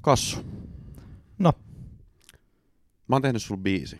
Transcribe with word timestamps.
Kassu. 0.00 0.38
No. 1.38 1.52
Mä 3.08 3.16
oon 3.16 3.22
tehnyt 3.22 3.42
sulle 3.42 3.60
biisi. 3.60 3.98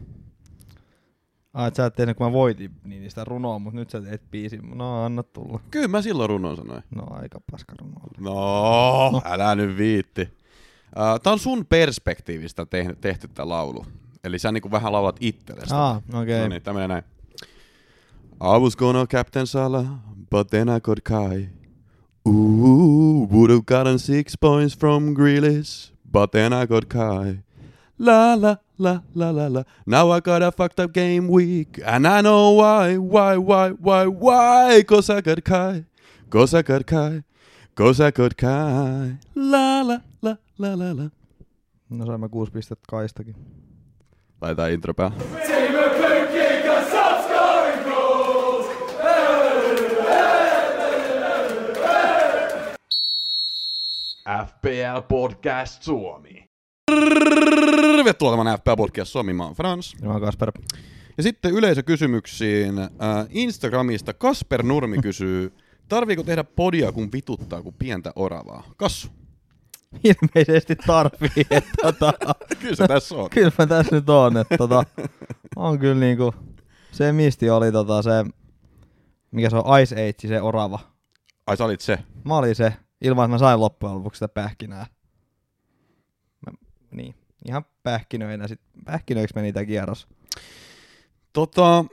Ai, 1.55 1.75
sä 1.75 1.87
et 1.87 1.95
tehnyt, 1.95 2.17
kun 2.17 2.27
mä 2.27 2.33
voitin 2.33 2.71
niin 2.85 3.11
sitä 3.11 3.25
runoa, 3.25 3.59
mutta 3.59 3.79
nyt 3.79 3.91
sä 3.91 4.01
teet 4.01 4.31
biisin. 4.31 4.61
No, 4.75 5.05
anna 5.05 5.23
tulla. 5.23 5.61
Kyllä 5.71 5.89
mä 5.89 6.03
silloin 6.03 6.29
runon 6.29 6.57
sanoin. 6.57 6.83
No, 6.91 7.07
aika 7.11 7.41
paska 7.51 7.75
runo. 7.81 7.95
No, 8.19 9.11
no. 9.11 9.23
älä 9.25 9.55
nyt 9.55 9.77
viitti. 9.77 10.39
Tää 11.23 11.33
on 11.33 11.39
sun 11.39 11.67
perspektiivistä 11.67 12.67
tehty, 12.67 12.97
tehty 13.01 13.29
tää 13.29 13.49
laulu. 13.49 13.87
Eli 14.25 14.39
sä 14.39 14.53
niinku 14.53 14.71
vähän 14.71 14.93
laulat 14.93 15.17
itsellesi. 15.21 15.75
Ah, 15.75 15.97
okei. 15.97 16.23
Okay. 16.23 16.41
No 16.41 16.49
niin, 16.49 16.63
menee 16.67 16.89
näin. 16.89 17.05
I 18.43 18.61
was 18.61 18.77
gonna 18.77 19.07
captain 19.07 19.47
Salah, 19.47 19.87
but 20.31 20.49
then 20.49 20.69
I 20.69 20.81
got 20.81 21.01
Kai. 21.01 21.49
Ooh, 22.27 23.29
would 23.31 23.51
have 23.51 23.65
gotten 23.67 23.99
six 23.99 24.35
points 24.37 24.75
from 24.75 25.15
Grealish, 25.15 25.91
but 26.11 26.33
then 26.33 26.53
I 26.53 26.67
got 26.67 26.89
Kai. 26.89 27.43
La 27.99 28.35
la 28.35 28.57
la 28.79 29.01
la 29.15 29.31
la 29.31 29.47
la. 29.47 29.63
Now 29.87 30.11
I 30.11 30.21
got 30.21 30.43
a 30.43 30.51
fucked 30.51 30.81
up 30.81 30.93
game 30.93 31.29
week, 31.29 31.81
and 31.85 32.07
I 32.07 32.21
know 32.23 32.51
why, 32.51 32.99
why, 32.99 33.37
why, 33.37 33.71
why, 33.71 34.07
why? 34.07 34.83
Cause 34.83 35.09
I 35.09 35.21
got 35.21 35.45
Kai, 35.45 35.85
cause 36.29 36.53
I 36.53 36.63
got 36.63 36.87
Kai, 36.87 37.23
cause 37.77 38.01
I 38.01 38.11
got 38.11 38.37
Kai. 38.37 39.19
La 39.35 39.83
la 39.83 40.01
la 40.23 40.37
la 40.59 40.75
la 40.75 40.93
la. 40.93 41.11
No 41.91 42.07
saimme 42.07 42.29
kuusi 42.29 42.53
pistettä 42.53 42.85
kaistakin. 42.89 43.37
Laitetaan 44.41 44.73
intro 44.73 44.95
päälle. 44.95 45.46
FPL 54.27 55.01
Podcast 55.09 55.83
Suomi. 55.83 56.45
Tervetuloa 57.97 58.37
tämän 58.37 58.59
FPL 58.59 58.75
Podcast 58.77 59.13
Suomi, 59.13 59.33
mä 59.33 59.45
oon 59.45 59.55
Frans. 59.55 59.97
Ja 60.01 60.07
mä 60.07 60.13
oon 60.13 60.23
Kasper. 60.23 60.53
Ja 61.17 61.23
sitten 61.23 61.53
yleisökysymyksiin. 61.53 62.79
Äh, 62.79 62.89
Instagramista 63.31 64.15
Kasper 64.15 64.63
Nurmi 64.63 64.99
kysyy, 64.99 65.53
tarviiko 65.89 66.23
tehdä 66.23 66.45
podia 66.45 66.93
kun 66.93 67.13
vituttaa 67.13 67.63
kuin 67.63 67.75
pientä 67.79 68.13
oravaa? 68.17 68.63
Kassu. 68.77 69.09
Ilmeisesti 70.05 70.77
tarvii, 70.77 71.47
että 71.51 71.73
tota, 71.83 72.13
Kyllä 72.61 72.77
se 72.77 72.89
tässä 72.89 73.15
on. 73.17 73.31
kyllä 73.31 73.53
mä 73.59 73.67
tässä 73.67 73.97
nyt 73.97 74.09
on, 74.09 74.37
että 74.37 74.59
tota, 74.59 74.85
on 75.57 75.79
kyllä 75.79 76.01
niinku, 76.01 76.35
se 76.93 77.13
misti 77.13 77.51
oli 77.51 77.73
tota 77.73 78.03
se, 78.03 78.11
mikä 79.31 79.51
se 79.51 79.57
on, 79.57 79.81
Ice 79.81 79.95
Age, 79.95 80.29
se 80.29 80.41
orava. 80.41 80.79
Ai 81.47 81.57
sä 81.57 81.65
olit 81.65 81.81
se. 81.81 81.99
Mä 82.25 82.37
olin 82.37 82.55
se, 82.55 82.73
ilman 83.01 83.25
että 83.25 83.35
mä 83.35 83.39
sain 83.39 83.61
loppujen 83.61 83.95
lopuksi 83.95 84.19
sitä 84.19 84.29
pähkinää. 84.29 84.87
Mä, 86.47 86.53
niin, 86.91 87.15
ihan 87.49 87.65
pähkinöinä 87.83 88.49
sit, 88.49 88.61
pähkinöiksi 88.85 89.35
meni 89.35 89.53
tää 89.53 89.65
kierros. 89.65 90.07
Tota, 91.33 91.85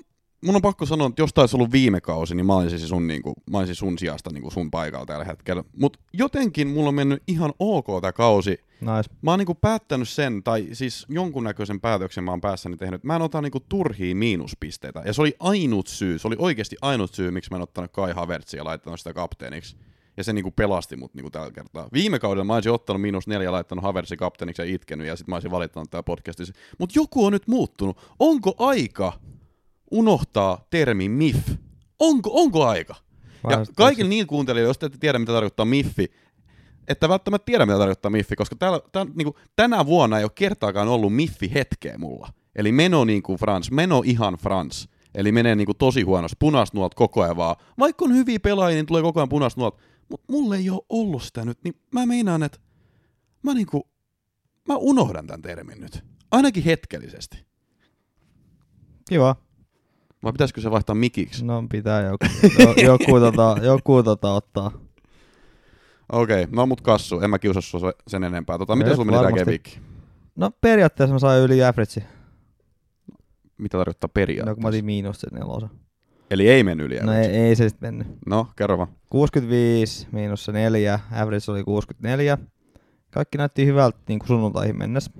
mun 0.45 0.55
on 0.55 0.61
pakko 0.61 0.85
sanoa, 0.85 1.07
että 1.07 1.21
jos 1.21 1.33
taisi 1.33 1.55
ollut 1.55 1.71
viime 1.71 2.01
kausi, 2.01 2.35
niin 2.35 2.45
mä 2.45 2.55
olisin 2.55 2.79
sun, 2.79 3.07
niinku, 3.07 3.33
mä 3.49 3.57
olisin 3.57 3.75
sun 3.75 3.97
sijasta 3.97 4.29
niinku 4.29 4.51
sun 4.51 4.71
paikalla 4.71 5.05
tällä 5.05 5.25
hetkellä. 5.25 5.63
Mutta 5.77 5.99
jotenkin 6.13 6.67
mulla 6.67 6.89
on 6.89 6.95
mennyt 6.95 7.23
ihan 7.27 7.53
ok 7.59 7.87
tää 8.01 8.11
kausi. 8.11 8.59
Nice. 8.81 9.09
Mä 9.21 9.31
oon 9.31 9.39
niinku 9.39 9.55
päättänyt 9.55 10.09
sen, 10.09 10.43
tai 10.43 10.67
siis 10.73 11.05
jonkunnäköisen 11.09 11.81
päätöksen 11.81 12.23
mä 12.23 12.31
oon 12.31 12.41
päässäni 12.41 12.77
tehnyt. 12.77 13.03
Mä 13.03 13.15
en 13.15 13.21
ota 13.21 13.41
niinku 13.41 13.59
turhia 13.59 14.15
miinuspisteitä. 14.15 15.01
Ja 15.05 15.13
se 15.13 15.21
oli 15.21 15.35
ainut 15.39 15.87
syy, 15.87 16.19
se 16.19 16.27
oli 16.27 16.35
oikeasti 16.39 16.75
ainut 16.81 17.13
syy, 17.13 17.31
miksi 17.31 17.51
mä 17.51 17.57
en 17.57 17.63
ottanut 17.63 17.91
Kai 17.91 18.13
Havertzia 18.13 18.59
ja 18.59 18.65
laittanut 18.65 18.99
sitä 18.99 19.13
kapteeniksi. 19.13 19.77
Ja 20.17 20.23
se 20.23 20.33
niinku 20.33 20.51
pelasti 20.51 20.95
mut 20.95 21.13
niinku 21.13 21.29
tällä 21.29 21.51
kertaa. 21.51 21.87
Viime 21.93 22.19
kaudella 22.19 22.43
mä 22.43 22.53
olisin 22.53 22.71
ottanut 22.71 23.01
miinus 23.01 23.27
neljä 23.27 23.47
ja 23.47 23.51
laittanut 23.51 23.83
Havertzin 23.83 24.17
kapteeniksi 24.17 24.61
ja 24.61 24.75
itkenyt, 24.75 25.07
ja 25.07 25.15
sitten 25.15 25.31
mä 25.31 25.35
olisin 25.35 25.51
valittanut 25.51 25.89
tää 25.89 26.03
podcastissa. 26.03 26.53
Mutta 26.77 26.99
joku 26.99 27.25
on 27.25 27.33
nyt 27.33 27.47
muuttunut. 27.47 27.97
Onko 28.19 28.55
aika 28.57 29.13
unohtaa 29.91 30.67
termi 30.69 31.09
MIF? 31.09 31.49
Onko, 31.99 32.29
onko 32.33 32.65
aika? 32.65 32.95
Ja 33.43 33.49
Varmasti 33.49 33.73
kaikille 33.77 34.09
niin 34.09 34.27
kuuntelijoille, 34.27 34.69
jos 34.69 34.77
te 34.77 34.85
ette 34.85 34.97
tiedä, 34.97 35.19
mitä 35.19 35.31
tarkoittaa 35.31 35.65
MIFfi, 35.65 36.11
että 36.87 37.09
välttämättä 37.09 37.45
tiedä, 37.45 37.65
mitä 37.65 37.77
tarkoittaa 37.77 38.11
MIFfi, 38.11 38.35
koska 38.35 38.55
täällä, 38.55 38.79
tää, 38.91 39.05
niinku, 39.15 39.37
tänä 39.55 39.85
vuonna 39.85 40.17
ei 40.17 40.23
ole 40.23 40.31
kertaakaan 40.35 40.87
ollut 40.87 41.13
MIFfi-hetkeä 41.13 41.97
mulla. 41.97 42.29
Eli 42.55 42.71
meno 42.71 43.05
niin 43.05 43.23
kuin 43.23 43.39
Frans, 43.39 43.71
meno 43.71 44.01
ihan 44.05 44.33
Frans. 44.33 44.89
Eli 45.15 45.31
menee 45.31 45.55
niinku 45.55 45.73
tosi 45.73 46.01
huonosti, 46.01 46.35
punaista 46.39 46.77
nuolta 46.77 46.95
koko 46.95 47.23
ajan 47.23 47.37
vaan. 47.37 47.55
Vaikka 47.79 48.05
on 48.05 48.15
hyviä 48.15 48.39
pelaajia, 48.39 48.75
niin 48.75 48.85
tulee 48.85 49.01
koko 49.01 49.19
ajan 49.19 49.29
punaista 49.29 49.61
nuolta. 49.61 49.83
Mutta 50.09 50.31
mulla 50.33 50.55
ei 50.55 50.69
ole 50.69 50.81
ollut 50.89 51.23
sitä 51.23 51.45
nyt, 51.45 51.57
niin 51.63 51.75
mä 51.91 52.05
meinaan, 52.05 52.43
että 52.43 52.59
mä 53.43 53.53
niinku, 53.53 53.87
mä 54.67 54.75
unohdan 54.77 55.27
tämän 55.27 55.41
termin 55.41 55.81
nyt. 55.81 56.03
Ainakin 56.31 56.63
hetkellisesti. 56.63 57.45
Kiva. 59.09 59.35
Vai 60.23 60.31
pitäisikö 60.31 60.61
se 60.61 60.71
vaihtaa 60.71 60.95
mikiksi? 60.95 61.45
No 61.45 61.63
pitää 61.71 62.01
joku, 62.01 62.25
jo, 62.59 62.73
joku, 62.91 63.19
tota, 63.19 63.55
joku 63.63 64.03
tota 64.03 64.33
ottaa. 64.33 64.71
Okei, 66.11 66.47
no 66.51 66.65
mut 66.65 66.81
kassu, 66.81 67.19
en 67.19 67.29
mä 67.29 67.39
kiusaa 67.39 67.61
sua 67.61 67.79
se- 67.79 67.97
sen 68.07 68.23
enempää. 68.23 68.57
Tota, 68.57 68.75
miten 68.75 68.95
sulla 68.95 69.11
meni 69.11 69.23
tää 69.23 69.31
kevikki? 69.45 69.79
No 70.35 70.51
periaatteessa 70.61 71.13
mä 71.13 71.19
sain 71.19 71.41
yli 71.43 71.63
average. 71.63 72.03
Mitä 73.57 73.77
tarkoittaa 73.77 74.07
No 74.07 74.11
kun 74.11 74.17
mä 74.17 74.25
periaatteessa? 74.25 74.67
otin 74.67 74.85
miinus 74.85 75.21
sen 75.21 75.29
nelosen. 75.33 75.69
Eli 76.31 76.49
ei 76.49 76.63
mennyt 76.63 76.87
yli 76.87 76.99
No 76.99 77.13
ei, 77.13 77.25
ei 77.25 77.55
se 77.55 77.69
sitten 77.69 77.95
mennyt. 77.95 78.17
No, 78.25 78.47
kerro 78.55 78.77
vaan. 78.77 78.89
65 79.09 80.07
miinus 80.11 80.45
se 80.45 80.51
4, 80.51 80.99
average 81.11 81.51
oli 81.51 81.63
64. 81.63 82.37
Kaikki 83.11 83.37
näytti 83.37 83.65
hyvältä 83.65 83.97
niin 84.07 84.19
kuin 84.19 84.27
sunnuntaihin 84.27 84.77
mennessä. 84.77 85.11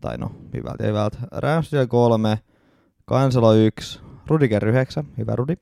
Tai 0.00 0.18
no, 0.18 0.32
hyvältä 0.54 0.84
ja 0.84 0.88
hyvältä. 0.88 1.18
Ramsdale 1.32 1.86
3, 1.86 2.38
Kansalo 3.04 3.52
1, 3.52 4.00
Rudiger 4.26 4.68
9, 4.68 5.04
hyvä 5.18 5.36
Rudi. 5.36 5.54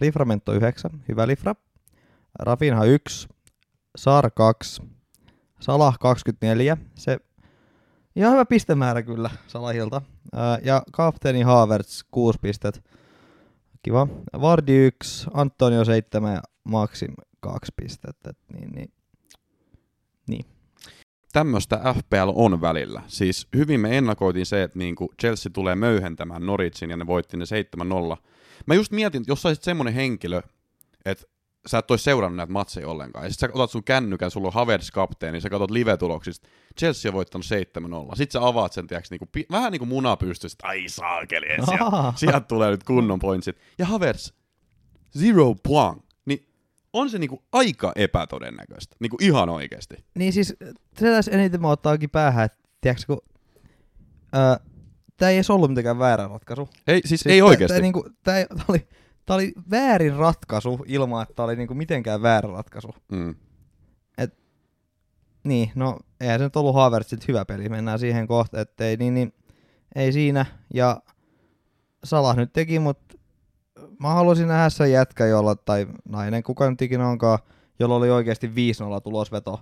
Liframento 0.00 0.52
9, 0.52 0.90
hyvä 1.08 1.26
Lifra. 1.26 1.54
Rafinha 2.38 2.84
1, 2.84 3.28
Sar 3.96 4.30
2, 4.30 4.82
Salah 5.60 5.98
24, 5.98 6.76
se 6.94 7.18
ihan 8.16 8.32
hyvä 8.32 8.44
pistemäärä 8.44 9.02
kyllä 9.02 9.30
Salahilta. 9.46 10.02
Ja 10.62 10.82
kapteeni 10.92 11.42
Havertz 11.42 12.02
6 12.10 12.38
pistet. 12.42 12.84
Kiva. 13.86 14.08
Vardi 14.40 14.76
1, 14.76 15.26
Antonio 15.34 15.84
7 15.84 16.34
ja 16.34 16.42
Maxim 16.64 17.14
2 17.40 17.72
pistettä. 17.76 18.30
Et 18.30 18.38
Niin, 18.52 18.92
niin. 20.28 20.44
Tämmöistä 21.32 21.94
FPL 21.94 22.32
on 22.34 22.60
välillä. 22.60 23.02
Siis 23.06 23.48
hyvin 23.56 23.80
me 23.80 23.98
ennakoitiin 23.98 24.46
se, 24.46 24.62
että 24.62 24.78
niinku 24.78 25.12
Chelsea 25.20 25.50
tulee 25.54 25.74
möyhentämään 25.74 26.46
Norwichin 26.46 26.90
ja 26.90 26.96
ne 26.96 27.06
voitti 27.06 27.36
ne 27.36 27.44
7-0. 28.14 28.16
Mä 28.66 28.74
just 28.74 28.92
mietin, 28.92 29.20
että 29.20 29.30
jos 29.30 29.42
sä 29.42 29.48
olisit 29.48 29.64
semmonen 29.64 29.94
henkilö, 29.94 30.42
että 31.04 31.26
sä 31.66 31.78
et 31.78 31.90
ois 31.90 32.04
seurannut 32.04 32.36
näitä 32.36 32.52
matseja 32.52 32.88
ollenkaan. 32.88 33.24
Ja 33.24 33.30
sit 33.30 33.38
sä 33.38 33.48
otat 33.52 33.70
sun 33.70 33.84
kännykän, 33.84 34.30
sulla 34.30 34.46
on 34.48 34.52
Havertz 34.54 34.90
kapteeni, 34.90 35.40
sä 35.40 35.50
katsot 35.50 35.70
live-tuloksista, 35.70 36.48
Chelsea 36.78 37.10
on 37.10 37.14
voittanut 37.14 37.46
7-0. 38.12 38.16
Sit 38.16 38.30
sä 38.30 38.46
avaat 38.46 38.72
sen, 38.72 38.86
tiiäks, 38.86 39.10
niinku, 39.10 39.26
pi- 39.32 39.46
vähän 39.50 39.72
niinku 39.72 39.86
muna 39.86 40.16
pystystä, 40.16 40.66
ai 40.68 40.84
saakeli, 40.88 41.46
sieltä, 41.66 42.12
sieltä 42.16 42.40
tulee 42.40 42.70
nyt 42.70 42.84
kunnon 42.84 43.18
pointsit. 43.18 43.56
Ja 43.78 43.86
Havertz, 43.86 44.32
zero 45.18 45.54
point. 45.54 46.02
Niin 46.26 46.48
on 46.92 47.10
se 47.10 47.18
niinku 47.18 47.42
aika 47.52 47.92
epätodennäköistä, 47.96 48.96
niinku 49.00 49.16
ihan 49.20 49.48
oikeesti. 49.48 49.96
Niin 50.14 50.32
siis 50.32 50.48
se 50.98 51.06
tässä 51.10 51.30
eniten 51.30 51.60
mä 51.60 51.68
ottaakin 51.70 52.10
päähän, 52.10 52.44
että 52.44 52.58
tiedätkö, 52.80 53.04
kun 53.06 53.20
ää, 54.32 54.60
tää 55.16 55.30
ei 55.30 55.36
edes 55.36 55.50
ollut 55.50 55.70
mitenkään 55.70 55.98
väärä 55.98 56.28
ratkaisu. 56.28 56.68
Ei, 56.86 57.00
siis, 57.04 57.08
Siis 57.08 57.26
ei 57.26 57.38
tää- 57.38 57.46
oikeesti. 57.46 57.72
Tää, 57.74 57.80
niinku, 57.82 58.08
tää, 58.22 58.46
tää, 58.46 58.64
oli, 58.68 58.88
tää 59.26 59.34
oli 59.34 59.52
väärin 59.70 60.16
ratkaisu 60.16 60.84
ilman, 60.86 61.22
että 61.22 61.34
tää 61.34 61.44
oli 61.44 61.56
niinku 61.56 61.74
mitenkään 61.74 62.22
väärä 62.22 62.48
ratkaisu. 62.52 62.94
Mm. 63.12 63.34
Niin, 65.44 65.72
no 65.74 65.98
eihän 66.20 66.38
se 66.38 66.44
nyt 66.44 66.56
ollut 66.56 66.74
Havertzit 66.74 67.28
hyvä 67.28 67.44
peli, 67.44 67.68
mennään 67.68 67.98
siihen 67.98 68.26
kohta, 68.26 68.60
ettei 68.60 68.96
niin, 68.96 69.14
niin 69.14 69.32
ei 69.94 70.12
siinä. 70.12 70.46
Ja 70.74 71.00
Salah 72.04 72.36
nyt 72.36 72.52
teki, 72.52 72.78
mutta 72.78 73.16
mä 74.00 74.08
haluaisin 74.08 74.48
nähdä 74.48 74.70
sen 74.70 74.92
jätkä, 74.92 75.26
jolla, 75.26 75.54
tai 75.56 75.86
nainen, 76.08 76.42
kuka 76.42 76.70
nyt 76.70 76.82
ikinä 76.82 77.08
onkaan, 77.08 77.38
jolla 77.78 77.94
oli 77.94 78.10
oikeasti 78.10 78.46
5-0 78.48 78.50
tulosveto 79.02 79.60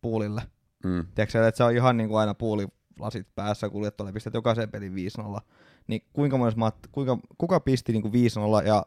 puulille. 0.00 0.42
Mm. 0.84 1.06
Tiedätkö, 1.14 1.48
että 1.48 1.56
se 1.56 1.64
on 1.64 1.76
ihan 1.76 1.96
niin 1.96 2.08
kuin 2.08 2.20
aina 2.20 2.34
puulilasit 2.96 3.34
päässä, 3.34 3.70
kuljet 3.70 3.96
tuolle 3.96 4.12
pistät 4.12 4.34
jokaisen 4.34 4.70
pelin 4.70 4.94
5-0. 5.38 5.40
Niin 5.86 6.02
kuinka 6.12 6.38
monessa 6.38 6.58
mat, 6.58 6.76
kuinka, 6.92 7.18
kuka 7.38 7.60
pisti 7.60 7.92
niin 7.92 8.02
kuin 8.02 8.14
5-0 8.62 8.66
ja 8.66 8.86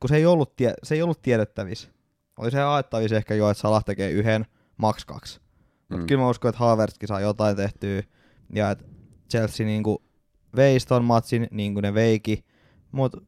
kun 0.00 0.08
se 0.08 0.16
ei 0.16 0.26
ollut, 0.26 0.56
tie, 0.56 0.74
se 0.82 0.94
ei 0.94 1.02
ollut 1.02 1.22
tiedettävissä. 1.22 1.88
Oli 2.38 2.50
se 2.50 2.60
haettavissa 2.60 3.16
ehkä 3.16 3.34
jo, 3.34 3.50
että 3.50 3.60
Salah 3.60 3.84
tekee 3.84 4.10
yhden, 4.10 4.46
max 4.76 5.04
kaksi. 5.04 5.40
Mutta 5.88 6.02
Mm. 6.02 6.06
kyllä 6.06 6.22
mä 6.22 6.28
uskon, 6.28 6.48
että 6.48 6.58
Havertzkin 6.58 7.08
saa 7.08 7.20
jotain 7.20 7.56
tehtyä 7.56 8.02
ja 8.54 8.70
että 8.70 8.84
Chelsea 9.30 9.66
niin 9.66 9.82
kuin 9.82 9.98
veisi 10.56 10.86
ton 10.86 11.04
matsin 11.04 11.46
niin 11.50 11.74
kuin 11.74 11.82
ne 11.82 11.94
veiki. 11.94 12.44
Mutta 12.92 13.20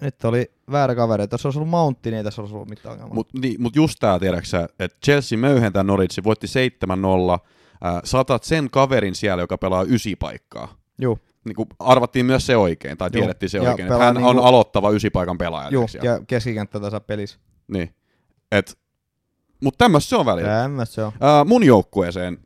nyt 0.00 0.24
oli 0.24 0.50
väärä 0.72 0.94
kaveri. 0.94 1.24
Jos 1.32 1.46
olisi 1.46 1.58
ollut 1.58 1.70
Mountti, 1.70 2.10
niin 2.10 2.18
ei 2.18 2.24
tässä 2.24 2.42
olisi 2.42 2.54
ollut 2.54 2.68
mitään 2.68 2.92
ongelmaa. 2.92 3.14
Mutta 3.14 3.38
niin, 3.38 3.62
mut 3.62 3.76
just 3.76 3.96
tää, 4.00 4.18
tiedäksä, 4.18 4.68
että 4.78 4.98
Chelsea 5.04 5.38
möyhentää 5.38 5.82
Norwichin, 5.82 6.24
voitti 6.24 6.46
7-0, 6.46 7.38
Ää, 7.82 8.00
saatat 8.04 8.44
sen 8.44 8.70
kaverin 8.70 9.14
siellä, 9.14 9.42
joka 9.42 9.58
pelaa 9.58 9.82
ysi 9.82 10.16
paikkaa. 10.16 10.74
Juu, 11.00 11.18
Niin 11.44 11.56
kuin 11.56 11.68
arvattiin 11.78 12.26
myös 12.26 12.46
se 12.46 12.56
oikein, 12.56 12.98
tai 12.98 13.08
Juu. 13.12 13.20
tiedettiin 13.20 13.50
se 13.50 13.58
Ja 13.58 13.70
oikein, 13.70 13.92
että 13.92 14.04
hän 14.04 14.14
niinku- 14.14 14.28
on 14.30 14.38
aloittava 14.38 14.90
ysipaikan 14.90 15.38
pelaaja. 15.38 15.70
juu, 15.70 15.88
siellä. 15.88 16.10
ja 16.10 16.20
keskikenttä 16.26 16.80
tasa 16.80 17.00
pelissä. 17.00 17.38
Niin. 17.68 17.94
Et, 18.52 18.78
mutta 19.62 19.78
tämmöistä 19.78 20.08
se 20.08 20.16
on 20.16 20.26
välillä. 20.26 20.48
Tämmöistä 20.48 20.94
se 20.94 21.04
on. 21.04 21.12
Ää, 21.20 21.44
mun 21.44 21.64
joukkueeseen 21.64 22.38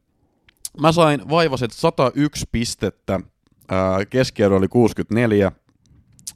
mä 0.81 0.93
sain 0.93 1.29
vaivaset 1.29 1.71
101 1.71 2.47
pistettä, 2.53 3.21
ää, 3.69 4.05
keskiarvo 4.11 4.57
oli 4.57 4.69
64. 4.69 5.53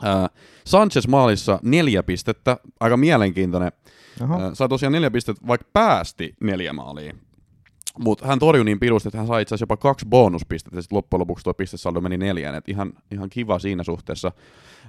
Ää, 0.02 0.29
Sanchez 0.67 1.06
maalissa 1.08 1.58
neljä 1.62 2.02
pistettä, 2.02 2.56
aika 2.81 2.96
mielenkiintoinen. 2.96 3.73
Ää, 4.20 4.55
sai 4.55 4.69
tosiaan 4.69 4.93
neljä 4.93 5.11
pistettä, 5.11 5.46
vaikka 5.46 5.69
päästi 5.73 6.35
neljä 6.41 6.73
maalia. 6.73 7.14
Mutta 7.99 8.26
hän 8.26 8.38
torjui 8.38 8.64
niin 8.64 8.81
pirusti, 8.81 9.08
että 9.08 9.19
hän 9.19 9.26
sai 9.26 9.43
itse 9.43 9.55
asiassa 9.55 9.62
jopa 9.62 9.76
kaksi 9.76 10.06
bonuspistettä, 10.08 10.79
ja 10.79 10.82
sitten 10.82 10.96
loppujen 10.96 11.20
lopuksi 11.20 11.44
tuo 11.44 11.55
pistesaldo 11.55 12.00
meni 12.00 12.17
neljään, 12.17 12.55
et 12.55 12.69
ihan, 12.69 12.93
ihan 13.11 13.31
kiva 13.31 13.58
siinä 13.58 13.82
suhteessa. 13.82 14.32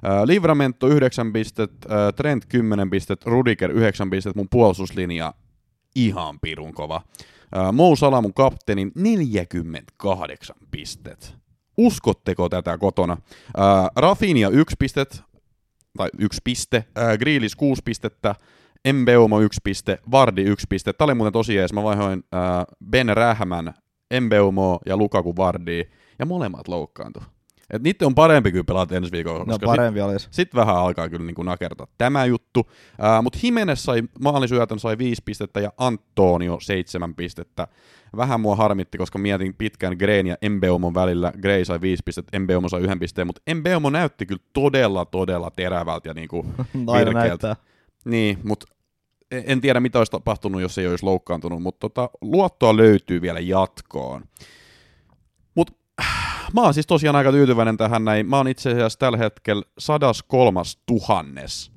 Ää, 0.04 0.28
Livramento 0.28 0.88
9 0.88 1.34
pistettä, 1.34 1.96
ää, 1.96 2.12
Trent 2.12 2.46
10 2.46 2.90
pistettä, 2.90 3.30
Rudiger 3.30 3.72
9 3.72 4.10
pistettä, 4.10 4.40
mun 4.40 4.50
puolustuslinja 4.50 5.34
ihan 5.96 6.40
pirun 6.40 6.74
kova. 6.74 7.02
Ää, 7.56 7.72
Mou 7.72 7.96
Salah 7.96 8.22
mun 8.22 8.34
kapteenin 8.34 8.92
48 8.96 10.56
pistet. 10.72 11.36
Uskotteko 11.78 12.50
tätä 12.50 12.78
kotona? 12.78 13.18
Ää, 13.58 13.90
Rafinha 13.96 14.50
1 14.50 14.76
pistet, 14.80 15.24
tai 15.98 16.10
1 16.18 16.42
piste, 16.44 16.86
ää, 16.96 17.18
Grealish 17.18 17.56
6 17.58 17.82
pistettä, 17.86 18.36
Mbeumo 18.94 19.40
1 19.40 19.60
piste, 19.64 20.00
Vardi 20.12 20.42
1 20.44 20.66
piste. 20.70 20.94
Tämä 20.94 21.06
oli 21.06 21.14
muuten 21.14 21.34
tosi 21.34 21.56
jees. 21.56 21.74
Mä 21.74 21.84
vaihoin 21.84 22.24
ää, 22.32 22.66
Ben 22.90 23.10
Rähmän, 23.18 23.74
Mbeumo 24.22 24.80
ja 24.86 24.98
Lukaku 24.98 25.36
Vardi, 25.36 25.84
ja 26.20 26.26
molemmat 26.26 26.68
loukkaantu. 26.68 27.24
Et 27.70 27.84
niitä 27.84 28.06
on 28.06 28.16
parempi 28.16 28.52
kyllä 28.52 28.64
pelata 28.64 28.96
ensi 28.96 29.12
viikolla, 29.12 29.44
No 29.48 29.58
parempi 29.66 30.02
olisi. 30.02 30.28
sitten 30.32 30.60
vähän 30.60 30.76
alkaa 30.76 31.10
kyllä 31.10 31.26
niin 31.26 31.36
kuin 31.36 31.46
nakertaa 31.46 31.88
tämä 31.98 32.26
juttu. 32.26 32.72
Mutta 33.22 33.40
Jimenez 33.44 33.80
sai 33.80 34.04
maalisyötön, 34.22 34.80
sai 34.80 34.98
5 34.98 35.22
pistettä 35.26 35.60
ja 35.60 35.72
Antonio 35.78 36.58
7 36.62 37.16
pistettä. 37.16 37.68
Vähän 38.18 38.42
mua 38.42 38.56
harmitti, 38.56 38.98
koska 38.98 39.20
mietin 39.20 39.54
pitkän 39.58 39.96
Grain 40.00 40.28
ja 40.28 40.36
Embeumon 40.42 40.94
välillä. 40.94 41.34
Gray 41.42 41.66
sai 41.66 41.82
5 41.82 42.04
pistettä, 42.06 42.38
Embeumo 42.38 42.70
sai 42.70 42.82
yhden 42.82 43.00
pisteen, 43.00 43.28
mutta 43.28 43.42
Embeumo 43.48 43.90
näytti 43.90 44.26
kyllä 44.26 44.42
todella, 44.54 45.06
todella 45.06 45.52
terävältä 45.52 46.10
ja 46.10 46.14
niin 46.20 46.28
kuin 46.28 46.48
virkeältä. 46.98 47.14
näyttää. 47.14 47.56
Niin, 48.06 48.38
mutta 48.44 48.68
en 49.32 49.62
tiedä 49.62 49.80
mitä 49.80 49.98
olisi 49.98 50.12
tapahtunut, 50.12 50.62
jos 50.62 50.78
ei 50.78 50.88
olisi 50.88 51.06
loukkaantunut, 51.06 51.62
mutta 51.62 51.80
tota, 51.80 52.10
luottoa 52.22 52.78
löytyy 52.78 53.22
vielä 53.22 53.40
jatkoon. 53.40 54.24
Mutta 55.56 55.74
mä 56.54 56.62
oon 56.62 56.74
siis 56.74 56.88
tosiaan 56.88 57.16
aika 57.16 57.32
tyytyväinen 57.32 57.78
tähän 57.78 58.06
näin. 58.06 58.30
Mä 58.30 58.38
oon 58.38 58.48
itse 58.48 58.70
asiassa 58.72 59.00
tällä 59.00 59.18
hetkellä 59.18 59.64
103 59.78 60.62
tuhannes 60.86 61.72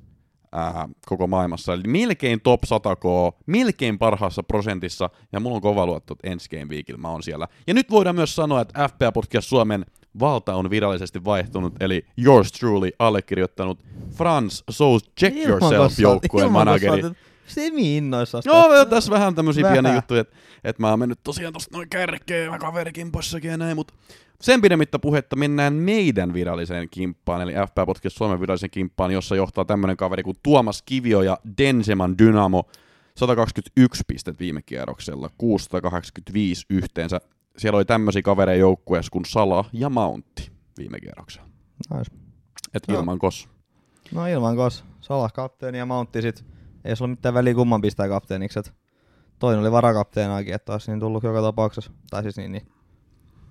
ää, 0.51 0.89
koko 1.05 1.27
maailmassa. 1.27 1.73
Eli 1.73 1.83
melkein 1.87 2.41
top 2.41 2.63
100 2.63 2.95
k, 2.95 3.03
melkein 3.45 3.99
parhaassa 3.99 4.43
prosentissa, 4.43 5.09
ja 5.33 5.39
mulla 5.39 5.55
on 5.55 5.61
kova 5.61 5.85
luotto, 5.85 6.13
että 6.13 6.29
ensi 6.29 6.49
game 6.49 6.65
weekillä 6.65 7.01
mä 7.01 7.09
oon 7.09 7.23
siellä. 7.23 7.47
Ja 7.67 7.73
nyt 7.73 7.91
voidaan 7.91 8.15
myös 8.15 8.35
sanoa, 8.35 8.61
että 8.61 8.87
FPA 8.87 9.11
Podcast 9.11 9.47
Suomen 9.47 9.85
valta 10.19 10.55
on 10.55 10.69
virallisesti 10.69 11.25
vaihtunut, 11.25 11.73
eli 11.79 12.05
yours 12.25 12.51
truly 12.51 12.91
allekirjoittanut 12.99 13.79
Franz 14.15 14.61
So 14.69 14.97
Check 15.19 15.37
Yourself 15.37 15.99
joukkueen 15.99 16.51
manageri. 16.51 17.01
Semi-innoissaan. 17.49 18.43
Joo, 18.45 18.85
tässä 18.85 19.11
vähän 19.11 19.35
tämmöisiä 19.35 19.63
Vähän. 19.63 19.75
pieniä 19.75 19.95
juttuja, 19.95 20.21
että 20.21 20.35
et 20.63 20.79
mä 20.79 20.89
oon 20.89 20.99
mennyt 20.99 21.19
tosiaan 21.23 21.53
tosta 21.53 21.77
noin 21.77 21.89
kärkeen, 21.89 22.51
mä 22.51 22.59
kaverikin 22.59 23.11
possakin 23.11 23.51
ja 23.51 23.57
näin, 23.57 23.75
mutta 23.75 23.93
sen 24.41 24.61
pidemmittä 24.61 24.99
puhetta 24.99 25.35
mennään 25.35 25.73
meidän 25.73 26.33
viralliseen 26.33 26.89
kimppaan, 26.89 27.41
eli 27.41 27.53
FP 27.53 27.75
Podcast 27.85 28.17
Suomen 28.17 28.39
virallisen 28.39 28.69
kimppaan, 28.69 29.11
jossa 29.11 29.35
johtaa 29.35 29.65
tämmönen 29.65 29.97
kaveri 29.97 30.23
kuin 30.23 30.37
Tuomas 30.43 30.81
Kivio 30.81 31.21
ja 31.21 31.37
Denseman 31.57 32.17
Dynamo. 32.17 32.63
121 33.17 34.03
pistet 34.07 34.39
viime 34.39 34.61
kierroksella, 34.61 35.29
685 35.37 36.65
yhteensä. 36.69 37.21
Siellä 37.57 37.77
oli 37.77 37.85
tämmöisiä 37.85 38.21
kavereja 38.21 38.59
joukkueessa 38.59 39.09
kuin 39.11 39.25
Sala 39.25 39.65
ja 39.73 39.89
Mountti 39.89 40.51
viime 40.77 40.99
kierroksella. 40.99 41.47
Nice. 41.93 42.11
Et 42.73 42.83
Joo. 42.87 42.99
ilman 42.99 43.19
kos. 43.19 43.49
No 44.11 44.27
ilman 44.27 44.55
kos. 44.55 44.83
Salah 45.01 45.33
kapteeni 45.33 45.77
ja 45.77 45.85
Mountti 45.85 46.21
sit. 46.21 46.45
Ei 46.85 46.95
sulla 46.95 47.09
mitään 47.09 47.33
väliä 47.33 47.53
kumman 47.53 47.81
pistää 47.81 48.07
kapteeniksi. 48.07 48.59
Et 48.59 48.73
toinen 49.39 49.61
oli 49.61 49.71
varakapteenaakin, 49.71 50.53
että 50.53 50.71
olisi 50.71 50.91
niin 50.91 50.99
tullut 50.99 51.23
joka 51.23 51.41
tapauksessa. 51.41 51.91
Tai 52.09 52.23
siis 52.23 52.37
niin, 52.37 52.51
niin. 52.51 52.67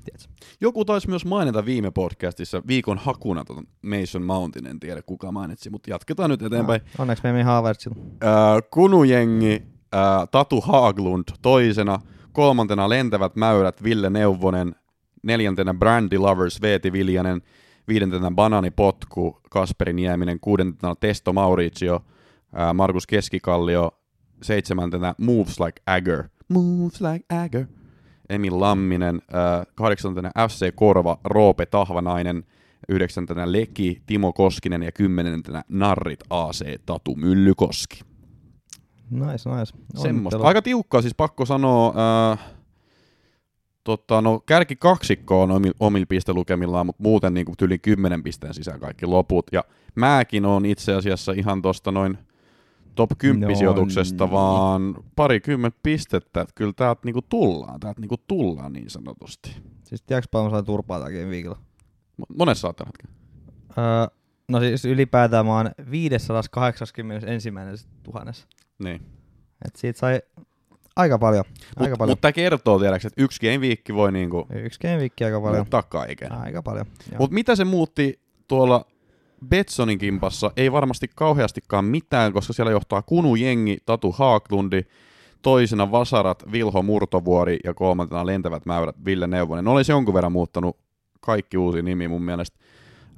Tiedätkö? 0.04 0.46
Joku 0.60 0.84
taisi 0.84 1.08
myös 1.08 1.24
mainita 1.24 1.64
viime 1.64 1.90
podcastissa 1.90 2.62
viikon 2.66 2.98
hakuna 2.98 3.44
tuon 3.44 3.64
Mason 3.82 4.22
Mountin, 4.22 4.66
en 4.66 4.80
tiedä 4.80 5.02
kuka 5.02 5.32
mainitsi, 5.32 5.70
mutta 5.70 5.90
jatketaan 5.90 6.30
nyt 6.30 6.42
eteenpäin. 6.42 6.80
Ah, 6.84 7.00
onneksi 7.00 7.32
me 7.32 7.42
Havertzilla. 7.42 7.96
Äh, 8.24 8.30
Kunujengi, 8.70 9.62
äh, 9.94 10.28
Tatu 10.30 10.60
Haaglund 10.60 11.24
toisena, 11.42 11.98
kolmantena 12.32 12.88
Lentävät 12.88 13.36
mäyrät 13.36 13.82
Ville 13.82 14.10
Neuvonen, 14.10 14.74
neljäntenä 15.22 15.74
Brandy 15.74 16.18
Lovers 16.18 16.62
Veeti 16.62 16.92
Viljanen, 16.92 17.42
viidentenä 17.88 18.30
Banani 18.30 18.70
Potku 18.70 19.40
Kasperi 19.50 19.92
Nieminen, 19.92 20.40
kuudentena 20.40 20.94
Testo 20.94 21.32
Mauricio, 21.32 22.04
Markus 22.74 23.06
Keskikallio, 23.06 23.90
seitsemäntenä 24.42 25.14
Moves 25.18 25.60
Like 25.60 25.82
Agger, 25.86 26.24
Moves 26.48 27.00
Like 27.00 27.34
Agger, 27.44 27.66
Emil 28.28 28.60
Lamminen, 28.60 29.22
kahdeksantena 29.74 30.30
FC 30.48 30.74
Korva, 30.74 31.18
Roope 31.24 31.66
Tahvanainen, 31.66 32.44
yhdeksäntenä 32.88 33.52
Leki, 33.52 34.02
Timo 34.06 34.32
Koskinen 34.32 34.82
ja 34.82 34.92
kymmenentenä 34.92 35.64
Narrit 35.68 36.20
AC, 36.30 36.80
Tatu 36.86 37.14
Myllykoski. 37.14 38.00
Nice, 39.10 39.50
nice. 39.50 40.08
Onnittelut. 40.08 40.46
Aika 40.46 40.62
tiukkaa 40.62 41.02
siis 41.02 41.14
pakko 41.16 41.44
sanoa. 41.44 41.94
Äh, 42.32 42.38
tota, 43.84 44.22
no, 44.22 44.40
kärki 44.46 44.76
kaksikko 44.76 45.42
on 45.42 45.50
omilla, 45.50 45.74
omilla 45.80 46.06
pistelukemillaan, 46.08 46.86
mutta 46.86 47.02
muuten 47.02 47.34
niin 47.34 47.46
yli 47.62 47.78
10 47.78 48.22
pisteen 48.22 48.54
sisään 48.54 48.80
kaikki 48.80 49.06
loput. 49.06 49.46
Ja 49.52 49.64
mäkin 49.94 50.44
on 50.44 50.66
itse 50.66 50.94
asiassa 50.94 51.32
ihan 51.32 51.62
tosta 51.62 51.92
noin 51.92 52.18
top 52.98 53.10
10 53.18 53.48
No 53.48 53.54
sijoituksesta, 53.58 54.24
niin. 54.24 54.32
vaan 54.32 54.94
parikymmentä 55.16 55.78
pistettä. 55.82 56.40
Että 56.40 56.52
kyllä 56.54 56.72
täältä 56.76 57.00
niinku 57.04 57.22
tullaan, 57.22 57.80
täältä 57.80 58.00
niinku 58.00 58.16
tullaan 58.28 58.72
niin 58.72 58.90
sanotusti. 58.90 59.56
Siis 59.84 60.02
tiedätkö 60.02 60.28
paljon 60.32 60.50
mä 60.50 60.56
sain 60.56 60.64
turpaa 60.64 60.98
tämäkin 60.98 61.30
viikolla? 61.30 61.58
Mo- 62.22 62.36
Monessa 62.38 62.60
saat 62.60 62.76
tällä 62.76 62.90
hetkellä? 62.90 63.14
Öö, 63.78 64.06
no 64.48 64.60
siis 64.60 64.84
ylipäätään 64.84 65.46
mä 65.46 65.56
oon 65.56 65.70
581 65.90 67.50
tuhannessa. 68.02 68.46
Niin. 68.78 69.00
Et 69.64 69.76
siitä 69.76 69.98
sai 69.98 70.22
aika 70.96 71.18
paljon. 71.18 71.44
Aika 71.48 71.80
Mutta 71.80 71.96
paljon. 71.98 72.12
mut 72.12 72.20
tämä 72.20 72.32
kertoo 72.32 72.78
tiedäks, 72.78 73.04
että 73.04 73.22
yksi 73.22 73.40
game 73.46 73.60
viikki 73.60 73.94
voi 73.94 74.12
niinku 74.12 74.46
Yksi 74.50 74.80
game 74.80 74.96
week 74.98 75.12
aika 75.24 75.40
paljon. 75.40 75.56
muuttaa 75.56 75.82
kaiken. 75.82 76.32
Aika 76.32 76.62
paljon. 76.62 76.86
Mutta 77.18 77.34
mitä 77.34 77.56
se 77.56 77.64
muutti 77.64 78.20
tuolla 78.48 78.84
Betsonin 79.48 79.98
kimpassa? 79.98 80.50
Ei 80.56 80.72
varmasti 80.72 81.10
kauheastikaan 81.14 81.84
mitään, 81.84 82.32
koska 82.32 82.52
siellä 82.52 82.72
johtaa 82.72 83.02
Kunu 83.02 83.36
Jengi, 83.36 83.76
Tatu 83.86 84.12
Haaklundi, 84.12 84.82
toisena 85.42 85.90
Vasarat, 85.90 86.52
Vilho 86.52 86.82
Murtovuori 86.82 87.58
ja 87.64 87.74
kolmantena 87.74 88.26
Lentävät 88.26 88.66
mäyrät 88.66 89.04
Ville 89.04 89.26
Neuvonen. 89.26 89.64
Ne 89.64 89.70
olisi 89.70 89.92
jonkun 89.92 90.14
verran 90.14 90.32
muuttanut 90.32 90.76
kaikki 91.20 91.56
uusi 91.56 91.82
nimi 91.82 92.08
mun 92.08 92.22
mielestä. 92.22 92.58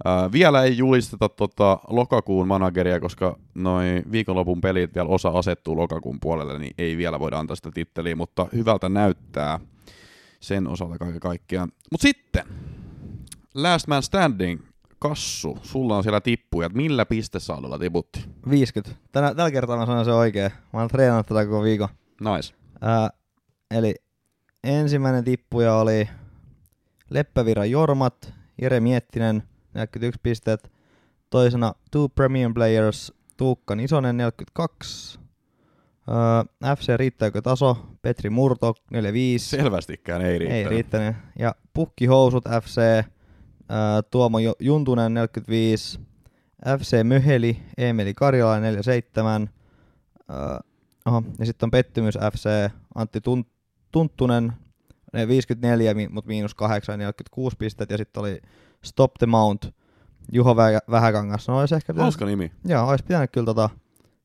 Ää, 0.04 0.32
vielä 0.32 0.62
ei 0.62 0.78
julisteta 0.78 1.28
tota 1.28 1.78
lokakuun 1.88 2.48
manageria, 2.48 3.00
koska 3.00 3.38
noin 3.54 4.02
viikonlopun 4.12 4.60
pelit 4.60 4.94
vielä 4.94 5.08
osa 5.08 5.28
asettuu 5.28 5.76
lokakuun 5.76 6.20
puolelle, 6.20 6.58
niin 6.58 6.74
ei 6.78 6.96
vielä 6.96 7.20
voida 7.20 7.38
antaa 7.38 7.56
sitä 7.56 7.70
titteliä, 7.74 8.16
mutta 8.16 8.46
hyvältä 8.52 8.88
näyttää 8.88 9.60
sen 10.40 10.66
osalta 10.66 10.98
kaiken 10.98 11.20
kaikkiaan. 11.20 11.72
Mutta 11.90 12.02
sitten, 12.02 12.44
Last 13.54 13.86
Man 13.86 14.02
Standing, 14.02 14.60
Kassu, 15.00 15.58
sulla 15.62 15.96
on 15.96 16.02
siellä 16.02 16.20
tippuja, 16.20 16.68
millä 16.68 17.06
pistesaadolla 17.06 17.78
tiputti? 17.78 18.24
50. 18.50 19.00
Tänä, 19.12 19.34
tällä 19.34 19.50
kertaa 19.50 19.76
mä 19.76 19.86
sanoin 19.86 20.04
se 20.04 20.12
oikein. 20.12 20.50
Mä 20.72 20.80
oon 20.80 20.88
treenannut 20.88 21.26
tätä 21.26 21.44
koko 21.44 21.62
viikon. 21.62 21.88
Nice. 22.20 22.54
Ää, 22.80 23.10
eli 23.70 23.94
ensimmäinen 24.64 25.24
tippuja 25.24 25.74
oli 25.74 26.08
Leppävirran 27.10 27.70
Jormat, 27.70 28.34
Jere 28.62 28.80
Miettinen, 28.80 29.42
41 29.74 30.20
pistet. 30.22 30.72
Toisena 31.30 31.74
Two 31.90 32.08
Premium 32.08 32.54
Players, 32.54 33.12
Tuukka 33.36 33.74
Isonen, 33.80 34.16
42. 34.16 35.20
Ää, 36.62 36.76
FC 36.76 36.96
riittääkö 36.96 37.42
taso, 37.42 37.76
Petri 38.02 38.30
Murto, 38.30 38.74
45. 38.90 39.48
Selvästikään 39.48 40.22
ei 40.22 40.38
riittänyt. 40.38 40.64
Ei 40.64 40.68
riittänyt. 40.68 41.16
Ja 41.38 41.54
Pukkihousut 41.74 42.44
FC, 42.62 42.80
Tuomo 44.10 44.38
Jo- 44.38 44.54
Juntunen 44.60 45.14
45, 45.14 46.00
FC 46.78 47.02
Möheli, 47.04 47.62
Emeli 47.78 48.14
Karjala 48.14 48.60
47, 48.60 49.50
ää, 50.28 50.60
oho, 51.06 51.22
ja 51.38 51.46
sitten 51.46 51.66
on 51.66 51.70
Pettymys 51.70 52.14
FC, 52.32 52.70
Antti 52.94 53.18
Tun- 53.18 53.50
Tunttunen 53.92 54.52
ne 55.12 55.28
54, 55.28 55.94
mi- 55.94 56.08
mut 56.08 56.26
miinus 56.26 56.54
8, 56.54 56.98
46 56.98 57.56
pistettä, 57.56 57.94
ja 57.94 57.98
sitten 57.98 58.20
oli 58.20 58.40
Stop 58.84 59.14
the 59.18 59.26
Mount, 59.26 59.74
Juho 60.32 60.54
Vä- 60.54 60.90
Vähäkangas. 60.90 61.48
No 61.48 61.58
olisi 61.60 61.74
ehkä 61.74 61.92
Hauska 61.96 62.24
nimi. 62.26 62.52
joo, 62.64 62.88
olisi 62.88 63.04
pitänyt 63.04 63.30
kyllä 63.30 63.44
tota 63.44 63.70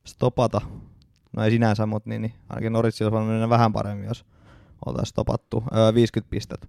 stopata. 0.06 0.60
No 1.36 1.42
ei 1.44 1.50
sinänsä, 1.50 1.86
mutta 1.86 2.10
niin, 2.10 2.22
niin 2.22 2.34
ainakin 2.48 2.72
Norwich 2.72 3.02
olisi 3.02 3.12
voinut 3.12 3.28
mennä 3.28 3.48
vähän 3.48 3.72
paremmin, 3.72 4.06
jos 4.08 4.24
oltaisiin 4.86 5.10
stopattu. 5.10 5.64
Öö, 5.76 5.94
50 5.94 6.30
pistettä. 6.30 6.66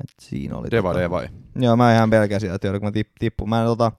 Et 0.00 0.10
siinä 0.20 0.56
oli 0.56 0.70
Deva 0.70 0.88
tota, 0.88 1.00
Devai. 1.00 1.28
Joo, 1.56 1.76
mä 1.76 1.94
ihan 1.94 2.10
pelkäsin, 2.10 2.54
että 2.54 2.72
kun 2.72 2.82
mä 2.82 2.92
tip, 2.92 3.08
tippu. 3.18 3.46
Mä 3.46 3.60
en 3.60 3.66
tota, 3.66 3.92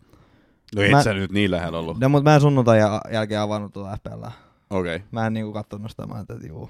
No 0.76 0.82
et 0.82 0.92
Mä- 0.92 1.04
sä 1.04 1.14
nyt 1.14 1.32
niin 1.32 1.52
lähellä 1.52 1.80
ollut. 1.80 2.00
no, 2.00 2.10
mutta 2.10 2.30
mä 2.30 2.36
en 2.36 2.42
sunnuntai 2.42 2.80
jä- 2.80 3.02
jälkeen 3.12 3.42
avannut 3.42 3.74
tuota 3.74 3.98
FPL. 3.98 4.24
Okei. 4.70 4.96
Okay. 4.96 5.08
Mä 5.12 5.28
en 5.28 5.34
niinku 5.34 5.54
kattonut 5.54 5.92
sitä, 5.92 6.06
mä 6.08 6.14
ajattelin, 6.14 6.42
että 6.42 6.54
juu. 6.54 6.70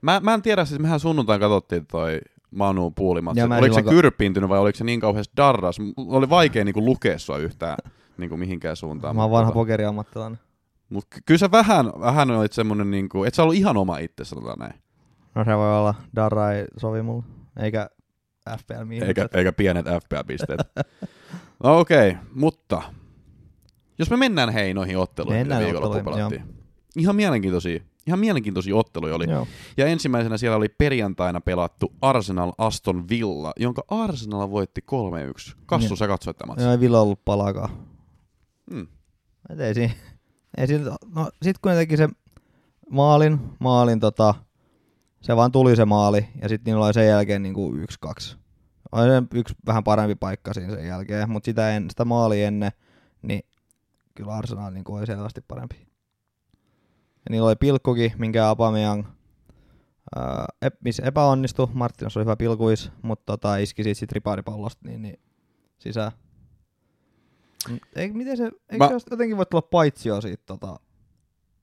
Mä, 0.00 0.20
mä 0.20 0.34
en 0.34 0.42
tiedä, 0.42 0.64
siis 0.64 0.80
mehän 0.80 1.00
sunnuntain 1.00 1.40
katsottiin 1.40 1.86
toi 1.86 2.20
Manu 2.50 2.90
puulimatsi. 2.90 3.42
Oliko 3.42 3.56
se 3.60 3.64
silloin 3.64 3.84
ka- 3.84 3.90
kyrpiintynyt 3.90 4.48
vai 4.50 4.58
oliko 4.58 4.76
se 4.78 4.84
niin 4.84 5.00
kauheasti 5.00 5.32
darras? 5.36 5.76
Oli 5.96 6.30
vaikea 6.30 6.64
niinku 6.64 6.84
lukea 6.84 7.18
sua 7.18 7.38
yhtään 7.38 7.76
niinku 8.18 8.36
mihinkään 8.36 8.76
suuntaan. 8.76 9.16
Mä 9.16 9.22
oon 9.22 9.30
vanha 9.30 9.50
tota- 9.50 9.54
pokeriammattilainen. 9.54 10.38
Mut 10.90 11.04
ky- 11.10 11.20
kyllä 11.26 11.38
sä 11.38 11.50
vähän, 11.50 11.86
vähän 12.00 12.30
olit 12.30 12.52
semmonen 12.52 12.90
niinku, 12.90 13.24
et 13.24 13.34
sä 13.34 13.42
ollut 13.42 13.54
ihan 13.56 13.76
oma 13.76 13.98
itse, 13.98 14.24
sanotaan 14.24 14.58
näin. 14.58 14.74
No 15.34 15.44
se 15.44 15.56
voi 15.56 15.78
olla, 15.78 15.94
Darra 16.16 16.52
ei 16.52 16.64
sovi 16.76 17.02
mulle. 17.02 17.22
Eikä 17.60 17.90
FPL. 18.58 19.04
Eikä, 19.06 19.28
eikä 19.34 19.52
pienet 19.52 19.86
FPA-pisteet. 19.86 20.60
no 21.64 21.78
okei, 21.78 22.10
okay, 22.10 22.22
mutta 22.34 22.82
jos 23.98 24.10
me 24.10 24.16
mennään 24.16 24.52
hei 24.52 24.74
noihin 24.74 24.98
otteluihin, 24.98 25.40
Mennään 25.40 25.64
mitä 25.64 26.04
pelattiin. 26.04 26.44
Ihan 26.96 27.16
mielenkiintoisia, 27.16 27.80
ihan 28.06 28.18
mielenkiintoisia 28.18 28.76
otteluja 28.76 29.14
oli. 29.14 29.30
Joo. 29.30 29.46
Ja 29.76 29.86
ensimmäisenä 29.86 30.38
siellä 30.38 30.56
oli 30.56 30.68
perjantaina 30.68 31.40
pelattu 31.40 31.92
Arsenal 32.00 32.52
Aston 32.58 33.08
Villa, 33.08 33.52
jonka 33.56 33.82
Arsenal 33.88 34.50
voitti 34.50 34.80
3-1. 35.50 35.56
Kassu, 35.66 35.88
Joo. 35.88 35.96
sä 35.96 36.06
katsoit 36.06 36.36
tämän 36.36 36.48
matsin. 36.48 36.64
Joo, 36.64 36.72
ei 36.72 36.80
Villa 36.80 37.00
ollut 37.00 37.24
palaakaan. 37.24 37.70
Hmm. 38.70 38.86
Et 39.50 39.60
ei 39.60 39.74
siinä, 39.74 39.94
ei 40.56 40.66
siinä, 40.66 40.96
no 41.14 41.30
sit 41.42 41.58
kun 41.58 41.72
ne 41.72 41.76
teki 41.76 41.96
se 41.96 42.08
maalin, 42.90 43.40
maalin 43.58 44.00
tota, 44.00 44.34
se 45.22 45.36
vaan 45.36 45.52
tuli 45.52 45.76
se 45.76 45.84
maali, 45.84 46.28
ja 46.42 46.48
sitten 46.48 46.72
niillä 46.72 46.86
oli 46.86 46.94
sen 46.94 47.06
jälkeen 47.06 47.42
niinku 47.42 47.74
yksi, 47.74 47.98
kaksi. 48.00 48.36
Oli 48.92 49.08
se 49.08 49.22
yksi 49.34 49.54
vähän 49.66 49.84
parempi 49.84 50.14
paikka 50.14 50.54
siinä 50.54 50.74
sen 50.74 50.86
jälkeen, 50.86 51.30
mutta 51.30 51.44
sitä, 51.44 51.70
en, 51.70 51.90
sitä 51.90 52.04
maali 52.04 52.42
ennen, 52.42 52.72
niin 53.22 53.42
kyllä 54.14 54.32
Arsenal 54.32 54.70
niinku 54.70 54.94
oli 54.94 55.06
selvästi 55.06 55.40
parempi. 55.40 55.76
Ja 57.24 57.30
niillä 57.30 57.48
oli 57.48 57.56
pilkkukin, 57.56 58.12
minkä 58.18 58.46
Aubameyang 58.46 59.04
ää, 60.16 60.46
ep, 60.62 60.74
missä 60.84 61.02
epäonnistui. 61.06 61.68
Marttinos 61.72 62.16
oli 62.16 62.24
hyvä 62.24 62.36
pilkuis, 62.36 62.92
mutta 63.02 63.24
tota, 63.26 63.56
iski 63.56 63.82
siitä 63.82 63.98
sit 63.98 64.12
riparipallosta 64.12 64.88
niin, 64.88 65.02
niin 65.02 65.20
sisään. 65.78 66.12
Eik, 67.96 68.12
miten 68.12 68.36
se, 68.36 68.44
eikö 68.44 68.84
Mä- 68.84 68.98
se 68.98 69.06
jotenkin 69.10 69.36
voi 69.36 69.46
tulla 69.46 69.62
paitsio 69.62 70.20
siitä 70.20 70.42
tota, 70.46 70.80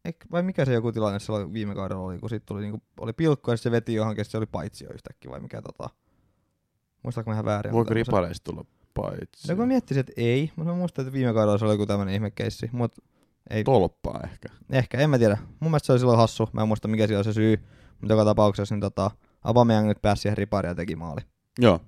eik, 0.05 0.15
vai 0.31 0.43
mikä 0.43 0.65
se 0.65 0.73
joku 0.73 0.91
tilanne 0.91 1.19
silloin 1.19 1.53
viime 1.53 1.75
kaudella 1.75 2.03
oli, 2.03 2.19
kun 2.19 2.29
siitä 2.29 2.45
tuli, 2.45 2.61
niinku, 2.61 2.81
oli 2.99 3.13
pilkku 3.13 3.51
ja 3.51 3.57
se 3.57 3.71
veti 3.71 3.93
johonkin, 3.93 4.25
se 4.25 4.37
oli 4.37 4.45
paitsio 4.45 4.89
yhtäkkiä 4.93 5.31
vai 5.31 5.39
mikä 5.39 5.61
tota, 5.61 5.89
muistaako 7.03 7.29
mä 7.29 7.33
ihan 7.33 7.45
väärin? 7.45 7.73
Voiko 7.73 7.93
ripareista 7.93 8.51
tulla 8.51 8.65
paitsi? 8.93 9.47
No 9.47 9.55
kun 9.55 9.67
miettisin, 9.67 10.01
että 10.01 10.13
ei, 10.17 10.51
mutta 10.55 10.71
mä 10.71 10.77
muistan, 10.77 11.03
että 11.05 11.13
viime 11.13 11.33
kaudella 11.33 11.57
se 11.57 11.65
oli 11.65 11.73
joku 11.73 11.85
tämmönen 11.85 12.13
ihmekeissi, 12.13 12.69
mutta 12.71 13.01
ei, 13.49 13.63
Tolppaa 13.63 14.19
ehkä. 14.23 14.49
Ehkä, 14.69 14.97
en 14.97 15.09
mä 15.09 15.17
tiedä. 15.17 15.37
Mun 15.59 15.71
mielestä 15.71 15.85
se 15.85 15.91
oli 15.91 15.99
silloin 15.99 16.17
hassu. 16.17 16.49
Mä 16.53 16.61
en 16.61 16.67
muista 16.67 16.87
mikä 16.87 17.07
siellä 17.07 17.19
oli 17.19 17.23
se 17.23 17.33
syy. 17.33 17.63
Mutta 18.01 18.13
joka 18.13 18.25
tapauksessa 18.25 18.75
niin 18.75 18.81
tota, 18.81 19.11
Aubameyang 19.43 19.87
nyt 19.87 20.01
pääsi 20.01 20.21
siihen 20.21 20.37
ripariin 20.37 20.69
ja 20.69 20.75
teki 20.75 20.95
maali. 20.95 21.21
Joo. 21.59 21.79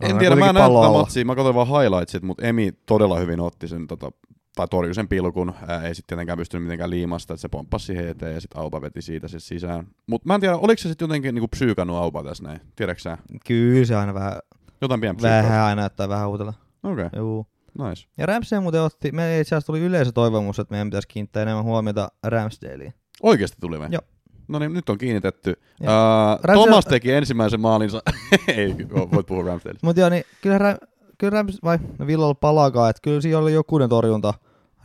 En 0.00 0.18
tiedä, 0.18 0.36
mä 0.36 0.48
en 0.48 0.54
näe 0.54 0.68
tätä 0.68 0.92
matsia, 0.92 1.24
mä 1.24 1.34
katsoin 1.34 1.54
vaan 1.54 1.66
highlightsit, 1.66 2.22
mutta 2.22 2.46
Emi 2.46 2.72
todella 2.86 3.18
hyvin 3.18 3.40
otti 3.40 3.68
sen, 3.68 3.86
tota, 3.86 4.12
tai 4.56 4.68
torjui 4.68 4.94
sen 4.94 5.08
pilkun, 5.08 5.54
ää, 5.66 5.82
ei 5.82 5.94
sitten 5.94 6.06
tietenkään 6.16 6.38
pystynyt 6.38 6.64
mitenkään 6.64 6.90
liimasta, 6.90 7.34
että 7.34 7.40
se 7.40 7.48
pomppasi 7.48 7.86
siihen 7.86 8.08
eteen 8.08 8.34
ja 8.34 8.40
sitten 8.40 8.60
Aupa 8.60 8.80
veti 8.80 9.02
siitä 9.02 9.28
se 9.28 9.40
sisään. 9.40 9.86
Mutta 10.06 10.28
mä 10.28 10.34
en 10.34 10.40
tiedä, 10.40 10.56
oliko 10.56 10.78
se 10.82 10.88
sitten 10.88 11.06
jotenkin 11.06 11.34
niinku 11.34 11.48
psyykannut 11.48 11.96
Aupa 11.96 12.22
tässä 12.24 12.44
näin, 12.44 12.60
tiedätkö 12.76 13.02
sä? 13.02 13.18
Kyllä 13.46 13.84
se 13.84 13.96
aina 13.96 14.14
vähän, 14.14 14.32
Jotain 14.80 15.00
psyykkaa. 15.00 15.42
vähän 15.42 15.60
aina 15.62 15.80
näyttää 15.82 16.08
vähän 16.08 16.28
uutella. 16.28 16.54
Okei, 16.82 17.06
okay, 17.06 17.20
Juu. 17.20 17.46
nice. 17.78 18.08
Ja 18.18 18.26
Ramsey 18.26 18.60
muuten 18.60 18.80
otti, 18.82 19.12
me 19.12 19.40
itse 19.40 19.54
asiassa 19.54 19.66
tuli 19.66 19.80
yleisötoivomus, 19.80 20.58
että 20.58 20.72
meidän 20.72 20.88
pitäisi 20.88 21.08
kiinnittää 21.08 21.42
enemmän 21.42 21.64
huomiota 21.64 22.08
Ramsdaleen. 22.22 22.94
Oikeasti 23.22 23.56
tuli 23.60 23.78
vai? 23.78 23.88
Joo. 23.90 24.02
No 24.48 24.58
niin, 24.58 24.72
nyt 24.72 24.88
on 24.88 24.98
kiinnitetty. 24.98 25.54
Joo. 25.80 25.92
Uh, 25.92 26.40
Ramsey- 26.44 26.64
Thomas 26.64 26.84
teki 26.84 27.12
ensimmäisen 27.12 27.60
maalinsa. 27.60 28.02
ei, 28.56 28.74
voit 29.12 29.26
puhua 29.26 29.44
Ramsdaleista. 29.44 29.86
Mutta 29.86 30.00
joo, 30.00 30.08
niin 30.08 30.24
kyllä, 30.42 30.58
Ram, 30.58 30.76
kyllä 31.18 31.30
Rams, 31.30 31.58
vai 31.64 31.78
no 31.98 32.06
Villalla 32.06 32.34
palaakaan, 32.34 32.90
että 32.90 33.00
kyllä 33.02 33.20
siinä 33.20 33.38
oli 33.38 33.52
jokunen 33.52 33.88
torjunta 33.88 34.34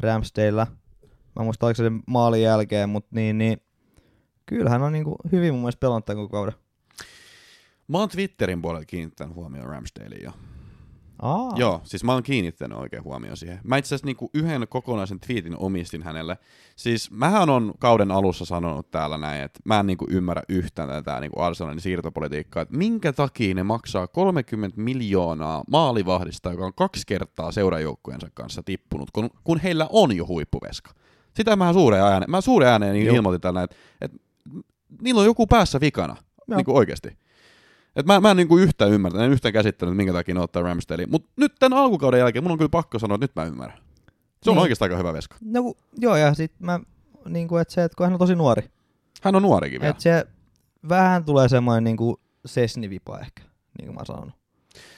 Ramsdaleillä. 0.01 0.67
Mä 1.35 1.43
muistan, 1.43 1.67
oliko 1.67 1.75
se 1.75 1.83
sen 1.83 2.03
maalin 2.07 2.41
jälkeen, 2.41 2.89
mutta 2.89 3.09
niin, 3.15 3.37
niin 3.37 3.61
kyllähän 4.45 4.81
on 4.81 4.91
niinku 4.91 5.15
hyvin 5.31 5.53
mun 5.53 5.61
mielestä 5.61 5.79
pelannut 5.79 6.05
tämän 6.05 6.29
kauden. 6.29 6.53
Mä 7.87 7.97
oon 7.97 8.09
Twitterin 8.09 8.61
puolella 8.61 8.85
kiinnittänyt 8.85 9.35
huomioon 9.35 9.69
Ramsdalein 9.69 10.23
jo. 10.23 10.31
Aa. 11.21 11.51
Joo, 11.55 11.81
siis 11.83 12.03
mä 12.03 12.13
oon 12.13 12.23
kiinnittänyt 12.23 12.77
oikein 12.77 13.03
huomioon 13.03 13.37
siihen. 13.37 13.59
Mä 13.63 13.77
itse 13.77 13.87
asiassa 13.87 14.05
niinku 14.05 14.29
yhden 14.33 14.67
kokonaisen 14.69 15.19
tweetin 15.19 15.55
omistin 15.57 16.03
hänelle. 16.03 16.37
Siis 16.75 17.11
mähän 17.11 17.49
on 17.49 17.73
kauden 17.79 18.11
alussa 18.11 18.45
sanonut 18.45 18.91
täällä 18.91 19.17
näin, 19.17 19.43
että 19.43 19.59
mä 19.65 19.79
en 19.79 19.85
niinku 19.85 20.05
ymmärrä 20.09 20.43
yhtään 20.49 20.89
tätä 20.89 21.19
niinku 21.19 21.41
Arsenalin 21.41 21.81
siirtopolitiikkaa, 21.81 22.61
että 22.61 22.77
minkä 22.77 23.13
takia 23.13 23.55
ne 23.55 23.63
maksaa 23.63 24.07
30 24.07 24.81
miljoonaa 24.81 25.63
maalivahdista, 25.71 26.51
joka 26.51 26.65
on 26.65 26.73
kaksi 26.73 27.03
kertaa 27.07 27.51
seurajoukkueensa 27.51 28.27
kanssa 28.33 28.63
tippunut, 28.63 29.11
kun, 29.11 29.29
kun 29.43 29.59
heillä 29.59 29.87
on 29.89 30.17
jo 30.17 30.27
huippuveska. 30.27 30.91
Sitä 31.33 31.55
mä 31.55 31.73
suureen 31.73 32.03
ääneen, 32.03 32.31
mä 32.31 32.41
suureen 32.41 32.71
ääneen 32.71 32.93
niin 32.93 33.15
ilmoitin 33.15 33.41
tällä, 33.41 33.63
että, 33.63 33.75
että 34.01 34.17
niillä 35.01 35.19
on 35.19 35.25
joku 35.25 35.47
päässä 35.47 35.79
vikana, 35.79 36.15
Joo. 36.47 36.57
niinku 36.57 36.77
oikeasti. 36.77 37.20
Et 37.95 38.05
mä, 38.05 38.19
mä 38.19 38.31
en 38.31 38.37
niinku 38.37 38.57
yhtään 38.57 38.91
ymmärtänyt, 38.91 39.25
en 39.25 39.31
yhtään 39.31 39.53
käsittänyt, 39.53 39.95
minkä 39.97 40.13
takia 40.13 40.33
ne 40.35 40.39
ottaa 40.41 40.63
Ramsdale. 40.63 41.05
Mutta 41.05 41.29
nyt 41.35 41.55
tämän 41.59 41.79
alkukauden 41.79 42.19
jälkeen 42.19 42.43
mun 42.43 42.51
on 42.51 42.57
kyllä 42.57 42.69
pakko 42.69 42.99
sanoa, 42.99 43.15
että 43.15 43.23
nyt 43.23 43.35
mä 43.35 43.43
ymmärrän. 43.45 43.77
Se 44.43 44.49
on 44.49 44.55
Niin. 44.55 44.61
oikeastaan 44.61 44.91
aika 44.91 44.97
hyvä 44.97 45.13
veska. 45.13 45.35
No, 45.41 45.63
ku- 45.63 45.77
joo, 45.97 46.15
ja 46.15 46.33
sit 46.33 46.51
mä, 46.59 46.79
niinku, 47.29 47.57
että 47.57 47.73
se, 47.73 47.83
että 47.83 47.95
kun 47.95 48.05
hän 48.05 48.13
on 48.13 48.19
tosi 48.19 48.35
nuori, 48.35 48.69
Hän 49.21 49.35
on 49.35 49.41
nuorikin 49.41 49.81
vielä. 49.81 49.91
että 49.91 50.03
se 50.03 50.25
vähän 50.89 51.25
tulee 51.25 51.49
semmoinen 51.49 51.83
niinku 51.83 52.19
sesnivipa 52.45 53.19
ehkä, 53.19 53.43
niin 53.79 53.85
kuin 53.85 53.95
mä 53.95 54.05
sanon. 54.05 54.33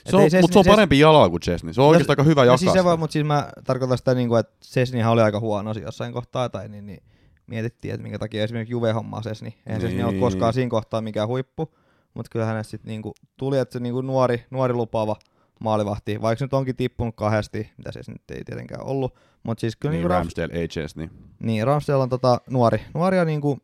Se 0.09 0.15
on, 0.15 0.21
mutta 0.41 0.53
se 0.53 0.59
on 0.59 0.65
parempi 0.75 0.99
jalalla 0.99 1.29
kuin 1.29 1.41
Chesney. 1.41 1.73
Se 1.73 1.81
on 1.81 1.87
oikeastaan 1.87 2.13
aika 2.13 2.23
hyvä 2.23 2.41
No 2.41 2.45
jakaa 2.45 2.57
siis 2.57 2.73
se 2.73 2.83
voi, 2.83 2.97
mutta 2.97 3.13
siis 3.13 3.25
mä 3.25 3.49
tarkoitan 3.63 3.97
sitä, 3.97 4.13
niinku, 4.13 4.35
että 4.35 4.55
Sesnihan 4.61 5.11
oli 5.13 5.21
aika 5.21 5.39
huono 5.39 5.73
jossain 5.81 6.13
kohtaa, 6.13 6.49
tai 6.49 6.69
niin, 6.69 6.85
niin 6.85 7.03
mietittiin, 7.47 7.93
että 7.93 8.03
minkä 8.03 8.19
takia 8.19 8.43
esimerkiksi 8.43 8.71
Juve 8.71 8.91
hommaa 8.91 9.21
Sesni. 9.21 9.47
Eihän 9.67 9.81
niin. 9.81 9.81
Sesni 9.81 10.03
ollut 10.03 10.13
Niin. 10.13 10.21
koskaan 10.21 10.53
siinä 10.53 10.69
kohtaa 10.69 11.01
mikään 11.01 11.27
huippu, 11.27 11.75
mutta 12.13 12.29
kyllä 12.31 12.45
hänestä 12.45 12.71
sitten 12.71 12.87
niinku 12.89 13.13
tuli, 13.37 13.57
että 13.57 13.73
se 13.73 13.79
niinku 13.79 14.01
nuori, 14.01 14.45
nuori 14.51 14.73
lupaava 14.73 15.15
maalivahti, 15.59 16.21
vaikka 16.21 16.39
se 16.39 16.45
nyt 16.45 16.53
onkin 16.53 16.75
tippunut 16.75 17.15
kahdesti, 17.15 17.71
mitä 17.77 17.91
se 17.91 17.99
nyt 18.07 18.31
ei 18.31 18.43
tietenkään 18.43 18.83
ollut, 18.85 19.15
mutta 19.43 19.61
siis 19.61 19.75
kyllä 19.75 19.91
Niin, 19.91 19.97
niinku 19.97 20.09
Rams, 20.09 20.23
Ramsdale, 20.25 20.59
ei 20.59 20.67
Chesney. 20.67 21.09
niin, 21.39 21.67
Ramsdale 21.67 22.03
on 22.03 22.09
tota 22.09 22.41
nuori, 22.49 22.81
nuori 22.93 23.17
ja 23.17 23.25
niinku, 23.25 23.59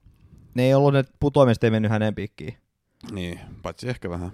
ne 0.53 0.63
ei 0.63 0.73
ollut, 0.73 0.93
ne 0.93 1.03
putoamiset 1.19 1.63
ei 1.63 1.71
mennyt 1.71 1.91
hänen 1.91 2.15
piikkiin. 2.15 2.57
Niin, 3.11 3.39
paitsi 3.61 3.89
ehkä 3.89 4.09
vähän. 4.09 4.31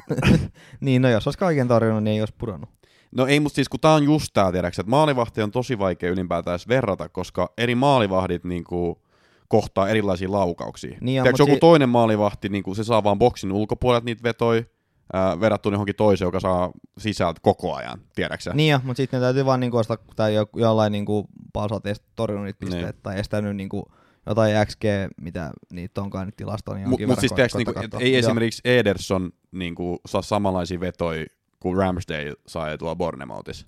niin, 0.80 1.02
no 1.02 1.08
jos 1.08 1.26
olisi 1.26 1.38
kaiken 1.38 1.68
torjunut, 1.68 2.04
niin 2.04 2.14
ei 2.14 2.20
olisi 2.20 2.34
pudonnut. 2.38 2.70
No 3.16 3.26
ei, 3.26 3.40
mutta 3.40 3.54
siis 3.54 3.68
kun 3.68 3.80
tää 3.80 3.92
on 3.92 4.04
just 4.04 4.26
tää, 4.32 4.52
tiedäks, 4.52 4.78
että 4.78 4.90
maalivahti 4.90 5.42
on 5.42 5.50
tosi 5.50 5.78
vaikea 5.78 6.10
ylipäätään 6.10 6.52
edes 6.52 6.68
verrata, 6.68 7.08
koska 7.08 7.52
eri 7.58 7.74
maalivahdit 7.74 8.44
niinku 8.44 9.02
kohtaa 9.52 9.88
erilaisia 9.88 10.32
laukauksia. 10.32 10.98
Niin 11.00 11.22
Tiedätkö, 11.22 11.42
joku 11.42 11.52
si- 11.54 11.60
toinen 11.60 11.88
maalivahti, 11.88 12.48
niinku, 12.48 12.74
se 12.74 12.84
saa 12.84 13.04
vaan 13.04 13.18
boksin 13.18 13.52
ulkopuolelta 13.52 14.04
niitä 14.04 14.22
vetoi, 14.22 14.66
ää, 15.12 15.40
verrattuna 15.40 15.74
johonkin 15.74 15.94
toiseen, 15.96 16.26
joka 16.26 16.40
saa 16.40 16.70
sisältä 16.98 17.40
koko 17.42 17.74
ajan, 17.74 18.00
tiedäksä? 18.14 18.50
Niin 18.54 18.70
jo, 18.72 18.80
mutta 18.84 18.96
sitten 18.96 19.20
ne 19.20 19.24
täytyy 19.24 19.44
vaan 19.44 19.60
niinku 19.60 19.76
ostaa, 19.76 19.96
tai 20.16 20.34
jo, 20.34 20.46
jollain 20.56 20.92
niinku 20.92 21.26
palsat 21.52 21.86
est, 21.86 22.02
torjunut 22.16 22.44
niitä 22.46 22.58
pisteitä, 22.58 22.86
Niin. 22.90 23.02
tai 23.02 23.18
estänyt 23.20 23.56
niinku 23.56 23.92
jotain 24.26 24.66
XG, 24.66 24.82
mitä 25.20 25.50
niitä 25.72 26.02
onkaan 26.02 26.26
nyt 26.26 26.36
tilastoon. 26.36 26.76
Niin 26.76 26.88
Mutta 26.88 27.06
mut 27.06 27.20
siis 27.20 27.32
tiedätkö, 27.32 27.58
niinku, 27.58 27.72
et 27.82 27.94
ei 28.00 28.12
Joo. 28.12 28.18
esimerkiksi 28.18 28.60
Ederson 28.64 29.32
niinku, 29.52 30.00
saa 30.06 30.22
samanlaisia 30.22 30.80
vetoja 30.80 31.26
kuin 31.60 31.76
Ramsdale 31.76 32.32
sai 32.46 32.78
tuolla 32.78 32.96
Bournemouthissa. 32.96 33.66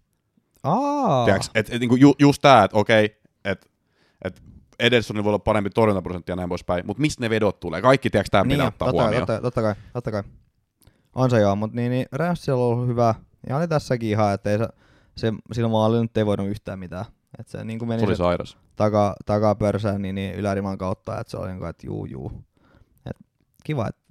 Aa, 0.62 1.24
Tiedätkö, 1.24 1.48
et, 1.54 1.72
et, 1.72 1.80
niinku 1.80 1.96
ju, 1.96 2.14
just 2.18 2.42
tää, 2.42 2.64
että 2.64 2.76
okei, 2.78 3.20
että 3.44 3.66
et 4.24 4.42
Edersonilla 4.78 5.24
voi 5.24 5.30
olla 5.30 5.38
parempi 5.38 5.70
torjuntaprosentti 5.70 6.32
ja 6.32 6.36
näin 6.36 6.48
poispäin, 6.48 6.86
mutta 6.86 7.00
mistä 7.00 7.24
ne 7.24 7.30
vedot 7.30 7.60
tulee? 7.60 7.82
Kaikki, 7.82 8.10
tiedätkö, 8.10 8.30
tämä 8.30 8.44
niin 8.44 8.50
pitää 8.50 8.66
ottaa 8.66 8.88
totta, 8.88 9.02
huomioon. 9.02 9.26
totta, 9.26 9.42
totta, 9.42 9.62
kai, 9.62 9.74
totta 9.92 10.10
kai. 10.10 10.22
On 11.14 11.30
se 11.30 11.40
joo, 11.40 11.56
mutta 11.56 11.76
niin, 11.76 11.90
niin 11.90 12.06
Ramsdale 12.12 12.58
on 12.60 12.66
ollut 12.66 12.88
hyvä. 12.88 13.14
Ja 13.48 13.56
oli 13.56 13.68
tässäkin 13.68 14.08
ihan, 14.08 14.34
että 14.34 14.50
ei 14.50 14.58
se, 14.58 14.68
se 15.16 15.32
sillä 15.52 15.68
maalilla 15.68 16.02
nyt 16.02 16.16
ei 16.16 16.26
voinut 16.26 16.48
yhtään 16.48 16.78
mitään. 16.78 17.04
Että 17.38 17.52
se 17.52 17.64
niin 17.64 17.78
kuin 17.78 17.88
meni 17.88 18.00
Se 18.00 18.06
oli 18.06 18.16
sairas. 18.16 18.56
taka, 18.76 19.14
takapörsään 19.26 20.02
niin, 20.02 20.14
niin 20.14 20.34
yläriman 20.34 20.78
kautta, 20.78 21.20
että 21.20 21.30
se 21.30 21.36
oli 21.36 21.48
niin 21.48 21.58
kuin, 21.58 21.70
että 21.70 21.86
juu 21.86 22.04
juu. 22.04 22.32
Et 23.06 23.16
kiva, 23.64 23.88
että 23.88 24.02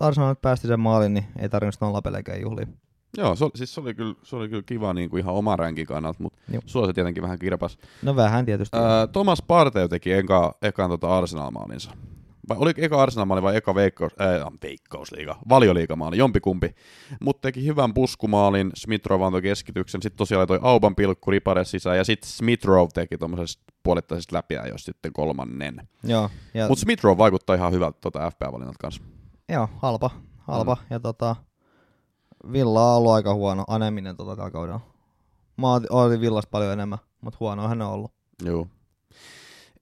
Arsenal 0.00 0.34
päästi 0.42 0.68
sen 0.68 0.80
maalin, 0.80 1.14
niin 1.14 1.26
ei 1.38 1.48
tarvinnut 1.48 1.80
nollapelejäkään 1.80 2.40
juhliin. 2.40 2.78
Joo, 3.16 3.36
se, 3.36 3.44
oli- 3.44 3.50
siis 3.56 3.74
se 3.74 3.80
oli 3.80 3.94
kyllä, 3.94 4.14
se 4.22 4.36
oli 4.36 4.48
kyllä 4.48 4.62
kiva 4.66 4.94
niin 4.94 5.10
kuin 5.10 5.20
ihan 5.20 5.34
oma 5.34 5.56
ränkin 5.56 5.86
kannalta, 5.86 6.22
mutta 6.22 6.38
Joo. 6.52 6.62
sua 6.66 6.86
se 6.86 6.92
tietenkin 6.92 7.22
vähän 7.22 7.38
kirpas. 7.38 7.78
No 8.02 8.16
vähän 8.16 8.44
tietysti. 8.46 8.76
Ää, 8.76 9.06
Thomas 9.06 9.42
Partey 9.42 9.88
teki 9.88 10.12
eka, 10.12 10.54
ekan 10.62 10.90
tota 10.90 11.18
Arsenal-maalinsa. 11.18 11.90
Vai 12.48 12.56
oliko 12.60 12.80
eka 12.84 13.02
Arsenal-maali 13.02 13.42
vai 13.42 13.56
eka 13.56 13.74
veikkaus, 13.74 14.12
ää, 14.18 14.50
veikkausliiga, 14.62 15.38
valioliigamaali, 15.48 16.16
jompikumpi. 16.18 16.74
Mutta 17.20 17.40
teki 17.40 17.66
hyvän 17.66 17.94
puskumaalin, 17.94 18.72
Smith-Rowe 18.78 19.24
antoi 19.26 19.42
keskityksen, 19.42 20.02
sitten 20.02 20.18
tosiaan 20.18 20.46
toi 20.46 20.58
Auban 20.62 20.94
pilkku 20.94 21.30
ripare 21.30 21.64
sisään, 21.64 21.96
ja 21.96 22.04
sitten 22.04 22.30
Smith-Rowe 22.30 22.88
teki 22.94 23.18
tuommoisesta 23.18 23.62
puolittaisesta 23.82 24.36
läpiä, 24.36 24.66
jos 24.66 24.84
sitten 24.84 25.12
kolmannen. 25.12 25.88
joo, 26.04 26.30
ja, 26.54 26.68
Mutta 26.68 26.82
Smith-Rowe 26.86 27.18
vaikuttaa 27.18 27.56
ihan 27.56 27.72
hyvältä 27.72 27.98
tota 28.00 28.30
FPA-valinnat 28.30 28.76
kanssa. 28.80 29.02
joo, 29.48 29.68
halpa. 29.76 30.10
halpa. 30.38 30.74
Mm. 30.80 30.86
Ja 30.90 31.00
tota, 31.00 31.36
Villa 32.52 32.90
on 32.92 32.96
ollut 32.98 33.12
aika 33.12 33.34
huono, 33.34 33.64
aneminen 33.68 34.16
tota 34.16 34.36
tällä 34.36 34.50
kaudella. 34.50 34.80
Mä 35.56 35.72
otin- 35.72 36.20
Villasta 36.20 36.50
paljon 36.50 36.72
enemmän, 36.72 36.98
mutta 37.20 37.36
huono 37.40 37.68
hän 37.68 37.82
on 37.82 37.92
ollut. 37.92 38.12
Joo. 38.44 38.66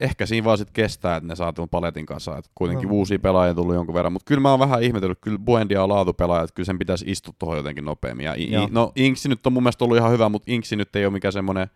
Ehkä 0.01 0.27
siinä 0.27 0.45
vaan 0.45 0.59
sit 0.59 0.71
kestää, 0.71 1.17
että 1.17 1.27
ne 1.29 1.37
saa 1.37 1.53
tuon 1.53 1.69
paletin 1.69 2.07
kanssa. 2.07 2.37
Et 2.39 2.51
kuitenkin 2.55 2.89
No. 2.89 2.95
uusia 2.95 3.19
pelaajia 3.19 3.55
tullut 3.55 3.75
jonkun 3.75 3.95
verran, 3.95 4.13
mutta 4.13 4.25
kyllä 4.29 4.41
mä 4.41 4.51
oon 4.51 4.59
vähän 4.61 4.83
ihmetellyt, 4.83 5.19
kyllä 5.21 5.39
Buendia 5.39 5.83
on 5.83 5.89
laatupelaaja, 5.89 6.43
että 6.45 6.55
kyllä 6.55 6.67
sen 6.67 6.79
pitäisi 6.79 7.05
istua 7.09 7.35
tuohon 7.39 7.57
jotenkin 7.57 7.85
nopeammin. 7.85 8.25
Ja 8.25 8.35
I- 8.35 8.53
Joo. 8.53 8.69
No 8.71 8.93
Inksi 8.97 9.29
nyt 9.29 9.47
on 9.47 9.53
mun 9.53 9.63
mielestä 9.63 9.85
ollut 9.85 9.97
ihan 9.97 10.11
hyvä, 10.13 10.29
mutta 10.29 10.53
Inksi 10.53 10.77
nyt 10.77 10.97
ei 10.97 11.05
ole 11.07 11.13
mikään 11.13 11.33
semmoinen, 11.33 11.69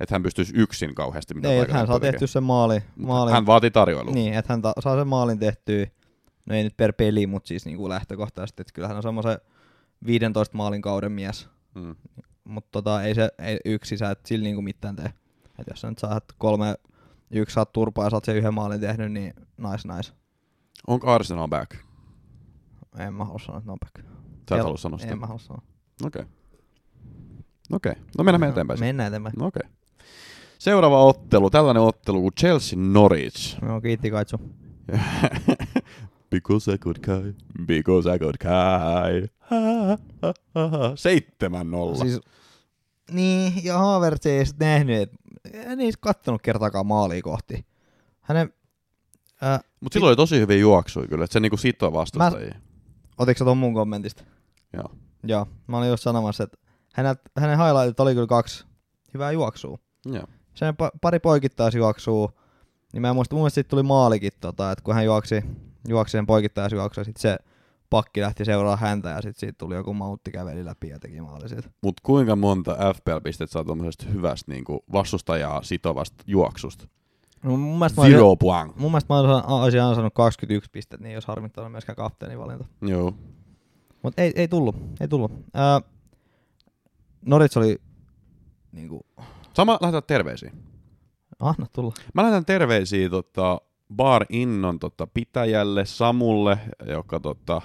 että 0.00 0.14
hän 0.14 0.22
pystyisi 0.22 0.52
yksin 0.56 0.94
kauheasti 0.94 1.34
mitä 1.34 1.48
Ei, 1.48 1.58
että 1.58 1.74
hän 1.74 1.86
saa 1.86 2.00
tekee. 2.00 2.12
tehtyä 2.12 2.26
sen 2.26 2.42
maali, 2.42 2.82
maalin. 2.96 3.34
Hän 3.34 3.46
vaatii 3.46 3.70
tarjoilua. 3.70 4.14
Niin, 4.14 4.34
että 4.34 4.52
hän 4.52 4.62
ta- 4.62 4.72
saa 4.80 4.96
sen 4.96 5.08
maalin 5.08 5.38
tehtyä, 5.38 5.86
no 6.46 6.54
ei 6.54 6.64
nyt 6.64 6.76
per 6.76 6.92
peli, 6.92 7.26
mutta 7.26 7.48
siis 7.48 7.66
niinku 7.66 7.88
lähtökohtaisesti, 7.88 8.62
että 8.62 8.72
kyllä 8.72 8.88
hän 8.88 8.96
on 8.96 9.02
semmoisen 9.02 9.38
15 10.06 10.56
maalin 10.56 10.82
kauden 10.82 11.12
mies. 11.12 11.48
Mm. 11.74 11.96
Mutta 12.44 12.68
tota, 12.72 13.02
ei 13.02 13.14
se 13.14 13.30
ei 13.38 13.58
yksin 13.64 13.98
sä 13.98 14.10
et 14.10 14.26
sillä 14.26 14.42
niinku 14.42 14.62
mitään 14.62 14.96
tee. 14.96 15.12
Et 15.58 15.66
jos 15.70 15.80
sä 15.80 15.88
nyt 15.88 15.98
saat 15.98 16.24
kolme, 16.38 16.74
yksi 17.30 17.54
saat 17.54 17.72
turpaa 17.72 18.04
ja 18.04 18.10
sä 18.10 18.16
oot 18.16 18.24
sen 18.24 18.36
yhden 18.36 18.54
maalin 18.54 18.80
tehnyt, 18.80 19.12
niin 19.12 19.32
nice 19.56 19.96
nice. 19.96 20.12
Onko 20.86 21.10
Arsenal 21.10 21.48
back? 21.48 21.76
En 22.98 23.14
mä 23.14 23.24
halua 23.24 23.38
sanoa, 23.38 23.58
että 23.58 23.68
ne 23.68 23.72
on 23.72 23.78
back. 23.78 24.08
Sä 24.48 24.56
et 24.56 24.62
halua 24.62 24.76
sanoa 24.76 24.98
sitä? 24.98 25.12
En 25.12 25.18
mä 25.18 25.26
halua 25.26 25.38
sanoa. 25.38 25.62
Okei. 26.04 26.24
Okei. 27.72 27.94
No 28.18 28.24
mennään 28.24 28.40
me 28.40 28.48
eteenpäin. 28.48 28.80
Mennään 28.80 29.08
eteenpäin. 29.08 29.34
No 29.38 29.46
okei. 29.46 29.68
Seuraava 30.58 31.04
ottelu, 31.04 31.50
tällainen 31.50 31.82
ottelu 31.82 32.20
kuin 32.20 32.34
Chelsea 32.40 32.78
Norwich. 32.78 33.62
No 33.62 33.80
kiitti 33.80 34.10
Kaitsu. 34.10 34.36
Because 36.32 36.74
I 36.74 36.78
could 36.78 36.98
kai, 36.98 37.34
because 37.66 38.14
I 38.14 38.18
could 38.18 38.36
kai. 38.38 39.28
Ha, 39.38 39.56
ha, 40.22 40.32
ha, 40.54 40.68
ha. 40.68 40.96
Seitsemän 40.96 41.70
nolla. 41.70 42.04
Siis... 42.04 42.20
Niin, 43.10 43.64
ja 43.64 43.78
Havertz 43.78 44.26
ei 44.26 44.46
sit 44.46 44.58
nähnyt, 44.58 44.96
että 45.02 45.16
en 45.52 45.80
edes 45.80 45.96
kattonut 46.00 46.42
kertaakaan 46.42 46.86
maalia 46.86 47.22
kohti. 47.22 47.66
Hänen, 48.20 48.52
äh, 49.42 49.60
Mutta 49.80 49.96
silloin 49.96 50.08
oli 50.10 50.16
tosi 50.16 50.40
hyvin 50.40 50.60
juoksuja 50.60 51.08
kyllä, 51.08 51.24
että 51.24 51.32
se 51.32 51.40
niinku 51.40 51.56
sitoo 51.56 51.92
vastustajia. 51.92 52.54
otitko 53.18 53.38
sä 53.38 53.44
ton 53.44 53.58
mun 53.58 53.74
kommentista? 53.74 54.24
Joo. 54.72 54.90
Joo, 55.24 55.46
mä 55.66 55.78
olin 55.78 55.88
just 55.88 56.02
sanomassa, 56.02 56.44
että 56.44 56.58
hänet, 56.94 57.18
hänen 57.36 57.58
highlightit 57.58 58.00
oli 58.00 58.14
kyllä 58.14 58.26
kaksi 58.26 58.64
hyvää 59.14 59.32
juoksua. 59.32 59.78
Joo. 60.06 60.24
Sen 60.54 60.74
pa- 60.74 60.98
pari 61.00 61.18
poikittaisjuoksua, 61.18 62.32
niin 62.92 63.00
mä 63.00 63.08
en 63.08 63.14
muista, 63.14 63.34
mun 63.34 63.40
mielestä 63.42 63.54
siitä 63.54 63.68
tuli 63.68 63.82
maalikin, 63.82 64.32
tota, 64.40 64.72
että 64.72 64.84
kun 64.84 64.94
hän 64.94 65.04
juoksi, 65.04 65.44
juoksi 65.88 66.12
sen 66.12 66.26
poikittaisjuoksun, 66.26 67.04
sitten 67.04 67.20
se 67.22 67.38
pakki 67.90 68.20
lähti 68.20 68.44
seuraa 68.44 68.76
häntä 68.76 69.08
ja 69.08 69.16
sitten 69.22 69.40
siitä 69.40 69.58
tuli 69.58 69.74
joku 69.74 69.94
mautti 69.94 70.30
käveli 70.30 70.64
läpi 70.64 70.88
ja 70.88 70.98
teki 70.98 71.20
maali 71.20 71.48
siitä. 71.48 71.70
Mut 71.82 72.00
kuinka 72.00 72.36
monta 72.36 72.76
FPL-pistettä 72.94 73.52
saa 73.52 73.64
tuommoisesta 73.64 74.06
hyvästä 74.06 74.52
niinku 74.52 74.84
vastustajaa 74.92 75.62
sitovasta 75.62 76.24
juoksusta? 76.26 76.88
No, 77.42 77.56
mun 77.56 77.78
mielestä 77.78 78.00
mä 78.00 78.02
olisin, 78.02 78.18
Zero 78.18 78.36
mun 78.76 78.90
mielestä 78.90 79.14
mä 79.14 79.18
olisin, 79.40 79.82
ansainnut 79.82 80.14
21 80.14 80.70
pistettä, 80.72 81.04
niin 81.04 81.16
olisi 81.16 81.28
harmittanut 81.28 81.72
myöskään 81.72 81.96
kapteenin 81.96 82.38
valinta. 82.38 82.64
Joo. 82.82 83.14
Mutta 84.02 84.22
ei, 84.22 84.32
ei 84.36 84.48
tullut, 84.48 84.76
ei 85.00 85.08
tullut. 85.08 85.32
Ää, 85.54 85.80
Norits 87.26 87.56
oli 87.56 87.80
niinku, 88.72 89.06
Sama 89.54 89.78
lähetään 89.80 90.02
terveisiä. 90.06 90.52
anna 91.40 91.66
tulla. 91.72 91.94
Mä 92.14 92.22
lähetän 92.22 92.44
terveisiä 92.44 93.08
tota, 93.08 93.60
Bar 93.92 94.26
Innon 94.28 94.78
tota, 94.78 95.06
pitäjälle 95.06 95.84
Samulle, 95.84 96.58
joka 96.86 97.20
tota, 97.20 97.62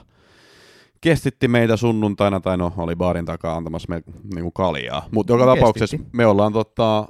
kestitti 1.01 1.47
meitä 1.47 1.77
sunnuntaina, 1.77 2.39
tai 2.39 2.57
no 2.57 2.73
oli 2.77 2.95
baarin 2.95 3.25
takaa 3.25 3.57
antamassa 3.57 3.87
me 3.89 4.03
niinku 4.33 4.51
kaljaa. 4.51 5.05
Mutta 5.11 5.33
joka 5.33 5.43
Kestitti. 5.45 5.59
tapauksessa 5.59 5.97
me 6.11 6.25
ollaan, 6.25 6.53
tota, 6.53 7.07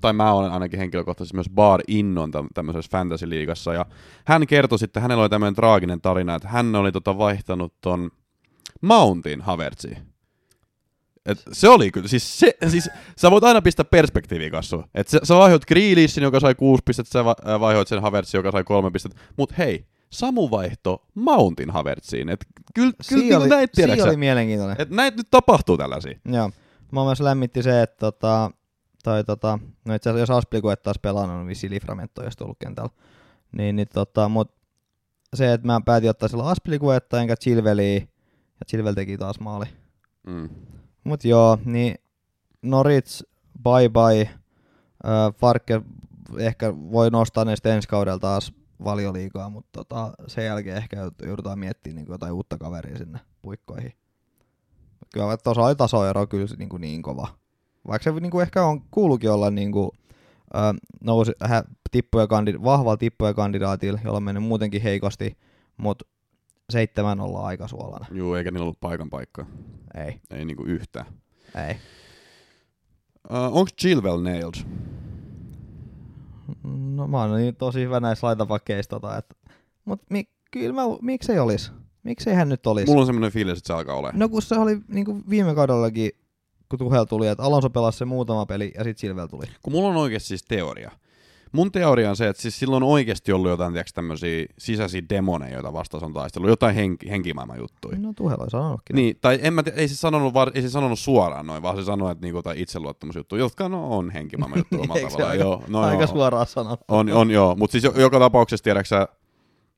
tai 0.00 0.12
mä 0.12 0.32
olen 0.32 0.52
ainakin 0.52 0.78
henkilökohtaisesti 0.78 1.36
myös 1.36 1.50
Bar 1.54 1.80
Innon 1.88 2.30
täm- 2.30 2.48
tämmöisessä 2.54 2.90
fantasy-liigassa, 2.98 3.74
ja 3.74 3.86
hän 4.24 4.46
kertoi 4.46 4.78
sitten, 4.78 5.02
hänellä 5.02 5.22
oli 5.22 5.28
tämmöinen 5.28 5.54
traaginen 5.54 6.00
tarina, 6.00 6.34
että 6.34 6.48
hän 6.48 6.74
oli 6.74 6.92
tota 6.92 7.18
vaihtanut 7.18 7.74
ton 7.80 8.10
Mountin 8.80 9.40
Havertziin. 9.40 10.09
Et 11.26 11.42
se 11.52 11.68
oli 11.68 11.90
kyllä, 11.90 12.08
siis, 12.08 12.38
se, 12.38 12.54
siis 12.68 12.90
sä 13.16 13.30
voit 13.30 13.44
aina 13.44 13.62
pistää 13.62 13.84
perspektiiviin 13.84 14.50
kanssa. 14.50 14.88
Et 14.94 15.08
sä, 15.08 15.20
sä 15.22 15.34
vaihoit 15.34 15.66
Grealishin, 15.66 16.22
joka 16.22 16.40
sai 16.40 16.54
kuusi 16.54 16.82
pistettä, 16.86 17.12
sä 17.12 17.24
ää, 17.44 17.60
vaihoit 17.60 17.88
sen 17.88 18.02
Havertzin, 18.02 18.38
joka 18.38 18.50
sai 18.50 18.64
kolme 18.64 18.90
pistettä. 18.90 19.20
Mut 19.36 19.58
hei, 19.58 19.86
Samu 20.10 20.50
vaihto 20.50 21.06
Mountin 21.14 21.70
Havertziin. 21.70 22.28
Et 22.28 22.46
kyllä, 22.74 22.92
niinku 23.10 23.36
oli, 23.36 23.48
näitä 23.48 23.76
siinä 23.76 23.86
tiedäksä. 23.86 24.08
oli 24.08 24.16
mielenkiintoinen. 24.16 24.76
Et 24.78 24.90
näitä 24.90 25.16
nyt 25.16 25.26
tapahtuu 25.30 25.76
tällaisia. 25.76 26.18
Joo. 26.24 26.50
Mä 26.92 27.04
myös 27.04 27.20
lämmitti 27.20 27.62
se, 27.62 27.82
että 27.82 27.96
tota, 27.96 28.50
toi, 29.04 29.24
tota, 29.24 29.58
no 29.84 29.94
itse 29.94 30.10
asiassa 30.10 30.32
jos 30.32 30.38
Aspilicuet 30.38 30.82
taas 30.82 30.98
pelannut, 31.02 31.36
niin 31.36 31.46
vissiin 31.46 31.72
Livramento 31.72 32.22
olisi 32.22 32.38
tullut 32.38 32.58
kentällä. 32.58 32.90
Niin, 33.52 33.76
niin 33.76 33.88
tota, 33.94 34.28
mut 34.28 34.54
se, 35.34 35.52
että 35.52 35.66
mä 35.66 35.80
päätin 35.84 36.10
ottaa 36.10 36.28
silloin 36.28 36.50
Aspilicuetta 36.50 37.20
enkä 37.20 37.36
Chilveliä, 37.36 37.94
ja 37.94 38.66
Chilvel 38.68 38.94
teki 38.94 39.18
taas 39.18 39.40
maali. 39.40 39.66
Mm. 40.26 40.48
Mut 41.04 41.24
joo, 41.24 41.58
niin 41.64 41.94
Norits, 42.62 43.24
bye 43.62 43.88
bye. 43.88 44.20
Äh, 44.20 45.34
Farke 45.36 45.82
ehkä 46.38 46.74
voi 46.76 47.10
nostaa 47.10 47.44
ne 47.44 47.54
ensi 47.64 47.88
kaudella 47.88 48.18
taas 48.18 48.52
valioliigaa, 48.84 49.50
mutta 49.50 49.70
tota, 49.72 50.12
sen 50.26 50.44
jälkeen 50.44 50.76
ehkä 50.76 50.96
joudutaan 51.22 51.58
miettimään 51.58 51.96
niin 51.96 52.12
jotain 52.12 52.32
uutta 52.32 52.58
kaveria 52.58 52.98
sinne 52.98 53.20
puikkoihin. 53.42 53.92
Kyllä 55.14 55.36
tuossa 55.36 55.62
oli 55.62 55.74
tasoero 55.74 56.26
kyllä 56.26 56.46
niin, 56.58 56.68
kuin 56.68 56.80
niin 56.80 57.02
kova. 57.02 57.28
Vaikka 57.88 58.04
se 58.04 58.20
niin 58.20 58.30
kuin 58.30 58.42
ehkä 58.42 58.64
on 58.64 58.82
kuulukin 58.90 59.30
olla 59.30 59.50
niin 59.50 59.72
kuin, 59.72 59.90
äh, 60.54 60.74
nousi, 61.00 61.32
hä, 61.44 61.64
tippuja 61.90 62.26
kandid- 62.26 62.64
vahvalla 62.64 62.96
tippuja 62.96 63.34
kandidaatilla, 63.34 64.00
jolla 64.04 64.16
on 64.16 64.22
mennyt 64.22 64.44
muutenkin 64.44 64.82
heikosti, 64.82 65.38
mutta 65.76 66.04
seitsemän 66.70 67.20
ollaan 67.20 67.44
aika 67.46 67.68
suolana. 67.68 68.06
Juu, 68.12 68.34
eikä 68.34 68.50
niillä 68.50 68.64
ollut 68.64 68.80
paikan 68.80 69.10
paikkaa. 69.10 69.46
Ei, 70.06 70.20
Ei 70.30 70.44
niinku 70.44 70.64
yhtään. 70.64 71.06
ei. 71.68 71.74
Uh, 73.30 73.36
onko 73.58 73.70
Chilwell 73.80 74.20
nailed? 74.20 74.54
No 76.64 77.06
mä 77.08 77.18
oon 77.20 77.36
niin 77.36 77.56
tosi 77.56 77.80
hyvä 77.80 78.00
näissä 78.00 78.26
laitapakkeissa, 78.26 78.90
tota, 78.90 79.16
että, 79.16 79.34
mut 79.84 80.02
mi, 80.10 80.24
kyllä 80.50 80.72
mä, 80.72 80.82
miksei 81.02 81.38
olis? 81.38 81.72
Miksei 82.02 82.34
hän 82.34 82.48
nyt 82.48 82.66
olis? 82.66 82.86
Mulla 82.86 83.00
on 83.00 83.06
semmoinen 83.06 83.32
fiilis, 83.32 83.58
että 83.58 83.66
se 83.66 83.72
alkaa 83.72 83.96
olemaan. 83.96 84.18
No 84.18 84.28
kun 84.28 84.42
se 84.42 84.54
oli 84.54 84.78
niin 84.88 85.04
kuin 85.04 85.24
viime 85.30 85.54
kaudellakin, 85.54 86.10
kun 86.68 86.78
Tuhel 86.78 87.04
tuli, 87.04 87.28
että 87.28 87.42
Alonso 87.42 87.70
pelasi 87.70 87.98
se 87.98 88.04
muutama 88.04 88.46
peli 88.46 88.72
ja 88.74 88.84
sitten 88.84 89.00
Silvel 89.00 89.26
tuli. 89.26 89.46
Kun 89.62 89.72
mulla 89.72 89.88
on 89.88 89.96
oikeasti 89.96 90.28
siis 90.28 90.42
teoria. 90.48 90.90
Mun 91.52 91.72
teoria 91.72 92.10
on 92.10 92.16
se, 92.16 92.28
että 92.28 92.42
siis 92.42 92.58
silloin 92.58 92.82
on 92.82 92.88
oikeasti 92.88 93.32
ollut 93.32 93.50
jotain 93.50 93.72
tiiäks, 93.72 93.92
tämmöisiä 93.92 94.46
sisäisiä 94.58 95.02
demoneja, 95.08 95.54
joita 95.54 95.72
vastaan 95.72 96.04
on 96.04 96.12
taistellut. 96.12 96.48
Jotain 96.50 96.74
henki, 96.74 97.10
henkimaailman 97.10 97.58
juttuja. 97.58 97.98
No 97.98 98.12
Tuhel 98.16 98.40
oli 98.40 98.50
sanonutkin. 98.50 98.96
Niin, 98.96 99.16
tai 99.20 99.38
en 99.42 99.54
mä 99.54 99.62
ei 99.76 99.88
se 99.88 99.96
sanonut, 99.96 100.34
var, 100.34 100.50
ei 100.54 100.62
se 100.62 100.68
sanonut 100.70 100.98
suoraan 100.98 101.46
noin, 101.46 101.62
vaan 101.62 101.76
se 101.76 101.82
sanoi, 101.84 102.12
että 102.12 102.22
niinku 102.26 102.38
jotain 102.38 102.58
itseluottamusjuttuja, 102.58 103.40
jotka 103.40 103.68
no, 103.68 103.96
on 103.96 104.10
henkimaailman 104.10 104.58
juttuja 104.60 104.82
omalla 104.82 105.00
tavallaan. 105.02 105.30
aika- 105.30 105.44
Joo, 105.44 105.62
no, 105.68 105.80
Aika 105.80 106.02
joo. 106.02 106.06
suoraan 106.12 106.46
sanottu. 106.46 106.84
On, 106.88 107.12
on 107.12 107.30
joo, 107.30 107.54
mutta 107.54 107.72
siis 107.72 107.84
jo, 107.84 107.92
joka 107.96 108.18
tapauksessa 108.18 108.64
tiedäksä, 108.64 109.08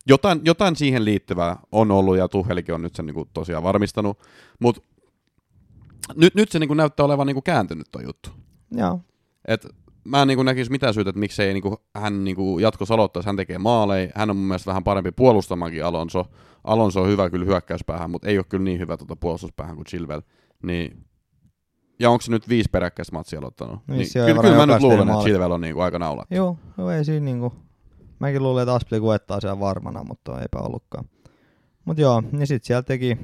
jotain, 0.07 0.41
jotain 0.45 0.77
siihen 0.77 1.05
liittyvää 1.05 1.57
on 1.73 1.91
ollut 1.91 2.17
ja 2.17 2.29
Tuhelikin 2.29 2.75
on 2.75 2.83
nyt 2.83 2.95
sen 2.95 3.07
niinku 3.07 3.29
tosiaan 3.35 3.63
varmistanut, 3.63 4.19
mutta 4.59 4.83
nyt, 6.17 6.35
nyt 6.35 6.51
se 6.53 6.59
niinku 6.59 6.75
näyttää 6.75 7.07
olevan 7.07 7.27
niinku 7.27 7.43
kääntynyt 7.43 7.87
tuo 7.93 8.03
juttu. 8.03 8.31
Joo. 8.71 9.01
Et 9.49 9.67
mä 10.05 10.23
en 10.23 10.29
niinku 10.29 10.43
näkisi 10.43 10.71
mitään 10.71 10.95
syytä, 10.95 11.11
että 11.11 11.21
miksei 11.21 11.53
niinku 11.53 11.77
hän 11.95 12.25
niinku 12.25 12.59
jatkossa 12.59 12.95
aloittaisi, 12.95 13.27
hän 13.27 13.37
tekee 13.37 13.59
maaleja, 13.59 14.13
hän 14.15 14.31
on 14.31 14.37
mun 14.37 14.47
mielestä 14.47 14.69
vähän 14.69 14.85
parempi 14.85 15.13
puolustamakin 15.13 15.85
Alonso. 15.85 16.27
Alonso 16.65 17.03
on 17.03 17.09
hyvä 17.09 17.31
kyllä 17.31 17.45
hyökkäyspäähän, 17.45 18.11
mutta 18.11 18.29
ei 18.29 18.39
ole 18.39 18.45
kyllä 18.49 18.65
niin 18.65 18.81
hyvä 18.81 18.97
tuota 18.97 19.17
puolustuspäähän 19.17 19.77
kuin 19.77 19.87
Chilwell. 19.87 20.21
Niin 20.63 21.05
ja 21.99 22.11
onko 22.11 22.23
se 22.23 22.31
nyt 22.31 22.49
viisi 22.49 22.69
peräkkäistä 22.73 23.17
matsia 23.17 23.39
aloittanut? 23.39 23.81
Niin, 23.87 23.99
Niin, 23.99 24.13
kyllä, 24.27 24.43
kyllä 24.43 24.67
mä 24.67 24.67
nyt 24.67 24.83
luulen, 24.83 25.09
että. 25.09 25.23
Chilwell 25.23 25.53
on 25.53 25.61
niinku 25.61 25.81
aika 25.81 25.99
naulat. 25.99 26.31
Joo, 26.31 26.59
joo, 26.79 26.91
ei 26.91 27.05
siinä 27.05 27.25
niinku. 27.25 27.53
Mäkin 28.19 28.43
luulin, 28.43 28.63
että 28.63 28.75
Aspili 28.75 29.01
kuettaa 29.01 29.41
siellä 29.41 29.61
varmana, 29.61 30.05
mutta 30.05 30.41
eipä 30.41 30.59
ollutkaan. 30.59 31.05
Mut 31.85 31.99
joo, 31.99 32.23
niin 32.33 32.47
sit 32.47 32.65
siellä 32.65 32.83
teki, 32.83 33.19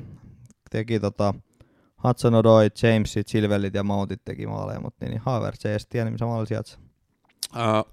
teki 0.70 1.00
tota 1.00 1.34
Hudson 2.04 2.34
Odoi, 2.34 2.68
Jamesit, 2.82 3.28
Silvellit 3.28 3.74
ja 3.74 3.82
Mountit 3.82 4.24
teki 4.24 4.46
maaleja, 4.46 4.80
mutta 4.80 5.04
niin, 5.04 5.10
niin 5.10 5.22
Havertz 5.24 5.66
ei 5.66 5.70
edes 5.70 5.86
tiennyt, 5.86 6.12
missä 6.12 6.26
maali 6.26 6.46
sieltä. 6.46 6.72
Äh, 7.56 7.84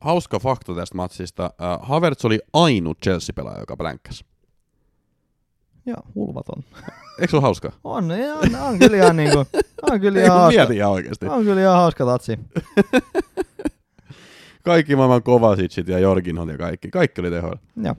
hauska 0.00 0.38
fakta 0.38 0.74
tästä 0.74 0.96
matsista. 0.96 1.44
Äh, 1.44 1.78
Havertz 1.82 2.24
oli 2.24 2.40
ainut 2.52 2.98
Chelsea-pelaaja, 3.02 3.60
joka 3.60 3.76
plänkkäsi. 3.76 4.24
Joo, 5.86 6.02
hulvaton. 6.14 6.64
Eikö 7.20 7.30
se 7.30 7.36
ole 7.36 7.42
hauska? 7.42 7.72
On, 7.84 8.04
on, 8.04 8.60
on 8.60 8.78
kyllä 8.78 8.96
ihan 8.96 9.16
niinku, 9.16 9.44
on 9.90 10.00
kyllä 10.00 10.20
ihan 10.20 10.40
hauska. 10.40 10.60
Mieti 10.60 10.76
ihan 10.76 10.90
oikeasti. 10.90 11.26
On 11.26 11.44
kyllä 11.44 11.60
ihan 11.60 11.76
hauska 11.76 12.04
tatsi. 12.04 12.38
Kaikki 14.64 14.96
maailman 14.96 15.22
Kovasicit 15.22 15.88
ja 15.88 15.98
Jorginhon 15.98 16.48
ja 16.48 16.58
kaikki. 16.58 16.90
Kaikki 16.90 17.20
oli 17.20 17.30
tehoilla. 17.30 17.58
Joo. 17.76 17.94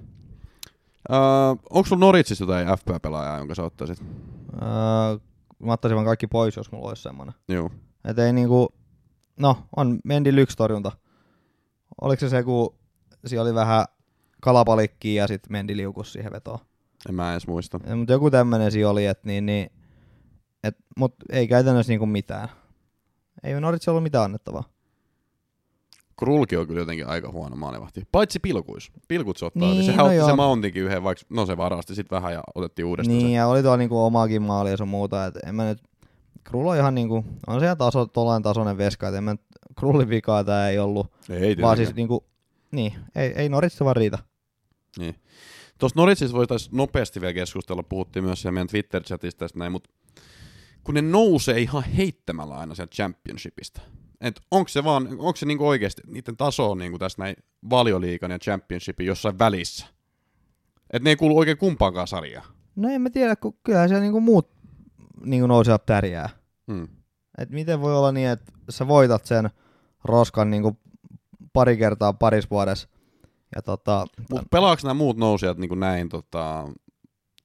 Uh, 1.09 1.59
onko 1.69 1.87
sulla 1.87 1.99
Noritsissa 1.99 2.43
jotain 2.43 2.67
FP-pelaajaa, 2.67 3.37
jonka 3.37 3.55
sä 3.55 3.63
ottaisit? 3.63 4.03
Öö, 4.61 5.17
mä 5.63 5.73
ottaisin 5.73 5.95
vaan 5.95 6.05
kaikki 6.05 6.27
pois, 6.27 6.55
jos 6.55 6.71
mulla 6.71 6.89
olisi 6.89 7.03
semmonen. 7.03 7.33
Joo. 7.47 7.69
Et 8.05 8.19
ei 8.19 8.33
niinku, 8.33 8.73
no 9.39 9.57
on 9.75 9.99
Mendy 10.05 10.35
lyks 10.35 10.55
torjunta. 10.55 10.91
Oliko 12.01 12.19
se 12.19 12.29
se, 12.29 12.43
kun 12.43 12.75
siellä 13.25 13.43
oli 13.43 13.55
vähän 13.55 13.85
kalapalikkiä 14.41 15.23
ja 15.23 15.27
sitten 15.27 15.51
Mendy 15.51 15.77
liukus 15.77 16.13
siihen 16.13 16.31
vetoon. 16.31 16.59
En 17.09 17.15
mä 17.15 17.31
edes 17.31 17.47
muista. 17.47 17.79
Mutta 17.95 18.13
joku 18.13 18.31
tämmönen 18.31 18.71
siinä 18.71 18.89
oli, 18.89 19.05
että 19.05 19.27
niin, 19.27 19.45
niin 19.45 19.71
et, 20.63 20.77
mut 20.97 21.15
ei 21.29 21.47
käytännössä 21.47 21.91
niinku 21.91 22.05
mitään. 22.05 22.49
Ei 23.43 23.61
Norwich 23.61 23.89
ollut 23.89 24.03
mitään 24.03 24.25
annettavaa. 24.25 24.63
Krulki 26.19 26.57
on 26.57 26.67
kyllä 26.67 26.79
jotenkin 26.81 27.07
aika 27.07 27.31
huono 27.31 27.55
maalivahti. 27.55 28.03
Paitsi 28.11 28.39
pilkuis. 28.39 28.91
Pilkut 29.07 29.37
se 29.37 29.45
ottaa. 29.45 29.69
Niin, 29.69 29.83
Sehän 29.83 29.97
no 29.97 30.05
otti 30.05 30.15
joo. 30.15 30.27
se 30.29 30.35
Mountinkin 30.35 30.83
yhden, 30.83 31.03
vaikka 31.03 31.25
no 31.29 31.45
se 31.45 31.57
varasti 31.57 31.95
sitten 31.95 32.15
vähän 32.15 32.33
ja 32.33 32.43
otettiin 32.55 32.85
uudestaan 32.85 33.17
Niin, 33.17 33.27
se. 33.27 33.33
ja 33.33 33.47
oli 33.47 33.61
tuolla 33.61 33.77
niinku 33.77 33.99
omaakin 34.03 34.41
maali 34.41 34.69
ja 34.71 34.77
sun 34.77 34.87
muuta. 34.87 35.25
Et 35.25 35.35
en 35.45 35.55
mä 35.55 35.65
nyt, 35.65 35.79
Krull 36.43 36.67
on 36.67 36.77
ihan 36.77 36.95
niinku, 36.95 37.25
on 37.47 37.59
se 37.59 37.65
ihan 37.65 37.77
taso, 37.77 38.05
tollain 38.05 38.43
tasoinen 38.43 38.77
veska, 38.77 39.07
et 39.07 39.15
en 39.15 39.23
mä 39.23 39.31
nyt, 39.33 39.41
Krullin 39.79 40.09
vikaa 40.09 40.43
tää 40.43 40.69
ei 40.69 40.79
ollut. 40.79 41.07
Ei 41.07 41.17
Vaan 41.29 41.39
tietenkään. 41.41 41.77
siis 41.77 41.95
niinku, 41.95 42.25
niin, 42.71 42.93
ei, 43.15 43.33
ei 43.35 43.49
Norwich 43.49 43.83
vaan 43.83 43.95
riitä. 43.95 44.19
Niin. 44.99 45.15
Tuossa 45.79 45.99
Noritsissa 45.99 46.37
voitaisiin 46.37 46.77
nopeasti 46.77 47.21
vielä 47.21 47.33
keskustella, 47.33 47.83
puhuttiin 47.83 48.23
myös 48.25 48.41
siellä 48.41 48.53
meidän 48.53 48.67
Twitter-chatista 48.67 49.39
tästä 49.39 49.59
näin, 49.59 49.71
mutta 49.71 49.89
kun 50.83 50.95
ne 50.95 51.01
nousee 51.01 51.59
ihan 51.59 51.83
heittämällä 51.83 52.55
aina 52.55 52.75
sieltä 52.75 52.95
championshipista. 52.95 53.81
Et 54.21 54.41
onko 54.51 54.67
se 54.67 54.83
vaan, 54.83 55.07
onko 55.07 55.35
se 55.35 55.45
niinku 55.45 55.67
oikeasti, 55.67 56.01
niiden 56.07 56.37
taso 56.37 56.71
on 56.71 56.77
niinku 56.77 56.99
tässä 56.99 57.21
näin 57.21 57.35
valioliikan 57.69 58.31
ja 58.31 58.39
championshipin 58.39 59.05
jossain 59.07 59.39
välissä. 59.39 59.85
Et 60.93 61.03
ne 61.03 61.09
ei 61.09 61.15
kuulu 61.15 61.37
oikein 61.37 61.57
kumpaankaan 61.57 62.07
sarjaan. 62.07 62.45
No 62.75 62.89
en 62.89 63.01
mä 63.01 63.09
tiedä, 63.09 63.35
kun 63.35 63.57
kyllähän 63.63 63.89
siellä 63.89 64.01
niinku 64.01 64.21
muut 64.21 64.49
niinku 65.25 65.47
nousee 65.47 65.77
tärjää. 65.85 66.29
Hmm. 66.71 66.87
Et 67.37 67.49
miten 67.49 67.81
voi 67.81 67.97
olla 67.97 68.11
niin, 68.11 68.29
että 68.29 68.51
sä 68.69 68.87
voitat 68.87 69.25
sen 69.25 69.49
roskan 70.03 70.49
niinku 70.51 70.77
pari 71.53 71.77
kertaa 71.77 72.13
paris 72.13 72.49
vuodessa. 72.51 72.87
Ja 73.55 73.61
tota, 73.61 74.05
Mutta 74.29 74.47
pelaako 74.51 74.81
nämä 74.83 74.93
muut 74.93 75.17
nousijat 75.17 75.57
niinku 75.57 75.75
näin 75.75 76.09
tota, 76.09 76.67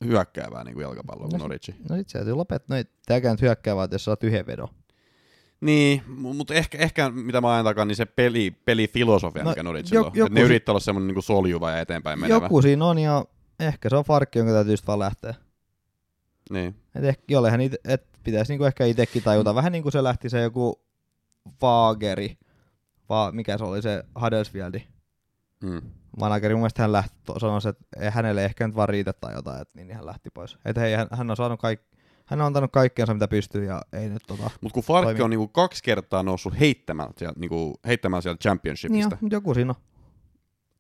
hyökkäävää 0.05 0.65
niinku 0.65 0.81
jalkapalloa 0.81 1.29
kuin 1.29 1.39
No 1.39 1.45
Noritsi? 1.45 1.75
no 1.91 1.97
sit 1.97 2.09
se 2.09 2.19
täytyy 2.19 2.35
lopettaa. 2.35 2.75
No 2.75 2.77
ei 2.77 2.85
tääkään 3.07 3.33
nyt 3.33 3.43
hyökkää, 3.43 3.77
vaan 3.77 3.85
että 3.85 3.95
jos 3.95 4.05
sä 4.05 4.11
oot 4.11 4.25
yhden 4.25 4.47
vedon. 4.47 4.69
Niin, 5.61 6.03
mutta 6.09 6.55
ehkä, 6.55 6.79
ehkä 6.79 7.11
mitä 7.11 7.41
mä 7.41 7.53
ajan 7.53 7.65
takaa, 7.65 7.85
niin 7.85 7.97
se 7.97 8.05
peli, 8.07 8.51
pelifilosofia, 8.65 9.45
No, 9.45 9.51
mikä 9.51 9.63
Noritsilla 9.63 10.01
jo- 10.01 10.07
on. 10.07 10.13
joku 10.15 10.35
ne 10.35 10.41
yrittää 10.41 10.73
olla 10.73 10.81
semmoinen 10.81 11.07
niinku 11.07 11.23
soljuva 11.23 11.71
ja 11.71 11.81
eteenpäin 11.81 12.19
menevä. 12.21 12.45
Joku 12.45 12.63
siinä 12.63 12.85
on 12.85 12.99
ja 12.99 13.25
ehkä 13.61 13.89
se 13.89 13.97
on 13.97 14.05
farkki, 14.05 14.39
jonka 14.39 14.53
täytyy 14.55 14.77
vaan 14.87 14.99
lähteä. 14.99 15.35
Niin. 16.51 16.77
Et 16.95 17.05
ehkä 17.05 17.23
jollehan 17.29 17.61
ite, 17.61 17.77
et 17.85 18.07
pitäisi 18.25 18.53
niinku 18.53 18.65
ehkä 18.65 18.85
itsekin 18.85 19.23
tajuta. 19.23 19.55
Vähän 19.55 19.73
niin 19.73 19.83
kuin 19.83 19.93
se 19.93 20.03
lähti 20.03 20.31
se 20.31 20.41
joku 20.41 20.81
Faageri, 21.61 22.37
va, 23.09 23.33
mikä 23.33 23.59
se 23.59 23.65
oli 23.65 23.83
se 23.83 24.05
Huddersfieldi. 24.23 24.83
Mm. 25.65 25.83
manageri 26.21 26.55
mun 26.55 26.61
mielestä 26.61 26.83
hän 26.83 26.93
lähti, 26.93 27.17
sanoi, 27.39 27.61
että 27.67 28.11
hänelle 28.11 28.45
ehkä 28.45 28.67
nyt 28.67 28.77
vaan 28.77 28.89
riitä 28.89 29.13
tai 29.13 29.35
jotain, 29.35 29.63
että 29.63 29.73
niin 29.79 29.95
hän 29.97 30.07
lähti 30.07 30.31
pois. 30.35 30.59
Että 30.65 30.81
hei, 30.81 30.95
hän, 30.95 31.09
hän 31.13 31.31
on 31.31 31.37
saanut 31.37 31.61
kaik, 31.61 31.81
hän 32.27 32.41
on 32.41 32.47
antanut 32.47 32.73
kaikkeensa 32.73 33.15
mitä 33.15 33.29
pystyy 33.29 33.65
ja 33.65 33.83
ei 33.93 34.09
nyt 34.09 34.23
tota. 34.27 34.51
Mutta 34.61 34.75
kun 34.75 34.83
Farkki 34.83 35.07
Toimii. 35.07 35.23
on 35.23 35.31
niinku 35.31 35.49
kaksi 35.49 35.83
kertaa 35.83 36.23
noussut 36.23 36.61
heittämällä 36.61 37.13
sieltä, 37.17 37.41
niinku, 37.41 37.75
heittämällä 37.87 38.23
sieltä 38.23 38.39
championshipista. 38.43 39.15
on, 39.15 39.19
mut 39.21 39.33
joku 39.33 39.55
siinä 39.55 39.71
on. 39.71 39.83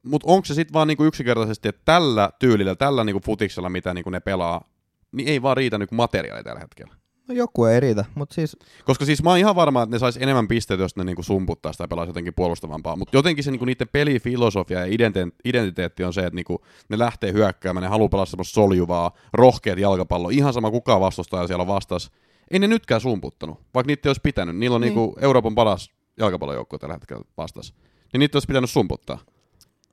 Mutta 0.03 0.33
onko 0.33 0.45
se 0.45 0.55
sitten 0.55 0.73
vaan 0.73 0.89
niinku 0.89 1.05
yksinkertaisesti, 1.05 1.69
että 1.69 1.83
tällä 1.85 2.31
tyylillä, 2.39 2.75
tällä 2.75 3.05
niinku 3.05 3.21
futiksella, 3.25 3.69
mitä 3.69 3.95
niinku 3.95 4.11
ne 4.11 4.21
pelaa, 4.21 4.65
niin 5.13 5.29
ei 5.29 5.43
vaan 5.43 5.57
riitä 5.57 5.79
niinku 5.79 5.95
materiaali 5.95 6.45
tällä 6.45 6.61
hetkellä. 6.61 6.95
No 7.29 7.35
joku 7.35 7.65
ei 7.65 7.81
riitä, 7.81 8.05
mutta 8.15 8.35
siis 8.35 8.57
Koska 8.85 9.05
siis 9.05 9.23
mä 9.23 9.31
oon 9.31 9.39
ihan 9.39 9.57
varma, 9.57 9.83
että 9.83 9.95
ne 9.97 9.99
sais 9.99 10.17
enemmän 10.17 10.49
pisteitä, 10.49 10.83
jos 10.83 10.97
ne 10.97 11.05
niinku 11.05 11.23
sumputtaa 11.23 11.73
sitä 11.73 11.85
ja 11.85 11.89
pelaisi 11.89 12.09
jotenkin 12.11 12.35
puolustavampaa. 12.35 12.97
Mutta 12.97 13.17
jotenkin 13.17 13.45
se 13.45 13.51
niinku 13.51 13.65
niiden 13.65 13.89
pelifilosofia 13.93 14.87
ja 14.87 14.97
identiteetti 15.45 16.05
on 16.05 16.13
se, 16.13 16.21
että 16.21 16.35
niinku 16.35 16.65
ne 16.89 16.99
lähtee 16.99 17.33
hyökkäämään, 17.33 17.83
ne 17.83 17.89
haluaa 17.89 18.09
pelata 18.09 18.31
semmoista 18.31 18.55
soljuvaa, 18.55 19.11
rohkeat 19.33 19.79
jalkapalloa. 19.79 20.31
Ihan 20.31 20.53
sama 20.53 20.71
kuka 20.71 21.01
vastustaja 21.01 21.47
siellä 21.47 21.67
vastas. 21.67 22.11
Ei 22.51 22.59
ne 22.59 22.67
nytkään 22.69 23.01
sumputtanut, 23.01 23.59
vaikka 23.75 23.89
niitä 23.89 24.09
ei 24.09 24.11
olisi 24.11 24.21
pitänyt. 24.21 24.57
Niillä 24.57 24.75
on 24.75 24.81
Niin. 24.81 24.95
niinku 24.95 25.17
Euroopan 25.21 25.55
paras 25.55 25.91
jalkapallojoukko 26.19 26.79
tällä 26.79 26.95
hetkellä 26.95 27.23
vastas. 27.37 27.75
Niin 28.13 28.19
niitä 28.19 28.37
olisi 28.37 28.47
pitänyt 28.47 28.71
sumputtaa. 28.71 29.19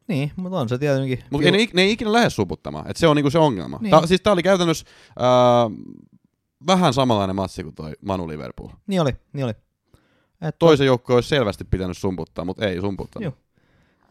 niin, 0.08 0.32
mutta 0.36 0.60
on 0.60 0.70
se 0.70 0.78
tietenkin. 0.78 1.24
Mutta 1.30 1.52
ne, 1.52 1.68
ne 1.74 1.82
ei 1.82 1.92
ikinä 1.92 2.12
lähde 2.12 2.30
suputtamaan, 2.30 2.88
että 2.90 3.00
se 3.00 3.08
on 3.08 3.16
niinku 3.16 3.30
se 3.30 3.40
ongelma. 3.40 3.80
Niin. 3.82 3.92
Tää, 3.92 4.06
siis 4.08 4.22
tää 4.22 4.34
oli 4.34 4.44
käytännössä 4.44 4.86
ää, 5.20 5.26
vähän 6.68 6.94
samanlainen 6.94 7.36
matsi 7.36 7.64
kuin 7.64 7.76
toi 7.76 7.94
Manu 8.06 8.28
Liverpool. 8.28 8.70
Niin 8.88 9.02
oli, 9.02 9.16
niin 9.34 9.46
oli. 9.46 9.54
Et 10.42 10.60
Toisen 10.60 10.88
joukko 10.88 11.16
olisi 11.16 11.30
selvästi 11.30 11.64
pitänyt 11.64 11.98
sumputtaa, 11.98 12.46
mutta 12.46 12.66
ei 12.66 12.82
sumputtanut. 12.82 13.24
Joo. 13.24 13.34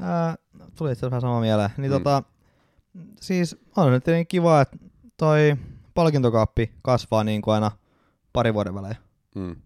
Ää, 0.00 0.34
tuli 0.78 0.92
itse 0.92 1.06
vähän 1.06 1.20
sama 1.20 1.40
mieleen. 1.40 1.70
Niin 1.76 1.90
Mm. 1.92 1.98
tota, 1.98 2.22
siis 3.20 3.56
on 3.76 3.92
nyt 3.92 4.04
tietenkin 4.04 4.26
kiva, 4.26 4.60
että 4.60 4.76
toi 5.16 5.56
palkintokaappi 5.94 6.72
kasvaa 6.82 7.24
niin 7.24 7.42
kuin 7.42 7.54
aina 7.54 7.70
pari 8.32 8.54
vuoden 8.54 8.74
välein. 8.74 8.96
Mm. 9.34 9.56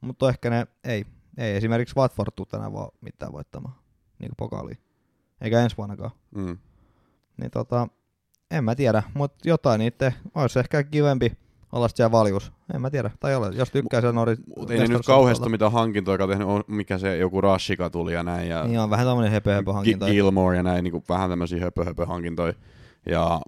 Mutta 0.00 0.28
ehkä 0.28 0.50
ne 0.50 0.66
ei, 0.84 1.06
ei 1.38 1.56
esimerkiksi 1.56 1.96
Watford 1.96 2.32
tuu 2.36 2.46
tänään 2.46 2.72
vaan 2.72 2.88
mitään 3.00 3.32
voittamaan, 3.32 3.74
niin 4.18 4.28
kuin 4.28 4.36
pokaaliin. 4.36 4.78
Eikä 5.40 5.60
ensi 5.60 5.76
vuonnakaan. 5.76 6.10
Mm. 6.34 6.58
Niin 7.36 7.50
tota, 7.50 7.88
en 8.50 8.64
mä 8.64 8.74
tiedä, 8.74 9.02
mutta 9.14 9.48
jotain 9.48 9.78
niitä 9.78 10.12
olisi 10.34 10.58
ehkä 10.58 10.82
kivempi 10.82 11.32
olla 11.76 11.88
siellä 11.88 12.12
valjus. 12.12 12.52
En 12.74 12.80
mä 12.80 12.90
tiedä, 12.90 13.10
tai 13.20 13.36
ole, 13.36 13.50
jos 13.54 13.70
tykkää 13.70 14.00
siellä 14.00 14.14
Nori... 14.14 14.36
Mutta 14.56 14.74
ei 14.74 14.80
ne 14.80 14.86
nyt 14.86 15.06
kauheasti 15.06 15.48
mitään 15.48 15.72
hankintoja, 15.72 16.14
joka 16.14 16.26
tehnyt, 16.26 16.48
on, 16.48 16.64
mikä 16.66 16.98
se 16.98 17.16
joku 17.16 17.40
Rashika 17.40 17.90
tuli 17.90 18.12
ja 18.12 18.22
näin, 18.22 18.48
ja 18.48 18.64
Niin 18.64 18.80
on 18.80 18.90
vähän 18.90 19.06
tämmönen 19.06 19.32
höpö 19.32 19.52
höpö 19.54 19.72
hankinta. 19.72 20.06
Gi- 20.06 20.12
Gilmore 20.12 20.56
ja 20.56 20.62
näin, 20.62 20.84
niin 20.84 20.92
kuin 20.92 21.04
vähän 21.08 21.30
tämmöisiä 21.30 21.60
höpö 21.60 21.84
höpö 21.84 22.06
hankintoja. 22.06 22.52
Ja, 23.06 23.40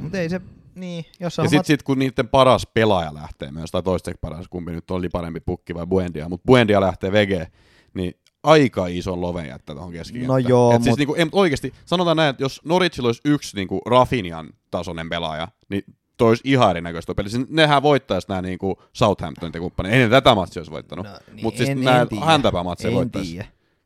Mutta 0.00 0.18
ei 0.18 0.28
se, 0.28 0.40
niin, 0.74 1.04
jos 1.20 1.38
on 1.38 1.44
ja 1.44 1.48
sitten 1.48 1.64
sit, 1.66 1.82
kun 1.82 1.98
niiden 1.98 2.28
paras 2.28 2.66
pelaaja 2.74 3.14
lähtee 3.14 3.50
myös, 3.50 3.70
tai 3.70 3.82
toiseksi 3.82 4.18
paras, 4.20 4.48
kumpi 4.48 4.72
nyt 4.72 4.90
oli 4.90 5.08
parempi 5.08 5.40
pukki 5.40 5.74
vai 5.74 5.86
Buendia, 5.86 6.28
mutta 6.28 6.46
Buendia 6.46 6.80
lähtee 6.80 7.12
vege, 7.12 7.46
niin 7.94 8.14
aika 8.42 8.86
iso 8.86 9.20
love 9.20 9.46
jättää 9.46 9.76
tuohon 9.76 9.92
keskikenttään. 9.92 10.42
No 10.42 10.48
joo, 10.48 10.72
Et 10.72 10.82
siis 10.82 10.92
mut- 10.92 10.98
niinku, 10.98 11.14
ei, 11.14 11.26
oikeasti, 11.32 11.72
sanotaan 11.84 12.16
näin, 12.16 12.30
että 12.30 12.42
jos 12.42 12.60
Norwichilla 12.64 13.08
olisi 13.08 13.20
yksi 13.24 13.56
niinku 13.56 13.80
Rafinian 13.86 14.50
tasoinen 14.70 15.08
pelaaja, 15.08 15.48
niin 15.68 15.82
toi 16.18 16.28
olisi 16.28 16.42
ihan 16.44 16.70
erinäköistä 16.70 17.14
peli. 17.14 17.30
Siis 17.30 17.50
nehän 17.50 17.82
voittaisi 17.82 18.28
nämä 18.28 18.42
niinku 18.42 18.82
Southamptonit 18.92 19.54
ja 19.54 19.60
kumppanit. 19.60 19.92
Ei 19.92 19.98
ne 19.98 20.08
tätä 20.08 20.34
matsia 20.34 20.60
olisi 20.60 20.70
voittanut. 20.70 21.06
No, 21.06 21.12
niin, 21.32 21.42
Mutta 21.42 21.58
siis 21.58 21.68
en- 21.68 21.80
nämä 21.80 22.00
en 22.00 22.08
tiedä. 22.08 22.24
häntäpää 22.24 22.62
matseja 22.62 22.88
En 22.90 22.94
voittaisi. 22.94 23.40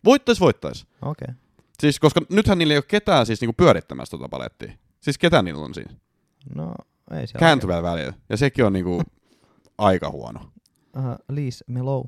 Voittaisi, 0.05 0.41
voittaisi. 0.41 0.87
Okei. 1.03 1.25
Okay. 1.25 1.35
Siis, 1.81 2.01
koska 2.01 2.21
nythän 2.31 2.59
niillä 2.59 2.73
ei 2.73 2.79
ole 2.79 2.85
ketään 2.89 3.27
siis 3.27 3.41
niinku 3.41 3.55
pyörittämässä 3.57 4.11
tota 4.11 4.29
palettia. 4.29 4.73
Siis 5.01 5.19
ketään 5.19 5.45
niillä 5.45 5.65
on 5.65 5.75
siinä. 5.75 5.95
No, 6.55 6.75
ei 7.11 7.27
se 7.27 7.39
Kääntyvällä 7.39 7.83
välillä. 7.83 8.13
Ja 8.29 8.37
sekin 8.37 8.65
on 8.65 8.73
niinku 8.73 9.03
aika 9.79 10.11
huono. 10.11 10.41
Uh, 10.97 11.03
Liis 11.29 11.65
Melo 11.67 12.05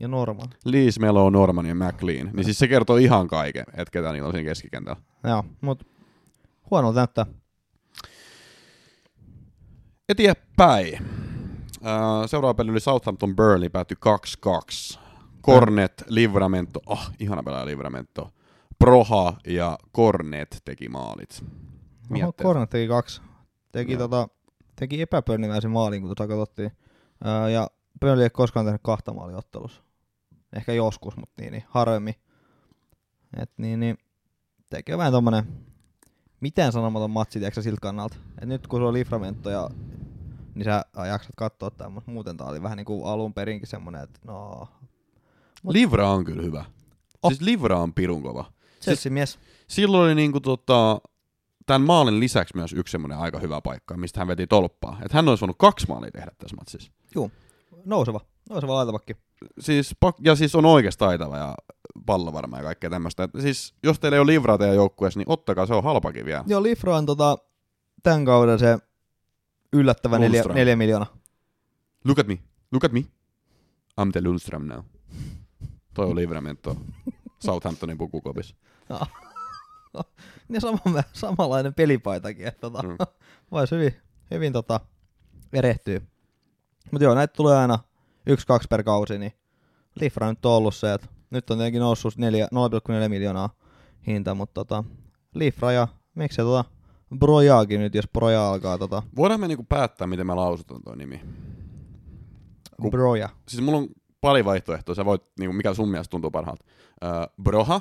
ja 0.00 0.08
Norman. 0.08 0.48
Lees, 0.64 0.98
Melo, 1.00 1.30
Norman 1.30 1.66
ja 1.66 1.74
McLean. 1.74 2.30
Niin 2.32 2.44
siis 2.44 2.58
se 2.58 2.68
kertoo 2.68 2.96
ihan 2.96 3.28
kaiken, 3.28 3.64
että 3.68 3.90
ketä 3.92 4.12
niillä 4.12 4.26
on 4.26 4.32
siinä 4.34 4.48
keskikentällä. 4.48 5.00
Joo, 5.24 5.44
mut 5.60 5.86
huonolta 6.70 6.98
näyttää. 7.00 7.26
Eteenpäin. 10.08 11.06
Seuraava 12.26 12.54
peli 12.54 12.70
oli 12.70 12.80
Southampton 12.80 13.36
Burnley, 13.36 13.68
päättyi 13.68 13.96
2-2. 14.96 14.98
Cornet, 15.42 16.04
Livramento, 16.08 16.80
ah, 16.86 17.12
ihana 17.18 17.42
pelaaja 17.42 17.66
Livramento. 17.66 18.30
Proha 18.78 19.36
ja 19.46 19.78
Cornet 19.96 20.60
teki 20.64 20.88
maalit. 20.88 21.44
Oho. 22.22 22.32
Kornet 22.32 22.70
teki 22.70 22.88
kaksi. 22.88 23.22
Teki, 23.72 23.92
Joo. 23.92 23.98
tota, 23.98 24.28
teki 24.76 25.02
epäpönnimäisen 25.02 25.70
maalin, 25.70 26.00
kun 26.00 26.10
tota 26.10 26.28
katsottiin. 26.28 26.72
Öö, 27.26 27.50
ja 27.50 27.68
Burnley 28.00 28.24
ei 28.24 28.30
koskaan 28.30 28.66
tehnyt 28.66 28.82
kahta 28.84 29.14
maalia 29.14 29.36
ottelussa. 29.36 29.82
Ehkä 30.56 30.72
joskus, 30.72 31.16
mutta 31.16 31.42
niin, 31.42 31.52
niin 31.52 31.64
harvemmin. 31.68 32.14
Et 33.36 33.50
niin, 33.56 33.80
niin 33.80 33.98
tekee 34.70 34.98
vähän 34.98 35.12
tommonen 35.12 35.44
mitään 36.40 36.72
sanomaton 36.72 37.10
matsi, 37.10 37.38
tiedätkö 37.38 37.62
siltä 37.62 37.80
kannalta. 37.80 38.16
Et 38.40 38.48
nyt 38.48 38.66
kun 38.66 38.80
se 38.80 38.84
on 38.84 38.94
Livramento 38.94 39.50
ja 39.50 39.70
niin 40.54 40.64
sä 40.64 40.84
jaksat 41.08 41.34
katsoa 41.36 41.70
tämän, 41.70 41.92
mutta 41.92 42.10
muuten 42.10 42.36
tää 42.36 42.46
oli 42.46 42.62
vähän 42.62 42.76
niin 42.76 42.84
kuin 42.84 43.06
alun 43.06 43.34
perinkin 43.34 43.68
semmonen, 43.68 44.02
että 44.02 44.20
no, 44.24 44.68
Mut- 45.64 45.72
Livra 45.72 46.10
on 46.10 46.24
kyllä 46.24 46.42
hyvä. 46.42 46.64
Oh. 47.22 47.30
Siis 47.30 47.40
Livra 47.40 47.78
on 47.78 47.94
pirun 47.94 48.22
kova. 48.22 48.44
Chelsea 48.82 49.12
mies. 49.12 49.38
Silloin 49.68 50.04
oli 50.04 50.14
niinku 50.14 50.40
tota, 50.40 51.00
tämän 51.66 51.82
maalin 51.82 52.20
lisäksi 52.20 52.56
myös 52.56 52.72
yksi 52.72 52.92
semmoinen 52.92 53.18
aika 53.18 53.38
hyvä 53.38 53.60
paikka, 53.60 53.96
mistä 53.96 54.20
hän 54.20 54.28
veti 54.28 54.46
tolppaa. 54.46 54.98
Että 55.02 55.18
hän 55.18 55.28
olisi 55.28 55.40
voinut 55.40 55.58
kaksi 55.58 55.86
maalia 55.88 56.10
tehdä 56.10 56.30
tässä 56.38 56.56
matsissa. 56.56 56.92
Nouseva. 57.84 58.20
Nouseva 58.50 58.74
laitavakki. 58.74 59.16
Siis, 59.60 59.96
ja 60.20 60.36
siis 60.36 60.54
on 60.54 60.64
oikeasti 60.64 60.98
taitava 60.98 61.38
ja 61.38 61.54
pallovarma 62.06 62.56
ja 62.56 62.62
kaikkea 62.62 62.90
tämmöistä. 62.90 63.28
Siis 63.40 63.74
jos 63.82 64.00
teillä 64.00 64.16
ei 64.16 64.20
ole 64.20 64.32
Livraa 64.32 64.58
teidän 64.58 64.76
joukkueessa, 64.76 65.20
niin 65.20 65.30
ottakaa, 65.30 65.66
se 65.66 65.74
on 65.74 65.84
halpakin 65.84 66.24
vielä. 66.24 66.44
Joo, 66.46 66.62
Lifra 66.62 66.96
on 66.96 67.06
tota, 67.06 67.38
tämän 68.02 68.24
kauden 68.24 68.58
se 68.58 68.78
yllättävä 69.74 70.18
neljä, 70.18 70.38
Lundström. 70.38 70.54
neljä 70.56 70.76
miljoonaa. 70.76 71.16
Look 72.04 72.18
at 72.18 72.26
me, 72.26 72.38
look 72.72 72.84
at 72.84 72.92
me. 72.92 73.00
I'm 74.00 74.12
the 74.12 74.20
Lundström 74.22 74.66
now. 74.66 74.80
Toi 75.94 76.06
on 76.06 76.16
Livramento 76.16 76.76
Southamptonin 77.38 77.98
pukukopissa. 77.98 78.56
Ja 80.48 80.60
sama, 80.60 80.78
samanlainen 81.12 81.74
pelipaitakin, 81.74 82.46
että 82.46 82.60
tota, 82.60 82.82
Mm. 82.82 82.96
voisi 83.52 83.74
hyvin, 83.74 83.94
hyvin 84.30 84.52
tota, 84.52 84.80
erehtyä. 85.52 86.00
Mutta 86.90 87.04
joo, 87.04 87.14
näitä 87.14 87.34
tulee 87.36 87.56
aina 87.58 87.78
yksi, 88.26 88.46
kaksi 88.46 88.68
per 88.68 88.82
kausi, 88.82 89.18
niin 89.18 89.32
Lifra 90.00 90.28
nyt 90.30 90.46
on 90.46 90.52
ollut 90.52 90.74
se, 90.74 90.92
että 90.94 91.06
nyt 91.30 91.50
on 91.50 91.58
tietenkin 91.58 91.80
noussut 91.80 92.16
neljä- 92.16 92.48
0,4 93.02 93.08
miljoonaa 93.08 93.50
hinta, 94.06 94.34
mutta 94.34 94.54
tota, 94.54 94.84
Lifra 95.34 95.72
ja 95.72 95.88
miksei 96.14 96.44
tota 96.44 96.64
Brojaakin 97.18 97.80
nyt, 97.80 97.94
jos 97.94 98.08
Broja 98.12 98.48
alkaa 98.48 98.78
tota, 98.78 99.02
Voidaan 99.16 99.40
me 99.40 99.48
niinku 99.48 99.64
päättää, 99.68 100.06
miten 100.06 100.26
me 100.26 100.34
lausutaan 100.34 100.82
toi 100.82 100.96
nimi. 100.96 101.20
Ku- 102.82 102.90
Broja. 102.90 103.28
Siis 103.48 103.62
mulla 103.62 103.78
on 103.78 103.88
pari 104.20 104.44
vaihtoehtoa, 104.44 104.94
sä 104.94 105.04
voit, 105.04 105.22
niinku, 105.38 105.52
mikä 105.56 105.74
sun 105.74 105.88
mielestä 105.88 106.10
tuntuu 106.10 106.30
parhaalta. 106.30 106.64
Uh, 107.04 107.44
broha, 107.44 107.80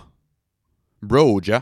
broja 1.07 1.61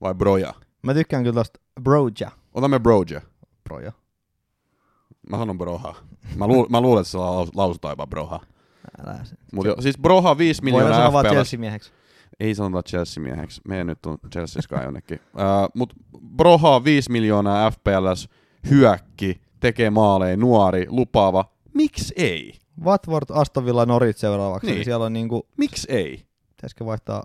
vai 0.00 0.14
broja? 0.14 0.54
Mä 0.82 0.94
tykkään 0.94 1.22
kyllä 1.22 1.34
tosta 1.40 1.60
Broja. 1.82 2.30
Otamme 2.54 2.78
broja. 2.80 3.20
Broja. 3.64 3.92
Mä 5.30 5.36
sanon 5.38 5.58
broha. 5.58 5.94
Mä, 6.36 6.46
luul, 6.46 6.66
mä 6.68 6.80
luulen, 6.80 7.00
että 7.00 7.10
se 7.10 7.18
laus- 7.18 7.50
lausutaan 7.54 7.92
jopa 7.92 8.06
broha. 8.06 8.40
Älä 9.06 9.24
se. 9.24 9.36
Mut 9.52 9.66
jo, 9.66 9.76
siis 9.80 9.98
broha 9.98 10.38
5 10.38 10.62
Voidaan 10.62 10.74
miljoonaa 10.82 10.98
sanoa 10.98 11.12
vaan. 11.12 11.26
Chelsea-mieheksi. 11.26 11.92
Ei 12.40 12.54
sanota 12.54 12.88
Chelsea-mieheksi. 12.88 13.60
Me 13.68 13.84
nyt 13.84 14.06
on 14.06 14.18
Chelsea 14.32 14.62
Sky 14.62 14.74
jonnekin. 14.84 15.20
Uh, 15.34 15.70
mut 15.74 15.94
broha 16.36 16.84
5 16.84 17.10
miljoonaa 17.12 17.70
FPLs, 17.70 18.28
hyökki, 18.70 19.40
tekee 19.60 19.90
maaleja, 19.90 20.36
nuori, 20.36 20.86
lupaava. 20.88 21.44
Miksi 21.74 22.14
ei? 22.16 22.58
Watford, 22.84 23.26
Aston 23.32 23.64
Villa, 23.64 23.86
Norwich 23.86 24.18
seuraavaksi. 24.18 24.70
Niin. 24.70 24.84
Siellä 24.84 25.04
on 25.06 25.12
niinku, 25.12 25.48
Miksi 25.56 25.86
ei? 25.90 26.26
pitäisikö 26.48 26.84
vaihtaa 26.84 27.22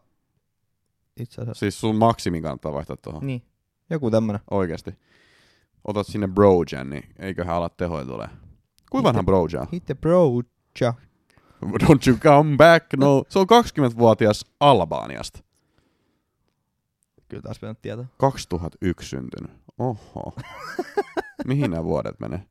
itse 1.19 1.41
asiassa. 1.41 1.59
Siis 1.59 1.79
sun 1.79 1.95
maksimi 1.95 2.41
kannattaa 2.41 2.73
vaihtaa 2.73 2.97
tuohon. 2.97 3.27
Niin. 3.27 3.41
Joku 3.89 4.11
tämmönen. 4.11 4.41
Oikeesti. 4.51 4.91
Otat 5.83 6.07
sinne 6.07 6.27
Brojan, 6.27 6.89
niin 6.89 7.03
eiköhän 7.19 7.55
ala 7.55 7.69
tehoja 7.69 8.05
tulee. 8.05 8.27
Kuinka 8.91 9.07
vanha 9.07 9.23
Broja? 9.23 9.61
on? 9.61 9.67
Hit 9.73 9.85
the 9.85 9.93
Broja. 9.95 10.93
Don't 11.63 12.07
you 12.07 12.17
come 12.17 12.57
back, 12.57 12.85
no. 12.97 13.23
Se 13.29 13.39
on 13.39 13.45
20-vuotias 13.45 14.45
Albaaniasta. 14.59 15.39
Kyllä 17.27 17.41
taas 17.41 17.59
pitänyt 17.59 17.81
tietää. 17.81 18.05
2001 18.17 19.09
syntynyt. 19.09 19.51
Oho. 19.79 20.33
Mihin 21.47 21.71
nämä 21.71 21.83
vuodet 21.83 22.19
menee? 22.19 22.41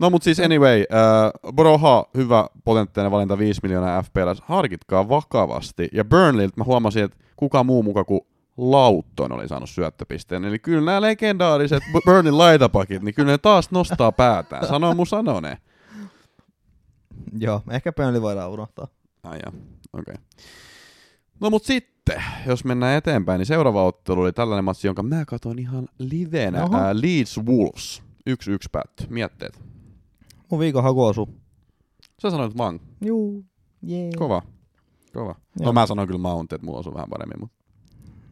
No 0.00 0.10
mut 0.10 0.22
siis 0.22 0.40
anyway, 0.40 0.80
äh, 0.80 1.54
Broha, 1.54 2.06
hyvä 2.16 2.48
potentiaalinen 2.64 3.10
valinta 3.10 3.38
5 3.38 3.60
miljoonaa 3.62 4.02
FPL. 4.02 4.30
Harkitkaa 4.42 5.08
vakavasti. 5.08 5.88
Ja 5.92 6.04
Burnleyltä 6.04 6.54
mä 6.56 6.64
huomasin, 6.64 7.04
että 7.04 7.18
kuka 7.36 7.64
muu 7.64 7.82
muka 7.82 8.04
kuin 8.04 8.20
Lautton 8.56 9.32
oli 9.32 9.48
saanut 9.48 9.70
syöttöpisteen. 9.70 10.44
Eli 10.44 10.58
kyllä 10.58 10.84
nämä 10.84 11.00
legendaariset 11.00 11.82
Burnin 12.04 12.38
laitapakit, 12.38 13.02
niin 13.02 13.14
kyllä 13.14 13.32
ne 13.32 13.38
taas 13.38 13.70
nostaa 13.70 14.12
päätään. 14.12 14.66
Sano 14.66 14.94
mun 14.94 15.06
sanone. 15.06 15.58
Joo, 17.40 17.62
ehkä 17.70 17.92
Burnley 17.92 18.22
voidaan 18.22 18.50
unohtaa. 18.50 18.88
Ai 19.22 19.38
joo, 19.46 19.62
okei. 19.92 20.14
Okay. 20.14 20.24
No 21.40 21.50
mut 21.50 21.64
sitten, 21.64 22.22
jos 22.46 22.64
mennään 22.64 22.96
eteenpäin, 22.96 23.38
niin 23.38 23.46
seuraava 23.46 23.84
ottelu 23.84 24.20
oli 24.20 24.32
tällainen 24.32 24.64
matsi, 24.64 24.86
jonka 24.86 25.02
mä 25.02 25.24
katsoin 25.24 25.58
ihan 25.58 25.88
livenä. 25.98 26.64
Oho. 26.64 26.76
Ää, 26.76 26.94
Leeds 26.94 27.38
Wolves. 27.38 28.02
1-1 28.30 28.32
päättyi. 28.72 29.06
Mietteet. 29.10 29.60
Mun 30.50 30.60
viikon 30.60 30.82
haku 30.82 31.04
osuu. 31.04 31.28
Sä 32.22 32.30
sanoit 32.30 32.54
Mang. 32.54 32.78
Juu. 33.00 33.44
Jee. 33.82 34.10
Kova. 34.18 34.42
Kova. 35.12 35.34
No 35.60 35.64
Joo. 35.64 35.72
mä 35.72 35.86
sanoin 35.86 36.08
kyllä 36.08 36.20
Mount, 36.20 36.52
että 36.52 36.66
mulla 36.66 36.78
osui 36.78 36.94
vähän 36.94 37.10
paremmin, 37.10 37.40
mutta 37.40 37.56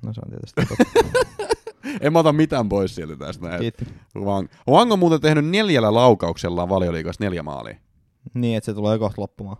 No 0.04 0.12
se 0.12 0.20
on 0.24 0.30
tietysti 0.30 0.84
en 2.00 2.12
mä 2.12 2.18
ota 2.18 2.32
mitään 2.32 2.68
pois 2.68 2.94
sieltä 2.94 3.16
tästä. 3.16 3.58
Kiitti. 3.58 3.86
Wang. 4.18 4.48
Wang 4.68 4.92
on 4.92 4.98
muuten 4.98 5.20
tehnyt 5.20 5.46
neljällä 5.46 5.94
laukauksellaan 5.94 6.68
valioliikassa 6.68 7.24
neljä 7.24 7.42
maalia. 7.42 7.76
Niin, 8.34 8.56
että 8.56 8.66
se 8.66 8.74
tulee 8.74 8.98
kohta 8.98 9.22
loppumaan. 9.22 9.56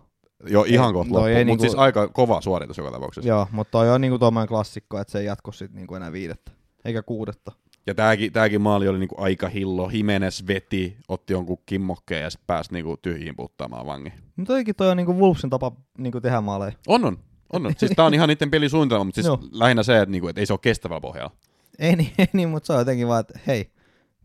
Jo 0.49 0.63
ihan 0.67 0.93
kohta 0.93 1.13
toi 1.13 1.19
loppu, 1.21 1.27
ei 1.27 1.45
mutta 1.45 1.45
niinku- 1.45 1.61
siis 1.61 1.75
aika 1.75 2.07
kova 2.07 2.41
suoritus 2.41 2.77
joka 2.77 2.91
tapauksessa. 2.91 3.29
Joo, 3.29 3.47
mutta 3.51 3.71
toi 3.71 3.89
on 3.91 4.01
niinku 4.01 4.19
tuommoinen 4.19 4.47
klassikko, 4.47 4.99
että 4.99 5.11
se 5.11 5.19
ei 5.19 5.25
jatku 5.25 5.51
sit 5.51 5.73
niinku 5.73 5.95
enää 5.95 6.11
viidettä. 6.11 6.51
Eikä 6.85 7.03
kuudetta. 7.03 7.51
Ja 7.87 7.95
tääkin, 7.95 8.33
tääkin 8.33 8.61
maali 8.61 8.87
oli 8.87 8.99
niinku 8.99 9.15
aika 9.17 9.49
hillo. 9.49 9.89
Jimenez 9.93 10.47
veti, 10.47 10.97
otti 11.07 11.33
jonkun 11.33 11.57
kimmokkeen 11.65 12.23
ja 12.23 12.29
sitten 12.29 12.47
pääsi 12.47 12.73
niinku 12.73 12.97
tyhjiin 13.01 13.35
puttaamaan 13.35 13.85
vangi. 13.85 14.13
Mutta 14.35 14.53
toikin 14.53 14.75
toi 14.75 14.89
on 14.89 14.97
niinku 14.97 15.13
Wolvesin 15.19 15.49
tapa 15.49 15.71
niinku 15.97 16.21
tehdä 16.21 16.41
maaleja. 16.41 16.71
On 16.87 17.05
on. 17.05 17.17
On, 17.53 17.65
on. 17.65 17.73
Siis 17.77 17.91
tää 17.95 18.05
on 18.05 18.13
ihan 18.13 18.29
niiden 18.29 18.51
pelisuunnitelma, 18.51 19.03
mutta 19.03 19.15
siis 19.15 19.27
Joo. 19.27 19.39
lähinnä 19.51 19.83
se, 19.83 19.97
että 20.01 20.11
niinku, 20.11 20.27
et 20.27 20.37
ei 20.37 20.45
se 20.45 20.53
ole 20.53 20.59
kestävällä 20.61 21.01
pohjalla. 21.01 21.31
Ei 21.79 21.95
niin, 21.95 22.11
ei 22.19 22.27
niin 22.33 22.49
mutta 22.49 22.67
se 22.67 22.73
on 22.73 22.79
jotenkin 22.79 23.07
vaan, 23.07 23.19
että 23.19 23.39
hei, 23.47 23.71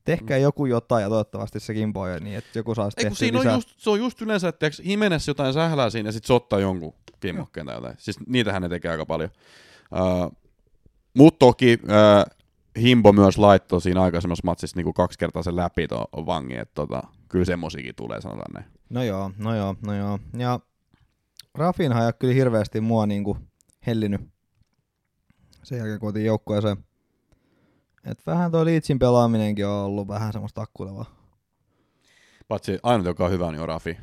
tehkää 0.04 0.38
Mm. 0.38 0.42
joku 0.42 0.66
jotain 0.66 1.02
ja 1.02 1.08
toivottavasti 1.08 1.60
se 1.60 1.74
kimpoo 1.74 2.06
niin, 2.20 2.36
että 2.38 2.58
joku 2.58 2.74
saa 2.74 2.90
sitten 2.90 3.14
siinä 3.14 3.38
lisää. 3.38 3.52
on 3.52 3.58
just, 3.58 3.68
se 3.76 3.90
on 3.90 3.98
just 3.98 4.22
yleensä, 4.22 4.48
että 4.48 4.70
Jimenez 4.82 5.28
jotain 5.28 5.52
sählää 5.52 5.90
siinä 5.90 6.08
ja 6.08 6.12
sit 6.12 6.24
se 6.24 6.32
ottaa 6.32 6.60
jonkun 6.60 6.94
kimmokkeen 7.20 7.66
tai 7.66 7.74
jotain. 7.76 7.94
Siis 7.98 8.16
niitähän 8.26 8.62
ne 8.62 8.68
tekee 8.68 8.90
aika 8.90 9.06
paljon. 9.06 9.30
Uh, 9.92 10.36
Mutta 11.16 11.38
toki 11.38 11.78
uh, 11.82 12.36
Himbo 12.82 13.12
myös 13.12 13.38
laittoi 13.38 13.80
siinä 13.80 14.02
aikaisemmassa 14.02 14.42
matsissa 14.44 14.76
niinku 14.76 14.92
kaksi 14.92 15.18
kertaa 15.18 15.42
sen 15.42 15.56
läpi 15.56 15.88
tuon 15.88 16.26
vangin, 16.26 16.58
että 16.60 16.74
tota, 16.74 17.02
kyllä 17.28 17.44
semmosikin 17.44 17.94
tulee, 17.94 18.20
sanotaan 18.20 18.52
näin. 18.54 18.66
No 18.90 19.02
joo, 19.02 19.30
no 19.38 19.56
joo, 19.56 19.74
no 19.86 19.94
joo. 19.94 20.18
Ja 20.38 20.60
Rafinha 21.54 22.00
ei 22.00 22.06
ole 22.06 22.12
kyllä 22.12 22.34
hirveästi 22.34 22.80
mua 22.80 23.06
niinku 23.06 23.36
hellinyt 23.86 24.20
sen 25.62 25.78
jälkeen, 25.78 26.00
kun 26.00 26.08
otin 26.08 26.24
joukkueeseen. 26.24 26.76
Et 28.04 28.26
vähän 28.26 28.52
tuo 28.52 28.64
Leedsin 28.64 28.98
pelaaminenkin 28.98 29.66
on 29.66 29.84
ollut 29.84 30.08
vähän 30.08 30.32
semmoista 30.32 30.60
takkuilevaa. 30.60 31.04
Patsi 32.48 32.78
ainut, 32.82 33.06
joka 33.06 33.24
on 33.24 33.30
hyvä, 33.30 33.52
niin 33.52 33.62
on 33.62 33.68
Rafi. 33.68 33.96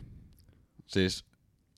Siis 0.87 1.25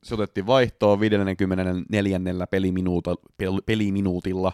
se 0.04 0.14
otettiin 0.14 0.48
vaihtoon 0.48 1.00
54. 1.00 2.20
peliminuuta, 2.50 3.16
pel, 3.38 3.62
peliminuutilla, 3.66 4.52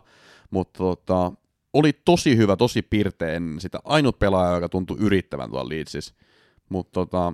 mutta 0.51 0.78
tota, 0.78 1.32
oli 1.73 1.93
tosi 1.93 2.38
hyvä, 2.38 2.56
tosi 2.56 2.82
pirteä 2.82 3.34
ennen 3.34 3.62
sitä. 3.62 3.80
Ainut 3.84 4.19
pelaaja, 4.19 4.56
joka 4.56 4.69
tuntui 4.69 4.97
yrittävän 4.99 5.49
tuolla 5.49 5.69
Leedsissä. 5.69 6.15
Mutta 6.69 6.91
tota, 6.91 7.34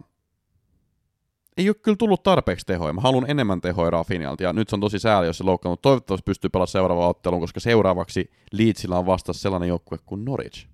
ei 1.62 1.70
ole 1.70 1.76
kyllä 1.76 1.96
tullut 1.96 2.24
tarpeeksi 2.24 2.66
tehoja. 2.66 2.94
Mä 2.94 3.02
haluan 3.02 3.30
enemmän 3.30 3.62
tehoja 3.62 3.90
Rafinalta, 3.90 4.44
ja 4.44 4.54
nyt 4.54 4.70
se 4.70 4.76
on 4.76 4.80
tosi 4.80 5.00
sääli, 5.00 5.28
jos 5.28 5.38
se 5.38 5.44
loukkaantuu. 5.44 5.82
Toivottavasti 5.82 6.24
pystyy 6.26 6.50
pelaamaan 6.50 6.68
seuraavaan 6.68 7.10
otteluun, 7.10 7.42
koska 7.42 7.60
seuraavaksi 7.60 8.32
Leedsillä 8.52 8.98
on 8.98 9.06
vastassa 9.06 9.42
sellainen 9.42 9.70
joukkue 9.70 9.98
kuin 10.06 10.26
Norwich. 10.26 10.68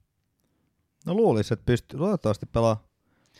No 1.06 1.13
luulis, 1.13 1.52
että 1.52 1.65
pystyy 1.65 2.00
toivottavasti 2.00 2.45
pelaa. 2.45 2.84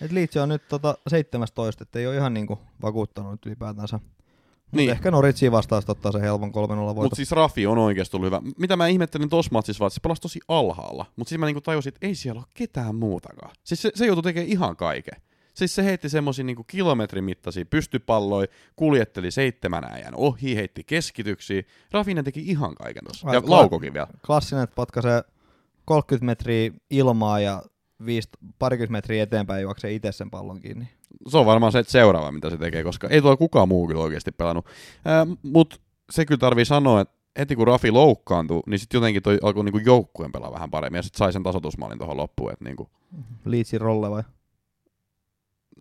Et 0.01 0.12
Leeds 0.12 0.38
on 0.38 0.49
nyt 0.49 0.67
tota 0.67 0.97
17, 1.07 1.83
että 1.83 1.99
ei 1.99 2.07
ole 2.07 2.15
ihan 2.15 2.33
niinku 2.33 2.60
vakuuttanut 2.81 3.45
ylipäätänsä. 3.45 3.97
Mutta 3.97 4.77
Niin. 4.77 4.89
ehkä 4.91 5.12
Norwichiin 5.12 5.51
vastaan 5.51 5.81
sit 5.81 5.89
ottaa 5.89 6.12
se 6.12 6.21
helpon 6.21 6.49
3-0 6.49 6.53
voiton. 6.55 6.95
Mutta 6.95 7.15
siis 7.15 7.31
Rafi 7.31 7.67
on 7.67 7.77
oikeasti 7.77 8.17
ollut 8.17 8.25
hyvä. 8.27 8.41
Mitä 8.57 8.75
mä 8.75 8.88
ihmettelin 8.88 9.29
tossa 9.29 9.49
matsissa, 9.53 9.79
vaan 9.79 9.88
että 9.88 9.93
se 9.95 9.99
pelasi 10.01 10.21
tosi 10.21 10.39
alhaalla. 10.47 11.05
Mutta 11.15 11.29
siis 11.29 11.39
mä 11.39 11.45
niinku 11.45 11.62
tajusin, 11.62 11.93
että 11.93 12.07
ei 12.07 12.15
siellä 12.15 12.39
ole 12.39 12.47
ketään 12.53 12.95
muutakaan. 12.95 13.51
Siis 13.63 13.81
se, 13.81 13.91
se 13.95 14.05
joutui 14.05 14.23
tekemään 14.23 14.51
ihan 14.51 14.75
kaiken. 14.75 15.21
Siis 15.58 15.76
se 15.76 15.84
heitti 15.84 16.10
semmosia 16.10 16.46
niinku 16.46 16.63
kilometrin 16.63 17.24
mittaisia 17.24 17.65
pystypalloja, 17.65 18.48
kuljetteli 18.76 19.32
seitsemän 19.32 19.84
äijän 19.84 20.15
ohi, 20.15 20.56
heitti 20.56 20.84
keskityksiä. 20.84 21.63
Rafinen 21.91 22.24
teki 22.24 22.39
ihan 22.39 22.76
kaiken 22.76 23.04
tossa. 23.04 23.28
Ai, 23.28 23.36
Ja 23.36 23.41
laukokin 23.46 23.93
vielä. 23.93 24.08
Klassinen, 24.26 24.63
että 24.63 24.76
potkaisee 24.76 25.22
30 25.86 26.26
metriä 26.26 26.72
ilmaa 26.89 27.39
ja 27.39 27.63
5, 28.06 28.30
parikymmentä 28.60 28.91
metriä 28.91 29.24
eteenpäin 29.24 29.62
juoksee 29.62 29.93
itse 29.93 30.12
sen 30.12 30.30
pallon 30.30 30.60
kiinni. 30.60 30.89
Se 31.28 31.38
on 31.38 31.46
varmaan 31.46 31.72
se 31.72 31.80
että 31.80 31.91
seuraava, 31.91 32.32
mitä 32.32 32.50
se 32.50 32.58
tekee, 32.58 32.84
koska 32.84 33.08
ei 33.08 33.22
tuolla 33.22 33.38
kukaan 33.38 33.67
muu 33.67 33.88
kyllä 33.88 34.02
oikeasti 34.02 34.32
pelannut. 34.32 34.65
Mutta 35.43 35.76
se 36.10 36.26
kyllä 36.26 36.39
tarvii 36.39 36.65
sanoa, 36.65 37.02
että 37.02 37.15
heti 37.39 37.56
kun 37.56 37.67
Rafi 37.67 37.91
loukkaantui, 37.91 38.62
niin 38.65 38.80
sitten 38.80 38.98
jotenkin 38.98 39.24
toi 39.24 39.39
alkoi 39.43 39.63
niinku 39.63 39.80
joukkueen 39.86 40.32
pelaa 40.32 40.52
vähän 40.52 40.72
paremmin, 40.72 40.98
ja 40.98 41.04
sitten 41.04 41.20
sai 41.20 41.34
sen 41.34 41.43
tasoitusmaalin 41.43 41.98
tuohon 41.98 42.17
loppuun. 42.17 42.52
Et 42.52 42.62
niinku. 42.62 42.89
Leedsin 43.46 43.82
rolle 43.82 44.10
vai? 44.10 44.24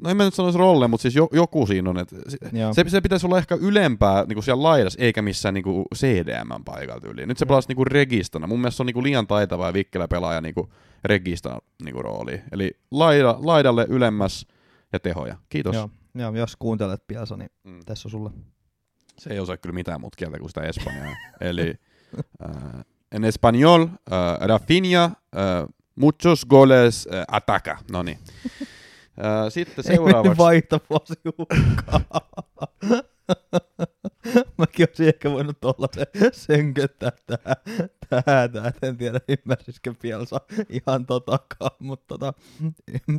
No 0.01 0.11
en 0.11 0.17
mä 0.17 0.25
nyt 0.25 0.35
sanoisi 0.35 0.59
rolle, 0.59 0.89
mutta 0.89 1.03
siis 1.03 1.15
jo, 1.15 1.29
joku 1.33 1.67
siinä 1.67 1.91
on. 1.91 1.99
että 1.99 2.17
se, 2.29 2.37
se, 2.73 2.85
se, 2.89 3.01
pitäisi 3.01 3.27
olla 3.27 3.39
ehkä 3.39 3.55
ylempää 3.61 4.25
niinku 4.25 4.43
siellä 4.43 4.63
laidassa, 4.63 5.03
eikä 5.03 5.23
missään 5.23 5.55
niinku 5.55 5.85
CDM 5.95 6.65
paikalla 6.65 7.09
yli. 7.11 7.27
Nyt 7.27 7.39
se 7.39 7.47
pelasi 7.47 7.69
niinku 7.69 7.85
registana. 7.85 8.47
Mun 8.47 8.61
mielestä 8.61 8.77
se 8.77 8.83
on 8.83 8.87
niinku 8.87 9.03
liian 9.03 9.27
taitava 9.27 9.67
ja 9.67 9.73
vikkelä 9.73 10.09
pelaaja 10.09 10.41
niinku 10.41 10.73
regista 11.05 11.59
niinku 11.85 12.03
rooliin. 12.03 12.43
Eli 12.53 12.71
laida, 12.91 13.37
laidalle 13.39 13.87
ylemmäs 13.89 14.47
ja 14.93 15.01
tehoja. 15.01 15.37
Kiitos. 15.49 15.75
Joo. 15.75 15.91
Joo, 16.15 16.35
jos 16.37 16.57
kuuntelet 16.57 17.03
Piasa, 17.07 17.37
niin 17.37 17.51
Mm. 17.65 17.81
tässä 17.87 18.09
on 18.09 18.11
sulle. 18.11 18.31
Se 19.19 19.31
ei 19.33 19.41
osaa 19.41 19.57
kyllä 19.57 19.75
mitään 19.75 20.01
muuta 20.01 20.17
kieltä 20.17 20.39
kuin 20.39 20.51
sitä 20.51 20.61
espanjaa. 20.61 21.17
Eli 21.41 21.75
äh, 22.45 22.85
en 23.13 23.23
español, 23.25 23.83
äh, 24.13 24.49
Rafinha, 24.49 25.05
äh, 25.05 25.13
muchos 25.97 26.47
goles, 26.47 27.09
äh, 27.15 27.25
ataca. 27.29 27.79
No 27.91 28.03
niin. 28.03 28.19
Sitten 29.49 29.85
Ei 29.91 29.97
seuraavaksi. 29.97 30.39
vaihtovuosi 30.39 31.15
hukkaan. 31.39 32.05
Mäkin 34.59 34.87
olisin 34.89 35.09
ehkä 35.09 35.31
voinut 35.31 35.65
olla 35.65 35.89
se 35.95 36.07
sönköttää 36.33 37.13
tähän, 37.27 37.57
tähän, 38.09 38.53
tähän. 38.53 38.73
En 38.83 38.97
tiedä 38.97 39.21
ymmärsisikö 39.29 39.95
Pielsa 40.03 40.41
ihan 40.69 41.07
totakaan, 41.07 41.71
mutta 41.79 42.05
tota, 42.09 42.33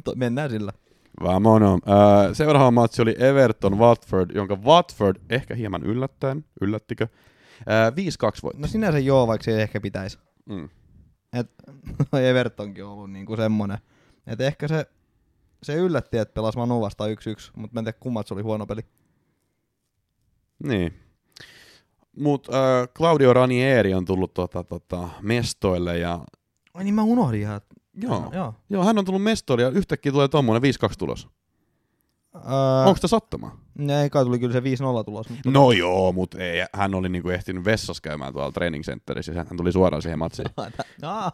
to- 0.04 0.16
mennään 0.16 0.50
sillä. 0.50 0.72
Vamono. 1.24 1.80
Seuraava 2.34 2.72
matsi 2.72 3.02
oli 3.02 3.16
Everton 3.20 3.78
Watford, 3.80 4.36
jonka 4.36 4.56
Watford 4.56 5.16
ehkä 5.30 5.56
hieman 5.56 5.84
yllättäen, 5.84 6.46
yllättikö, 6.62 7.08
äh, 7.60 7.92
5-2 8.38 8.40
voitti. 8.44 8.62
No 8.62 8.68
sinänsä 8.68 9.00
joo, 9.00 9.28
vaikka 9.28 9.44
se 9.44 9.52
ei 9.56 9.62
ehkä 9.62 9.82
pitäisi. 9.82 10.18
Mm. 10.50 10.70
Et, 11.34 11.52
no 12.12 12.20
Evertonkin 12.20 12.86
on 12.86 12.92
ollut 12.92 13.12
niinku 13.12 13.36
semmonen. 13.36 13.78
Et 14.28 14.42
ehkä 14.42 14.68
se, 14.68 14.86
se 15.64 15.76
yllätti, 15.76 16.18
että 16.18 16.34
pelasi 16.34 16.58
Manu 16.58 16.82
vastaan 16.82 17.10
1-1, 17.10 17.14
mutta 17.56 17.74
mä 17.74 17.80
en 17.80 17.84
tiedä 17.86 17.98
kummat 18.00 18.28
se 18.28 18.34
oli 18.34 18.42
huono 18.44 18.66
peli. 18.66 18.82
Niin. 20.64 20.94
Mut 22.20 22.48
äh, 22.50 22.88
Claudio 22.98 23.34
Ranieri 23.34 23.94
on 23.94 24.06
tullut 24.06 24.34
tota, 24.34 24.64
tota, 24.64 25.10
mestoille 25.22 25.98
ja 25.98 26.20
Ai 26.74 26.84
niin 26.84 26.96
mä 26.96 27.04
unohdin 27.04 27.42
ihan. 27.42 27.62
joo, 27.94 28.30
joo. 28.34 28.54
joo, 28.70 28.84
hän 28.84 28.98
on 28.98 29.06
tullut 29.06 29.24
mestoille 29.24 29.64
ja 29.64 29.70
yhtäkkiä 29.70 30.12
tulee 30.12 30.28
tommonen 30.28 30.62
5-2 30.62 30.66
tulos. 30.98 31.28
Öö, 32.36 32.42
Onko 32.86 32.96
sitä 32.96 33.08
sattumaa? 33.08 33.60
ei 34.04 34.10
kai 34.10 34.26
tuli 34.26 34.40
kyllä 34.40 34.54
se 34.54 34.60
5-0 34.60 34.64
tulos. 35.06 35.30
Mutta 35.30 35.52
No 35.52 35.72
joo, 35.72 36.12
mutta 36.12 36.38
ei, 36.38 36.66
hän 36.74 36.96
oli 36.96 37.10
niinku 37.10 37.30
ehtinyt 37.30 37.66
vessassa 37.66 38.02
käymään 38.02 38.34
tuolla 38.34 38.52
training 38.52 38.84
centerissä 38.84 39.32
ja 39.32 39.38
hän 39.50 39.58
tuli 39.58 39.72
suoraan 39.72 40.02
siihen 40.02 40.20
matsiin. 40.20 40.48
Aa, 41.04 41.32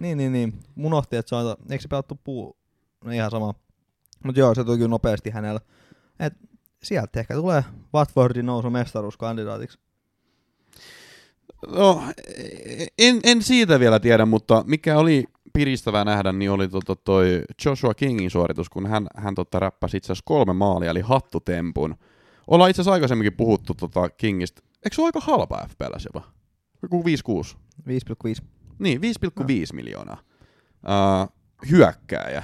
niin, 0.00 0.18
niin, 0.18 0.32
niin. 0.32 0.52
Unohti, 0.76 1.16
että 1.16 1.28
se 1.28 1.34
on, 1.36 1.56
eikö 1.70 1.82
se 1.82 1.88
pelattu 1.88 2.20
puu? 2.24 2.56
No 3.04 3.12
ihan 3.12 3.30
sama. 3.30 3.54
Mutta 4.24 4.40
joo, 4.40 4.54
se 4.54 4.64
tuli 4.64 4.76
kyllä 4.76 4.88
nopeasti 4.88 5.30
hänellä. 5.30 5.60
Et 6.20 6.34
sieltä 6.82 7.20
ehkä 7.20 7.34
tulee 7.34 7.64
Watfordin 7.94 8.46
nousu 8.46 8.70
mestaruuskandidaatiksi. 8.70 9.78
No, 11.66 12.02
en, 12.98 13.20
en 13.24 13.42
siitä 13.42 13.80
vielä 13.80 14.00
tiedä, 14.00 14.26
mutta 14.26 14.64
mikä 14.66 14.98
oli 14.98 15.24
piristävää 15.52 16.04
nähdä, 16.04 16.32
niin 16.32 16.50
oli 16.50 16.68
tota 16.68 16.96
toi 16.96 17.42
Joshua 17.64 17.94
Kingin 17.94 18.30
suoritus, 18.30 18.68
kun 18.68 18.86
hän, 18.86 19.06
hän 19.16 19.34
tota 19.34 19.58
räppäsi 19.58 19.96
itse 19.96 20.06
asiassa 20.06 20.22
kolme 20.26 20.52
maalia, 20.52 20.90
eli 20.90 21.00
hattutempun. 21.00 21.94
Ollaan 22.46 22.70
itse 22.70 22.82
asiassa 22.82 22.92
aikaisemminkin 22.92 23.36
puhuttu 23.36 23.74
tota 23.74 24.10
Kingistä. 24.10 24.62
Eikö 24.84 24.94
se 24.94 25.00
ole 25.00 25.08
aika 25.08 25.20
halpa 25.20 25.66
FPLS 25.68 26.04
jopa? 26.04 26.28
Joku 26.82 27.02
5-6. 27.02 27.56
5,5. 28.40 28.46
Niin, 28.78 29.00
5,5 29.00 29.44
miljoonaa. 29.72 30.18
Uh, 30.82 31.32
hyökkääjä. 31.70 32.42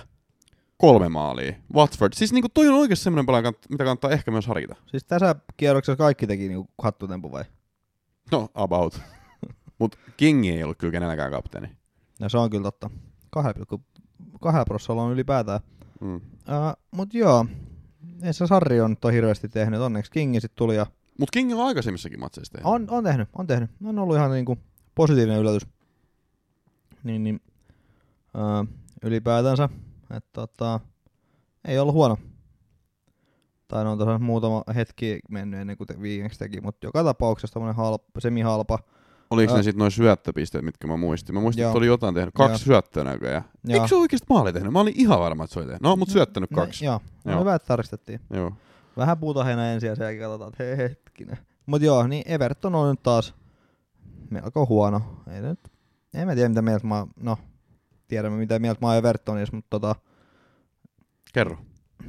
Kolme 0.85 1.09
maalia. 1.09 1.55
Watford. 1.75 2.13
Siis 2.15 2.33
niinku 2.33 2.49
toi 2.49 2.69
on 2.69 2.75
oikeasti 2.75 3.05
semmoinen 3.05 3.27
pelaaja, 3.27 3.53
mitä 3.71 3.85
kannattaa 3.85 4.11
ehkä 4.11 4.31
myös 4.31 4.47
harkita. 4.47 4.75
Siis 4.87 5.05
tässä 5.05 5.35
kierroksessa 5.57 5.97
kaikki 5.97 6.27
teki 6.27 6.49
niinku 6.49 6.71
hattutempu 6.83 7.33
vai? 7.33 7.45
No, 8.33 8.49
about. 8.55 9.01
Mut 9.79 9.99
King 10.17 10.47
ei 10.47 10.65
ollut 10.65 10.79
kyllä 10.79 10.93
kenelläkään 10.93 11.31
kapteeni. 11.31 11.69
No 12.21 12.29
se 12.29 12.39
on 12.39 12.51
kyllä 12.51 12.63
totta. 12.63 12.91
2,2 13.37 13.43
prosentilla 14.67 15.03
on 15.03 15.13
ylipäätään. 15.13 15.61
Mm. 16.01 16.17
Uh, 16.17 16.23
mut 16.91 17.15
joo, 17.15 17.47
ei 18.23 18.33
se 18.33 18.47
Sarri 18.47 18.81
on 18.81 18.91
nyt 18.91 19.05
on 19.05 19.13
hirveästi 19.13 19.49
tehnyt. 19.49 19.81
Onneksi 19.81 20.11
Kingi 20.11 20.41
sit 20.41 20.55
tuli 20.55 20.77
ja 20.77 20.87
Mut 21.19 21.31
King 21.31 21.53
on 21.53 21.67
aikaisemmissakin 21.67 22.21
matseissa 22.21 22.53
tehnyt. 22.53 22.67
on, 22.67 22.87
on 22.91 23.05
tehnyt, 23.05 23.29
on 23.39 23.47
tehnyt. 23.47 23.71
On 23.85 23.99
ollut 23.99 24.17
ihan 24.17 24.31
niinku 24.31 24.59
positiivinen 24.95 25.41
yllätys. 25.41 25.67
Niin, 27.05 27.25
niin 27.25 27.41
uh, 28.35 28.69
ylipäätänsä, 29.03 29.69
että 30.17 30.31
tota, 30.33 30.81
ei 31.65 31.79
ollut 31.79 31.95
huono. 31.95 32.19
Tai 33.69 33.85
no 33.85 33.93
on 33.93 33.99
tosiaan 33.99 34.23
muutama 34.23 34.63
hetki 34.75 35.19
mennyt 35.31 35.61
ennen 35.61 35.77
kuin 35.77 35.87
te 35.87 36.01
viimeksi 36.01 36.39
teki, 36.39 36.61
mutta 36.61 36.87
joka 36.87 37.05
tapauksessa 37.05 37.55
tämmönen 37.55 37.75
halpa, 37.75 38.21
semi-halpa. 38.21 38.79
Oliko 39.31 39.53
Ää. 39.53 39.57
ne 39.57 39.63
sitten 39.63 39.79
noin 39.79 39.91
syöttöpisteet, 39.91 40.65
mitkä 40.65 40.87
mä 40.87 40.97
muistin? 40.97 41.35
Mä 41.35 41.41
muistin, 41.41 41.63
Joo. 41.63 41.71
että 41.71 41.79
oli 41.79 41.87
jotain 41.87 42.15
tehnyt. 42.15 42.35
Kaksi 42.35 42.53
Joo. 42.53 42.59
syöttöä 42.59 43.05
näköjään. 43.05 43.45
Joo. 43.65 43.75
Eikö 43.75 43.89
se 43.89 43.97
oikeasti 43.97 44.27
maali 44.31 44.53
tehnyt? 44.53 44.73
Mä 44.73 44.81
olin 44.81 44.95
ihan 44.97 45.19
varma, 45.19 45.45
että 45.45 45.55
se 45.55 45.61
oli 45.61 45.67
tehnyt. 45.67 45.83
No, 45.83 45.97
mut 45.97 46.09
syöttänyt 46.09 46.51
No, 46.51 46.55
kaksi. 46.55 46.85
joo, 46.85 47.01
Joo. 47.25 47.35
no, 47.35 47.41
hyvä, 47.41 47.55
että 47.55 47.69
tarkistettiin. 47.69 48.21
Joo. 48.31 48.53
Vähän 48.97 49.19
puutahena 49.19 49.67
ensin 49.73 49.89
ja 49.89 49.97
sen 49.97 50.05
jälkeen 50.05 50.23
katsotaan, 50.23 50.49
että 50.53 50.65
hei 50.65 50.77
hetkinen. 50.77 51.39
Mut 51.67 51.83
joo, 51.83 52.07
niin 52.07 52.23
Everton 52.27 52.75
on 52.75 52.91
nyt 52.91 53.03
taas 53.03 53.35
melko 54.31 54.67
huono. 54.67 55.03
Ei 55.33 55.43
nyt, 55.43 55.61
en 56.15 56.27
mä 56.27 56.35
tiedä 56.35 56.49
mitä 56.49 56.63
mieltä 56.63 56.87
mä, 56.87 57.07
no 57.21 57.39
tiedämme 58.09 58.39
mitä 58.39 58.59
mieltä 58.59 58.81
mä 58.81 58.87
oon 58.87 58.97
Evertonissa, 58.97 59.57
mutta 59.57 59.81
tota, 59.81 59.97
Kerro. 61.33 61.59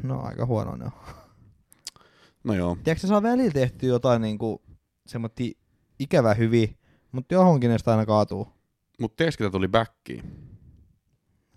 no 0.03 0.21
aika 0.21 0.45
huono 0.45 0.75
ne 0.75 0.85
on. 0.85 0.91
No 2.43 2.53
joo. 2.53 2.75
Tiedätkö 2.83 3.01
se 3.01 3.07
saa 3.07 3.23
välillä 3.23 3.51
tehty 3.51 3.87
jotain 3.87 4.21
niinku 4.21 4.61
semmoitti 5.07 5.57
ikävä 5.99 6.33
hyvin, 6.33 6.77
mutta 7.11 7.33
johonkin 7.33 7.69
ne 7.69 7.77
aina 7.85 8.05
kaatuu. 8.05 8.47
Mut 8.99 9.15
tiedätkö, 9.15 9.49
tuli 9.49 9.67
backiin? 9.67 10.23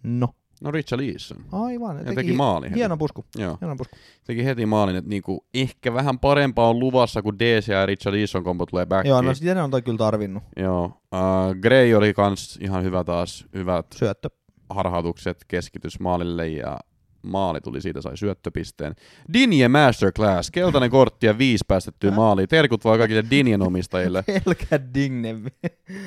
No, 0.02 0.34
No 0.60 0.70
Richard 0.70 1.02
Leeson. 1.02 1.38
aivan. 1.52 2.06
Ja 2.06 2.14
teki 2.14 2.32
maalin 2.32 2.70
heti. 2.70 2.78
Hieno 2.80 2.96
pusku, 2.96 3.24
Joo. 3.36 3.58
hieno 3.60 3.76
pusku. 3.76 3.96
Teki 4.26 4.44
heti 4.44 4.66
maalin, 4.66 4.96
että 4.96 5.08
niinku 5.10 5.46
ehkä 5.54 5.94
vähän 5.94 6.18
parempaa 6.18 6.68
on 6.68 6.78
luvassa, 6.78 7.22
kun 7.22 7.38
DC 7.38 7.68
ja 7.68 7.86
Richard 7.86 8.16
Leeson 8.16 8.44
kombo 8.44 8.66
tulee 8.66 8.86
backiin. 8.86 9.10
Joo, 9.10 9.22
no 9.22 9.34
sitä 9.34 9.54
ne 9.54 9.62
on 9.62 9.70
toi 9.70 9.82
kyllä 9.82 9.98
tarvinnut. 9.98 10.42
Joo. 10.56 10.84
Uh, 10.84 11.54
Gray 11.60 11.94
oli 11.94 12.14
kans 12.14 12.58
ihan 12.62 12.82
hyvä 12.82 13.04
taas. 13.04 13.46
Hyvät 13.54 13.86
Syöttö. 13.94 14.28
harhautukset, 14.70 15.44
keskitys 15.48 16.00
maalille 16.00 16.48
ja 16.48 16.78
maali 17.22 17.60
tuli 17.60 17.80
siitä, 17.80 18.00
sai 18.00 18.16
syöttöpisteen. 18.16 18.94
Dinje 19.32 19.68
Masterclass, 19.68 20.50
keltainen 20.50 20.90
kortti 20.90 21.26
ja 21.26 21.38
viisi 21.38 21.64
päästettyä 21.68 22.10
maaliin. 22.10 22.48
Terkut 22.48 22.84
vaan 22.84 22.98
kaikille 22.98 23.24
Dinjen 23.30 23.62
omistajille. 23.62 24.24
Pelkä 24.44 24.80
Digne, 24.94 25.36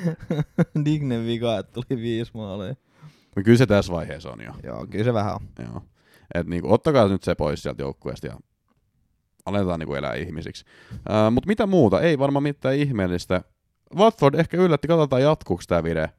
Digne 0.84 1.26
vika, 1.26 1.58
että 1.58 1.72
tuli 1.72 2.00
viisi 2.02 2.30
maalia. 2.34 2.74
No 3.36 3.42
Kyllä 3.42 3.58
se 3.58 3.66
tässä 3.66 3.92
vaiheessa 3.92 4.30
on 4.30 4.40
jo. 4.44 4.52
Joo, 4.62 4.86
kyllä 4.86 5.04
se 5.04 5.14
vähän 5.14 5.34
on. 5.34 5.66
Joo. 5.66 5.82
Et 6.34 6.46
niinku, 6.46 6.72
ottakaa 6.72 7.08
nyt 7.08 7.22
se 7.22 7.34
pois 7.34 7.62
sieltä 7.62 7.82
joukkueesta 7.82 8.26
ja 8.26 8.38
aletaan 9.46 9.78
niinku 9.78 9.94
elää 9.94 10.14
ihmisiksi. 10.14 10.64
Uh, 10.92 11.32
Mutta 11.32 11.46
mitä 11.48 11.66
muuta? 11.66 12.00
Ei 12.00 12.18
varmaan 12.18 12.42
mitään 12.42 12.74
ihmeellistä. 12.74 13.42
Watford 13.96 14.34
ehkä 14.34 14.56
yllätti, 14.56 14.88
katsotaan 14.88 15.22
jatkuuko 15.22 15.62
tämä 15.68 15.82
vire. 15.82 16.10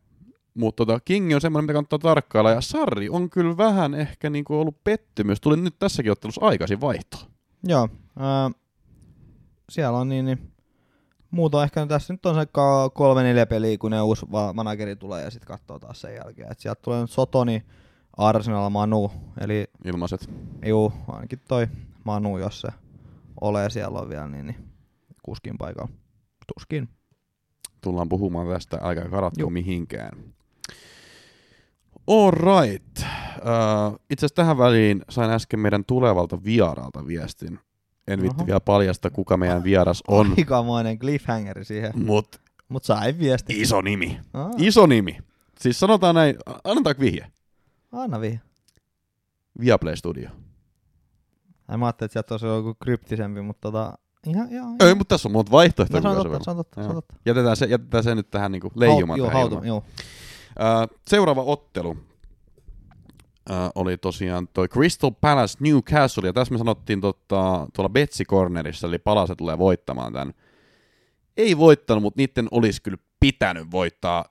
Mutta 0.54 0.86
tota, 0.86 1.00
King 1.06 1.34
on 1.36 1.42
semmoinen, 1.42 1.64
mitä 1.64 1.74
kannattaa 1.74 2.00
tarkkailla. 2.00 2.52
Ja 2.52 2.62
Sarri 2.62 3.10
on 3.10 3.30
kyllä 3.30 3.58
vähän 3.58 3.94
ehkä 3.94 4.30
niinku 4.30 4.60
ollut 4.60 4.84
pettymys. 4.84 5.42
Tuli 5.42 5.58
nyt 5.58 5.76
tässäkin 5.80 6.12
ottelussa 6.12 6.46
aikaisin 6.46 6.82
vaihto. 6.82 7.18
Joo. 7.64 7.90
Ää, 8.20 8.52
siellä 9.70 9.98
on 9.98 10.10
niin, 10.10 10.26
niin 10.26 10.53
muuta 11.34 11.64
ehkä 11.64 11.86
tässä 11.86 12.14
nyt 12.14 12.26
on 12.26 12.36
se 12.36 12.48
kolme 12.94 13.24
neljä 13.24 13.46
peliä, 13.46 13.78
kun 13.78 13.92
ne 13.92 14.02
uusi 14.02 14.26
manageri 14.54 14.96
tulee 14.96 15.24
ja 15.24 15.32
sitten 15.32 15.48
katsoo 15.48 15.80
taas 15.80 16.02
sen 16.02 16.16
jälkeen. 16.16 16.52
Et 16.52 16.60
sieltä 16.60 16.82
tulee 16.82 17.02
nyt 17.02 17.12
Sotoni, 17.12 17.64
Arsenal, 18.18 18.70
Manu, 18.70 19.12
eli 19.42 19.68
Ilmaiset. 19.86 20.30
juu, 20.66 20.94
ainakin 21.08 21.42
toi 21.48 21.68
Manu, 22.04 22.38
jos 22.38 22.62
se 22.62 22.68
ole 23.42 23.70
siellä 23.70 24.00
on 24.00 24.10
vielä, 24.10 24.28
niin, 24.28 24.46
niin 24.46 24.70
kuskin 25.24 25.58
paikalla. 25.58 25.92
Tuskin. 26.54 26.90
Tullaan 27.82 28.10
puhumaan 28.10 28.48
tästä 28.48 28.78
aika 28.82 29.10
karattu 29.10 29.50
mihinkään. 29.50 30.34
All 32.08 32.32
right. 32.32 33.00
Uh, 33.00 34.00
itse 34.10 34.26
asiassa 34.26 34.36
tähän 34.36 34.58
väliin 34.58 35.02
sain 35.10 35.32
äsken 35.32 35.60
meidän 35.60 35.86
tulevalta 35.86 36.44
vieraalta 36.44 37.08
viestin. 37.08 37.60
En 38.08 38.22
viitti 38.22 38.42
Oho. 38.42 38.48
vielä 38.48 38.60
paljasta, 38.60 39.10
kuka 39.10 39.38
meidän 39.38 39.64
vieras 39.64 40.04
on, 40.08 40.34
Aikamoinen 40.38 41.00
cliffhangeri 41.00 41.66
siihen, 41.66 41.92
mutta 41.96 42.40
mutta 42.70 42.88
sai 42.88 43.16
viesti. 43.20 43.62
iso 43.62 43.82
nimi. 43.82 44.20
Aa, 44.34 44.52
Iso 44.58 44.86
nimi. 44.88 45.18
Siis 45.60 45.80
sanotaan 45.80 46.16
näin, 46.16 46.36
annetaanko 46.64 47.00
vihje? 47.00 47.28
anna 47.92 48.22
vihje. 48.22 48.42
Viaplay 49.60 49.96
Studio. 49.96 50.30
Ai 51.68 51.78
mä 51.78 51.86
ajattelin, 51.86 52.08
että 52.08 52.14
sieltä 52.14 52.34
olisi 52.34 52.46
joku 52.46 52.74
kryptisempi, 52.84 53.42
mutta 53.42 53.62
tota, 53.72 53.94
Ihan, 54.28 54.48
ihan, 54.52 54.76
Ei, 54.80 54.96
mutta 54.96 55.16
tässä 55.16 55.28
on 55.28 55.34
monta 55.34 55.52
vaihtoehtoa. 55.52 56.00
no, 56.02 56.14
se 56.14 56.20
on 56.20 56.24
totta, 56.32 56.44
se 56.44 56.50
on 56.52 56.58
totta, 56.58 56.76
se 56.76 56.82
on 56.82 56.86
Joo. 56.86 56.94
totta. 56.94 57.16
Jätetään 57.26 57.58
se, 57.58 57.66
jätetään 57.66 58.04
se 58.04 58.16
nyt 58.16 58.30
tähän 58.32 58.52
niinku 58.52 58.72
leijumaan. 58.76 59.18
Joo, 59.20 59.28
tähän 59.28 59.42
hautu, 59.50 59.66
joo. 59.68 59.84
Seuraava 61.08 61.44
ottelu 61.44 61.98
ää, 63.50 63.72
oli 63.76 63.98
tosiaan 63.98 64.48
toi 64.54 64.68
Crystal 64.68 65.12
Palace 65.22 65.58
Newcastle, 65.60 66.28
ja 66.28 66.34
tässä 66.34 66.52
me 66.52 66.58
sanottiin 66.58 67.02
tota, 67.02 67.68
tuolla 67.76 67.90
Betsi 67.90 68.26
Cornerissa, 68.26 68.88
eli 68.88 69.00
Palase 69.00 69.36
tulee 69.36 69.58
voittamaan 69.58 70.14
tämän. 70.14 70.34
Ei 71.38 71.58
voittanut, 71.58 72.04
mutta 72.04 72.18
niiden 72.22 72.48
olisi 72.52 72.82
kyllä 72.82 72.98
pitänyt 73.20 73.72
voittaa. 73.72 74.26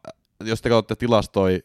Jos 0.45 0.63
te 0.63 0.69
katsotte 0.69 0.95
tilastoi, 0.97 1.63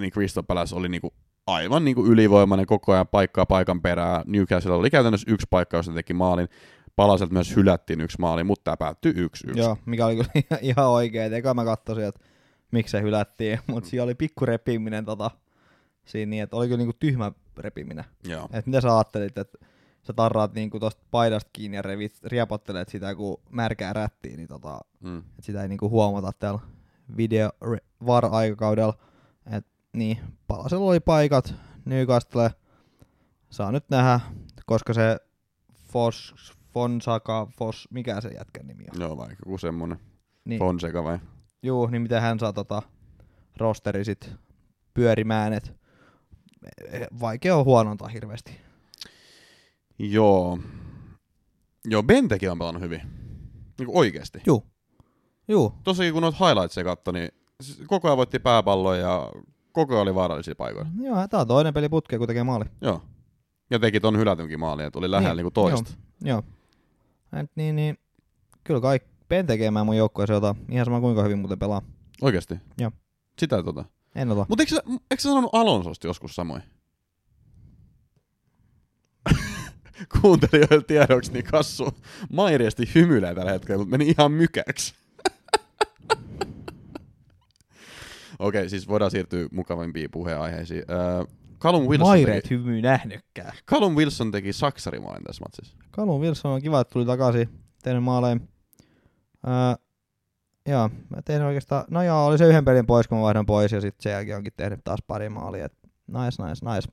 niin 0.00 0.12
Crystal 0.12 0.42
Palace 0.42 0.76
oli 0.76 0.88
niinku 0.88 1.14
aivan 1.46 1.84
niinku 1.84 2.06
ylivoimainen 2.06 2.66
koko 2.66 2.92
ajan 2.92 3.08
paikkaa 3.08 3.46
paikan 3.46 3.82
perää. 3.82 4.22
Newcastle 4.26 4.72
oli 4.72 4.90
käytännössä 4.90 5.30
yksi 5.32 5.46
paikka, 5.50 5.76
jossa 5.76 5.92
teki 5.92 6.14
maalin. 6.14 6.48
Palaselta 6.96 7.32
myös 7.32 7.56
hylättiin 7.56 8.00
yksi 8.00 8.16
maali, 8.20 8.44
mutta 8.44 8.64
tämä 8.64 8.76
päättyi 8.76 9.12
yksi 9.16 9.46
yksi. 9.48 9.60
Joo, 9.60 9.78
mikä 9.86 10.06
oli 10.06 10.16
kyllä 10.16 10.30
ihan- 10.34 10.58
ihan 10.76 10.88
oikein. 10.88 11.34
Eka 11.34 11.54
mä 11.54 11.64
katsoin, 11.64 12.04
että 12.04 12.20
miksi 12.70 12.90
se 12.92 13.02
hylättiin, 13.02 13.58
mutta 13.66 13.88
siellä 13.90 14.04
oli 14.04 14.14
pikku 14.14 14.46
repiminen 14.46 15.04
tota, 15.04 15.30
siinä 16.06 16.30
niin, 16.30 16.42
että 16.42 16.56
oli 16.56 16.66
kyllä 16.66 16.78
niinku 16.78 16.96
tyhmä 17.00 17.32
repiminen. 17.58 18.04
Joo. 18.24 18.48
Et 18.52 18.66
mitä 18.66 18.80
sä 18.80 18.96
ajattelit, 18.96 19.38
että 19.38 19.58
sä 20.02 20.12
tarraat 20.12 20.54
niinku 20.54 20.80
tosta 20.80 21.02
paidasta 21.10 21.50
kiinni 21.52 21.76
ja 21.76 21.82
revit, 21.82 22.18
riepottelet 22.24 22.88
sitä 22.88 23.14
kuin 23.14 23.36
märkää 23.50 23.92
rättiä, 23.92 24.36
niin 24.36 24.48
tota, 24.48 24.80
Mm. 25.00 25.18
et 25.38 25.44
sitä 25.44 25.62
ei 25.62 25.68
niinku 25.68 25.90
huomata 25.90 26.32
täällä 26.38 26.60
video 27.16 27.50
var-aikakaudella. 28.06 28.94
Et 29.52 29.66
niin, 29.92 30.18
Palasella 30.46 30.86
oli 30.90 31.00
paikat, 31.00 31.54
Newcastle 31.84 32.50
saa 33.50 33.72
nyt 33.72 33.84
nähdä, 33.90 34.20
koska 34.66 34.94
se 34.94 35.16
Fos, 35.92 36.34
Fonsaka, 36.72 37.46
Fos, 37.58 37.88
mikä 37.90 38.20
se 38.20 38.28
jätkän 38.28 38.66
nimi 38.66 38.84
on? 38.94 39.00
Joo, 39.00 39.16
vaikka 39.16 39.36
joku 39.46 39.58
semmonen. 39.58 39.98
Niin, 40.44 40.58
Fonseca 40.58 41.04
vai? 41.04 41.18
juu, 41.62 41.86
niin 41.86 42.02
miten 42.02 42.22
hän 42.22 42.38
saa 42.38 42.52
tota 42.52 42.82
rosteri 43.56 44.04
sit 44.04 44.32
pyörimään, 44.94 45.52
et 45.52 45.68
eh, 45.68 45.74
vaikea 47.20 47.56
on 47.56 47.64
huonontaa 47.64 48.08
hirveästi. 48.08 48.60
Joo. 49.98 50.58
Joo, 51.84 52.02
Bentekin 52.02 52.50
on 52.50 52.58
pelannut 52.58 52.82
hyvin. 52.82 53.00
Niin 53.78 53.88
oikeesti. 53.92 54.42
Juu. 54.46 54.66
Juu, 55.48 55.72
Tossakin 55.84 56.12
kun 56.12 56.22
noita 56.22 56.46
highlightsia 56.46 56.84
katsoi, 56.84 57.14
niin 57.14 57.28
koko 57.86 58.08
ajan 58.08 58.16
voitti 58.16 58.38
pääpalloja 58.38 59.00
ja 59.00 59.32
koko 59.72 59.94
ajan 59.94 60.02
oli 60.02 60.14
vaarallisia 60.14 60.54
paikoilla. 60.54 60.90
joo, 61.02 61.28
tää 61.28 61.40
on 61.40 61.48
toinen 61.48 61.74
peli 61.74 61.88
putkeen, 61.88 62.18
kun 62.20 62.26
tekee 62.28 62.44
maali. 62.44 62.64
Joo. 62.80 63.02
Ja 63.70 63.78
teki 63.78 64.00
ton 64.00 64.18
hylätynkin 64.18 64.60
maali, 64.60 64.84
että 64.84 64.98
oli 64.98 65.10
lähellä 65.10 65.28
Niin, 65.30 65.36
niinku 65.36 65.50
toista. 65.50 65.92
Joo. 66.22 66.42
Et 67.40 67.50
niin, 67.54 67.76
niin, 67.76 67.98
kyllä 68.64 68.80
kai 68.80 69.00
Ben 69.28 69.46
tekemään 69.46 69.86
mun 69.86 69.96
joukkueeseen 69.96 70.34
jota 70.34 70.54
ihan 70.70 70.84
sama 70.84 71.00
kuinka 71.00 71.22
hyvin 71.22 71.38
muuten 71.38 71.58
pelaa. 71.58 71.82
Oikeesti? 72.22 72.54
Joo. 72.78 72.90
Sitä 73.38 73.62
tota. 73.62 73.84
En 74.16 74.30
ota. 74.30 74.46
Mutta 74.48 74.62
eikö, 74.62 74.74
sä- 74.74 74.82
eikö 75.10 75.22
sä 75.22 75.28
sanonut 75.28 75.50
Alonsosta 75.54 76.06
joskus 76.06 76.34
samoin? 76.34 76.62
Kuuntelijoille 80.20 80.84
tiedoksi, 80.86 81.32
niin 81.32 81.44
Kassu 81.44 81.88
mairiesti 82.32 82.90
hymyilee 82.94 83.34
tällä 83.34 83.52
hetkellä, 83.52 83.78
mutta 83.78 83.98
meni 83.98 84.10
ihan 84.10 84.32
mykäksi. 84.32 84.94
Okei, 88.38 88.60
okay, 88.60 88.68
siis 88.68 88.88
voidaan 88.88 89.10
siirtyä 89.10 89.48
mukavimpiin 89.52 90.10
puheenaiheisiin. 90.10 90.82
Äh, 90.90 91.26
Callum, 91.58 91.86
Wilson 91.88 92.08
Maireet 92.08 92.42
teki, 92.42 92.54
hymy 92.54 92.82
nähnykkää. 92.82 93.54
Callum 93.66 93.94
Wilson 93.94 94.30
teki 94.30 94.52
saksarimaalin 94.52 95.24
tässä 95.24 95.44
matsissa. 95.44 95.76
Callum 95.92 96.20
Wilson 96.20 96.52
on 96.52 96.62
kiva, 96.62 96.80
että 96.80 96.92
tuli 96.92 97.06
takaisin, 97.06 97.48
tehnyt 97.82 98.02
maaleja. 98.02 98.36
Joo, 100.66 100.90
mä 101.08 101.22
tein 101.24 101.42
oikeastaan, 101.42 101.84
no 101.90 102.02
joo, 102.02 102.26
oli 102.26 102.38
se 102.38 102.46
yhden 102.46 102.64
pelin 102.64 102.86
pois, 102.86 103.08
kun 103.08 103.18
mä 103.18 103.22
vaihdan 103.22 103.46
pois, 103.46 103.72
ja 103.72 103.80
sitten 103.80 104.02
sen 104.02 104.12
jälkeen 104.12 104.36
onkin 104.36 104.52
tehnyt 104.56 104.80
taas 104.84 105.00
pari 105.06 105.28
maalia. 105.28 105.64
Et 105.64 105.72
nice, 106.06 106.42
nice, 106.42 106.74
nice. 106.74 106.88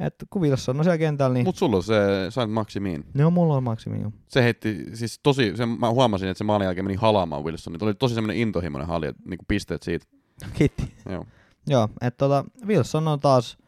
Et 0.00 0.14
kun 0.30 0.42
Wilson 0.42 0.78
on 0.78 0.84
siellä 0.84 0.98
kentällä, 0.98 1.34
niin 1.34 1.46
Mut 1.46 1.56
sulla 1.56 1.76
on 1.76 1.82
se, 1.82 1.94
sait 2.30 2.50
maksimiin. 2.50 3.04
ne 3.14 3.24
on 3.24 3.32
mulla 3.32 3.56
on 3.56 3.62
maksimi. 3.62 4.00
joo. 4.00 4.12
Se 4.28 4.42
heitti, 4.42 4.86
siis 4.94 5.20
tosi, 5.22 5.56
se, 5.56 5.66
mä 5.66 5.90
huomasin, 5.90 6.28
että 6.28 6.38
se 6.38 6.44
maalin 6.44 6.64
jälkeen 6.64 6.84
meni 6.84 6.96
halaamaan 6.96 7.44
Wilsonin. 7.44 7.78
Tuo 7.78 7.88
oli 7.88 7.94
tosi 7.94 8.14
semmoinen 8.14 8.36
intohimoinen 8.36 8.88
hali, 8.88 9.06
että 9.06 9.22
niinku 9.26 9.44
pisteet 9.48 9.82
siitä. 9.82 10.06
Kiitti. 10.58 10.94
Joo. 11.08 11.26
Joo, 11.66 11.88
että 12.00 12.18
tota, 12.18 12.44
Wilson 12.66 13.08
on 13.08 13.20
taas, 13.20 13.58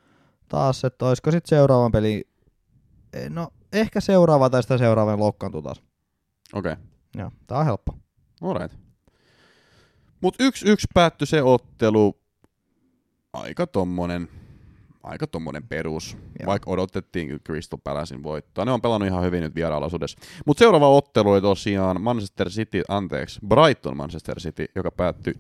taas 0.49 0.85
että 0.85 1.07
olisiko 1.07 1.31
sitten 1.31 1.49
seuraavan 1.49 1.93
peli, 1.93 2.29
eh, 3.13 3.31
no 3.31 3.49
ehkä 3.73 4.01
seuraava 4.01 4.51
tai 4.51 4.63
sitä 4.63 4.79
seuraavan 4.79 5.19
loukkaantuu 5.19 5.63
taas. 5.63 5.83
Okei. 6.53 6.73
Okay. 6.73 6.85
Joo, 7.19 7.31
tää 7.47 7.59
on 7.59 7.65
helppo. 7.65 7.99
Alright. 8.43 8.84
Mut 10.25 10.35
yksi 10.41 10.69
yksi 10.69 10.87
päättyi 10.95 11.27
se 11.27 11.43
ottelu. 11.43 12.17
Aika 13.33 13.67
tommonen, 13.67 14.29
aika 15.03 15.27
tommonen 15.27 15.63
perus. 15.63 16.17
Joo. 16.41 16.47
Vaikka 16.47 16.71
odotettiin 16.71 17.41
Crystal 17.47 17.79
Palacein 17.85 18.23
voittoa. 18.23 18.65
Ne 18.65 18.71
on 18.71 18.81
pelannut 18.81 19.09
ihan 19.09 19.25
hyvin 19.25 19.43
nyt 19.43 19.55
vieraalaisuudessa. 19.55 20.19
Mut 20.47 20.59
seuraava 20.59 20.89
ottelu 20.89 21.31
oli 21.31 21.41
tosiaan 21.41 22.01
Manchester 22.01 22.49
City, 22.49 22.83
anteeksi, 22.89 23.41
Brighton 23.49 23.97
Manchester 23.97 24.41
City, 24.41 24.67
joka 24.75 24.91
päättyi 24.91 25.33
4-1 25.33 25.37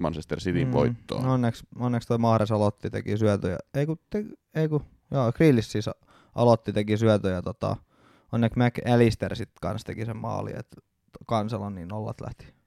Manchester 0.00 0.38
Cityn 0.38 0.66
mm, 0.66 0.72
voittoon. 0.72 1.26
Onneksi, 1.26 1.64
onneksi 1.78 2.08
toi 2.08 2.18
Mahrez 2.18 2.50
aloitti, 2.50 2.90
teki 2.90 3.18
syötöjä. 3.18 3.58
Ei 3.74 3.86
kun, 3.86 3.98
te, 4.10 4.24
ei 4.54 4.68
kun 4.68 4.84
joo, 5.10 5.32
Grillis 5.32 5.72
siis 5.72 5.90
aloitti, 6.34 6.72
teki 6.72 6.96
syötöjä. 6.96 7.42
Tota, 7.42 7.76
onneksi 8.32 8.58
McAllister 8.58 9.36
sit 9.36 9.50
kans 9.60 9.84
teki 9.84 10.06
sen 10.06 10.16
maali, 10.16 10.50
että 10.50 10.76
kansalla 11.26 11.70
niin 11.70 11.88
nollat 11.88 12.20
lähti. 12.20 12.63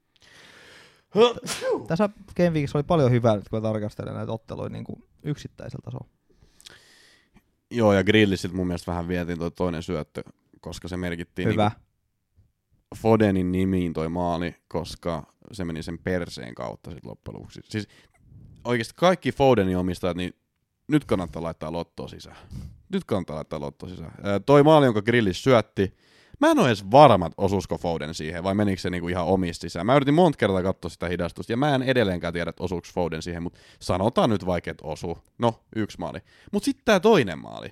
Tässä 1.86 2.08
Game 2.36 2.50
Weekissä 2.50 2.78
oli 2.78 2.82
paljon 2.82 3.10
hyvää 3.10 3.36
nyt, 3.36 3.48
kun 3.48 3.58
mä 3.58 3.68
tarkastelen 3.68 4.14
näitä 4.14 4.32
otteluja 4.32 4.68
niin 4.68 4.84
kuin 4.84 5.04
yksittäisellä 5.22 5.82
tasolla. 5.84 6.08
Joo, 7.70 7.92
ja 7.92 8.04
Grillisiltä 8.04 8.56
mun 8.56 8.66
mielestä 8.66 8.90
vähän 8.90 9.08
vietiin 9.08 9.38
toi 9.38 9.50
toinen 9.50 9.82
syöttö, 9.82 10.22
koska 10.60 10.88
se 10.88 10.96
merkittiin 10.96 11.48
Hyvä. 11.48 11.68
Niinku 11.68 11.88
Fodenin 12.96 13.52
nimiin 13.52 13.92
toi 13.92 14.08
maali, 14.08 14.54
koska 14.68 15.32
se 15.52 15.64
meni 15.64 15.82
sen 15.82 15.98
perseen 15.98 16.54
kautta 16.54 16.90
sit 16.90 17.04
loppujen 17.04 17.36
lopuksi. 17.36 17.60
Siis 17.64 17.88
oikeasti 18.64 18.94
kaikki 18.96 19.32
Fodenin 19.32 19.76
omistajat, 19.76 20.16
niin 20.16 20.34
nyt 20.88 21.04
kannattaa 21.04 21.42
laittaa 21.42 21.72
lottoa 21.72 22.08
sisään. 22.08 22.36
Nyt 22.92 23.04
kannattaa 23.04 23.36
laittaa 23.36 23.60
lottoa 23.60 23.88
sisään. 23.88 24.12
Ää, 24.22 24.40
toi 24.40 24.62
maali, 24.62 24.86
jonka 24.86 25.02
Grillis 25.02 25.42
syötti, 25.42 25.96
mä 26.40 26.50
en 26.50 26.58
ole 26.58 26.68
edes 26.68 26.90
varma, 26.90 27.26
että 27.26 27.42
osuusko 27.42 27.78
Foden 27.78 28.14
siihen, 28.14 28.44
vai 28.44 28.54
menikö 28.54 28.80
se 28.80 28.90
niinku 28.90 29.08
ihan 29.08 29.24
omista 29.24 29.62
sisään. 29.62 29.86
Mä 29.86 29.96
yritin 29.96 30.14
monta 30.14 30.36
kertaa 30.36 30.62
katsoa 30.62 30.88
sitä 30.88 31.08
hidastusta, 31.08 31.52
ja 31.52 31.56
mä 31.56 31.74
en 31.74 31.82
edelleenkään 31.82 32.32
tiedä, 32.32 32.50
että 32.50 32.64
osuuko 32.64 32.86
Foden 32.94 33.22
siihen, 33.22 33.42
mutta 33.42 33.58
sanotaan 33.80 34.30
nyt 34.30 34.46
vaikka, 34.46 34.70
että 34.70 34.86
osuu. 34.86 35.18
No, 35.38 35.60
yksi 35.76 35.98
maali. 35.98 36.18
Mutta 36.52 36.64
sitten 36.64 36.84
tää 36.84 37.00
toinen 37.00 37.38
maali. 37.38 37.68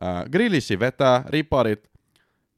Ää, 0.00 0.24
Grillissi 0.32 0.78
vetää, 0.78 1.24
riparit, 1.28 1.90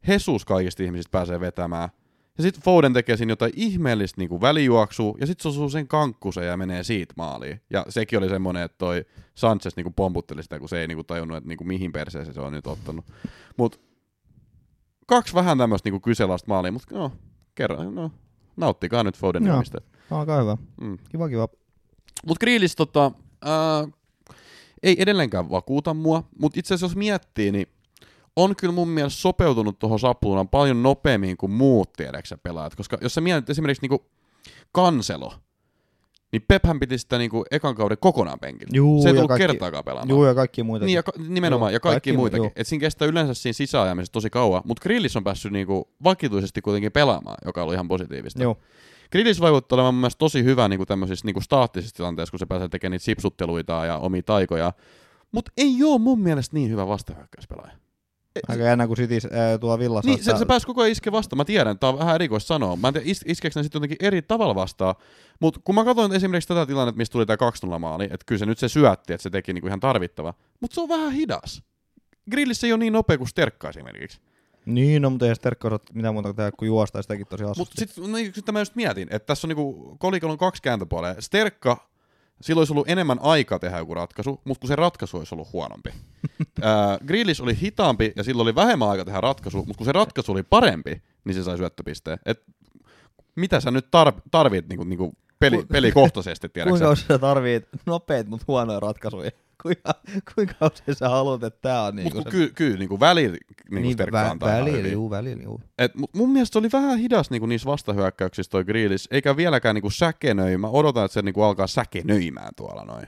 Jesus 0.08 0.44
kaikista 0.44 0.82
ihmisistä 0.82 1.10
pääsee 1.10 1.40
vetämään. 1.40 1.88
Ja 2.36 2.42
sitten 2.42 2.62
Foden 2.62 2.92
tekee 2.92 3.16
siinä 3.16 3.32
jotain 3.32 3.52
ihmeellistä 3.56 4.20
niinku 4.20 4.40
välijuoksua, 4.40 5.14
ja 5.20 5.26
sitten 5.26 5.42
se 5.42 5.48
osuu 5.48 5.70
sen 5.70 5.88
kankkuseen 5.88 6.46
ja 6.46 6.56
menee 6.56 6.82
siitä 6.82 7.14
maaliin. 7.16 7.60
Ja 7.70 7.86
sekin 7.88 8.18
oli 8.18 8.28
semmoinen, 8.28 8.62
että 8.62 8.78
toi 8.78 9.04
Sanchez 9.34 9.76
niinku 9.76 9.90
pomputteli 9.96 10.42
sitä, 10.42 10.58
kun 10.58 10.68
se 10.68 10.80
ei 10.80 10.88
niinku 10.88 11.04
tajunnut, 11.04 11.36
että 11.36 11.48
niinku 11.48 11.64
mihin 11.64 11.92
perseeseen 11.92 12.34
se 12.34 12.40
on 12.40 12.52
nyt 12.52 12.66
ottanut. 12.66 13.04
Mut 13.56 13.80
kaksi 15.06 15.34
vähän 15.34 15.58
tämmöistä 15.58 15.86
niinku 15.86 16.00
kyseenalaista 16.00 16.48
maalia, 16.48 16.72
mutta 16.72 16.94
no, 16.94 17.12
kerran, 17.54 17.94
no, 17.94 18.10
nauttikaa 18.56 19.04
nyt 19.04 19.18
Fodenin 19.18 19.46
Joo. 19.46 19.56
omistajat. 19.56 19.84
Alkaa 20.10 20.40
hyvä. 20.40 20.56
Mm. 20.80 20.98
Kiva, 21.08 21.28
kiva. 21.28 21.48
Mut 22.26 22.38
Grillis 22.38 22.76
tota, 22.76 23.10
ää, 23.44 23.88
ei 24.82 24.96
edelleenkään 25.02 25.50
vakuuta 25.50 25.94
mua, 25.94 26.24
mutta 26.38 26.58
itse 26.58 26.74
asiassa 26.74 26.86
jos 26.92 26.96
miettii, 26.96 27.52
niin 27.52 27.66
on 28.36 28.56
kyllä 28.56 28.74
mun 28.74 28.88
mielestä 28.88 29.20
sopeutunut 29.20 29.78
tuohon 29.78 29.98
sapluunaan 30.00 30.48
paljon 30.48 30.82
nopeammin 30.82 31.36
kuin 31.36 31.52
muut 31.52 31.92
tiedäksä 31.92 32.38
pelaajat, 32.38 32.74
koska 32.74 32.98
jos 33.00 33.14
sä 33.14 33.20
mietit 33.20 33.50
esimerkiksi 33.50 33.82
niinku 33.82 34.06
kanselo, 34.72 35.32
niin 36.34 36.44
Pephän 36.48 36.80
piti 36.80 36.98
sitä 36.98 37.18
niinku 37.18 37.44
ekan 37.50 37.74
kauden 37.74 37.98
kokonaan 38.00 38.38
penkillä. 38.40 38.70
Juu, 38.74 39.02
se 39.02 39.08
ei 39.08 39.14
tullut 39.14 39.28
kaikki- 39.28 39.46
kertaakaan 39.46 39.84
pelaamaan. 39.84 40.08
Juu, 40.08 40.24
ja 40.24 40.34
kaikki 40.34 40.62
muita. 40.62 40.86
Niin, 40.86 40.94
ja 40.96 41.02
ka- 41.02 41.12
nimenomaan, 41.28 41.72
Joo, 41.72 41.76
ja 41.76 41.80
kaikki, 41.80 41.94
kaikki 41.94 42.12
mu- 42.12 42.16
muitakin. 42.16 42.44
joo. 42.44 42.52
Et 42.56 42.66
siinä 42.66 42.80
kestää 42.80 43.08
yleensä 43.08 43.34
siinä 43.34 43.52
sisäajamisessa 43.52 44.12
tosi 44.12 44.30
kauan, 44.30 44.62
mutta 44.64 44.82
Grillis 44.82 45.16
on 45.16 45.24
päässyt 45.24 45.52
niinku 45.52 45.88
vakituisesti 46.04 46.60
kuitenkin 46.62 46.92
pelaamaan, 46.92 47.36
joka 47.44 47.62
ollut 47.62 47.74
ihan 47.74 47.88
positiivista. 47.88 48.42
Joo. 48.42 48.56
Grillis 49.12 49.40
vaikuttaa 49.40 49.76
olevan 49.76 49.94
mun 49.94 50.00
mielestä 50.00 50.18
tosi 50.18 50.44
hyvä 50.44 50.68
niinku 50.68 50.86
tämmöisissä 50.86 51.26
niinku 51.26 51.40
staattisissa 51.40 51.96
tilanteissa, 51.96 52.30
kun 52.30 52.38
se 52.38 52.46
pääsee 52.46 52.68
tekemään 52.68 52.92
niitä 52.92 53.04
sipsutteluita 53.04 53.86
ja 53.86 53.98
omia 53.98 54.22
taikoja. 54.22 54.72
Mutta 55.32 55.52
ei 55.56 55.82
oo 55.84 55.98
mun 55.98 56.20
mielestä 56.20 56.56
niin 56.56 56.70
hyvä 56.70 56.86
vastahyökkäyspelaaja. 56.88 57.72
E- 58.36 58.40
Aika 58.48 58.62
jännä, 58.62 58.86
kun 58.86 58.96
City 58.96 59.14
äh, 59.14 59.60
tuo 59.60 59.78
villassa. 59.78 60.10
Niin, 60.10 60.24
se, 60.24 60.36
se 60.36 60.44
pääsi 60.44 60.66
koko 60.66 60.80
ajan 60.82 60.92
iske 60.92 61.12
vastaan. 61.12 61.36
Mä 61.36 61.44
tiedän, 61.44 61.78
tää 61.78 61.90
on 61.90 61.98
vähän 61.98 62.14
erikoista 62.14 62.46
sanoa. 62.46 62.76
Mä 62.76 62.88
en 62.88 62.94
tiedä, 62.94 63.10
is, 63.10 63.24
iskeekö 63.26 63.58
ne 63.58 63.62
sitten 63.62 63.78
jotenkin 63.78 64.06
eri 64.06 64.22
tavalla 64.22 64.54
vastaan. 64.54 64.94
Mutta 65.40 65.60
kun 65.64 65.74
mä 65.74 65.84
katsoin 65.84 66.12
esimerkiksi 66.12 66.48
tätä 66.48 66.66
tilannetta, 66.66 66.96
mistä 66.96 67.12
tuli 67.12 67.26
tää 67.26 67.36
2-0 67.76 67.78
maali, 67.78 68.04
että 68.04 68.24
kyllä 68.26 68.38
se 68.38 68.46
nyt 68.46 68.58
se 68.58 68.68
syötti, 68.68 69.12
että 69.12 69.22
se 69.22 69.30
teki 69.30 69.52
niinku 69.52 69.66
ihan 69.66 69.80
tarvittava. 69.80 70.34
Mutta 70.60 70.74
se 70.74 70.80
on 70.80 70.88
vähän 70.88 71.12
hidas. 71.12 71.62
Grillissä 72.30 72.66
ei 72.66 72.72
ole 72.72 72.78
niin 72.78 72.92
nopea 72.92 73.18
kuin 73.18 73.28
Sterkka 73.28 73.68
esimerkiksi. 73.68 74.20
Niin, 74.66 75.02
no 75.02 75.10
mutta 75.10 75.26
ei 75.26 75.34
Sterkka 75.34 75.68
osaa 75.68 75.78
mitään 75.94 76.14
muuta 76.14 76.34
tehdä 76.34 76.52
kuin 76.52 76.66
juosta 76.66 76.98
ja 76.98 77.02
sitäkin 77.02 77.26
tosi 77.26 77.44
Mutta 77.58 77.74
sitten 77.78 78.12
no, 78.12 78.18
sit 78.32 78.52
mä 78.52 78.58
just 78.58 78.74
mietin, 78.74 79.08
että 79.10 79.26
tässä 79.26 79.46
on 79.46 79.48
niinku, 79.48 79.96
kolikolla 79.98 80.32
on 80.32 80.38
kaksi 80.38 80.62
kääntöpuolea. 80.62 81.14
Sterkka, 81.20 81.88
sillä 82.40 82.60
olisi 82.60 82.72
ollut 82.72 82.88
enemmän 82.88 83.18
aikaa 83.22 83.58
tehdä 83.58 83.78
joku 83.78 83.94
ratkaisu, 83.94 84.40
mutta 84.44 84.60
kun 84.60 84.68
se 84.68 84.76
ratkaisu 84.76 85.16
olisi 85.16 85.34
ollut 85.34 85.52
huonompi. 85.52 85.90
äh, 86.64 87.06
Grillis 87.06 87.40
oli 87.40 87.60
hitaampi 87.60 88.12
ja 88.16 88.24
sillä 88.24 88.42
oli 88.42 88.54
vähemmän 88.54 88.88
aikaa 88.88 89.04
tehdä 89.04 89.20
ratkaisu, 89.20 89.58
mutta 89.58 89.78
kun 89.78 89.84
se 89.84 89.92
ratkaisu 89.92 90.32
oli 90.32 90.42
parempi, 90.42 91.02
niin 91.24 91.34
se 91.34 91.42
sai 91.42 91.56
syöttöpisteen. 91.56 92.18
Et 92.26 92.44
mitä 93.36 93.60
sä 93.60 93.70
nyt 93.70 93.86
tar- 93.86 94.20
tarvit 94.30 94.68
niinku, 94.68 94.84
niinku 94.84 95.12
peli, 95.50 95.56
Ku- 95.62 95.66
pelikohtaisesti, 95.72 96.48
tiedätkö 96.48 96.70
Kuinka 96.70 96.90
usein 96.90 97.08
sä 97.08 97.18
tarvit 97.18 97.68
nopeet, 97.86 98.28
mutta 98.28 98.44
huonoja 98.48 98.80
ratkaisuja? 98.80 99.30
Kuinka, 99.62 99.94
kuinka 100.34 100.54
usein 100.60 100.96
sä 100.96 101.08
haluat, 101.08 101.42
että 101.42 101.60
tää 101.60 101.82
on 101.82 101.96
niinku 101.96 102.16
Mutta 102.18 102.30
kyllä 102.30 102.50
ky, 102.54 102.76
niinku 102.76 103.00
välillä 103.00 103.36
niinku 103.70 103.92
Sterkka 103.92 104.24
vä- 104.24 104.30
antaa 104.30 104.48
välillä, 104.48 104.88
juu, 104.88 105.10
välillä, 105.10 105.42
juu. 105.42 105.60
Et 105.78 105.94
mut 105.94 106.14
mun 106.14 106.30
mielestä 106.30 106.52
se 106.52 106.58
oli 106.58 106.68
vähän 106.72 106.98
hidas 106.98 107.30
niinku 107.30 107.46
niissä 107.46 107.70
vastahyökkäyksissä 107.70 108.50
toi 108.50 108.64
Grillis, 108.64 109.08
eikä 109.10 109.36
vieläkään 109.36 109.74
niinku 109.74 109.90
säkenöi. 109.90 110.58
Mä 110.58 110.68
odotan, 110.68 111.04
että 111.04 111.12
se 111.12 111.22
niinku 111.22 111.42
alkaa 111.42 111.66
säkenöimään 111.66 112.52
tuolla 112.56 112.84
noin. 112.84 113.06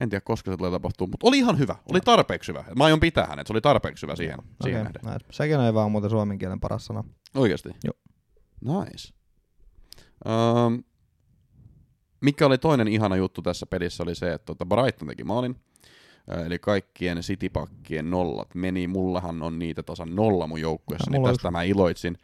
En 0.00 0.10
tiedä, 0.10 0.20
koska 0.20 0.50
se 0.50 0.56
tulee 0.56 0.70
tapahtuu, 0.70 1.06
mutta 1.06 1.26
oli 1.26 1.38
ihan 1.38 1.58
hyvä. 1.58 1.76
Oli 1.90 2.00
tarpeeksi 2.00 2.52
hyvä. 2.52 2.64
Mä 2.76 2.84
aion 2.84 3.00
pitää 3.00 3.26
hänet, 3.26 3.46
se 3.46 3.52
oli 3.52 3.60
tarpeeksi 3.60 4.02
hyvä 4.02 4.16
siihen, 4.16 4.38
siihen 4.62 4.80
Okei, 4.80 4.92
nähden. 5.02 5.22
nice. 5.38 5.56
On 5.68 5.74
vaan 5.74 5.92
muuten 5.92 6.10
suomen 6.10 6.38
kielen 6.38 6.60
paras 6.60 6.86
sana. 6.86 7.04
Oikeasti? 7.34 7.68
Joo. 7.84 7.94
Nice. 8.84 9.14
Um, 10.26 10.84
mikä 12.26 12.46
oli 12.46 12.58
toinen 12.58 12.88
ihana 12.88 13.16
juttu 13.16 13.42
tässä 13.42 13.66
pelissä 13.66 14.02
oli 14.02 14.14
se, 14.14 14.32
että 14.32 14.46
tota 14.46 14.66
Brighton 14.66 15.08
teki 15.08 15.24
maalin. 15.24 15.56
Eli 16.46 16.58
kaikkien 16.58 17.18
citypakkien 17.18 18.10
nollat 18.10 18.54
meni. 18.54 18.88
Mullahan 18.88 19.42
on 19.42 19.58
niitä 19.58 19.82
tasan 19.82 20.14
nolla 20.14 20.46
mun 20.46 20.60
joukkueessa, 20.60 21.10
niin 21.10 21.24
tästä 21.24 21.50
mä 21.50 21.62
iloitsin. 21.62 22.18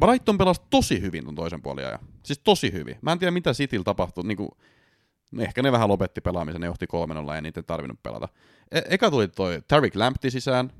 Brighton 0.00 0.38
pelasi 0.38 0.60
tosi 0.70 1.00
hyvin 1.00 1.24
ton 1.24 1.34
toisen 1.34 1.62
puolen 1.62 1.86
ajan. 1.86 1.98
Siis 2.22 2.38
tosi 2.38 2.72
hyvin. 2.72 2.96
Mä 3.02 3.12
en 3.12 3.18
tiedä 3.18 3.30
mitä 3.30 3.52
Cityllä 3.52 3.84
tapahtui. 3.84 4.24
Niinku, 4.24 4.56
no 5.32 5.42
ehkä 5.42 5.62
ne 5.62 5.72
vähän 5.72 5.88
lopetti 5.88 6.20
pelaamisen, 6.20 6.60
ne 6.60 6.66
johti 6.66 6.86
3 6.86 7.14
ja 7.34 7.40
niitä 7.40 7.60
ei 7.60 7.64
tarvinnut 7.64 8.02
pelata. 8.02 8.28
E- 8.72 8.80
eka 8.90 9.10
tuli 9.10 9.28
toi 9.28 9.62
Tarik 9.68 9.96
Lampti 9.96 10.30
sisään. 10.30 10.72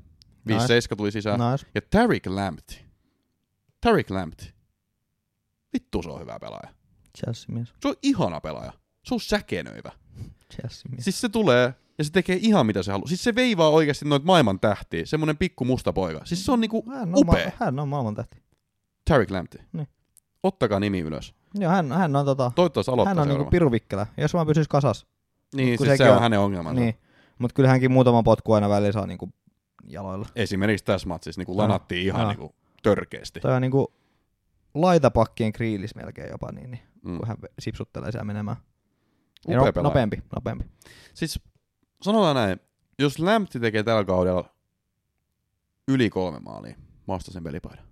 5-7 0.49 0.95
tuli 0.97 1.11
sisään. 1.11 1.39
Nice. 1.51 1.67
Ja 1.75 1.81
Tarik 1.89 2.27
Lampti. 2.27 2.85
Tarik 3.81 4.09
Lampti. 4.09 4.53
Vittu 5.73 6.03
se 6.03 6.09
on 6.09 6.21
hyvä 6.21 6.39
pelaaja. 6.39 6.76
Chelsea-mies. 7.17 7.73
Se 7.81 7.87
on 7.87 7.95
ihana 8.03 8.39
pelaaja. 8.41 8.73
Se 9.03 9.13
on 9.13 9.19
säkenöivä. 9.19 9.91
Chelsea-mies. 10.53 11.03
Siis 11.03 11.21
se 11.21 11.29
tulee 11.29 11.73
ja 11.97 12.03
se 12.03 12.11
tekee 12.11 12.37
ihan 12.41 12.65
mitä 12.65 12.83
se 12.83 12.91
haluaa. 12.91 13.07
Siis 13.07 13.23
se 13.23 13.35
veivaa 13.35 13.69
oikeasti 13.69 14.05
noita 14.05 14.25
maailman 14.25 14.59
tähtiä. 14.59 15.05
Semmonen 15.05 15.37
pikku 15.37 15.65
musta 15.65 15.93
poika. 15.93 16.21
Siis 16.25 16.45
se 16.45 16.51
on 16.51 16.61
niinku 16.61 16.83
Hän 16.89 17.01
on, 17.15 17.19
upea. 17.19 17.45
ma- 17.45 17.65
hän 17.65 17.79
on 17.79 17.87
maailman 17.87 18.15
tähti. 18.15 18.41
Tarik 19.09 19.31
Lampti. 19.31 19.57
Niin. 19.73 19.87
Ottakaa 20.43 20.79
nimi 20.79 20.99
ylös. 20.99 21.33
Joo, 21.53 21.71
hän, 21.71 21.91
hän 21.91 22.15
on 22.15 22.25
tota, 22.25 22.51
Toivottavasti 22.55 22.91
aloittaa 22.91 23.09
hän 23.09 23.19
on 23.19 23.27
niinku 23.27 23.33
seuraava. 23.33 23.51
piru 23.51 23.71
vikkelä. 23.71 24.07
Jos 24.17 24.33
vaan 24.33 24.47
pysyis 24.47 24.67
kasas. 24.67 25.05
Niin, 25.55 25.77
siis 25.77 25.97
se 25.97 26.09
on 26.09 26.15
on- 26.15 26.21
hänen 26.21 26.39
ongelmansa. 26.39 26.81
Niin. 26.81 26.95
Mut 27.39 27.53
kyllä 27.53 27.69
hänkin 27.69 27.91
muutaman 27.91 28.23
potku 28.23 28.53
aina 28.53 28.69
välillä 28.69 28.91
saa 28.91 29.07
niinku 29.07 29.29
jaloilla. 29.87 30.27
Esimerkiksi 30.35 30.85
tässä 30.85 31.07
matsissa 31.07 31.41
niin 31.41 31.47
Joo. 31.49 31.57
lanattiin 31.57 32.05
ihan 32.05 32.27
niinku 32.27 32.55
törkeästi. 32.83 33.39
Toi 33.39 33.53
on 33.53 33.61
niinku 33.61 33.93
laitapakkien 34.81 35.53
kriilis 35.53 35.95
melkein 35.95 36.29
jopa 36.31 36.51
niin, 36.51 36.71
niin 36.71 36.81
Mm. 37.03 37.17
kun 37.17 37.27
hän 37.27 37.37
sipsuttelee 37.59 38.11
siellä 38.11 38.25
menemään. 38.25 38.57
Upea 39.47 39.57
no, 39.57 39.63
pelaaja. 39.63 39.83
nopeampi, 39.83 40.21
nopeampi. 40.35 40.65
Siis 41.13 41.39
sanotaan 42.01 42.35
näin, 42.35 42.59
jos 42.99 43.19
Lampti 43.19 43.59
tekee 43.59 43.83
tällä 43.83 44.03
kaudella 44.03 44.49
yli 45.87 46.09
kolme 46.09 46.39
maalia, 46.39 46.75
mä 47.07 47.13
ostan 47.13 47.33
sen 47.33 47.43
pelipaidan. 47.43 47.85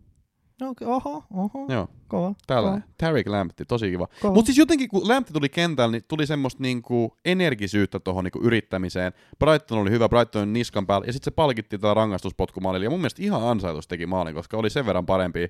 No, 0.62 0.70
okei, 0.70 0.88
oho, 0.88 1.24
oho, 1.34 1.66
Joo, 1.70 1.88
kova. 2.08 2.34
tällainen. 2.48 2.84
Tarik 2.98 3.28
Lampti, 3.28 3.66
tosi 3.66 3.90
kiva. 3.90 4.08
kova. 4.22 4.34
Mutta 4.34 4.46
siis 4.46 4.58
jotenkin 4.58 4.90
kun 4.90 5.08
Lampti 5.08 5.34
tuli 5.34 5.50
kentällä, 5.50 5.92
niin 5.92 6.04
tuli 6.08 6.28
semmoista 6.28 6.62
niinku 6.64 7.18
energisyyttä 7.26 8.00
tuohon 8.00 8.24
niinku 8.24 8.40
yrittämiseen. 8.42 9.14
Brighton 9.40 9.78
oli 9.80 9.90
hyvä, 9.92 10.10
Brighton 10.10 10.42
oli 10.42 10.52
niskan 10.52 10.88
päällä, 10.88 11.06
ja 11.08 11.14
sitten 11.14 11.32
se 11.32 11.36
palkittiin 11.36 11.80
tällä 11.80 11.94
rangaistuspotkumaalilla, 11.94 12.84
ja 12.84 12.90
mun 12.90 13.00
mielestä 13.00 13.22
ihan 13.24 13.44
ansaitus 13.44 13.88
teki 13.88 14.06
maalin, 14.06 14.36
koska 14.36 14.58
oli 14.58 14.70
sen 14.70 14.86
verran 14.86 15.06
parempi. 15.06 15.48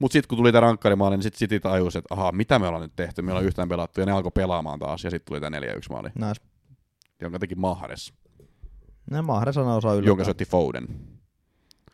Mutta 0.00 0.12
sitten 0.12 0.28
kun 0.28 0.38
tuli 0.38 0.52
tämä 0.52 0.60
rankkarimaali, 0.60 1.16
niin 1.16 1.22
sitten 1.22 1.38
City 1.38 1.60
tajusi, 1.60 1.98
että 1.98 2.14
ahaa, 2.14 2.32
mitä 2.32 2.58
me 2.58 2.66
ollaan 2.66 2.82
nyt 2.82 2.96
tehty, 2.96 3.22
me 3.22 3.30
ollaan 3.32 3.46
yhtään 3.46 3.68
pelattu, 3.68 4.00
ja 4.00 4.06
ne 4.06 4.12
alkoi 4.12 4.30
pelaamaan 4.34 4.78
taas, 4.78 5.04
ja 5.04 5.10
sitten 5.10 5.26
tuli 5.28 5.40
tämä 5.40 5.58
4-1 5.58 5.62
maali, 5.90 6.08
Nice. 6.14 6.42
jonka 7.20 7.38
teki 7.38 7.54
Mahrez, 7.54 8.12
Ne 9.10 9.22
Mahrez 9.22 9.56
on 9.56 9.68
osaa 9.68 9.92
yllättää. 9.92 10.10
jonka 10.10 10.24
syötti 10.24 10.44
Foden. 10.44 10.88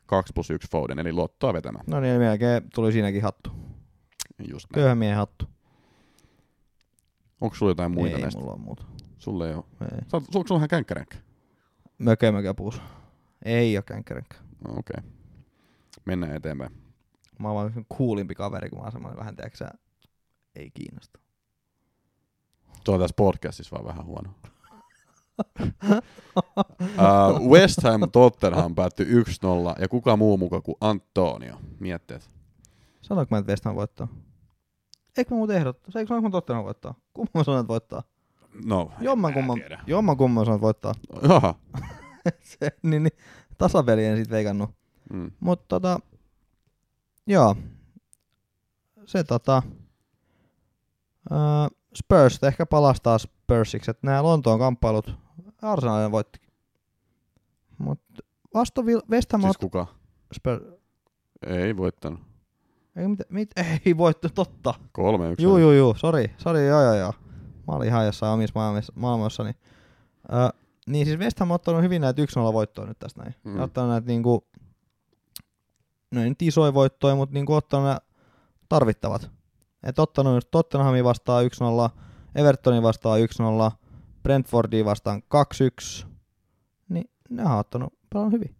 2 0.06 0.32
plus 0.32 0.50
1 0.50 0.68
Foden, 0.70 0.98
eli 0.98 1.12
luottoa 1.12 1.52
vetämään. 1.52 1.84
No 1.86 2.00
niin, 2.00 2.20
melkein 2.20 2.62
tuli 2.74 2.92
siinäkin 2.92 3.22
hattu. 3.22 3.50
Just 4.50 4.66
näin. 4.70 4.74
Köyhän 4.74 4.98
miehen 4.98 5.16
hattu. 5.16 5.44
Onko 7.40 7.56
sulla 7.56 7.70
jotain 7.70 7.90
muita 7.92 8.16
ei 8.16 8.22
näistä? 8.22 8.40
mulla 8.40 8.52
on 8.52 8.60
muuta. 8.60 8.84
Sulle 9.18 9.48
ei 9.48 9.54
ole. 9.54 9.64
Ei. 9.82 9.98
Sä, 10.08 10.16
onko 10.16 10.28
sulla 10.32 10.54
vähän 10.54 10.68
känkkäränkkä? 10.68 11.16
Mökö, 11.98 12.32
mökö 12.32 12.54
puus. 12.54 12.80
Ei 13.44 13.76
oo 13.76 13.82
känkkäränkkä. 13.82 14.36
No, 14.68 14.70
Okei. 14.78 14.94
Okay. 14.98 15.10
Mennään 16.04 16.36
eteenpäin. 16.36 16.85
Mä 17.38 17.48
oon 17.50 17.54
vaan 17.54 17.86
coolimpi 17.98 18.34
kaveri, 18.34 18.70
kun 18.70 18.78
mä 18.78 18.82
oon 18.82 18.92
semmoinen 18.92 19.18
vähän, 19.18 19.36
tiedätkö 19.36 19.56
sä, 19.56 19.70
ei 20.54 20.70
kiinnosta. 20.70 21.20
Tuo 22.84 22.94
on 22.94 23.00
tässä 23.00 23.14
podcastissa 23.16 23.74
vaan 23.76 23.86
vähän 23.86 24.06
huono. 24.06 24.30
uh, 27.38 27.50
West 27.52 27.82
Ham 27.82 28.00
Tottenham 28.12 28.74
päättyi 28.74 29.06
1-0 29.06 29.80
ja 29.80 29.88
kuka 29.88 30.16
muu 30.16 30.36
muka 30.36 30.60
kuin 30.60 30.76
Antonio. 30.80 31.60
Mietteet. 31.80 32.30
Sanoinko 33.02 33.34
mä, 33.34 33.38
että 33.38 33.52
West 33.52 33.64
Ham 33.64 33.74
voittaa? 33.74 34.08
Eikö 35.18 35.34
mä 35.34 35.36
muuten 35.38 35.56
ehdottaa? 35.56 35.92
Eikö 35.96 36.08
sanoinko 36.08 36.28
mä 36.28 36.32
Tottenham 36.32 36.64
voittaa? 36.64 36.94
Kumman 37.14 37.30
mä 37.34 37.44
sanoin, 37.44 37.60
että 37.60 37.68
voittaa? 37.68 38.02
No, 38.64 38.90
Jomman 39.00 39.34
kumman, 39.34 39.58
jomman 39.86 40.16
kumman 40.16 40.44
sanoin, 40.44 40.56
että 40.56 40.62
voittaa. 40.66 40.94
Jaha. 41.28 41.54
Se, 42.42 42.70
niin, 42.82 43.02
niin, 43.02 43.12
tasapeli 43.58 44.04
en 44.04 44.16
sit 44.16 44.30
veikannut. 44.30 44.70
Mm. 45.12 45.30
Mutta 45.40 45.64
tota, 45.68 46.00
joo. 47.26 47.56
Se 49.06 49.24
tota, 49.24 49.62
ää, 51.30 51.68
Spurs 51.94 52.38
ehkä 52.42 52.66
palastaa 52.66 53.18
Spursiksi, 53.18 53.90
että 53.90 54.06
nämä 54.06 54.22
Lontoon 54.22 54.58
kamppailut 54.58 55.14
Arsenalin 55.62 56.12
voitti. 56.12 56.40
Mutta 57.78 58.22
Villa, 58.86 59.02
West 59.10 59.32
Ham 59.32 59.40
Siis 59.42 59.56
kuka? 59.56 59.86
Spurs, 60.34 60.60
Ei 61.46 61.76
voittanut. 61.76 62.20
ei, 62.96 63.08
mit, 63.08 63.20
mit, 63.30 63.50
ei 63.86 63.96
voittu, 63.96 64.28
totta. 64.34 64.74
3-1. 64.78 64.82
Juu, 65.38 65.58
juu, 65.58 65.72
juu, 65.72 65.94
sori, 65.94 66.34
sori, 66.38 66.66
joo, 66.66 66.82
joo, 66.82 66.94
joo. 66.94 67.12
Mä 67.66 67.74
olin 67.74 67.88
ihan 67.88 68.06
jossain 68.06 68.32
omissa 68.32 68.52
maailmassa, 68.54 68.92
maailmassani. 68.96 69.50
Ö, 70.32 70.58
niin 70.86 71.06
siis 71.06 71.18
West 71.18 71.38
Ham 71.40 71.50
on 71.50 71.54
ottanut 71.54 71.82
hyvin 71.82 72.02
näitä 72.02 72.22
1-0 72.22 72.52
voittoja 72.52 72.88
nyt 72.88 72.98
tästä 72.98 73.22
näin. 73.22 73.34
Mm. 73.44 73.60
Ottanut 73.60 73.90
näitä 73.90 74.06
niinku, 74.06 74.46
no 76.10 76.22
ei 76.22 76.28
nyt 76.28 76.42
isoja 76.42 76.74
voittoja, 76.74 77.16
mutta 77.16 77.34
niinku 77.34 77.54
ottanut 77.54 77.86
nämä 77.86 77.98
tarvittavat. 78.68 79.30
Et 79.82 79.98
ottanut 79.98 80.34
just 80.34 80.48
Tottenhamin 80.50 81.04
vastaan 81.04 81.44
1-0, 81.44 81.90
Evertonin 82.34 82.82
vastaan 82.82 83.20
1-0, 83.70 83.72
Brentfordia 84.22 84.84
vastaan 84.84 85.22
2-1. 86.02 86.06
Niin 86.88 87.10
ne 87.30 87.44
on 87.44 87.58
ottanut 87.58 87.94
paljon 88.12 88.32
hyvin. 88.32 88.56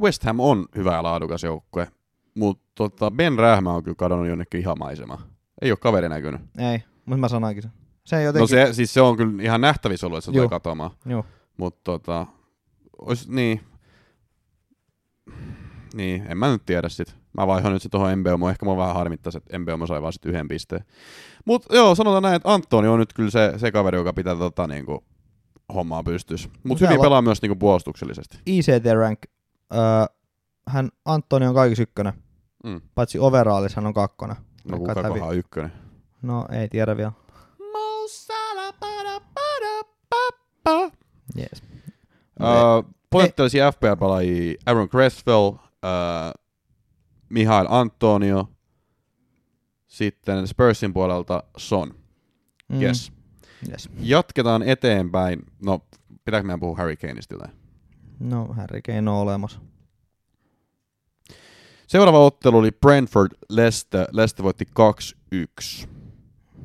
West 0.00 0.24
Ham 0.24 0.40
on 0.40 0.66
hyvä 0.76 0.94
ja 0.94 1.02
laadukas 1.02 1.42
joukkue, 1.42 1.88
mutta 2.34 2.64
tota 2.74 3.10
Ben 3.10 3.38
Rähmä 3.38 3.72
on 3.72 3.82
kyllä 3.82 3.94
kadonnut 3.94 4.28
jonnekin 4.28 4.60
ihan 4.60 4.78
maisemaan. 4.78 5.22
Ei 5.62 5.70
ole 5.70 5.78
kaveri 5.78 6.08
näkynyt. 6.08 6.40
Ei, 6.58 6.82
mutta 7.04 7.16
mä 7.20 7.28
sanoinkin 7.28 7.62
sen. 7.62 7.72
Se 8.04 8.16
ei 8.16 8.22
No 8.22 8.26
jotenkin... 8.26 8.48
se, 8.48 8.72
siis 8.72 8.94
se 8.94 9.00
on 9.00 9.16
kyllä 9.16 9.42
ihan 9.42 9.60
nähtävissä 9.60 10.06
ollut, 10.06 10.18
että 10.18 10.26
se 10.26 10.32
tulee 10.32 10.48
katoamaan. 10.48 10.90
Joo. 11.06 11.24
Mutta 11.56 11.80
tota, 11.84 12.26
ois, 12.98 13.28
niin, 13.28 13.60
niin, 15.94 16.26
en 16.28 16.38
mä 16.38 16.48
nyt 16.48 16.66
tiedä 16.66 16.88
sit. 16.88 17.16
Mä 17.38 17.46
vaihoin 17.46 17.72
nyt 17.72 17.82
sit 17.82 17.90
tohon 17.92 18.18
Mbeumo, 18.18 18.48
ehkä 18.50 18.64
mua 18.66 18.76
vähän 18.76 18.94
harmittaisi, 18.94 19.38
että 19.38 19.58
Mbeumo 19.58 19.86
sai 19.86 20.02
vaan 20.02 20.12
sit 20.12 20.24
yhden 20.24 20.48
pisteen. 20.48 20.84
Mut 21.44 21.66
joo, 21.72 21.94
sanotaan 21.94 22.22
näin, 22.22 22.34
että 22.36 22.52
Antoni 22.54 22.88
on 22.88 22.98
nyt 22.98 23.12
kyllä 23.12 23.30
se, 23.30 23.52
se 23.56 23.72
kaveri, 23.72 23.98
joka 23.98 24.12
pitää 24.12 24.36
tota 24.36 24.66
niinku 24.66 25.04
hommaa 25.74 26.02
pystys. 26.02 26.48
Mut 26.64 26.80
No 26.80 26.86
hyvin 26.88 27.00
pelaa 27.00 27.22
myös 27.22 27.42
niinku 27.42 27.56
puolustuksellisesti. 27.56 28.38
ICT 28.46 28.84
rank, 28.94 29.18
öö, 29.74 29.80
hän 30.68 30.88
Antoni 31.04 31.46
on 31.46 31.54
kaikissa 31.54 31.82
ykkönen, 31.82 32.12
Mm. 32.64 32.80
paitsi 32.94 33.18
overallissa 33.18 33.80
hän 33.80 33.86
on 33.86 33.94
kakkonen. 33.94 34.36
No 34.64 34.78
kuka 34.78 34.94
hävi- 34.94 35.18
kohaa 35.18 35.32
ykkönen? 35.32 35.72
No 36.22 36.46
ei 36.52 36.68
tiedä 36.68 36.96
vielä. 36.96 37.12
Yes. 41.38 41.62
Uh, 42.40 42.84
potentiaalisia 43.10 43.72
FPL-pelaajia 43.72 44.54
Aaron 44.66 44.88
Cresswell, 44.88 45.52
uh, 45.84 46.42
Mihail 47.28 47.66
Antonio, 47.68 48.48
sitten 49.86 50.46
Spursin 50.48 50.92
puolelta 50.92 51.42
Son. 51.56 51.94
Mm. 52.68 52.82
Yes. 52.82 53.12
yes. 53.70 53.90
Jatketaan 54.00 54.62
eteenpäin. 54.62 55.42
No, 55.64 55.80
pitääkö 56.24 56.46
meidän 56.46 56.60
puhua 56.60 56.76
Harry 56.76 56.96
Kaneista 56.96 57.34
jotain? 57.34 57.52
No 58.18 58.46
Harry 58.46 58.82
Kane 58.82 59.10
on 59.10 59.16
olemassa. 59.16 59.60
Seuraava 61.86 62.24
ottelu 62.26 62.58
oli 62.58 62.70
Brentford 62.70 63.32
Leicester. 63.48 64.06
Leicester 64.12 64.44
voitti 64.44 64.66
2-1. 65.84 65.88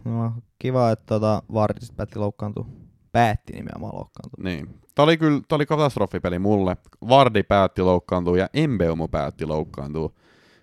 No, 0.06 0.34
kiva, 0.60 0.92
että 0.92 1.06
tota, 1.06 1.44
Vardy 1.54 1.86
sit 1.86 1.96
päätti 1.96 2.20
loukkaantua. 2.20 2.66
Päätti 3.12 3.54
nimenomaan 3.54 3.96
loukkaantua. 3.96 4.44
Niin. 4.44 4.80
Tämä 4.96 5.04
oli 5.04 5.18
kyllä 5.18 5.42
tää 5.48 5.56
oli 5.56 5.66
katastrofipeli 5.66 6.40
mulle. 6.40 6.78
Vardi 7.10 7.44
päätti 7.44 7.82
loukkaantua 7.82 8.38
ja 8.38 8.50
Embeumo 8.54 9.08
päätti 9.08 9.46
loukkaantua. 9.46 10.12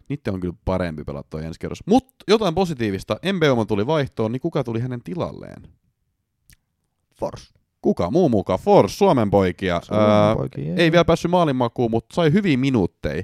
Niitä 0.09 0.33
on 0.33 0.41
kyllä 0.41 0.55
parempi 0.65 1.05
pelattua 1.05 1.41
ensi 1.43 1.61
kerros. 1.61 1.79
Mutta 1.87 2.25
jotain 2.29 2.55
positiivista. 2.55 3.17
Embeumo 3.23 3.65
tuli 3.65 3.87
vaihtoon, 3.87 4.33
niin 4.33 4.41
kuka 4.41 4.65
tuli 4.65 4.81
hänen 4.81 5.03
tilalleen? 5.03 5.63
Force. 7.15 7.55
Kuka 7.83 8.11
muu 8.11 8.29
mukaan? 8.29 8.59
Force, 8.59 8.95
Suomen 8.97 9.31
poikia. 9.31 9.81
Ää, 9.91 10.37
poikia, 10.37 10.75
ei 10.77 10.93
vielä 10.93 11.05
päässyt 11.05 11.31
maalinmakuun, 11.31 11.91
mutta 11.91 12.15
sai 12.15 12.33
hyviä 12.33 12.57
minuutteja. 12.57 13.23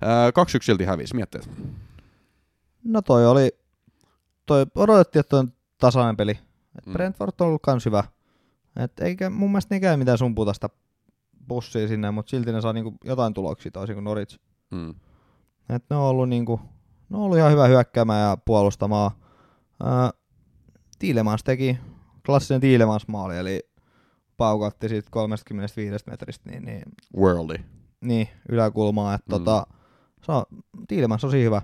Ää, 0.00 0.30
2-1 0.30 0.32
silti 0.60 0.84
hävisi, 0.84 1.14
mietteet. 1.16 1.50
No 2.84 3.02
toi 3.02 3.26
oli, 3.26 3.50
toi 4.46 4.66
odotettiin, 4.74 5.20
että 5.20 5.36
on 5.36 5.52
tasainen 5.78 6.16
peli. 6.16 6.38
Et 6.78 6.86
Mm. 6.86 6.92
Brentford 6.92 7.32
on 7.40 7.46
ollut 7.46 7.62
kans 7.62 7.86
hyvä. 7.86 8.04
Et 8.78 9.00
eikä 9.00 9.30
mun 9.30 9.50
mielestä 9.50 9.74
ne 9.74 9.80
käy 9.80 9.96
mitään 9.96 10.18
sumputa 10.18 10.52
sitä 10.52 10.68
bussia 11.48 11.88
sinne, 11.88 12.10
mutta 12.10 12.30
silti 12.30 12.52
ne 12.52 12.60
saa 12.60 12.72
niinku 12.72 12.94
jotain 13.04 13.34
tuloksia 13.34 13.70
toisin 13.70 13.96
kuin 13.96 14.04
Norwich. 14.04 14.38
Mm. 14.70 14.90
Et 15.68 15.84
ne 15.90 15.96
on 15.96 16.02
ollut 16.02 16.28
niinku, 16.28 16.60
ne 17.08 17.16
on 17.16 17.22
ollut 17.22 17.38
ihan 17.38 17.52
hyvä 17.52 17.66
hyökkäämään 17.66 18.30
ja 18.30 18.36
puolustamaan. 18.44 19.10
Tiilemans 20.98 21.44
teki 21.44 21.78
klassinen 22.26 22.60
Tiilemans 22.60 23.08
maali, 23.08 23.36
eli 23.36 23.70
paukatti 24.36 24.88
siitä 24.88 25.08
35 25.10 26.04
metristä 26.10 26.50
niin, 26.50 26.64
niin, 26.64 26.82
Worldy. 27.16 27.54
niin 28.00 28.28
yläkulmaa, 28.48 29.14
että 29.14 29.26
Mm. 29.36 29.44
tota, 29.44 29.66
se 30.22 30.32
on, 30.32 30.42
Tiilemans 30.88 31.24
on 31.24 31.28
tosi 31.30 31.44
hyvä. 31.44 31.62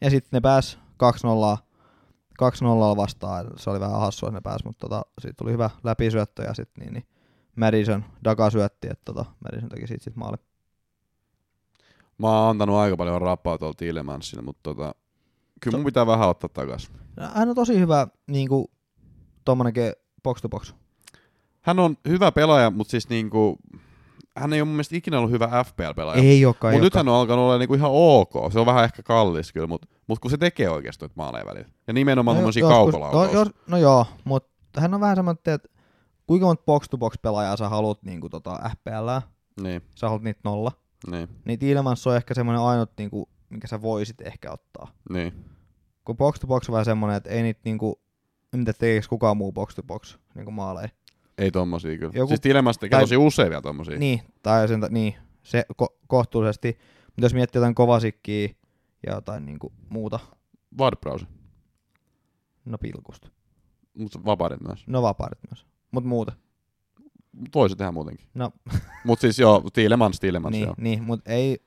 Ja 0.00 0.10
sitten 0.10 0.28
ne 0.32 0.40
pääs 0.40 0.78
2-0 1.02 1.58
2-0 2.42 2.96
vastaan, 2.96 3.46
se 3.56 3.70
oli 3.70 3.80
vähän 3.80 4.00
hassua, 4.00 4.28
että 4.28 4.36
ne 4.36 4.40
pääs, 4.40 4.64
mutta 4.64 4.88
tota, 4.88 5.02
siitä 5.18 5.36
tuli 5.36 5.52
hyvä 5.52 5.70
läpisyöttö 5.84 6.42
ja 6.42 6.54
sitten 6.54 6.84
niin, 6.84 6.94
niin 6.94 7.06
Madison, 7.56 8.04
Daga 8.24 8.50
syötti, 8.50 8.88
että 8.90 9.02
tota, 9.04 9.24
Madison 9.44 9.68
teki 9.68 9.86
siitä 9.86 10.04
sit 10.04 10.16
maali. 10.16 10.36
Mä 12.18 12.28
oon 12.28 12.50
antanut 12.50 12.76
aika 12.76 12.96
paljon 12.96 13.22
rappaa 13.22 13.58
tuolla 13.58 13.74
Tilemansille, 13.74 14.42
mutta 14.42 14.60
tota, 14.62 14.94
kyllä 15.60 15.78
mun 15.78 15.84
pitää 15.84 16.06
vähän 16.06 16.28
ottaa 16.28 16.50
takas. 16.54 16.90
Hän 17.34 17.48
on 17.48 17.54
tosi 17.54 17.78
hyvä 17.78 18.06
niinku 18.26 18.70
tommonen 19.44 19.74
box 20.22 20.40
to 20.40 20.48
box. 20.48 20.74
Hän 21.60 21.78
on 21.78 21.96
hyvä 22.08 22.32
pelaaja, 22.32 22.70
mutta 22.70 22.90
siis 22.90 23.08
niinku, 23.08 23.56
hän 24.36 24.52
ei 24.52 24.60
ole 24.60 24.66
mun 24.66 24.74
mielestä 24.74 24.96
ikinä 24.96 25.18
ollut 25.18 25.30
hyvä 25.30 25.64
FPL-pelaaja. 25.64 26.22
Ei 26.22 26.46
olekaan, 26.46 26.74
Mutta 26.74 26.84
nyt 26.84 26.94
hän 26.94 27.08
on 27.08 27.14
alkanut 27.14 27.42
olla 27.44 27.58
niinku 27.58 27.74
ihan 27.74 27.90
ok. 27.92 28.52
Se 28.52 28.60
on 28.60 28.66
vähän 28.66 28.84
ehkä 28.84 29.02
kallis 29.02 29.52
kyllä, 29.52 29.66
mutta 29.66 29.88
mut 30.06 30.18
kun 30.18 30.30
se 30.30 30.36
tekee 30.38 30.70
oikeasti 30.70 31.06
maaleja 31.14 31.46
välillä. 31.46 31.68
Ja 31.86 31.92
nimenomaan 31.92 32.42
no, 32.42 32.50
jo- 32.60 32.68
kaukolaukausta. 32.68 33.34
no, 33.34 33.40
jos, 33.40 33.48
no 33.66 33.76
joo, 33.76 34.06
mutta 34.24 34.80
hän 34.80 34.94
on 34.94 35.00
vähän 35.00 35.16
semmoinen, 35.16 35.40
että 35.54 35.68
kuinka 36.26 36.46
monta 36.46 36.62
box 36.66 36.88
to 36.88 36.98
box 36.98 37.14
pelaajaa 37.22 37.56
sä 37.56 37.68
haluat 37.68 38.02
niinku 38.02 38.28
tota 38.28 38.60
FPL, 38.70 39.08
Niin, 39.62 39.82
sä 39.94 40.06
haluat 40.06 40.22
niitä 40.22 40.40
nolla. 40.44 40.72
niin, 41.10 41.28
Niin 41.44 41.58
Tiilemans 41.58 42.06
on 42.06 42.16
ehkä 42.16 42.34
semmoinen 42.34 42.62
ainut, 42.62 42.90
niinku, 42.98 43.28
minkä 43.50 43.66
sä 43.66 43.82
voisit 43.82 44.20
ehkä 44.20 44.52
ottaa. 44.52 44.88
niin. 45.10 45.44
Kun 46.04 46.16
box 46.16 46.40
to 46.40 46.46
box 46.46 46.68
on 46.68 46.72
vähän 46.72 46.84
semmoinen, 46.84 47.16
että 47.16 47.30
ei 47.30 47.42
niitä 47.42 47.60
niinku, 47.64 48.00
en 48.54 48.64
tiedä 48.64 48.72
tekeekö 48.78 49.06
kukaan 49.08 49.36
muu 49.36 49.52
box 49.52 49.74
to 49.74 49.82
box 49.82 50.16
niinku 50.34 50.50
maaleja. 50.50 50.88
Ei 51.38 51.50
tommosia 51.50 51.98
kyllä. 51.98 52.12
Joku, 52.14 52.28
siis 52.28 52.40
Tilemans 52.40 52.78
tekee 52.78 52.96
tai- 52.96 53.02
tosi 53.02 53.16
usein 53.16 53.48
vielä 53.50 53.62
tommosia. 53.62 53.98
Niin, 53.98 54.20
tai 54.42 54.68
sen, 54.68 54.80
niin, 54.90 55.14
se 55.42 55.64
ko- 55.82 55.96
kohtuullisesti. 56.06 56.78
Mutta 57.06 57.22
jos 57.24 57.34
miettii 57.34 57.58
jotain 57.58 57.74
kovasikkiä 57.74 58.48
ja 59.06 59.14
jotain 59.14 59.46
niinku 59.46 59.72
muuta, 59.88 60.20
Wordbrowse. 60.80 61.26
no 62.64 62.78
pilkusta. 62.78 63.28
Mutta 63.98 64.24
vapaarit 64.24 64.60
myös. 64.60 64.84
No 64.86 65.02
vapaarit 65.02 65.38
myös. 65.50 65.66
Mut 65.90 66.04
muuta. 66.04 66.32
Mut 67.32 67.48
Voi 67.54 67.70
se 67.70 67.76
tehdä 67.76 67.92
muutenkin. 67.92 68.26
No 68.34 68.50
Mut 69.04 69.20
siis 69.20 69.38
joo, 69.38 69.62
Tilemans, 69.72 70.20
Tilemans 70.20 70.52
niin, 70.52 70.64
joo. 70.64 70.74
niin 70.78 71.02
mutta 71.02 71.30
ei, 71.32 71.58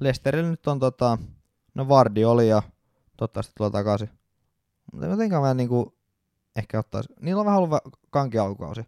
Lesterillä 0.00 0.50
nyt 0.50 0.66
on 0.66 0.78
tota, 0.78 1.18
no 1.74 1.88
Vardi 1.88 2.24
oli 2.24 2.48
ja 2.48 2.62
toivottavasti 3.16 3.52
tulee 3.56 3.70
takaisin. 3.70 4.10
Mutta 4.92 5.06
jotenkaan 5.06 5.42
vähän 5.42 5.56
niinku, 5.56 5.94
ehkä 6.56 6.78
ottaisi, 6.78 7.08
niillä 7.20 7.40
on 7.40 7.46
vähän 7.46 7.58
ollut 7.58 7.80
kanki 8.10 8.38
alkukausi. 8.38 8.80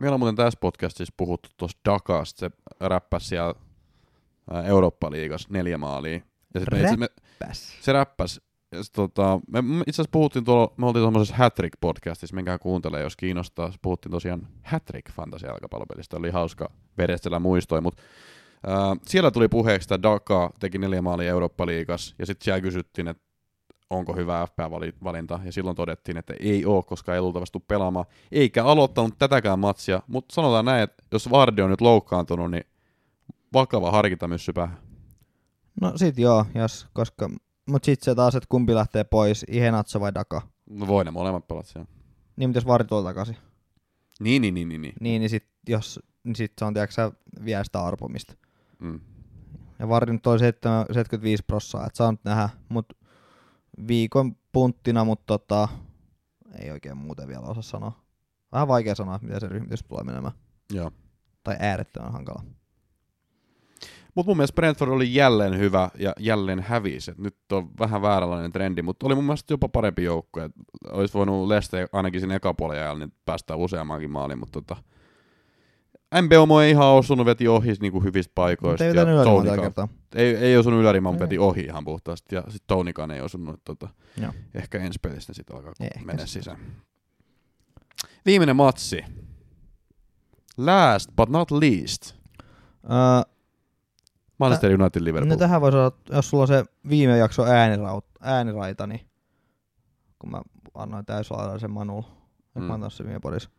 Meillä 0.00 0.14
on 0.14 0.20
muuten 0.20 0.36
tässä 0.36 0.58
podcastissa 0.60 1.14
puhuttu 1.16 1.48
tuosta 1.56 1.80
Dakasta. 1.84 2.38
Se 2.38 2.50
räppäsi 2.80 3.26
siellä 3.26 3.54
ää, 4.50 4.62
Eurooppa-liigas 4.62 5.48
neljä 5.50 5.78
maalia. 5.78 6.20
Ja 6.54 6.60
sit 6.60 6.70
me, 6.70 6.80
itse, 6.80 6.96
me, 6.96 7.08
Päs. 7.38 7.76
se 7.80 7.92
räppäs. 7.92 8.40
Ja 8.72 8.82
sit, 8.82 8.92
tota, 8.92 9.40
me 9.50 9.62
me 9.62 9.80
itse 9.80 9.90
asiassa 9.90 10.10
puhuttiin 10.12 10.44
tuolla, 10.44 10.74
me 10.76 10.86
oltiin 10.86 11.02
tuommoisessa 11.02 11.36
Hattrick-podcastissa, 11.36 12.34
menkää 12.34 12.58
kuuntelee, 12.58 13.02
jos 13.02 13.16
kiinnostaa. 13.16 13.72
Puhuttiin 13.82 14.10
tosiaan 14.10 14.48
Hattrick 14.62 15.12
fantasia 15.12 15.48
jalkapallopelistä, 15.48 16.16
oli 16.16 16.30
hauska 16.30 16.70
verestellä 16.98 17.38
muistoja, 17.38 17.80
mutta 17.80 18.02
ää, 18.66 18.96
siellä 19.06 19.30
tuli 19.30 19.48
puheeksi, 19.48 19.86
että 19.86 20.02
Daka 20.02 20.52
teki 20.60 20.78
neljä 20.78 21.02
maalia 21.02 21.30
Eurooppa-liigas, 21.30 22.14
ja 22.18 22.26
sitten 22.26 22.44
siellä 22.44 22.60
kysyttiin, 22.60 23.08
että 23.08 23.27
onko 23.90 24.16
hyvä 24.16 24.46
FPA-valinta, 24.46 25.40
ja 25.44 25.52
silloin 25.52 25.76
todettiin, 25.76 26.16
että 26.16 26.34
ei 26.40 26.66
ole, 26.66 26.82
koska 26.82 27.14
ei 27.14 27.20
luultavasti 27.20 27.58
pelaamaan, 27.68 28.06
eikä 28.32 28.64
aloittanut 28.64 29.18
tätäkään 29.18 29.58
matsia, 29.58 30.02
mutta 30.06 30.34
sanotaan 30.34 30.64
näin, 30.64 30.82
että 30.82 31.04
jos 31.12 31.30
Vardi 31.30 31.62
on 31.62 31.70
nyt 31.70 31.80
loukkaantunut, 31.80 32.50
niin 32.50 32.64
vakava 33.52 33.90
harkintamyssy 33.90 34.52
päähän. 34.52 34.78
No 35.80 35.92
sit 35.96 36.18
joo, 36.18 36.44
jos, 36.54 36.86
koska, 36.92 37.30
mut 37.70 37.84
sit 37.84 38.00
se 38.02 38.14
taas, 38.14 38.34
että 38.34 38.46
kumpi 38.48 38.74
lähtee 38.74 39.04
pois, 39.04 39.44
Ihenatso 39.48 40.00
vai 40.00 40.14
Daka. 40.14 40.42
No 40.70 40.86
voi 40.86 41.04
ne 41.04 41.10
molemmat 41.10 41.48
pelata 41.48 41.68
siellä. 41.68 41.88
Niin, 42.36 42.50
mutta 42.50 42.56
jos 42.56 42.66
Vardi 42.66 42.88
tulee 42.88 43.04
takaisin, 43.04 43.36
Niin, 44.20 44.42
niin, 44.42 44.54
niin, 44.54 44.68
niin. 44.68 44.82
niin. 44.82 44.94
niin, 45.00 45.20
niin 45.20 45.30
sit, 45.30 45.46
jos, 45.68 46.00
niin 46.24 46.36
sit 46.36 46.52
se 46.58 46.64
on, 46.64 46.74
tiedätkö 46.74 47.12
vie 47.44 47.64
sitä 47.64 47.84
arpomista. 47.84 48.34
Mm. 48.78 49.00
Ja 49.78 49.88
Vardi 49.88 50.12
nyt 50.12 50.22
7, 50.38 50.86
75 50.86 51.42
prossaa, 51.46 51.86
että 51.86 51.96
saa 51.96 52.12
nyt 52.12 52.24
nähdä, 52.24 52.48
mut 52.68 52.86
viikon 53.88 54.36
punttina, 54.52 55.04
mutta 55.04 55.24
tota, 55.26 55.68
ei 56.62 56.70
oikein 56.70 56.96
muuten 56.96 57.28
vielä 57.28 57.46
osaa 57.46 57.62
sanoa. 57.62 57.92
Vähän 58.52 58.68
vaikea 58.68 58.94
sanoa, 58.94 59.14
että 59.14 59.26
miten 59.26 59.40
se 59.40 59.48
ryhmitys 59.48 59.82
tulee 59.82 60.04
menemään. 60.04 60.34
Joo. 60.72 60.90
Tai 61.44 61.56
äärettömän 61.60 62.12
hankala. 62.12 62.42
Mutta 64.14 64.30
mun 64.30 64.36
mielestä 64.36 64.54
Brentford 64.54 64.90
oli 64.90 65.14
jälleen 65.14 65.58
hyvä 65.58 65.90
ja 65.98 66.12
jälleen 66.18 66.60
hävisi. 66.60 67.10
Et 67.10 67.18
nyt 67.18 67.36
on 67.52 67.70
vähän 67.78 68.02
vääränlainen 68.02 68.52
trendi, 68.52 68.82
mutta 68.82 69.06
oli 69.06 69.14
mun 69.14 69.24
mielestä 69.24 69.52
jopa 69.52 69.68
parempi 69.68 70.04
joukko. 70.04 70.40
Olisi 70.90 71.14
voinut 71.14 71.48
Leste 71.48 71.86
ainakin 71.92 72.20
siinä 72.20 72.34
ekapuolen 72.34 72.78
ajalla 72.78 72.98
niin 72.98 73.12
päästä 73.24 73.56
useammankin 73.56 74.10
maaliin, 74.10 74.38
mutta 74.38 74.60
tota, 74.62 74.82
MBOMO 76.22 76.60
ei 76.60 76.70
ihan 76.70 76.86
osunut, 76.86 77.26
veti 77.26 77.48
ohi 77.48 77.72
niinku 77.80 78.00
hyvistä 78.02 78.32
paikoista. 78.34 78.84
Ei 78.84 78.90
ja 78.90 78.94
vetänyt 79.06 79.24
tällä 79.24 79.62
kertaa. 79.62 79.88
ei, 80.14 80.36
ei 80.36 80.56
osunut 80.56 80.80
ylärimaan, 80.80 81.14
mutta 81.14 81.24
veti 81.24 81.38
ohi 81.38 81.60
ihan 81.60 81.84
puhtaasti. 81.84 82.34
Ja 82.34 82.40
sitten 82.42 82.66
Tonikaan 82.66 83.10
ei 83.10 83.20
osunut. 83.20 83.60
Tota, 83.64 83.88
Joo. 84.22 84.32
ehkä 84.54 84.78
ensi 84.78 84.98
pelistä 85.02 85.34
sitten 85.34 85.56
alkaa 85.56 85.72
ehkä 85.80 86.00
mennä 86.04 86.26
sit. 86.26 86.32
sisään. 86.42 86.58
Viimeinen 88.26 88.56
matsi. 88.56 89.04
Last 90.56 91.10
but 91.16 91.28
not 91.28 91.50
least. 91.50 92.14
Öö, 92.84 93.32
Manchester 94.38 94.80
United 94.80 95.04
Liverpool. 95.04 95.30
no 95.30 95.36
tähän 95.36 95.60
voisi 95.60 95.78
olla, 95.78 95.92
jos 96.10 96.30
sulla 96.30 96.42
on 96.42 96.48
se 96.48 96.64
viime 96.88 97.18
jakso 97.18 97.44
ääniraut, 97.44 98.06
ääniraita, 98.20 98.86
niin 98.86 99.00
kun 100.18 100.30
mä 100.30 100.42
annoin 100.74 101.06
täyslaadaisen 101.06 101.70
Manulle, 101.70 102.06
että 102.46 102.60
Mm. 102.60 102.64
mä 102.64 102.74
annan 102.74 102.90
se 102.90 103.04
viime 103.04 103.20
podissa, 103.20 103.50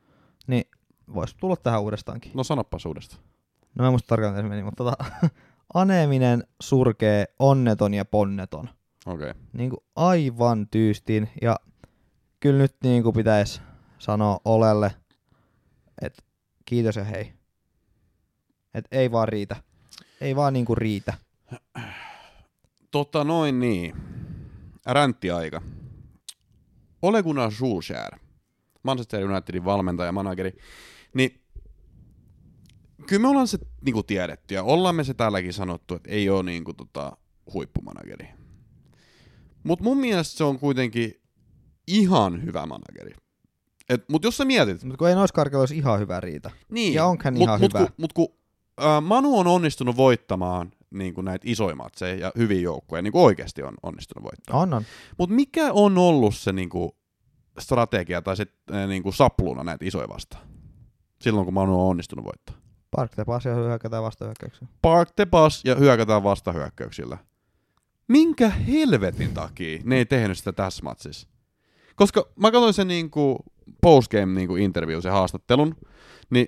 niin 0.47 0.63
voisi 1.13 1.35
tulla 1.39 1.55
tähän 1.55 1.81
uudestaankin. 1.81 2.31
No 2.35 2.43
sanoppas 2.43 2.85
uudestaan. 2.85 3.23
No 3.75 3.83
mä 3.83 3.87
en 3.87 3.93
muista 3.93 4.07
tarkalleen 4.07 4.45
miten 4.45 4.45
se 4.45 4.49
meni, 4.49 4.63
mutta 4.63 4.83
tota, 4.83 5.05
aneeminen, 5.73 6.43
surkee, 6.61 7.25
onneton 7.39 7.93
ja 7.93 8.05
ponneton. 8.05 8.69
Okei. 9.05 9.29
Okay. 9.29 9.41
Niin 9.53 9.69
kuin 9.69 9.79
aivan 9.95 10.67
tyystin. 10.67 11.29
Ja 11.41 11.55
kyllä 12.39 12.57
nyt 12.57 12.75
niin 12.83 13.03
kuin 13.03 13.15
pitäisi 13.15 13.61
sanoa 13.99 14.39
Olelle, 14.45 14.91
että 16.01 16.23
kiitos 16.65 16.95
ja 16.95 17.03
hei. 17.03 17.33
Että 18.73 18.97
ei 18.97 19.11
vaan 19.11 19.27
riitä. 19.27 19.55
Ei 20.21 20.35
vaan 20.35 20.53
niin 20.53 20.65
kuin 20.65 20.77
riitä. 20.77 21.13
Tota 22.91 23.23
noin 23.23 23.59
niin. 23.59 23.95
Ränttiaika. 24.85 25.61
Ole 27.01 27.23
Gunnar 27.23 27.51
Solskjaer, 27.51 28.19
Manchester 28.83 29.31
Unitedin 29.31 29.65
valmentaja, 29.65 30.11
manageri, 30.11 30.57
niin 31.13 31.41
kyllä 33.07 33.21
me 33.21 33.27
ollaan 33.27 33.47
se 33.47 33.57
niinku 33.85 34.03
tiedetty 34.03 34.53
ja 34.53 34.63
ollaan 34.63 34.95
me 34.95 35.03
se 35.03 35.13
täälläkin 35.13 35.53
sanottu, 35.53 35.95
että 35.95 36.11
ei 36.11 36.29
ole 36.29 36.43
niinku 36.43 36.73
tota 36.73 37.17
huippumanageri. 37.53 38.27
Mutta 39.63 39.83
mun 39.83 39.97
mielestä 39.97 40.37
se 40.37 40.43
on 40.43 40.59
kuitenkin 40.59 41.21
ihan 41.87 42.43
hyvä 42.43 42.65
manageri. 42.65 43.15
Et, 43.89 44.09
mut 44.09 44.23
jos 44.23 44.37
sä 44.37 44.45
mietit, 44.45 44.83
Mutta 44.83 44.97
kun 44.97 45.09
ei 45.09 45.15
noissa 45.15 45.41
olisi 45.59 45.77
ihan 45.77 45.99
hyvä 45.99 46.19
riitä. 46.19 46.51
niin, 46.71 46.93
Ja 46.93 47.05
onko 47.05 47.21
hän 47.25 47.33
mut, 47.33 47.41
ihan 47.41 47.59
mut, 47.59 47.73
hyvä? 47.73 47.85
Kun, 47.85 47.95
mut 47.97 48.13
kun 48.13 48.27
Manu 49.01 49.39
on 49.39 49.47
onnistunut 49.47 49.97
voittamaan 49.97 50.71
niin 50.91 51.13
kuin 51.13 51.25
näitä 51.25 51.43
isoja 51.49 51.75
matseja 51.75 52.15
ja 52.15 52.31
hyviä 52.37 52.61
joukkoja, 52.61 53.01
niin 53.01 53.11
kuin 53.11 53.23
oikeasti 53.23 53.63
on 53.63 53.73
onnistunut 53.83 54.23
voittaa. 54.23 54.59
On, 54.59 54.73
on. 54.73 54.83
Mutta 55.17 55.35
mikä 55.35 55.73
on 55.73 55.97
ollut 55.97 56.35
se 56.35 56.51
niin 56.51 56.69
kuin, 56.69 56.91
strategia 57.59 58.21
tai 58.21 58.37
se 58.37 58.45
äh, 58.73 58.87
niin 58.87 59.03
kuin 59.03 59.13
sapluna 59.13 59.63
näitä 59.63 59.85
isoja 59.85 60.09
vastaan? 60.09 60.48
Silloin, 61.21 61.45
kun 61.45 61.53
Manu 61.53 61.81
on 61.81 61.89
onnistunut 61.89 62.25
voittaa. 62.25 62.55
Park 62.91 63.15
te 63.15 63.25
pass 63.25 63.45
ja 63.45 63.55
hyökätään 63.55 64.03
vastahyökkäyksiä. 64.03 64.67
Park 64.81 65.09
the 65.15 65.25
pass 65.25 65.65
ja 65.65 65.75
hyökätään 65.75 66.23
vastahyökkäyksillä. 66.23 67.17
Minkä 68.07 68.49
helvetin 68.49 69.33
takia 69.33 69.79
ne 69.83 69.97
ei 69.97 70.05
tehnyt 70.05 70.37
sitä 70.37 70.53
tässä 70.53 70.83
matsissa? 70.83 71.27
Koska 71.95 72.27
mä 72.35 72.51
katsoin 72.51 72.73
sen 72.73 72.87
niinku 72.87 73.37
postgame 73.81 74.33
niinku 74.33 74.55
interview, 74.55 74.99
se 74.99 75.09
haastattelun, 75.09 75.75
niin 76.29 76.47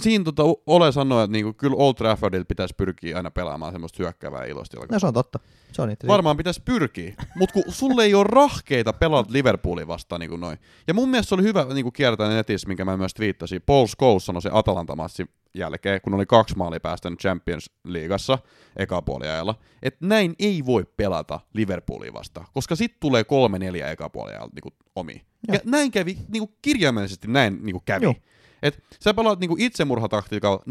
siinä 0.00 0.24
tota 0.24 0.42
Ole 0.66 0.92
sanoi, 0.92 1.24
että 1.24 1.32
niinku, 1.32 1.52
kyllä 1.52 1.76
Old 1.76 1.94
Traffordilla 1.94 2.44
pitäisi 2.44 2.74
pyrkiä 2.76 3.16
aina 3.16 3.30
pelaamaan 3.30 3.72
semmoista 3.72 4.02
hyökkäävää 4.02 4.44
ilosta. 4.44 4.76
No 4.90 4.98
se 4.98 5.06
on 5.06 5.14
totta. 5.14 5.38
Se 5.72 5.82
on 5.82 5.88
niitä. 5.88 6.06
Varmaan 6.06 6.36
pitäisi 6.36 6.62
pyrkiä, 6.64 7.14
mutta 7.34 7.52
kun 7.52 7.64
sulle 7.68 8.04
ei 8.04 8.14
ole 8.14 8.26
rahkeita 8.28 8.92
pelata 8.92 9.32
Liverpoolin 9.32 9.88
vastaan 9.88 10.20
niin 10.20 10.30
kuin 10.30 10.40
noin. 10.40 10.58
Ja 10.86 10.94
mun 10.94 11.08
mielestä 11.08 11.28
se 11.28 11.34
oli 11.34 11.42
hyvä 11.42 11.66
niin 11.74 11.84
kuin 11.84 11.92
kiertää 11.92 12.28
netissä, 12.28 12.68
minkä 12.68 12.84
mä 12.84 12.96
myös 12.96 13.14
twiittasin. 13.14 13.62
Paul 13.66 13.86
Scholes 13.86 14.26
sanoi 14.26 14.42
se 14.42 14.50
Atalanta-matsin 14.52 15.28
jälkeen, 15.54 16.00
kun 16.00 16.14
oli 16.14 16.26
kaksi 16.26 16.56
maalia 16.56 16.80
päästänyt 16.80 17.20
Champions 17.20 17.70
Leagueassa 17.84 18.38
eka 18.76 19.02
puoliajalla, 19.02 19.54
että 19.82 20.06
näin 20.06 20.34
ei 20.38 20.66
voi 20.66 20.84
pelata 20.96 21.40
Liverpoolin 21.54 22.14
vastaan, 22.14 22.46
koska 22.54 22.76
sitten 22.76 23.00
tulee 23.00 23.24
kolme 23.24 23.58
neljä 23.58 23.90
eka 23.90 24.08
puoliajalla 24.10 24.50
niin 24.54 24.74
omi. 24.96 25.22
Ja. 25.48 25.54
ja 25.54 25.60
näin 25.64 25.90
kävi, 25.90 26.18
niin 26.28 26.40
kuin 26.40 26.56
kirjaimellisesti 26.62 27.28
näin 27.28 27.58
niin 27.62 27.72
kuin 27.72 27.82
kävi. 27.84 28.04
Joo. 28.04 28.14
Et 28.62 28.84
sä 29.00 29.14
pelaat 29.14 29.40
niin 29.40 29.48
kuin 29.48 29.62
itsemurhataktiikalla 29.62 30.62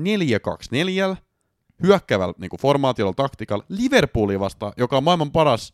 4-2-4, 1.14 1.18
hyökkäävällä 1.84 2.34
niin 2.38 2.52
formaatiolla 2.62 3.14
taktiikalla 3.14 3.66
Liverpoolia 3.70 4.40
vastaan, 4.40 4.74
joka 4.78 4.98
on 4.98 5.04
maailman 5.04 5.32
paras 5.32 5.74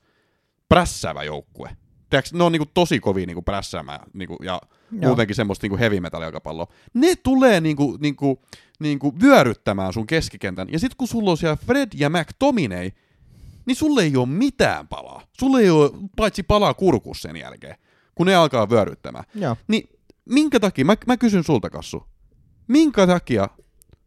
prässäävä 0.70 1.24
joukkue. 1.24 1.70
Tiedätkö, 2.10 2.38
ne 2.38 2.44
on 2.44 2.52
niinku 2.52 2.70
tosi 2.74 3.00
kovia 3.00 3.26
niinku 3.26 3.42
prässäämään 3.42 4.00
niinku, 4.14 4.38
ja 4.44 4.62
Joo. 4.92 5.08
muutenkin 5.08 5.36
semmoista 5.36 5.66
niinku 5.66 5.78
heavy 5.78 6.00
metal 6.00 6.22
jalkapalloa. 6.22 6.68
Ne 6.94 7.16
tulee 7.16 7.62
niinku, 7.62 7.98
niinku, 8.02 8.42
niinku 8.80 9.14
vyöryttämään 9.22 9.94
sun 9.94 10.08
keskikentän. 10.08 10.68
Ja 10.72 10.80
sit 10.80 10.96
kun 10.96 11.08
sulla 11.08 11.32
on 11.32 11.38
siellä 11.38 11.56
Fred 11.56 11.90
ja 11.96 12.10
McTominay, 12.10 12.92
niin 13.66 13.76
sulle 13.76 14.04
ei 14.04 14.16
ole 14.18 14.28
mitään 14.28 14.88
palaa. 14.88 15.22
Sulle 15.40 15.62
ei 15.62 15.70
ole 15.70 15.92
paitsi 16.16 16.44
palaa 16.44 16.74
kurkus 16.74 17.22
sen 17.22 17.36
jälkeen, 17.36 17.76
kun 18.16 18.28
ne 18.28 18.36
alkaa 18.36 18.70
vyöryttämään. 18.70 19.26
Joo. 19.36 19.58
Niin 19.68 19.90
minkä 20.30 20.60
takia, 20.60 20.86
mä, 20.86 20.96
mä 21.08 21.18
kysyn 21.18 21.44
sulta 21.44 21.70
Kassu, 21.70 22.04
minkä 22.68 23.08
takia 23.08 23.48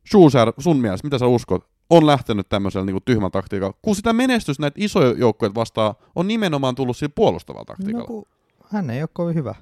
Schuster, 0.08 0.52
sun 0.58 0.76
mielestä, 0.76 1.06
mitä 1.06 1.18
sä 1.18 1.26
uskot, 1.26 1.70
on 1.90 2.06
lähtenyt 2.06 2.48
tämmöisellä 2.48 2.86
niinku 2.86 3.00
tyhmän 3.04 3.30
taktiikalla, 3.30 3.78
kun 3.82 3.96
sitä 3.96 4.12
menestys 4.12 4.58
näitä 4.58 4.74
isoja 4.80 5.14
joukkoja 5.18 5.54
vastaan 5.54 5.94
on 6.14 6.28
nimenomaan 6.28 6.74
tullut 6.74 6.96
sillä 6.96 7.12
puolustavalla 7.14 7.64
taktiikalla. 7.64 8.00
No 8.00 8.06
kun 8.06 8.24
hän 8.68 8.90
ei 8.90 9.02
ole 9.02 9.08
kovin 9.12 9.34
hyvä. 9.34 9.54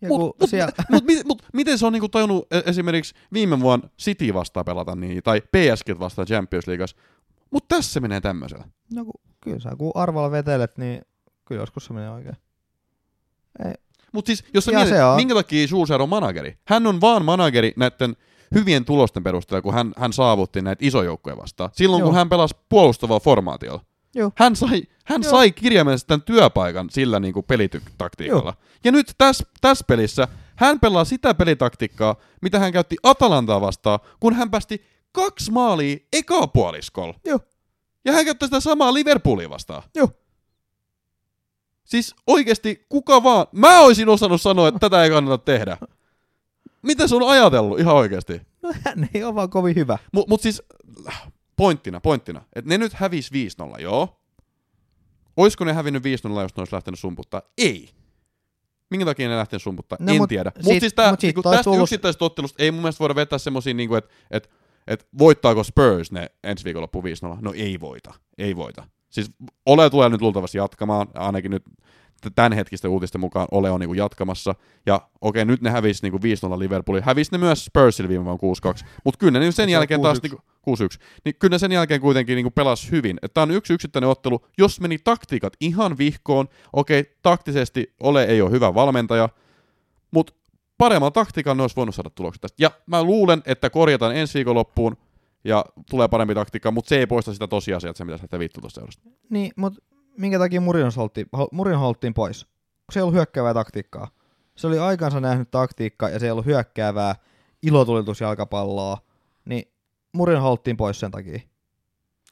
Ja 0.00 0.08
Mut, 0.08 0.40
mut, 0.40 0.50
siellä... 0.50 0.72
mut, 0.90 1.04
mut, 1.04 1.26
mut, 1.26 1.42
miten 1.52 1.78
se 1.78 1.86
on 1.86 1.92
niinku 1.92 2.08
tajunnut 2.08 2.46
e- 2.52 2.62
esimerkiksi 2.66 3.14
viime 3.32 3.60
vuonna 3.60 3.88
City 3.98 4.34
vastaan 4.34 4.64
pelata 4.64 4.96
niin, 4.96 5.22
tai 5.22 5.40
PSG 5.40 5.98
vastaan 5.98 6.28
Champions 6.28 6.66
Leagueassa, 6.66 6.96
mutta 7.50 7.76
tässä 7.76 7.92
se 7.92 8.00
menee 8.00 8.20
tämmöisellä. 8.20 8.64
No 8.94 9.04
kun, 9.04 9.14
kyllä 9.40 9.60
sä 9.60 9.70
kun 9.78 9.92
arvalla 9.94 10.30
vetelet, 10.30 10.78
niin 10.78 11.02
kyllä 11.44 11.62
joskus 11.62 11.84
se 11.84 11.92
menee 11.92 12.10
oikein. 12.10 12.36
Ei. 13.64 13.72
Mutta 14.12 14.26
siis, 14.26 14.44
jos 14.54 14.64
sä 14.64 14.72
Ja 14.72 14.78
mietit, 14.78 14.94
se 14.94 15.04
on. 15.04 15.16
minkä 15.16 15.34
takia 15.34 15.66
Schuster 15.66 16.02
on 16.02 16.08
manageri? 16.08 16.58
Hän 16.64 16.86
on 16.86 17.00
vaan 17.00 17.24
manageri 17.24 17.72
näiden 17.76 18.16
hyvien 18.54 18.84
tulosten 18.84 19.22
perusteella, 19.24 19.62
kun 19.62 19.74
hän, 19.74 19.92
hän 19.96 20.12
saavutti 20.12 20.62
näitä 20.62 20.86
isoja 20.86 21.04
joukkoja 21.04 21.36
vastaan. 21.36 21.70
Silloin, 21.72 22.00
Joo. 22.00 22.08
kun 22.08 22.14
hän 22.16 22.28
pelasi 22.28 22.54
puolustavaa 22.68 23.20
formaatiolla. 23.20 23.80
Joo. 24.14 24.32
Hän 24.36 24.56
sai, 24.56 24.82
hän 25.04 25.22
Joo. 25.22 25.30
sai 25.30 25.52
kirjaimellisesti 25.52 26.08
tämän 26.08 26.22
työpaikan 26.22 26.90
sillä 26.90 27.20
niin 27.20 27.34
kuin 27.34 27.46
pelitaktiikalla. 27.46 28.54
Ja 28.84 28.92
nyt 28.92 29.12
tässä 29.18 29.44
täs 29.60 29.84
pelissä 29.86 30.28
hän 30.56 30.80
pelaa 30.80 31.04
sitä 31.04 31.34
pelitaktiikkaa, 31.34 32.16
mitä 32.42 32.58
hän 32.58 32.72
käytti 32.72 32.96
Atalantaa 33.02 33.60
vastaan, 33.60 33.98
kun 34.20 34.34
hän 34.34 34.50
päästi 34.50 34.84
kaksi 35.12 35.50
maalia 35.50 35.96
eka 36.12 36.46
puoliskolla. 36.46 37.14
Joo. 37.24 37.40
Ja 38.04 38.12
hän 38.12 38.24
käyttää 38.24 38.46
sitä 38.46 38.60
samaa 38.60 38.94
Liverpoolia 38.94 39.50
vastaan. 39.50 39.82
Joo. 39.94 40.08
Siis 41.92 42.14
oikeasti 42.26 42.86
kuka 42.88 43.22
vaan, 43.22 43.46
mä 43.52 43.80
olisin 43.80 44.08
osannut 44.08 44.42
sanoa, 44.42 44.68
että 44.68 44.78
tätä 44.80 45.04
ei 45.04 45.10
kannata 45.10 45.38
tehdä. 45.44 45.78
Mitä 46.82 47.06
se 47.08 47.16
on 47.16 47.28
ajatellut 47.28 47.80
ihan 47.80 47.94
oikeasti? 47.94 48.40
No 48.62 48.72
hän 48.84 49.08
ei 49.14 49.24
ole 49.24 49.34
vaan 49.34 49.50
kovin 49.50 49.76
hyvä. 49.76 49.98
Mut, 50.12 50.28
mut 50.28 50.40
siis 50.40 50.62
pointtina, 51.56 52.00
pointtina, 52.00 52.42
että 52.54 52.68
ne 52.68 52.78
nyt 52.78 52.92
hävis 52.92 53.30
5-0, 53.78 53.80
joo. 53.80 54.20
Oisko 55.36 55.64
ne 55.64 55.72
hävinnyt 55.72 56.02
5-0, 56.02 56.06
jos 56.06 56.24
ne 56.26 56.40
olisi 56.56 56.74
lähtenyt 56.74 57.00
sumputtaa? 57.00 57.42
Ei. 57.58 57.88
Minkä 58.90 59.04
takia 59.06 59.28
ne 59.28 59.36
lähtenyt 59.36 59.62
sumputtaa? 59.62 59.98
No 60.00 60.12
en 60.12 60.18
mut 60.18 60.28
tiedä. 60.28 60.52
Mutta 60.64 60.80
siis 60.80 60.94
tää, 60.94 61.10
mut 61.10 61.20
sit 61.20 61.28
niinku, 61.28 61.42
tästä 61.42 61.62
tullut- 61.64 61.82
yksittäisestä 61.82 62.24
ottelusta 62.24 62.62
ei 62.62 62.70
mun 62.70 62.80
mielestä 62.80 63.00
voida 63.00 63.14
vetää 63.14 63.38
semmosia, 63.38 63.74
niinku, 63.74 63.94
että 63.94 64.10
et, 64.30 64.50
et 64.86 65.08
voittaako 65.18 65.64
Spurs 65.64 66.12
ne 66.12 66.30
ensi 66.44 66.64
viikonloppu 66.64 67.02
5-0? 67.02 67.04
No 67.40 67.52
ei 67.56 67.80
voita. 67.80 68.14
Ei 68.38 68.56
voita. 68.56 68.84
Siis 69.12 69.30
Ole 69.66 69.90
tulee 69.90 70.08
nyt 70.08 70.20
luultavasti 70.20 70.58
jatkamaan, 70.58 71.06
ainakin 71.14 71.50
nyt 71.50 71.62
tämän 72.34 72.52
hetkisten 72.52 72.90
uutisten 72.90 73.20
mukaan 73.20 73.48
Ole 73.50 73.70
on 73.70 73.80
niinku 73.80 73.94
jatkamassa. 73.94 74.54
Ja 74.86 75.00
okei, 75.20 75.44
nyt 75.44 75.60
ne 75.62 75.70
hävisi 75.70 76.02
niinku 76.02 76.18
5-0 76.56 76.58
Liverpoolille. 76.58 77.06
Hävisi 77.06 77.32
ne 77.32 77.38
myös 77.38 77.64
Spursille 77.64 78.08
viime 78.08 78.24
vuonna 78.24 78.82
6-2. 78.82 78.84
Mutta 79.04 79.18
kyllä 79.18 79.38
ne 79.38 79.44
sen 79.44 79.52
Se 79.52 79.62
on 79.62 79.68
jälkeen 79.68 80.02
taas 80.02 80.18
6-1. 80.18 80.20
niinku, 80.22 80.42
6-1. 80.70 81.02
Niin 81.24 81.34
kyllä 81.38 81.54
ne 81.54 81.58
sen 81.58 81.72
jälkeen 81.72 82.00
kuitenkin 82.00 82.36
niinku 82.36 82.50
pelasi 82.50 82.90
hyvin. 82.90 83.18
Tämä 83.34 83.42
on 83.42 83.50
yksi 83.50 83.72
yksittäinen 83.72 84.10
ottelu. 84.10 84.46
Jos 84.58 84.80
meni 84.80 84.98
taktiikat 84.98 85.52
ihan 85.60 85.98
vihkoon, 85.98 86.48
okei, 86.72 87.16
taktisesti 87.22 87.94
Ole 88.00 88.24
ei 88.24 88.42
ole 88.42 88.50
hyvä 88.50 88.74
valmentaja, 88.74 89.28
mutta 90.10 90.32
paremmalla 90.78 91.10
taktiikalla 91.10 91.54
ne 91.54 91.62
olisi 91.62 91.76
voinut 91.76 91.94
saada 91.94 92.10
tulokset 92.10 92.40
tästä. 92.40 92.62
Ja 92.62 92.70
mä 92.86 93.02
luulen, 93.02 93.42
että 93.46 93.70
korjataan 93.70 94.16
ensi 94.16 94.34
viikonloppuun 94.34 94.96
ja 95.44 95.64
tulee 95.90 96.08
parempi 96.08 96.34
taktiikka, 96.34 96.70
mutta 96.70 96.88
se 96.88 96.98
ei 96.98 97.06
poista 97.06 97.32
sitä 97.32 97.48
tosiasiaa, 97.48 97.90
että 97.90 97.98
se 97.98 98.04
pitäisi 98.04 98.22
lähteä 98.22 98.38
vittu 98.38 98.60
tuosta 98.60 98.80
seurasta. 98.80 99.02
Niin, 99.30 99.52
mutta 99.56 99.82
minkä 100.18 100.38
takia 100.38 100.60
Murin 100.60 100.86
holttiin, 100.96 101.26
Murin 101.52 101.78
holttiin 101.78 102.14
pois? 102.14 102.44
Kun 102.44 102.92
se 102.92 103.00
ei 103.00 103.02
ollut 103.02 103.14
hyökkäävää 103.14 103.54
taktiikkaa. 103.54 104.08
Se 104.56 104.66
oli 104.66 104.78
aikansa 104.78 105.20
nähnyt 105.20 105.50
taktiikka 105.50 106.08
ja 106.08 106.18
se 106.18 106.26
ei 106.26 106.30
ollut 106.30 106.46
hyökkäävää 106.46 107.14
ilotulitusjalkapalloa, 107.62 108.98
niin 109.44 109.72
Murin 110.12 110.40
holttiin 110.40 110.76
pois 110.76 111.00
sen 111.00 111.10
takia. 111.10 111.40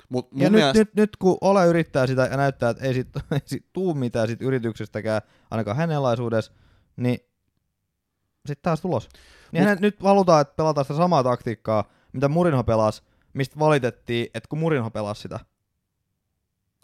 Mut 0.08 0.32
mun 0.32 0.42
Ja 0.42 0.50
nyt, 0.50 0.58
mielestä, 0.58 0.78
nyt, 0.78 0.94
nyt, 0.94 1.16
kun 1.16 1.38
Ole 1.40 1.66
yrittää 1.66 2.06
sitä 2.06 2.22
ja 2.30 2.36
näyttää, 2.36 2.70
että 2.70 2.84
ei 2.84 2.94
sit, 2.94 3.08
ei 3.32 3.40
sit 3.44 3.66
tuu 3.72 3.94
mitään 3.94 4.28
sit 4.28 4.42
yrityksestäkään, 4.42 5.22
ainakaan 5.50 5.76
hänen 5.76 6.02
laisuudessa, 6.02 6.52
niin 6.96 7.18
sitten 8.46 8.62
taas 8.62 8.80
tulos. 8.80 9.08
Niin 9.52 9.64
Mut- 9.64 9.80
nyt 9.80 10.02
halutaan, 10.02 10.40
että 10.40 10.54
pelataan 10.56 10.84
sitä 10.84 10.96
samaa 10.96 11.22
taktiikkaa, 11.22 11.84
mitä 12.12 12.28
Murinho 12.28 12.64
pelasi, 12.64 13.02
mistä 13.32 13.58
valitettiin, 13.58 14.26
että 14.34 14.48
kun 14.48 14.58
Murinho 14.58 14.90
pelasi 14.90 15.22
sitä. 15.22 15.40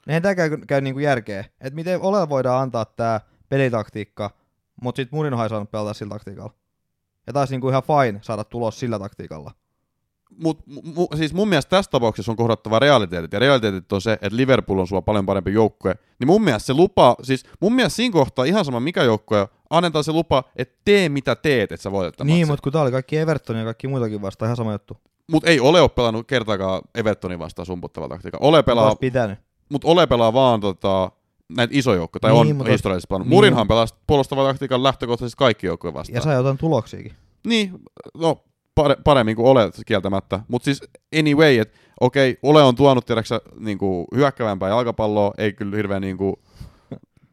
Niin 0.07 0.15
ei 0.15 0.21
tämä 0.21 0.35
käy, 0.35 0.59
käy 0.67 0.81
niinku 0.81 1.01
järkeä. 1.01 1.41
Että 1.41 1.75
miten 1.75 2.01
Ole 2.01 2.29
voidaan 2.29 2.63
antaa 2.63 2.85
tämä 2.85 3.21
pelitaktiikka, 3.49 4.31
mutta 4.83 4.97
sitten 4.97 5.17
Murinho 5.17 5.43
ei 5.43 5.49
saanut 5.49 5.71
pelata 5.71 5.95
sillä 5.95 6.15
taktiikalla. 6.15 6.53
Ja 7.27 7.33
taas 7.33 7.51
niinku 7.51 7.69
ihan 7.69 7.83
fine 7.83 8.19
saada 8.23 8.45
tulos 8.45 8.81
sillä 8.81 8.99
taktiikalla. 8.99 9.51
mut, 10.39 10.59
mu, 10.67 11.09
siis 11.17 11.35
mun 11.35 11.49
mielestä 11.49 11.71
tässä 11.71 11.91
tapauksessa 11.91 12.33
on 12.33 12.37
kohdattava 12.37 12.79
realiteetit, 12.79 13.33
ja 13.33 13.39
realiteetit 13.39 13.93
on 13.93 14.01
se, 14.03 14.13
että 14.13 14.37
Liverpool 14.37 14.79
on 14.79 14.87
sua 14.87 15.03
paljon 15.03 15.27
parempi 15.27 15.53
joukkue, 15.53 15.95
niin 16.19 16.27
mun 16.27 16.43
mielestä 16.43 16.67
se 16.67 16.75
lupa, 16.75 17.17
siis 17.23 17.45
mun 17.61 17.75
mielestä 17.75 17.97
siinä 17.97 18.13
kohtaa 18.13 18.45
ihan 18.45 18.65
sama 18.65 18.81
mikä 18.81 19.03
joukkue, 19.03 19.49
annetaan 19.71 20.05
se 20.05 20.13
lupa, 20.13 20.45
että 20.57 20.79
tee 20.85 21.09
mitä 21.09 21.37
teet, 21.37 21.73
että 21.73 21.83
sä 21.83 21.93
voitat 21.93 22.27
Niin, 22.27 22.47
mutta 22.47 22.63
kun 22.63 22.73
tää 22.73 22.83
oli 22.83 22.91
kaikki 22.91 23.17
Everton 23.17 23.57
ja 23.57 23.65
kaikki 23.65 23.89
muitakin 23.89 24.23
vastaan, 24.23 24.47
ihan 24.47 24.57
sama 24.57 24.73
juttu. 24.73 24.97
Mut 25.33 25.45
ei 25.49 25.61
ole 25.61 25.81
ole 25.81 25.89
pelannut 25.89 26.27
kertaakaan 26.27 26.83
Evertonin 26.95 27.39
vastaan 27.39 27.67
sumputtavaa 27.67 28.09
taktiikkaa. 28.09 28.41
Ole 28.49 28.63
pelaa, 28.63 28.85
Olisi 28.85 28.99
pitänyt. 28.99 29.39
mut 29.73 29.85
Ole 29.85 30.07
pelaa 30.07 30.33
vaan 30.33 30.61
tota, 30.61 31.11
näitä 31.57 31.75
isoja 31.77 31.97
joukkoja, 31.97 32.21
tai 32.21 32.31
Niin, 32.33 32.41
on 32.41 32.57
mutta- 32.57 32.73
historiallisesti 32.73 33.07
pelannut. 33.09 33.29
niin. 33.29 33.37
Murinhan 33.37 33.69
pelaa 33.69 33.87
puolustavaa 34.07 34.47
taktiikalla 34.49 34.83
lähtökohtaisesti 34.83 35.37
kaikki 35.39 35.67
joukkoja 35.67 35.95
vastaan. 35.95 36.15
Ja 36.15 36.21
sai 36.23 36.35
jotain 36.35 36.59
tuloksiakin. 36.59 37.13
Niin, 37.47 37.71
no 38.19 38.45
pare, 38.75 38.97
paremmin 39.05 39.37
kuin 39.37 39.47
Ole 39.49 39.71
kieltämättä. 39.87 40.41
Mutta 40.49 40.65
siis 40.65 40.81
anyway, 41.19 41.59
että 41.59 41.79
okei, 42.01 42.39
Ole 42.43 42.63
on 42.63 42.75
tuonut 42.75 43.07
tiedäksä 43.07 43.41
niinku, 43.59 44.07
hyökkävämpää 44.15 44.69
jalkapalloa, 44.69 45.33
ei 45.39 45.53
kyllä 45.53 45.77
hirveän 45.77 46.03
niinku, 46.03 46.39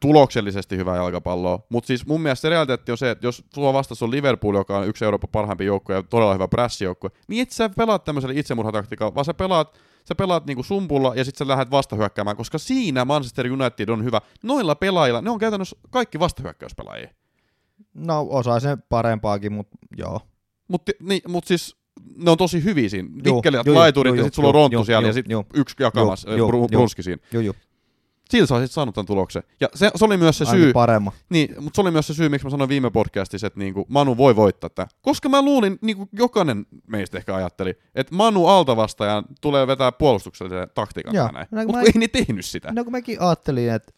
tuloksellisesti 0.04 0.76
hyvää 0.76 0.96
jalkapalloa. 0.96 1.66
Mutta 1.68 1.86
siis 1.86 2.06
mun 2.06 2.20
mielestä 2.20 2.42
se 2.42 2.48
realiteetti 2.48 2.92
on 2.92 2.98
se, 2.98 3.10
että 3.10 3.26
jos 3.26 3.44
sulla 3.54 3.72
vastassa 3.72 4.04
on 4.04 4.10
Liverpool, 4.10 4.54
joka 4.54 4.78
on 4.78 4.88
yksi 4.88 5.04
Euroopan 5.04 5.30
parhaimpi 5.32 5.64
joukkue 5.64 5.94
ja 5.94 6.02
todella 6.02 6.32
hyvä 6.32 6.48
prässijoukkue, 6.48 7.10
niin 7.28 7.42
et 7.42 7.50
sä 7.50 7.68
pelaat 7.68 8.04
tämmöisellä 8.04 8.40
itsemurhataktiikalla, 8.40 9.14
vaan 9.14 9.24
sä 9.24 9.34
pelaat, 9.34 9.78
sä 10.08 10.14
pelaat 10.14 10.46
niinku 10.46 10.62
sumpulla 10.62 11.12
ja 11.14 11.24
sitten 11.24 11.46
sä 11.46 11.48
lähdet 11.48 11.70
vastahyökkäämään, 11.70 12.36
koska 12.36 12.58
siinä 12.58 13.04
Manchester 13.04 13.52
United 13.52 13.88
on 13.88 14.04
hyvä. 14.04 14.20
Noilla 14.42 14.74
pelaajilla, 14.74 15.20
ne 15.20 15.30
on 15.30 15.38
käytännössä 15.38 15.76
kaikki 15.90 16.18
vastahyökkäyspelaajia. 16.18 17.08
No 17.94 18.26
osaa 18.30 18.60
sen 18.60 18.82
parempaakin, 18.88 19.52
mutta 19.52 19.76
joo. 19.96 20.20
Mutta 20.68 20.92
niin, 21.02 21.20
mut 21.28 21.44
siis 21.44 21.76
ne 22.16 22.30
on 22.30 22.38
tosi 22.38 22.64
hyviä 22.64 22.88
siinä. 22.88 23.08
Juu, 23.24 23.42
laiturit 23.66 24.14
ja 24.14 24.18
juu, 24.18 24.24
sit 24.24 24.34
sulla 24.34 24.48
on 24.48 24.54
ronttu 24.54 24.84
siellä 24.84 25.02
ja 25.02 25.08
juu, 25.08 25.14
sit 25.14 25.30
juu. 25.30 25.46
yksi 25.54 25.76
jakamassa, 25.80 26.34
juu. 26.34 26.68
brunski 26.68 27.02
siinä. 27.02 27.22
Joo, 27.32 27.42
joo. 27.42 27.54
Sillä 28.30 28.46
sä 28.46 28.54
olisit 28.54 28.72
saanut 28.72 28.94
tämän 28.94 29.06
tuloksen. 29.06 29.42
Ja 29.60 29.68
se, 29.74 29.90
se 29.94 30.04
oli 30.04 30.16
myös 30.16 30.38
se 30.38 30.44
Ainakin 30.44 30.62
syy, 30.64 30.72
paremma. 30.72 31.12
niin, 31.28 31.54
mutta 31.62 31.76
se 31.76 31.80
oli 31.80 31.90
myös 31.90 32.06
se 32.06 32.14
syy, 32.14 32.28
miksi 32.28 32.46
mä 32.46 32.50
sanoin 32.50 32.68
viime 32.68 32.90
podcastissa, 32.90 33.46
että 33.46 33.58
niinku 33.58 33.86
Manu 33.88 34.16
voi 34.16 34.36
voittaa 34.36 34.70
tämän. 34.70 34.88
Koska 35.02 35.28
mä 35.28 35.42
luulin, 35.42 35.78
niinku 35.82 36.08
jokainen 36.12 36.66
meistä 36.86 37.18
ehkä 37.18 37.34
ajatteli, 37.36 37.78
että 37.94 38.14
Manu 38.14 38.46
altavastajan 38.46 39.24
tulee 39.40 39.66
vetää 39.66 39.92
puolustuksellisen 39.92 40.68
taktiikan 40.74 41.14
Joo. 41.14 41.30
näin. 41.32 41.46
No, 41.50 41.64
Mutta 41.64 41.80
ei 41.80 41.92
ne 41.94 42.08
tehnyt 42.08 42.44
sitä. 42.44 42.72
No 42.72 42.84
kun 42.84 42.92
mäkin 42.92 43.20
ajattelin, 43.20 43.72
että 43.72 43.92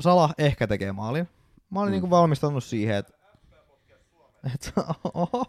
Salah 0.00 0.34
ehkä 0.38 0.66
tekee 0.66 0.92
maalin. 0.92 1.28
Mä 1.70 1.80
olin 1.80 1.90
Mm. 1.90 1.92
niinku 1.92 2.10
valmistautunut 2.10 2.64
siihen, 2.64 2.96
että... 2.96 3.12
Et, 4.54 4.72
oho, 5.14 5.44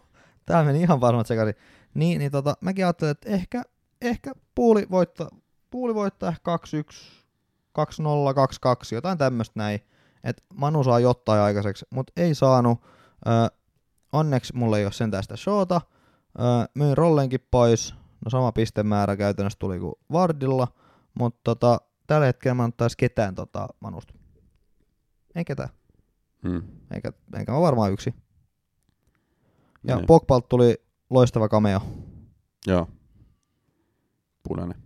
tää 0.46 0.64
meni 0.64 0.82
ihan 0.82 1.02
varmat 1.02 1.28
sekaisin. 1.28 1.56
Niin, 1.94 2.20
niin 2.20 2.32
tota, 2.32 2.54
mäkin 2.62 2.86
ajattelin, 2.86 3.12
että 3.12 3.30
ehkä, 3.30 3.64
ehkä 4.02 4.32
puuli 4.56 4.88
voittaa, 4.92 5.30
puuli 5.72 5.96
voittaa 5.96 6.30
ehkä 6.30 6.52
2-1, 6.56 7.21
2-0, 7.80 7.84
2-2, 8.92 8.96
jotain 8.96 9.18
tämmöistä 9.18 9.54
näin. 9.56 9.80
Että 10.24 10.44
Manu 10.54 10.84
saa 10.84 11.00
jotain 11.00 11.42
aikaiseksi, 11.42 11.86
mutta 11.90 12.14
ei 12.18 12.36
saanut. 12.36 12.80
Ö, 13.28 13.56
onneksi 14.14 14.56
mulla 14.56 14.78
ei 14.78 14.86
ole 14.86 14.92
sentään 14.92 15.24
sitä 15.24 15.36
showta. 15.36 15.82
Ö, 16.40 16.42
myin 16.76 16.98
rollenkin 16.98 17.48
pois. 17.52 17.96
No 18.26 18.30
sama 18.30 18.52
pistemäärä 18.52 19.18
käytännössä 19.18 19.60
tuli 19.60 19.80
kuin 19.80 19.94
Vardilla. 20.12 20.68
Mutta 21.20 21.40
tota, 21.44 21.82
tällä 22.08 22.26
hetkellä 22.26 22.56
mä 22.56 22.66
en 22.66 22.74
ketään 22.98 23.36
tota 23.36 23.68
Manusta. 23.80 24.14
Ei 25.36 25.46
ketään. 25.46 25.70
Hmm. 26.44 26.64
Eikä, 26.94 27.14
eikä 27.38 27.52
mä 27.52 27.62
varmaan 27.62 27.92
yksi. 27.92 28.14
Ja 29.84 29.96
Niin. 29.96 30.06
Pogbalta 30.06 30.48
tuli 30.48 30.86
loistava 31.10 31.50
cameo. 31.50 31.82
Joo. 32.68 32.88
Punainen. 34.44 34.82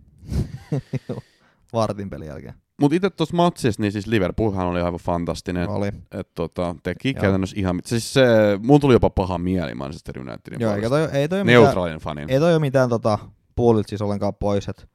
Vartin 1.72 2.10
pelin 2.10 2.28
jälkeen. 2.28 2.54
Mutta 2.80 2.96
itse 2.96 3.10
tuossa 3.10 3.36
matsissa, 3.36 3.82
niin 3.82 3.92
siis 3.92 4.06
Liverpoolhan 4.06 4.66
oli 4.66 4.80
aivan 4.80 5.00
fantastinen. 5.00 5.68
Oli. 5.68 5.88
Et, 6.10 6.34
tota, 6.34 6.76
teki 6.82 7.08
Joo. 7.08 7.20
käytännössä 7.20 7.56
ihan... 7.58 7.76
mit- 7.76 7.86
Siis 7.86 8.14
se, 8.14 8.26
mun 8.62 8.80
tuli 8.80 8.94
jopa 8.94 9.10
paha 9.10 9.38
mieli 9.38 9.74
Manchester 9.74 10.18
Unitedin 10.18 10.60
Joo, 10.60 10.74
eikä 10.74 10.88
toi, 10.88 11.08
ei 11.12 11.28
toi 11.28 11.44
mitään, 11.44 11.62
Neutraalin 11.62 11.98
fanin. 11.98 12.30
ei 12.30 12.38
toi 12.38 12.52
ole 12.52 12.58
mitään 12.60 12.88
tota, 12.88 13.18
puolit 13.56 13.88
siis 13.88 14.02
ollenkaan 14.02 14.34
pois. 14.34 14.68
Et 14.68 14.88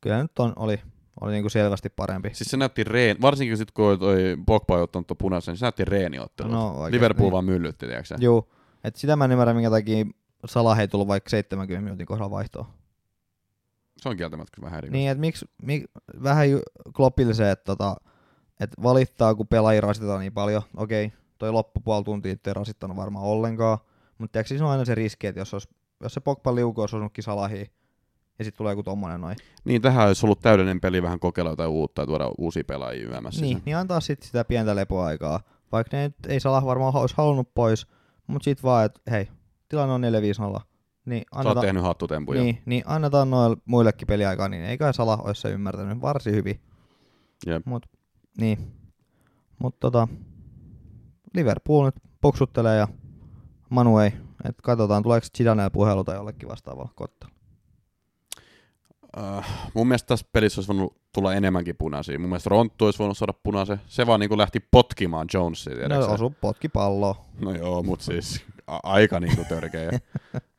kyllä 0.00 0.22
nyt 0.22 0.38
on, 0.38 0.52
oli, 0.56 0.80
oli 1.20 1.32
niinku 1.32 1.48
selvästi 1.48 1.88
parempi. 1.88 2.30
Siis 2.32 2.50
se 2.50 2.56
näytti 2.56 2.84
reen, 2.84 3.16
varsinkin 3.20 3.56
sit 3.56 3.70
kun 3.70 3.98
toi 3.98 4.36
Pogba 4.46 4.76
ei 4.76 4.82
ottanut 4.82 5.06
tuon 5.06 5.18
punaisen, 5.18 5.52
niin 5.52 5.58
se 5.58 5.64
näytti 5.64 5.84
reeniottelu. 5.84 6.48
No, 6.48 6.68
oikein, 6.70 6.94
Liverpool 6.94 7.26
niin. 7.26 7.32
vaan 7.32 7.44
myllytti, 7.44 7.86
tiedätkö 7.86 8.06
sä? 8.06 8.16
Juu. 8.20 8.52
Et 8.84 8.96
sitä 8.96 9.16
mä 9.16 9.24
en 9.24 9.32
ymmärrä, 9.32 9.54
minkä 9.54 9.70
takia 9.70 10.04
Salah 10.46 10.80
ei 10.80 10.88
tullut 10.88 11.08
vaikka 11.08 11.30
70 11.30 11.84
minuutin 11.84 12.06
kohdalla 12.06 12.30
vaihtoon. 12.30 12.66
Se 14.00 14.08
on 14.08 14.16
kieltämättä 14.16 14.50
kyllä 14.54 14.66
vähän 14.66 14.78
eri. 14.78 14.90
Niin, 14.90 15.10
että 15.10 15.20
miksi, 15.20 15.46
mik, 15.62 15.84
vähän 16.22 16.50
ju- 16.50 16.62
Kloppille 16.96 17.34
se, 17.34 17.50
että 17.50 17.64
tota, 17.64 17.96
et 18.60 18.70
valittaa, 18.82 19.34
kun 19.34 19.46
pelaajia 19.46 19.80
rasitetaan 19.80 20.20
niin 20.20 20.32
paljon. 20.32 20.62
Okei, 20.76 21.12
toi 21.38 21.52
loppupuoli 21.52 22.04
tuntia 22.04 22.34
ei 22.46 22.54
rasittanut 22.54 22.96
varmaan 22.96 23.24
ollenkaan. 23.24 23.78
Mutta 24.18 24.32
tiedätkö, 24.32 24.48
siinä 24.48 24.64
on 24.66 24.72
aina 24.72 24.84
se 24.84 24.94
riski, 24.94 25.26
että 25.26 25.40
jos, 25.40 25.54
olisi, 25.54 25.68
jos 26.02 26.14
se 26.14 26.20
Pogba 26.20 26.54
liuku 26.54 26.80
olisi 26.80 26.96
osunutkin 26.96 27.24
Salahiin, 27.24 27.66
ja 28.38 28.44
sitten 28.44 28.58
tulee 28.58 28.72
joku 28.72 28.82
tommonen 28.82 29.20
noin. 29.20 29.36
Niin, 29.64 29.82
tähän 29.82 30.06
olisi 30.06 30.26
ollut 30.26 30.40
täydellinen 30.40 30.80
peli 30.80 31.02
vähän 31.02 31.20
kokeilla 31.20 31.50
jotain 31.50 31.70
uutta 31.70 32.02
ja 32.02 32.06
tuoda 32.06 32.30
uusia 32.38 32.64
pelaajia 32.66 33.08
yömässä. 33.08 33.40
Niin, 33.40 33.62
niin 33.64 33.76
antaa 33.76 34.00
sitten 34.00 34.26
sitä 34.26 34.44
pientä 34.44 34.76
lepoaikaa. 34.76 35.40
Vaikka 35.72 35.96
ne 35.96 36.02
nyt 36.02 36.16
ei 36.28 36.40
Salah 36.40 36.64
varmaan 36.64 36.96
olisi 36.96 37.14
halunnut 37.18 37.54
pois, 37.54 37.86
mutta 38.26 38.44
sitten 38.44 38.62
vaan, 38.62 38.84
että 38.84 39.00
hei, 39.10 39.28
tilanne 39.68 39.94
on 39.94 40.02
4-5-0. 40.58 40.60
Niin, 41.08 41.22
Sä 41.22 41.36
oot 41.38 41.46
annetaan, 41.46 41.64
tehnyt 41.66 41.82
hattutempuja. 41.82 42.42
niin, 42.42 42.62
niin 42.66 42.82
annetaan 42.86 43.30
noille 43.30 43.56
muillekin 43.64 44.06
peliaikaa, 44.06 44.48
niin 44.48 44.62
eikä 44.64 44.92
Salah 44.92 45.26
olisi 45.26 45.40
se 45.40 45.50
ymmärtänyt 45.50 46.00
varsin 46.00 46.34
hyvin. 46.34 46.60
Jep. 47.46 47.66
Mut, 47.66 47.86
niin. 48.38 48.72
Mut 49.58 49.80
tota, 49.80 50.08
Liverpool 51.34 51.84
nyt 51.84 51.94
poksuttelee 52.20 52.76
ja 52.76 52.88
Manu 53.70 53.98
ei. 53.98 54.12
Et 54.44 54.56
katsotaan, 54.62 55.02
tuleeko 55.02 55.26
Zidanella 55.36 55.70
puhelu 55.70 56.04
tai 56.04 56.14
jollekin 56.16 56.48
vastaavalla 56.48 56.92
kottelu. 56.94 57.30
Uh, 59.16 59.44
mun 59.74 59.88
mielestä 59.88 60.06
tässä 60.06 60.26
pelissä 60.32 60.58
olisi 60.60 60.68
voinut 60.72 60.96
tulla 61.14 61.34
enemmänkin 61.34 61.76
punaisia. 61.76 62.18
Mun 62.18 62.28
mielestä 62.28 62.48
Ronttu 62.50 62.84
olisi 62.84 62.98
voinut 62.98 63.18
saada 63.18 63.32
punaisen. 63.42 63.80
Se 63.86 64.06
vaan 64.06 64.20
niinku 64.20 64.38
lähti 64.38 64.60
potkimaan 64.70 65.26
Jonesia, 65.34 65.72
No 65.72 65.78
tiedätkö 65.78 66.04
sä? 66.04 66.10
osu 66.10 66.34
potki 66.40 66.68
palloa. 66.68 67.24
No 67.40 67.52
joo, 67.54 67.82
mut 67.82 68.00
siis 68.00 68.44
a- 68.66 68.80
aika 68.82 69.20
niinku 69.20 69.44
törkeä. 69.48 69.90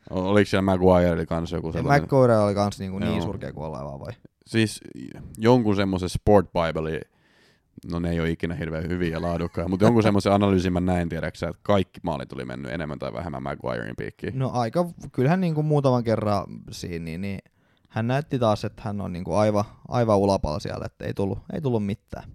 Oliko 0.10 0.50
siellä 0.50 0.62
Maguire 0.62 1.26
kanssa 1.26 1.56
joku 1.56 1.72
sellainen? 1.72 2.04
McCoy 2.04 2.32
oli 2.44 2.56
kans 2.56 2.80
niinku 2.80 3.00
niin 3.00 3.16
Joo. 3.16 3.22
surkea 3.22 3.54
kuin 3.54 3.66
ollaan 3.66 3.86
vaan 3.86 4.00
vai? 4.00 4.14
siis 4.50 4.82
jonkun 5.38 5.76
semmoisen 5.76 6.10
Sport 6.10 6.50
Bible, 6.54 7.02
no 7.92 8.00
ne 8.00 8.12
ei 8.12 8.20
ole 8.20 8.30
ikinä 8.30 8.56
hirveän 8.56 8.88
hyviä 8.90 9.10
ja 9.10 9.22
laadukkaita, 9.22 9.70
mutta 9.70 9.86
jonkun 9.86 10.04
semmoisen 10.04 10.34
analyysin 10.34 10.74
mä 10.74 10.80
näin, 10.80 11.10
tiedäksä, 11.10 11.48
että 11.48 11.60
kaikki 11.64 12.00
maalit 12.04 12.34
oli 12.34 12.46
mennyt 12.46 12.72
enemmän 12.72 13.00
tai 13.00 13.14
vähemmän 13.14 13.44
Maguirein 13.44 13.96
piikkiin. 13.96 14.40
No 14.40 14.52
aika, 14.54 14.86
kyllähän 15.12 15.42
niinku 15.42 15.64
muutaman 15.64 16.04
kerran 16.04 16.46
siinä, 16.72 17.06
niin, 17.06 17.22
niin 17.22 17.40
hän 17.90 18.08
näytti 18.08 18.40
taas, 18.40 18.66
että 18.66 18.82
hän 18.86 19.02
on 19.02 19.14
niinku 19.14 19.34
aivan, 19.34 19.66
aivan 19.88 20.18
ulapalla 20.18 20.60
siellä, 20.60 20.86
että 20.86 21.06
ei 21.06 21.14
tullut, 21.14 21.40
ei 21.54 21.62
tullut 21.62 21.86
mitään. 21.86 22.32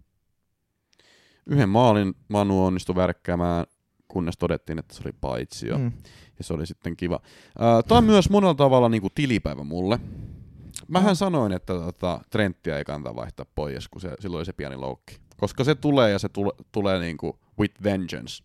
Yhden 1.46 1.68
maalin 1.68 2.14
Manu 2.28 2.64
onnistui 2.64 2.94
värkkäämään, 2.94 3.66
kunnes 4.08 4.38
todettiin, 4.38 4.78
että 4.78 4.94
se 4.94 5.02
oli 5.04 5.14
paitsio. 5.20 5.78
Mm. 5.78 5.92
Ja 6.38 6.44
se 6.44 6.54
oli 6.54 6.66
sitten 6.66 6.96
kiva. 6.96 7.20
Tämä 7.88 7.98
on 7.98 8.04
myös 8.04 8.30
monella 8.30 8.54
tavalla 8.54 8.88
niinku 8.88 9.08
tilipäivä 9.14 9.64
mulle. 9.64 10.00
Mähän 10.88 11.08
No. 11.08 11.14
sanoin, 11.14 11.52
että 11.52 11.74
tota, 11.74 12.20
Trenttiä 12.30 12.78
ei 12.78 12.84
kannata 12.84 13.16
vaihtaa 13.16 13.46
pois, 13.54 13.88
kun 13.88 14.00
se, 14.00 14.14
silloin 14.20 14.38
oli 14.38 14.44
se 14.44 14.52
pieni 14.52 14.76
loukki. 14.76 15.16
Koska 15.36 15.64
se 15.64 15.74
tulee 15.74 16.10
ja 16.10 16.18
se 16.18 16.28
tule, 16.28 16.52
tulee 16.72 16.98
niinku 16.98 17.38
with 17.60 17.82
vengeance. 17.82 18.44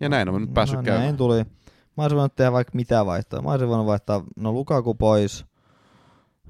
Ja 0.00 0.08
näin 0.08 0.28
on 0.28 0.40
nyt 0.40 0.54
päässyt 0.54 0.76
no, 0.78 0.82
käymään. 0.82 1.02
Näin 1.04 1.16
tuli. 1.16 1.44
Mä 1.96 2.02
olisin 2.02 2.16
voinut 2.16 2.36
tehdä 2.36 2.52
vaikka 2.52 2.70
mitä 2.74 3.06
vaihtoa. 3.06 3.42
Mä 3.42 3.50
olisin 3.50 3.68
voinut 3.68 3.86
vaihtaa, 3.86 4.24
no 4.36 4.52
Lukaku 4.52 4.94
pois, 4.94 5.44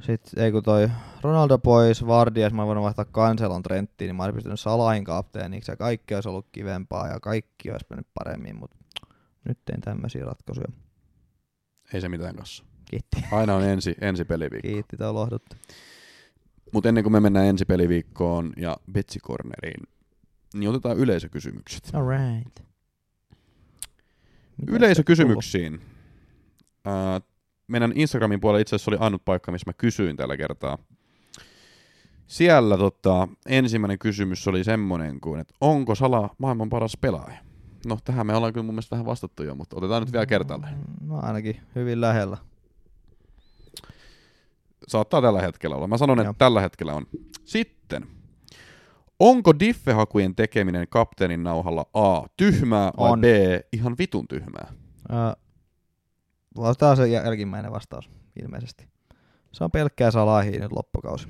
sitten 0.00 0.44
ei 0.44 0.52
kun 0.52 0.62
toi 0.62 0.88
Ronaldo 1.22 1.58
pois, 1.58 2.06
Vardias, 2.06 2.52
mä 2.52 2.66
voinut 2.66 2.84
vaihtaa 2.84 3.04
Cancelon 3.04 3.62
Trenttiin, 3.62 4.08
niin 4.08 4.16
mä 4.16 4.22
olisin 4.22 4.34
pystynyt 4.34 4.60
Salahin 4.60 5.04
kapteeniksi 5.04 5.72
ja 5.72 5.76
kaikki 5.76 6.14
olisi 6.14 6.28
ollut 6.28 6.46
kivempaa 6.52 7.08
ja 7.08 7.20
kaikki 7.20 7.70
olisi 7.70 7.86
mennyt 7.90 8.06
paremmin, 8.14 8.56
mutta 8.56 8.76
nyt 9.48 9.58
tein 9.64 9.80
tämmöisiä 9.80 10.24
ratkaisuja. 10.24 10.68
Ei 11.94 12.00
se 12.00 12.08
mitään 12.08 12.36
kanssa. 12.36 12.64
Kiitti. 12.90 13.24
Aina 13.32 13.54
on 13.54 13.64
ensi, 13.64 13.94
ensi 14.00 14.24
peliviikko. 14.24 14.68
Kiitti, 14.68 14.96
tää 14.96 15.14
lohdutti. 15.14 15.56
Mutta 16.72 16.88
ennen 16.88 17.04
kuin 17.04 17.12
me 17.12 17.20
mennään 17.20 17.46
ensi 17.46 17.64
peliviikkoon 17.64 18.52
ja 18.56 18.76
Betsi 18.92 19.20
Corneriin, 19.20 19.88
niin 20.54 20.70
otetaan 20.70 20.96
yleisökysymykset. 20.96 21.90
Alright. 21.94 22.60
Mitä 24.56 24.72
Yleisökysymyksiin. 24.72 25.80
Ää, 26.84 27.20
meidän 27.66 27.92
Instagramin 27.94 28.40
puolella 28.40 28.60
itse 28.60 28.76
asiassa 28.76 28.90
oli 28.90 28.98
ainut 29.00 29.24
paikka, 29.24 29.52
missä 29.52 29.68
mä 29.68 29.72
kysyin 29.72 30.16
tällä 30.16 30.36
kertaa. 30.36 30.78
Siellä 32.26 32.76
tota, 32.76 33.28
ensimmäinen 33.46 33.98
kysymys 33.98 34.48
oli 34.48 34.64
semmoinen 34.64 35.20
kuin, 35.20 35.40
että 35.40 35.54
onko 35.60 35.94
Sala 35.94 36.34
maailman 36.38 36.68
paras 36.68 36.96
pelaaja? 37.00 37.45
No 37.86 37.98
tähän 38.04 38.26
me 38.26 38.34
ollaan 38.34 38.52
kyllä 38.52 38.64
mun 38.64 38.74
mielestä 38.74 38.96
vähän 38.96 39.06
vastattu 39.06 39.42
jo, 39.42 39.54
mutta 39.54 39.76
otetaan 39.76 40.02
nyt 40.02 40.12
vielä 40.12 40.26
kertaalleen. 40.26 40.74
No 41.00 41.20
ainakin 41.22 41.60
hyvin 41.74 42.00
lähellä. 42.00 42.36
Saattaa 44.88 45.22
tällä 45.22 45.40
hetkellä 45.40 45.76
olla. 45.76 45.86
Mä 45.86 45.98
sanon, 45.98 46.18
että 46.20 46.28
Joo. 46.28 46.34
tällä 46.38 46.60
hetkellä 46.60 46.94
on. 46.94 47.06
Sitten. 47.44 48.06
Onko 49.20 49.58
diffehakujen 49.58 50.34
tekeminen 50.34 50.86
kapteenin 50.90 51.42
nauhalla 51.42 51.86
A. 51.94 52.22
Tyhmää 52.36 52.90
vai 52.98 53.10
On. 53.10 53.20
B. 53.20 53.24
Ihan 53.72 53.94
vitun 53.98 54.28
tyhmää? 54.28 54.72
Öö, 55.12 55.32
Tämä 56.78 56.90
on 56.90 56.96
se 56.96 57.08
jälkimmäinen 57.08 57.72
vastaus, 57.72 58.10
ilmeisesti. 58.42 58.88
Se 59.52 59.64
on 59.64 59.70
pelkkää 59.70 60.10
salahia 60.10 60.60
nyt 60.60 60.72
loppukausi. 60.72 61.28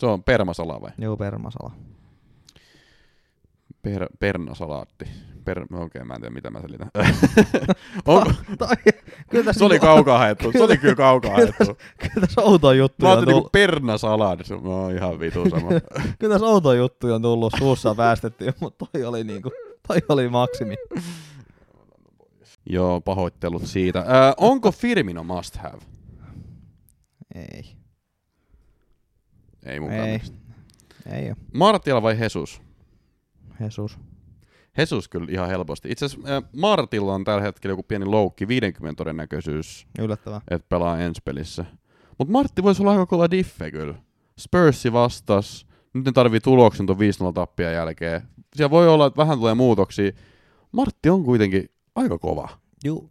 Se 0.00 0.06
on 0.06 0.22
permasala 0.22 0.80
vai? 0.80 0.90
Juu, 0.98 1.16
permasala. 1.16 1.72
Per, 3.82 4.06
pernasalaatti. 4.18 5.04
Per, 5.44 5.62
okei, 5.62 5.76
okay, 5.84 6.04
mä 6.04 6.14
en 6.14 6.20
tiedä 6.20 6.34
mitä 6.34 6.50
mä 6.50 6.60
selitän. 6.60 6.90
Onko, 8.06 8.32
kyllä 9.30 9.44
tässä, 9.44 9.58
se 9.58 9.64
oli 9.64 9.74
niinku- 9.74 9.86
kaukaa 9.86 10.18
haettu. 10.18 10.52
Se 10.52 10.62
oli 10.62 10.78
kyllä 10.78 10.94
kaukaa 10.94 11.30
Kyllä 11.34 11.52
haettu. 11.58 11.76
Kyllä 11.98 12.26
tässä 12.26 12.40
outoja 12.42 12.76
Mä 12.76 12.78
juttuja 12.82 13.10
on 13.10 13.12
ajattelin 13.12 13.32
niinku 13.34 13.40
tullut. 13.40 13.52
pernasalad. 13.52 14.44
Se 14.44 14.54
on 14.54 14.94
ihan 14.94 15.20
vitu 15.20 15.50
sama. 15.50 15.68
Kyllä 16.18 16.34
tässä 16.34 16.46
outoja 16.46 16.78
juttuja 16.78 17.14
on 17.14 17.22
tullut. 17.22 17.52
Suussa 17.58 17.94
päästetty, 17.94 18.52
mutta 18.60 18.86
toi 18.92 19.04
oli 19.04 19.24
niinku, 19.24 19.50
toi 19.88 19.98
oli 20.08 20.28
maksimi. 20.28 20.74
Joo, 22.66 23.00
pahoittelut 23.00 23.66
siitä. 23.66 23.98
Äh, 23.98 24.34
onko 24.36 24.72
Firmino 24.72 25.24
must 25.24 25.56
have? 25.56 25.78
Ei, 27.34 27.76
Ei 29.66 29.80
mun 29.80 29.92
ei, 29.92 30.00
mielestä. 30.02 30.36
ei. 31.12 31.32
Martial 31.54 32.02
vai 32.02 32.16
Jesus? 32.20 32.60
Jesus. 33.60 33.98
Jesus 34.78 35.08
kyllä 35.08 35.26
ihan 35.30 35.48
helposti. 35.48 35.90
Itse 35.90 36.04
asiassa 36.04 36.36
äh, 36.36 36.42
Martilla 36.56 37.14
on 37.14 37.24
tällä 37.24 37.42
hetkellä 37.42 37.72
joku 37.72 37.82
pieni 37.82 38.04
loukki, 38.04 38.48
50 38.48 38.96
todennäköisyys, 38.98 39.86
Yllättävää. 39.98 40.40
että 40.50 40.68
pelaa 40.68 40.98
ensi 41.00 41.20
pelissä. 41.24 41.64
Mutta 42.18 42.32
Martti 42.32 42.62
voisi 42.62 42.82
olla 42.82 42.92
aika 42.92 43.06
kova 43.06 43.30
diffe 43.30 43.70
kyllä. 43.70 43.94
Spursi 44.38 44.92
vastas, 44.92 45.66
nyt 45.94 46.04
ne 46.04 46.12
tarvii 46.12 46.40
tuloksen 46.40 46.86
tuon 46.86 46.98
5-0 46.98 47.32
tappian 47.34 47.72
jälkeen. 47.72 48.22
Siellä 48.56 48.70
voi 48.70 48.88
olla, 48.88 49.06
että 49.06 49.16
vähän 49.22 49.38
tulee 49.38 49.54
muutoksia. 49.54 50.12
Martti 50.72 51.10
on 51.10 51.24
kuitenkin 51.24 51.68
aika 51.94 52.18
kova. 52.18 52.48
Juu. 52.84 53.10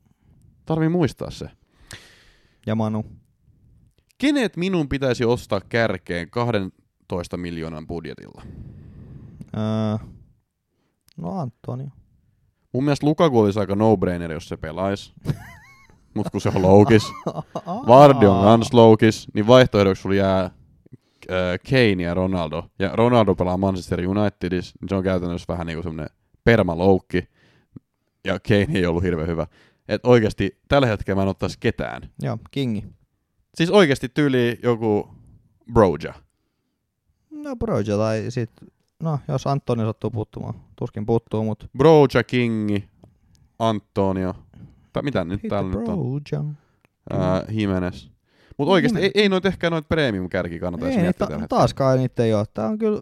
Tarvii 0.66 0.89
muistaa 0.89 1.32
se. 1.32 1.50
Ja 2.66 2.76
Manu. 2.76 3.06
Kenet 4.18 4.58
minun 4.58 4.89
pitäisi 4.89 5.26
ostaa 5.26 5.62
kärkeen 5.70 6.30
12 6.30 7.38
miljoonan 7.38 7.88
budjetilla? 7.88 8.41
Öö, 9.58 10.08
no 11.18 11.39
Antonio. 11.39 11.88
Mun 12.74 12.84
mielestä 12.84 13.05
Lukaku 13.05 13.39
olisi 13.39 13.59
aika 13.59 13.76
no-brainer, 13.76 14.32
jos 14.32 14.47
se 14.49 14.57
pelaisi. 14.57 15.13
Mut 16.13 16.30
kun 16.30 16.41
se 16.41 16.49
on 16.49 16.61
loukis. 16.61 17.03
Vardi 17.88 18.26
on 18.26 18.43
kans 18.43 18.74
loukis, 18.74 19.28
niin 19.34 19.47
vaihtoehdoksi 19.47 20.01
sulla 20.01 20.16
jää 20.16 20.43
äh, 20.43 20.51
Kane 21.70 22.03
ja 22.03 22.13
Ronaldo. 22.13 22.63
Ja 22.80 22.95
Ronaldo 22.95 23.36
pelaa 23.36 23.57
Manchester 23.57 24.07
Unitedissa, 24.07 24.76
niin 24.82 24.89
se 24.89 24.95
on 24.95 25.03
käytännössä 25.03 25.45
vähän 25.47 25.68
niinku 25.68 25.84
semmonen 25.84 26.09
permaloukki. 26.43 27.28
Ja 28.26 28.39
Kane 28.47 28.68
ei 28.80 28.86
ollut 28.86 29.03
hirveän 29.03 29.28
hyvä. 29.28 29.47
Et 29.88 30.05
oikeasti 30.05 30.59
tällä 30.68 30.88
hetkellä 30.88 31.16
mä 31.16 31.22
en 31.22 31.28
ottaisi 31.28 31.57
ketään. 31.59 32.09
Joo, 32.22 32.38
Kingi. 32.51 32.86
Siis 33.55 33.70
oikeasti 33.70 34.09
tyyli 34.09 34.59
joku 34.63 35.09
Broja. 35.74 36.13
No 37.32 37.55
Broja 37.55 37.97
tai 37.97 38.26
sit, 38.30 38.51
no 39.04 39.20
jos 39.28 39.48
Antonio 39.48 39.86
sattuu 39.86 40.12
puuttumaan. 40.12 40.54
Tuskin 40.76 41.06
puuttuu, 41.06 41.43
mut 41.43 41.70
Broja, 41.78 42.24
Kingi, 42.28 42.89
Antonio. 43.60 44.36
Tai 44.93 45.04
mitä 45.04 45.24
nyt 45.24 45.43
hit 45.43 45.50
täällä 45.50 45.70
nyt 45.80 45.88
on? 45.88 46.58
Ää, 47.10 47.43
Jimenez. 47.50 48.08
Mutta 48.58 48.72
oikeasti 48.72 49.00
ei, 49.00 49.12
ei 49.14 49.30
noit 49.30 49.46
ehkä 49.46 49.70
noit 49.70 49.88
premium 49.88 50.30
kärki 50.30 50.60
kannata 50.60 50.86
edes 50.86 50.98
Ei, 50.98 51.02
miettiä 51.02 51.28
ta- 51.28 51.48
taaskaan 51.50 51.98
niitä 51.98 52.24
ei 52.24 52.34
ole. 52.34 52.46
Tää 52.54 52.68
on 52.68 52.78
kyllä 52.78 53.02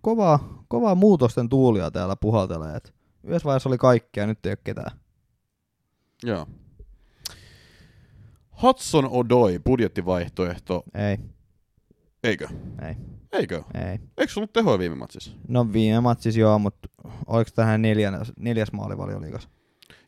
kova, 0.00 0.38
kova 0.68 0.94
muutosten 0.94 1.48
tuulia 1.48 1.90
täällä 1.90 2.16
puhaltelee. 2.16 2.76
Et 2.76 2.94
yhdessä 3.24 3.46
vaiheessa 3.46 3.68
oli 3.68 3.78
kaikkea, 3.78 4.26
nyt 4.26 4.46
ei 4.46 4.50
ole 4.50 4.58
ketään. 4.64 4.98
Joo. 6.24 6.46
Hudson 8.62 9.08
Odoi, 9.10 9.58
budjettivaihtoehto. 9.64 10.82
Ei, 10.94 11.18
Eikö? 12.24 12.48
ei, 12.88 12.94
Eikö? 13.32 13.62
ei. 13.74 13.98
Eikö 14.18 14.32
ollut 14.36 14.52
tehoja 14.52 14.78
viime 14.78 14.94
matsissa? 14.96 15.32
No 15.48 15.72
viime 15.72 16.00
matsissa 16.00 16.40
joo, 16.40 16.58
mutta 16.58 16.88
oliko 17.26 17.50
tähän 17.54 17.82
neljäs, 17.82 18.32
neljäs 18.38 18.72
maali 18.72 18.98
valioliigas? 18.98 19.48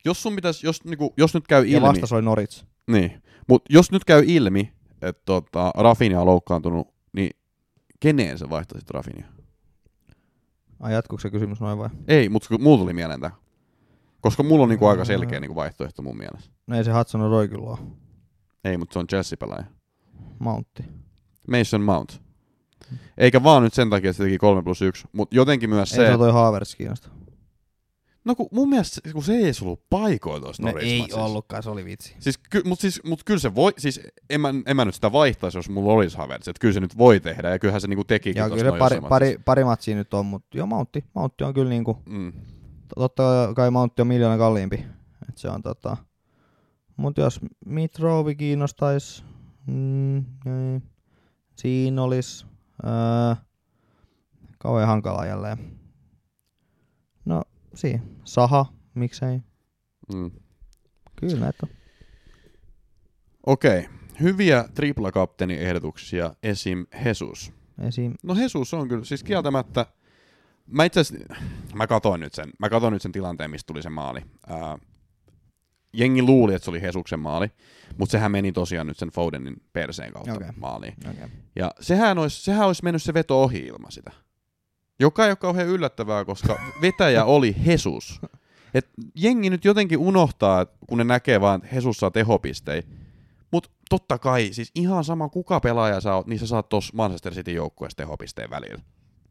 Jos 0.05 0.23
sun 0.23 0.35
pitäisi, 0.35 0.67
jos, 0.67 0.85
niinku, 0.85 1.15
jos 1.17 1.35
nyt 1.35 1.47
käy 1.49 1.65
Ja 1.67 1.77
ilmi, 1.77 1.89
vastas 1.89 2.13
oli 2.13 2.23
Norits. 2.23 2.67
niin, 2.91 3.23
mut 3.49 3.63
jos 3.71 3.93
nyt 3.93 4.05
käy 4.05 4.25
ilmi, 4.27 4.73
että 5.03 5.23
tota, 5.25 5.73
Rafinha 5.77 6.21
on 6.21 6.27
loukkaantunut, 6.27 6.89
niin 7.13 7.31
keneen 8.01 8.39
sä 8.39 8.51
vaihtaisit 8.51 8.91
Rafinha? 8.91 9.29
Ai 10.81 10.93
jatkuuko 10.93 11.21
se 11.21 11.31
kysymys 11.31 11.61
noin 11.61 11.79
vai? 11.79 11.89
Ei, 12.09 12.29
mutta 12.29 12.59
mulla 12.59 12.79
tuli 12.79 12.93
mieleen 12.93 13.21
tää. 13.21 13.31
Koska 14.21 14.43
mulla 14.43 14.63
on 14.63 14.69
niinku 14.69 14.87
aika 14.87 15.05
selkeä 15.05 15.41
niinku 15.41 15.55
vaihtoehto 15.55 16.03
mun 16.03 16.17
mielestä. 16.17 16.51
No 16.67 16.77
ei 16.77 16.85
se 16.85 16.93
Hudson 16.93 17.21
Odoi 17.23 17.49
kyllä 17.49 17.65
ole. 17.71 17.79
Ei, 18.65 18.79
mutta 18.79 18.93
se 18.93 18.99
on 18.99 19.07
Chelsea-pelaaja. 19.07 19.65
Mountti. 20.39 20.85
Mason 21.51 21.81
Mount. 21.83 22.21
Eikä 23.19 23.43
vaan 23.43 23.63
nyt 23.63 23.75
sen 23.75 23.91
takia, 23.91 24.11
että 24.11 24.17
se 24.19 24.25
teki 24.25 24.39
3 24.39 24.63
plus 24.63 24.83
1, 24.83 25.05
mutta 25.13 25.37
jotenkin 25.37 25.71
myös 25.71 25.93
Ei 25.93 25.97
se... 26.07 26.13
se 26.13 26.19
toi 26.19 26.33
Havertz 26.33 26.75
kiinnosta. 26.75 27.09
No 28.25 28.35
kun 28.35 28.49
mun 28.53 28.69
mielestä 28.69 28.95
se- 29.09 29.13
kun 29.13 29.23
se 29.25 29.33
ei 29.37 29.53
ollut 29.63 29.83
paikoilla 29.91 30.41
tuossa 30.41 30.63
No 30.63 30.69
ei 30.79 30.99
matsissa. 30.99 31.25
ollutkaan, 31.25 31.63
se 31.63 31.71
oli 31.71 31.85
vitsi. 31.85 32.17
Siis, 32.19 32.39
ky, 32.51 32.63
mut, 32.65 32.81
siis, 32.81 33.01
mut 33.05 33.25
kyllä 33.25 33.41
se 33.41 33.55
voi, 33.55 33.73
siis 33.79 34.01
en 34.31 34.41
mä, 34.41 34.55
en 34.67 34.77
mä 34.77 34.85
nyt 34.85 34.95
sitä 34.95 35.13
vaihtaisi, 35.13 35.59
jos 35.59 35.69
mulla 35.71 35.93
olisi 35.93 36.17
Havertz, 36.17 36.49
että 36.49 36.61
kyllä 36.61 36.75
se 36.75 36.81
nyt 36.81 36.99
voi 36.99 37.21
tehdä, 37.21 37.51
ja 37.51 37.59
kyllähän 37.59 37.81
se 37.81 37.89
niinku 37.89 38.05
tekikin 38.05 38.41
Ja 38.41 38.49
tossa 38.49 38.65
kyllä 38.65 38.79
pari, 38.79 39.01
pari, 39.09 39.39
pari 39.45 39.65
matsia 39.65 39.97
nyt 39.97 40.15
on, 40.15 40.27
mutta 40.27 40.57
joo 40.59 40.67
Mountti. 40.67 41.05
Mountti 41.15 41.45
on 41.45 41.55
kyllä 41.55 41.69
niinku, 41.71 41.99
Mm. 42.07 42.33
totta 42.99 43.53
kai 43.57 43.71
Mountti 43.71 44.03
on 44.03 44.09
miljoona 44.09 44.39
kalliimpi. 44.39 44.85
Et 45.29 45.39
se 45.39 45.49
on 45.49 45.63
tota, 45.63 45.97
mut 46.97 47.19
jos 47.19 47.41
Mitrovi 47.67 48.35
kiinnostais, 48.35 49.25
mm, 49.67 50.17
ei. 50.19 50.81
Siinä 51.57 52.03
olis, 52.03 52.47
öö, 52.85 53.35
kauhean 54.59 54.89
hankala 54.89 55.27
jälleen. 55.27 55.59
No, 57.25 57.43
siinä. 57.75 58.03
Saha, 58.25 58.67
miksei. 58.95 59.41
Mm. 60.15 60.31
Kyllä 61.17 61.41
näitä. 61.41 61.67
Okei, 63.47 63.89
hyviä 64.21 64.65
triplakapteeni-ehdotuksia, 64.75 66.35
esim. 66.43 66.87
Jesus. 67.05 67.53
Esim. 67.89 68.15
No 68.23 68.35
Jesus 68.35 68.75
on 68.75 68.89
kyllä, 68.89 69.05
siis 69.05 69.25
kieltämättä, 69.25 69.87
mä 70.67 70.85
itse 70.85 71.01
mä 71.75 71.87
katoin 71.87 72.21
nyt 72.21 72.35
sen, 72.35 72.51
mä 72.59 72.69
katoin 72.69 72.93
nyt 72.93 73.03
sen 73.03 73.13
tilanteen, 73.13 73.51
mistä 73.51 73.67
tuli 73.67 73.83
se 73.83 73.91
maali. 73.91 74.21
Ää, 74.47 74.79
jengi 75.95 76.23
luuli, 76.23 76.55
että 76.55 76.65
se 76.65 76.71
oli 76.71 76.83
Hesuksen 76.83 77.21
maali, 77.21 77.51
mutta 77.99 78.13
sehän 78.13 78.33
meni 78.33 78.53
tosiaan 78.53 78.87
nyt 78.87 78.99
sen 78.99 79.09
Fodenin 79.09 79.63
perseen 79.73 80.13
kautta 80.13 80.33
okay. 80.33 80.49
maaliin. 80.57 80.95
Okay. 81.11 81.29
Ja 81.57 81.71
sehän 81.81 82.19
olisi, 82.19 82.43
sehän 82.43 82.67
olisi 82.67 82.85
mennyt 82.85 83.03
se 83.03 83.15
veto 83.15 83.43
ohi 83.43 83.59
ilman 83.59 83.93
sitä. 83.93 84.11
Joka 85.01 85.25
ei 85.25 85.31
ole 85.31 85.37
kauhean 85.37 85.69
yllättävää, 85.69 86.25
koska 86.25 86.59
vetäjä 86.83 87.25
oli 87.25 87.57
Jesus. 87.67 88.21
Et 88.75 88.89
jengi 89.15 89.51
nyt 89.51 89.65
jotenkin 89.65 89.99
unohtaa, 89.99 90.67
kun 90.89 90.99
ne 90.99 91.05
näkee 91.05 91.41
vaan, 91.41 91.63
että 91.63 91.77
Jesus 91.77 91.97
saa 91.97 92.11
tehopisteitä. 92.11 92.89
Mutta 93.51 93.71
totta 93.91 94.19
kai, 94.19 94.49
siis 94.53 94.71
ihan 94.75 95.05
sama 95.05 95.29
kuka 95.29 95.61
pelaaja 95.61 96.01
sä 96.01 96.15
oot, 96.15 96.27
niin 96.27 96.39
sä 96.39 96.47
saat 96.47 96.69
tuossa 96.69 96.93
Manchester 96.97 97.33
City 97.33 97.53
joukkueessa 97.53 97.97
tehopisteen 97.97 98.51
välillä. 98.51 98.83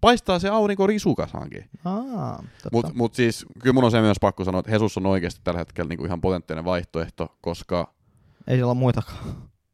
Paistaa 0.03 0.39
se 0.39 0.49
aurinko 0.49 0.87
risukasankin. 0.87 1.69
Aa, 1.85 2.35
totta. 2.37 2.69
Mutta 2.71 2.91
mut 2.95 3.15
siis, 3.15 3.45
kyllä 3.61 3.73
mun 3.73 3.83
on 3.83 3.91
se 3.91 4.01
myös 4.01 4.17
pakko 4.21 4.43
sanoa, 4.43 4.59
että 4.59 4.71
Jesus 4.71 4.97
on 4.97 5.05
oikeasti 5.05 5.41
tällä 5.43 5.57
hetkellä 5.57 5.89
niinku 5.89 6.05
ihan 6.05 6.21
potentiaalinen 6.21 6.65
vaihtoehto, 6.65 7.37
koska 7.41 7.93
Ei 8.47 8.55
siellä 8.55 8.71
ole 8.71 8.79
muitakaan. 8.79 9.17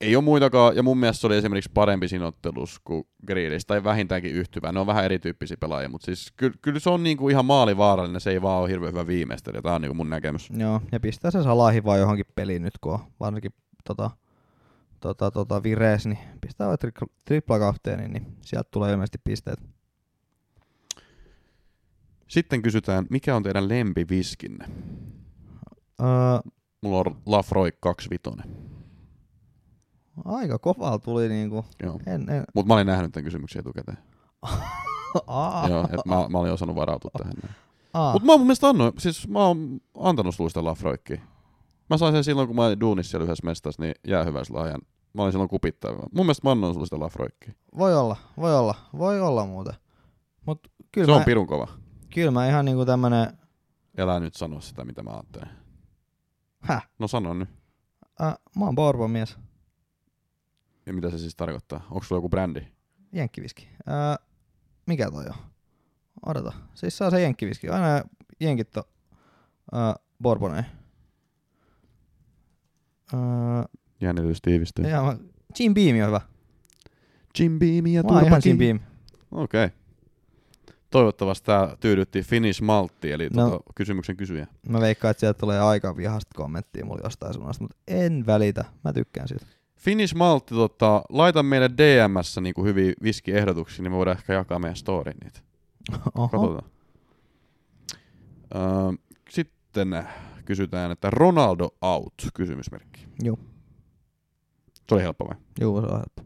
ei 0.02 0.16
ole 0.16 0.24
muitakaan, 0.24 0.76
ja 0.76 0.84
mun 0.84 0.98
mielestä 0.98 1.22
se 1.22 1.28
oli 1.28 1.38
esimerkiksi 1.38 1.72
parempi 1.74 2.08
siinä 2.08 2.28
ottelussa 2.28 2.82
kuin 2.84 3.04
Grealish, 3.28 3.66
tai 3.66 3.84
vähintäänkin 3.84 4.32
yhtyvä. 4.32 4.72
Ne 4.72 4.80
on 4.80 4.88
vähän 4.88 5.06
erityyppisiä 5.06 5.58
pelaajia, 5.60 5.90
mutta 5.90 6.06
siis 6.06 6.34
kyllä, 6.36 6.58
kyllä 6.62 6.80
se 6.80 6.90
on 6.90 7.04
niinku 7.04 7.30
ihan 7.30 7.46
maalivaarallinen, 7.46 8.22
se 8.22 8.32
ei 8.32 8.42
vaan 8.42 8.62
ole 8.62 8.70
hirveän 8.70 8.94
hyvä 8.94 9.08
viimeistelijä, 9.08 9.62
tämä 9.62 9.76
on 9.76 9.82
niinku 9.82 9.96
mun 9.96 10.10
näkemys. 10.10 10.50
Joo, 10.58 10.82
ja 10.92 11.00
pistää 11.00 11.32
se 11.32 11.44
salahi 11.44 11.84
vaan 11.84 12.00
johonkin 12.00 12.26
peliin 12.36 12.62
nyt, 12.62 12.78
kun 12.82 12.94
on 12.94 13.00
varsinkin 13.20 13.54
tota, 13.88 14.12
tota, 15.00 15.32
tota 15.32 15.64
virees, 15.64 16.06
niin 16.06 16.20
pistää 16.42 16.68
vaan 16.68 16.78
tri- 16.86 17.10
triplakapteeni, 17.26 18.08
niin 18.08 18.38
sieltä 18.42 18.70
tulee 18.72 18.92
ilmeisesti 18.92 19.18
pisteet. 19.24 19.60
Sitten 22.30 22.62
kysytään, 22.62 23.06
mikä 23.10 23.36
on 23.36 23.44
teidän 23.44 23.70
lempiviskinne? 23.70 24.66
Öö, 26.02 26.08
Mulla 26.82 26.98
on 26.98 27.22
Lafroy 27.26 27.70
25. 27.80 28.50
aika 30.26 30.60
kovaa 30.60 31.00
tuli 31.00 31.30
niinku. 31.30 31.66
Joo. 31.84 32.00
En, 32.06 32.30
en. 32.30 32.44
Mutta 32.56 32.68
mä 32.68 32.74
olin 32.74 32.88
nähnyt 32.88 33.12
tämän 33.12 33.24
kysymyksen 33.26 33.60
etukäteen. 33.60 33.98
Aa, 35.28 35.68
Joo, 35.70 35.84
että 35.84 36.02
mä, 36.06 36.28
mä 36.30 36.38
olin 36.38 36.52
osannut 36.52 36.76
varautua 36.76 37.12
tähän. 37.18 37.34
aa. 37.94 38.14
Mutta 38.14 38.26
mä 38.26 38.32
oon 38.32 38.40
mun 38.40 38.48
mielestä 38.48 38.68
annoin, 38.70 38.94
siis 38.98 39.28
mä 39.28 39.40
oon 39.48 39.80
antanut 40.00 40.36
sulle 40.36 40.50
sitä 40.50 40.64
Lafroikkiä. 40.64 41.22
Mä 41.90 41.98
sain 41.98 42.14
sen 42.14 42.24
silloin, 42.24 42.48
kun 42.48 42.56
mä 42.56 42.66
olin 42.66 42.80
duunissa 42.80 43.10
siellä 43.12 43.24
yhdessä 43.24 43.46
mestassa, 43.46 43.82
niin 43.82 43.96
jäähyväislahjan. 44.08 44.82
Mä 45.14 45.22
olin 45.22 45.32
silloin 45.32 45.50
kupittaa. 45.50 45.92
Mun 45.92 46.26
mielestä 46.26 46.48
mä 46.48 46.52
annoin 46.52 46.74
sulle 46.74 46.86
sitä 46.86 47.00
Lafroikkiä. 47.00 47.54
Voi 47.78 47.96
olla, 47.98 48.16
voi 48.38 48.56
olla, 48.58 48.76
voi 48.98 49.22
olla 49.22 49.46
muuten. 49.46 49.74
Mut 50.46 50.60
kyllä, 50.92 51.06
Se 51.06 51.12
mä, 51.12 51.18
on 51.18 51.24
pirun 51.24 51.48
kova. 51.48 51.68
Kyllä 52.14 52.32
mä 52.32 52.48
ihan 52.50 52.66
niinku 52.66 52.86
tämmönen, 52.86 53.38
Elää 53.98 54.20
nyt 54.20 54.36
sanoa 54.36 54.62
sitä, 54.62 54.86
mitä 54.86 55.04
mä 55.04 55.12
ajattelen. 55.12 55.50
häh, 56.60 56.90
No 57.00 57.08
sano 57.08 57.34
nyt. 57.34 57.50
äh, 58.22 58.34
mä 58.56 58.66
oon 58.66 58.76
Bourbon 58.76 59.12
mies, 59.12 59.38
Ja 60.86 60.94
mitä 60.94 61.10
se 61.10 61.18
siis 61.18 61.36
tarkoittaa? 61.36 61.82
Onko 61.92 62.04
sulla 62.04 62.18
joku 62.18 62.30
brändi? 62.30 62.62
jenkkiviski. 63.14 63.70
Äh, 63.90 64.28
mikä 64.86 65.12
toi 65.12 65.26
on? 65.26 65.34
Odota, 66.26 66.54
siis 66.76 66.98
se 66.98 67.04
on 67.04 67.12
se 67.12 67.22
jenkkiviski. 67.22 67.70
Aina 67.70 68.04
jenkit 68.40 68.78
on 68.78 68.84
äh, 69.76 69.96
Bourboneja. 70.22 70.64
Äh, 73.14 73.66
Jännitys 74.02 74.42
tiivistyy. 74.42 74.86
ja 74.88 75.04
mä, 75.04 75.18
Jim 75.60 75.74
Beam 75.74 76.00
on 76.02 76.08
hyvä. 76.08 76.22
Jim 77.40 77.60
Beam 77.60 77.88
ja 77.88 78.04
Mä 78.04 78.10
oon 78.10 78.26
ihan. 78.26 78.42
Jim 78.46 78.58
Beam. 78.58 78.80
Okei. 79.32 79.66
Okay. 79.66 79.78
Toivottavasti 80.90 81.46
tämä 81.46 81.76
tyydytti 81.80 82.22
Finish 82.22 82.62
Maltti, 82.62 83.12
eli 83.12 83.30
No. 83.34 83.50
tota, 83.50 83.64
kysymyksen 83.76 84.18
kysyjä. 84.18 84.48
Mä 84.70 84.80
veikkaan, 84.82 85.10
että 85.12 85.20
sieltä 85.20 85.40
tulee 85.40 85.60
aika 85.62 85.98
vihasta 85.98 86.32
kommenttia 86.36 86.86
mulle 86.86 87.02
jostain 87.04 87.34
suunnasta, 87.34 87.64
mutta 87.64 87.78
en 87.88 88.26
välitä. 88.26 88.66
Mä 88.84 88.94
tykkään 88.94 89.28
siitä. 89.28 89.46
Finish 89.78 90.16
Maltti, 90.16 90.56
tota, 90.56 91.02
laita 91.10 91.44
meille 91.44 91.70
DMssä 91.78 92.42
niinku 92.42 92.64
hyviä 92.64 92.94
viskiehdotuksia, 93.04 93.84
niin 93.84 93.92
me 93.92 93.98
voidaan 93.98 94.18
ehkä 94.18 94.34
jakaa 94.34 94.60
meidän 94.60 94.76
storyin 94.76 95.18
niitä. 95.24 95.40
Oho. 96.16 96.28
Katsotaan. 96.28 96.70
Öö, 98.56 98.62
sitten 99.30 100.08
kysytään, 100.46 100.92
että 100.92 101.10
Ronaldo 101.10 101.70
out, 101.82 102.14
kysymysmerkki. 102.34 103.08
Joo. 103.24 103.38
Se 104.90 104.96
oli 104.96 105.02
helppo 105.04 105.28
vai? 105.28 105.36
Joo, 105.60 105.82
se 105.82 105.88
on 105.88 105.94
helppo. 105.98 106.24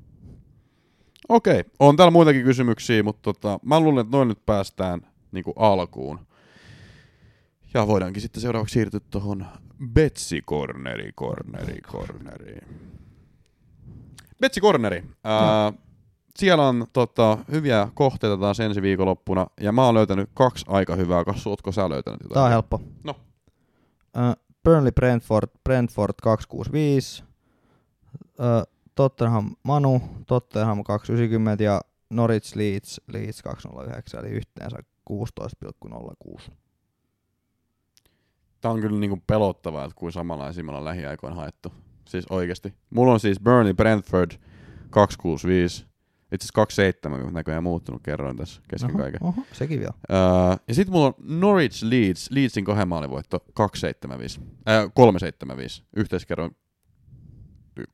Okei, 1.30 1.64
on 1.80 1.96
täällä 1.96 2.12
muitakin 2.12 2.44
kysymyksiä, 2.44 3.04
mutta 3.04 3.22
tota, 3.22 3.60
mä 3.66 3.80
luulen, 3.80 4.02
että 4.06 4.18
noin 4.18 4.28
nyt 4.28 4.46
päästään 4.46 5.02
niinku 5.32 5.54
alkuun. 5.56 6.20
Ja 7.74 7.88
voidaankin 7.88 8.22
sitten 8.22 8.42
seuraavaksi 8.42 8.74
siirtyä 8.74 9.00
tuohon 9.10 9.46
Betsi 9.94 10.42
Corneri, 10.42 11.12
Corneri, 11.12 11.82
Corneri. 11.82 12.58
Betsi 14.42 14.62
Corneri. 14.62 15.04
Ää, 15.24 15.74
siellä 16.36 16.68
on 16.68 16.88
tota, 16.94 17.38
hyviä 17.52 17.88
kohteita 17.94 18.38
taas 18.38 18.60
ensi 18.60 18.82
viikonloppuna, 18.82 19.48
ja 19.62 19.72
mä 19.72 19.86
oon 19.86 19.94
löytänyt 19.94 20.30
kaksi 20.34 20.66
aika 20.68 20.96
hyvää. 20.96 21.26
Kassu, 21.26 21.50
ootko 21.50 21.72
sä 21.72 21.90
löytänyt 21.90 22.20
jotain? 22.24 22.34
Tää 22.34 22.44
on 22.44 22.50
helppo. 22.50 22.82
No. 23.04 23.16
Uh, 24.18 24.44
Burnley 24.64 24.92
Brentford, 24.92 25.50
Brentford 25.64 26.14
265. 26.24 27.24
Uh, 28.20 28.73
Tottenham 28.96 29.56
Manu, 29.64 30.02
Tottenham 30.28 30.84
290 30.84 31.64
ja 31.64 31.82
Norwich 32.10 32.56
Leeds, 32.56 33.02
Leeds 33.08 33.41
209, 33.41 34.20
eli 34.20 34.30
yhteensä 34.30 34.78
16,06. 35.10 36.52
Tää 38.62 38.72
on 38.72 38.82
kyllä 38.82 39.00
niinku 39.00 39.24
pelottavaa, 39.28 39.86
että 39.86 39.96
kuin 39.96 40.12
samanlaisia 40.12 40.64
me 40.64 40.72
ollaan 40.72 40.86
lähiaikoina 40.86 41.36
haettu. 41.36 41.74
Siis 42.08 42.26
oikeesti. 42.30 42.74
Mulla 42.89 43.14
on 43.14 43.20
siis 43.20 43.39
Burnley 43.39 43.74
Brentford 43.74 44.32
265. 44.89 45.86
Itse 46.32 46.46
asiassa 46.46 46.54
27, 46.54 47.22
kun 47.22 47.34
näköjään 47.34 47.64
muuttunut 47.64 48.02
kerroin 48.04 48.38
tässä 48.38 48.62
kesken 48.68 48.91
Oho, 48.91 49.00
kaiken. 49.00 49.24
Oho, 49.24 49.41
sekin 49.52 49.80
vielä. 49.80 49.94
Öö, 50.12 50.18
ja 50.68 50.76
sitten 50.76 50.94
mulla 50.94 51.08
on 51.08 51.14
Norwich 51.20 51.84
Leeds, 51.84 52.32
Leedsin 52.32 52.66
kahden 52.66 52.88
maalivoitto 52.88 53.39
275. 53.54 54.39
Äh, 54.70 54.91
375. 54.94 55.84
Yhteiskerroin 55.96 56.56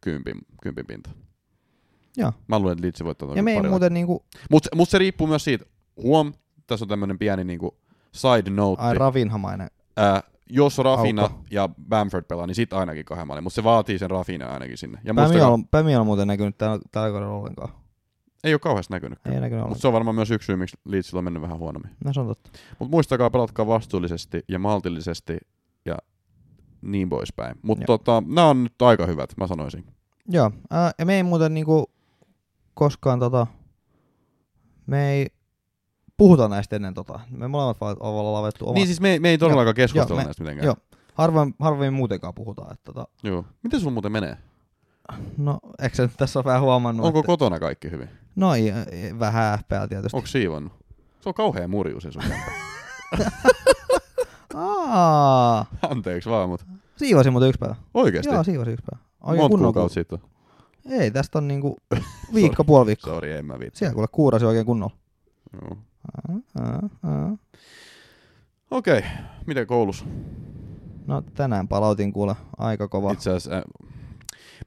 kympin, 0.02 0.36
kympin 0.64 0.86
pinta. 0.86 1.10
Joo. 2.18 2.34
Mä 2.48 2.60
luulen, 2.60 2.74
että 2.74 2.86
Leedsin 2.86 3.06
voittaa 3.06 3.36
Ja 3.36 3.44
me 3.44 3.52
ei 3.52 3.62
muuten 3.62 3.94
niinku, 3.94 4.26
Mutta 4.52 4.70
mut 4.76 4.90
se 4.90 4.98
riippuu 4.98 5.28
myös 5.28 5.44
siitä, 5.44 5.66
huom, 5.98 6.34
tässä 6.68 6.84
on 6.84 6.90
tämmönen 6.90 7.20
pieni 7.20 7.44
niinku 7.44 7.78
side 8.14 8.50
note. 8.50 8.82
ai 8.82 8.94
ravinhamainen. 8.94 9.68
Äh, 10.00 10.24
jos 10.50 10.78
Rafina 10.78 11.22
Aukko. 11.22 11.44
ja 11.52 11.70
Bamford 11.90 12.24
pelaa, 12.24 12.48
niin 12.48 12.56
sit 12.56 12.74
ainakin 12.74 13.06
kahden 13.06 13.28
maalin, 13.28 13.44
mutta 13.44 13.56
se 13.56 13.64
vaatii 13.64 14.00
sen 14.00 14.10
Rafina 14.10 14.48
ainakin 14.48 14.78
sinne. 14.78 15.00
Ja 15.04 15.14
Pämi 15.14 15.42
on, 15.42 15.68
Pämi 15.68 15.96
on 15.96 16.06
muuten 16.06 16.28
näkynyt 16.28 16.58
tällä, 16.58 16.80
tällä 16.92 17.12
kaudella 17.12 17.34
ollenkaan. 17.36 17.70
ei 18.44 18.54
ole 18.54 18.60
kauheasti 18.60 18.94
näkynyt. 18.94 19.20
Ei 19.26 19.40
näkynyt 19.40 19.68
Mutta 19.68 19.82
se 19.82 19.88
on 19.88 19.94
varmaan 19.94 20.16
myös 20.16 20.32
yksi 20.32 20.46
syy, 20.46 20.56
miksi 20.56 20.78
Leedsillä 20.86 21.18
on 21.18 21.24
mennyt 21.24 21.42
vähän 21.42 21.58
huonommin. 21.58 21.92
No 22.06 22.14
se 22.14 22.20
on 22.20 22.28
totta. 22.28 22.50
Mutta 22.80 22.92
muistakaa, 22.92 23.30
pelatkaa 23.30 23.68
vastuullisesti 23.68 24.44
ja 24.48 24.60
maltillisesti 24.60 25.38
ja 25.86 25.98
niin 26.82 27.10
poispäin. 27.10 27.56
Mutta 27.62 27.86
tota, 27.86 28.24
nämä 28.28 28.48
on 28.48 28.64
nyt 28.64 28.82
aika 28.82 29.06
hyvät, 29.06 29.30
mä 29.38 29.48
sanoisin. 29.48 29.86
Joo, 30.30 30.52
ää, 30.70 30.92
ja 31.00 31.06
me 31.06 31.16
ei 31.16 31.24
muuten 31.24 31.54
niinku 31.54 31.92
koskaan 32.74 33.20
tota, 33.20 33.48
me 34.86 35.12
ei 35.12 35.28
puhuta 36.18 36.48
näistä 36.48 36.76
ennen 36.76 36.94
tota. 36.94 37.20
Me 37.30 37.48
molemmat 37.48 37.82
vaan 37.82 37.98
ollaan 38.00 38.34
lavettu 38.34 38.66
omat. 38.66 38.76
Niin 38.76 38.88
siis 38.88 39.02
me, 39.02 39.12
ei- 39.12 39.20
me 39.20 39.30
ei 39.30 39.38
todellakaan 39.38 39.76
keskustella 39.76 40.10
Joo, 40.10 40.18
me- 40.18 40.24
näistä 40.24 40.44
mitenkään. 40.44 40.66
joo. 40.66 40.76
Harvoin, 41.14 41.56
harvoin 41.60 41.94
muutenkaan 41.94 42.34
puhutaan. 42.34 42.72
Että 42.74 42.94
tota, 42.94 43.08
Joo. 43.24 43.46
Miten 43.64 43.80
sulla 43.80 43.94
muuten 43.94 44.12
menee? 44.12 44.38
no, 45.38 45.60
eikö 45.82 45.96
sä 45.96 46.04
nyt 46.04 46.12
tässä 46.18 46.40
ole 46.40 46.46
vähän 46.46 46.62
huomannut, 46.62 47.06
Onko 47.06 47.20
että, 47.20 47.28
kotona 47.28 47.60
kaikki 47.60 47.92
hyvin? 47.92 48.10
no 48.36 48.54
ei, 48.56 48.74
vähän 49.20 49.60
FPL 49.60 49.86
tietysti. 49.90 50.18
Onko 50.18 50.28
siivonnut? 50.28 50.74
Se 51.22 51.30
on 51.30 51.34
kauhea 51.34 51.68
murju 51.68 52.02
se 52.02 52.12
sun. 52.12 52.24
Aa, 54.56 55.66
Anteeksi 55.90 56.30
vaan, 56.30 56.50
mutta 56.50 56.66
siivosin 56.96 57.32
muuten 57.32 57.50
yksi 57.50 57.60
päivä. 57.60 57.76
oikeesti. 57.94 58.34
Joo, 58.34 58.44
siivosin 58.44 58.74
yksi 58.74 58.86
päivä. 58.92 59.06
Oikein 59.22 59.44
Monta 59.52 59.58
kuukautta 59.66 59.94
siitä 59.94 60.16
on? 60.16 60.22
Ei, 60.92 61.12
tästä 61.12 61.38
on 61.38 61.48
niinku 61.48 61.78
viikko, 62.34 62.64
puoli 62.64 62.86
viikkoa. 62.86 63.14
Sori, 63.14 63.32
en 63.32 63.46
mä 63.46 63.60
viitsi. 63.60 63.80
Siellä 63.80 63.94
kuule 63.94 64.08
kuurasi 64.12 64.46
oikein 64.46 64.66
kunnolla. 64.66 64.96
Joo. 65.62 65.78
Okei, 68.72 69.02
miten 69.48 69.68
koulussa? 69.68 70.06
No 71.08 71.22
tänään 71.22 71.68
palautin 71.68 72.14
kuule 72.14 72.36
aika 72.58 72.88
kova. 72.88 73.12
Itse 73.12 73.30
asiassa, 73.30 73.56
äh, 73.56 73.64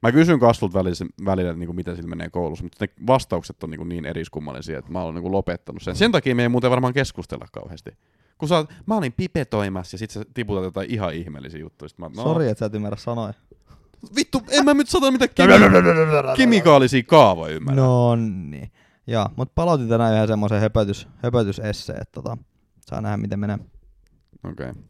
mä 0.01 0.11
kysyn 0.11 0.39
kasvulta 0.39 0.79
välillä, 0.79 0.95
välillä 1.25 1.49
että 1.49 1.59
niinku, 1.59 1.73
miten 1.73 1.95
sillä 1.95 2.09
menee 2.09 2.29
koulussa, 2.29 2.63
mutta 2.65 2.85
ne 2.85 2.93
vastaukset 3.07 3.63
on 3.63 3.69
niinku 3.69 3.83
niin 3.83 4.05
eriskummallisia, 4.05 4.79
että 4.79 4.91
mä 4.91 5.01
olen 5.01 5.15
niinku 5.15 5.31
lopettanut 5.31 5.81
sen. 5.81 5.95
Sen 5.95 6.11
takia 6.11 6.35
me 6.35 6.41
ei 6.41 6.49
muuten 6.49 6.71
varmaan 6.71 6.93
keskustella 6.93 7.45
kauheasti. 7.51 7.91
Kun 8.37 8.49
sä 8.49 8.55
oot, 8.55 8.69
mä 8.85 8.97
olin 8.97 9.13
pipetoimassa 9.13 9.95
ja 9.95 9.99
sit 9.99 10.11
sä 10.11 10.25
tiputat 10.33 10.63
jotain 10.63 10.91
ihan 10.91 11.13
ihmeellisiä 11.13 11.59
juttuja. 11.59 11.89
Mä, 11.97 12.09
no, 12.15 12.23
Sori, 12.23 12.49
että 12.49 12.59
sä 12.59 12.65
et 12.65 12.73
ymmärrä 12.73 12.97
sanoja. 12.97 13.33
Vittu, 14.15 14.41
en 14.49 14.65
mä 14.65 14.73
nyt 14.73 14.89
sano 14.89 15.11
mitä 15.11 15.27
kemi- 15.37 16.37
kemikaalisia 16.37 17.03
kaavoja 17.03 17.55
ymmärrä. 17.55 17.83
No 17.83 18.15
niin. 18.15 18.71
Joo, 19.07 19.29
mutta 19.35 19.51
palautin 19.55 19.89
tänään 19.89 20.13
yhden 20.13 20.27
semmoisen 20.27 20.61
höpötys, 20.61 21.07
höpötysesseen, 21.23 22.01
että 22.01 22.21
tota, 22.21 22.37
saa 22.85 23.01
nähdä 23.01 23.17
miten 23.17 23.39
menee. 23.39 23.59
Okei. 24.43 24.69
Okay. 24.69 24.83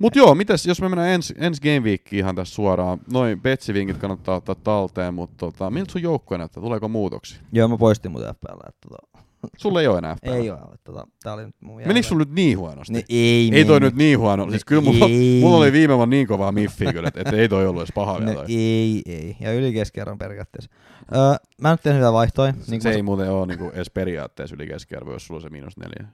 Mut 0.00 0.16
joo, 0.16 0.34
mites, 0.34 0.66
jos 0.66 0.80
me 0.80 0.88
mennään 0.88 1.08
ensi, 1.08 1.34
ensi 1.38 1.60
Game 1.60 1.80
Weekiin 1.80 2.18
ihan 2.18 2.34
tässä 2.34 2.54
suoraan. 2.54 3.00
Noin 3.12 3.40
betsivinkit 3.40 3.96
kannattaa 3.96 4.36
ottaa 4.36 4.54
talteen, 4.54 5.14
mutta 5.14 5.36
tota, 5.36 5.70
miltä 5.70 5.92
sun 5.92 6.02
joukkue 6.02 6.38
näyttää? 6.38 6.62
Tuleeko 6.62 6.88
muutoksia? 6.88 7.40
Joo, 7.52 7.68
mä 7.68 7.76
poistin 7.76 8.10
muuten 8.10 8.34
FPL. 8.34 8.68
Että 8.68 8.88
tota, 8.88 9.13
Sulla 9.56 9.80
ei 9.80 9.86
ole 9.86 9.98
enää 9.98 10.14
FPL. 10.16 10.32
ei 10.32 10.50
ole, 10.50 10.58
tota, 10.84 11.06
tää 11.22 11.32
oli 11.32 11.46
nyt 11.46 11.56
mun 11.60 11.82
Menikö 11.86 12.08
sulla 12.08 12.24
nyt 12.24 12.34
niin 12.34 12.58
huonosti? 12.58 12.92
Niin, 12.92 13.04
ei 13.08 13.50
ei 13.52 13.64
toi 13.64 13.80
nyt 13.80 13.94
niin 13.94 14.18
huono. 14.18 14.50
Siis 14.50 14.64
kyllä 14.64 14.82
mulla, 14.82 15.08
mulla 15.40 15.56
oli 15.56 15.72
viime 15.72 15.96
vuonna 15.96 16.10
niin 16.10 16.26
kovaa 16.26 16.52
miffiä 16.52 16.92
kyllä, 16.92 17.08
että, 17.08 17.20
että 17.20 17.36
ei 17.36 17.48
toi 17.48 17.66
ollut 17.66 17.82
edes 17.82 17.92
paha 17.94 18.18
vielä 18.18 18.32
No, 18.32 18.44
ei, 18.48 19.02
ei. 19.06 19.36
Ja 19.40 19.52
yli 19.52 19.72
keskiarvon 19.72 20.18
periaatteessa. 20.18 20.70
Öö, 21.14 21.20
mä 21.60 21.70
nyt 21.70 21.82
teen 21.82 21.96
hyvää 21.96 22.12
vaihtoja. 22.12 22.54
Niin 22.68 22.82
se 22.82 22.90
ei 22.90 23.02
muuten 23.02 23.30
ole 23.30 23.46
niinku 23.46 23.70
edes 23.74 23.90
periaatteessa 23.90 24.56
yli 24.56 24.66
keskiarvo, 24.66 25.12
jos 25.12 25.26
sulla 25.26 25.38
on 25.38 25.42
se 25.42 25.48
miinus 25.48 25.76
neljä. 25.76 26.08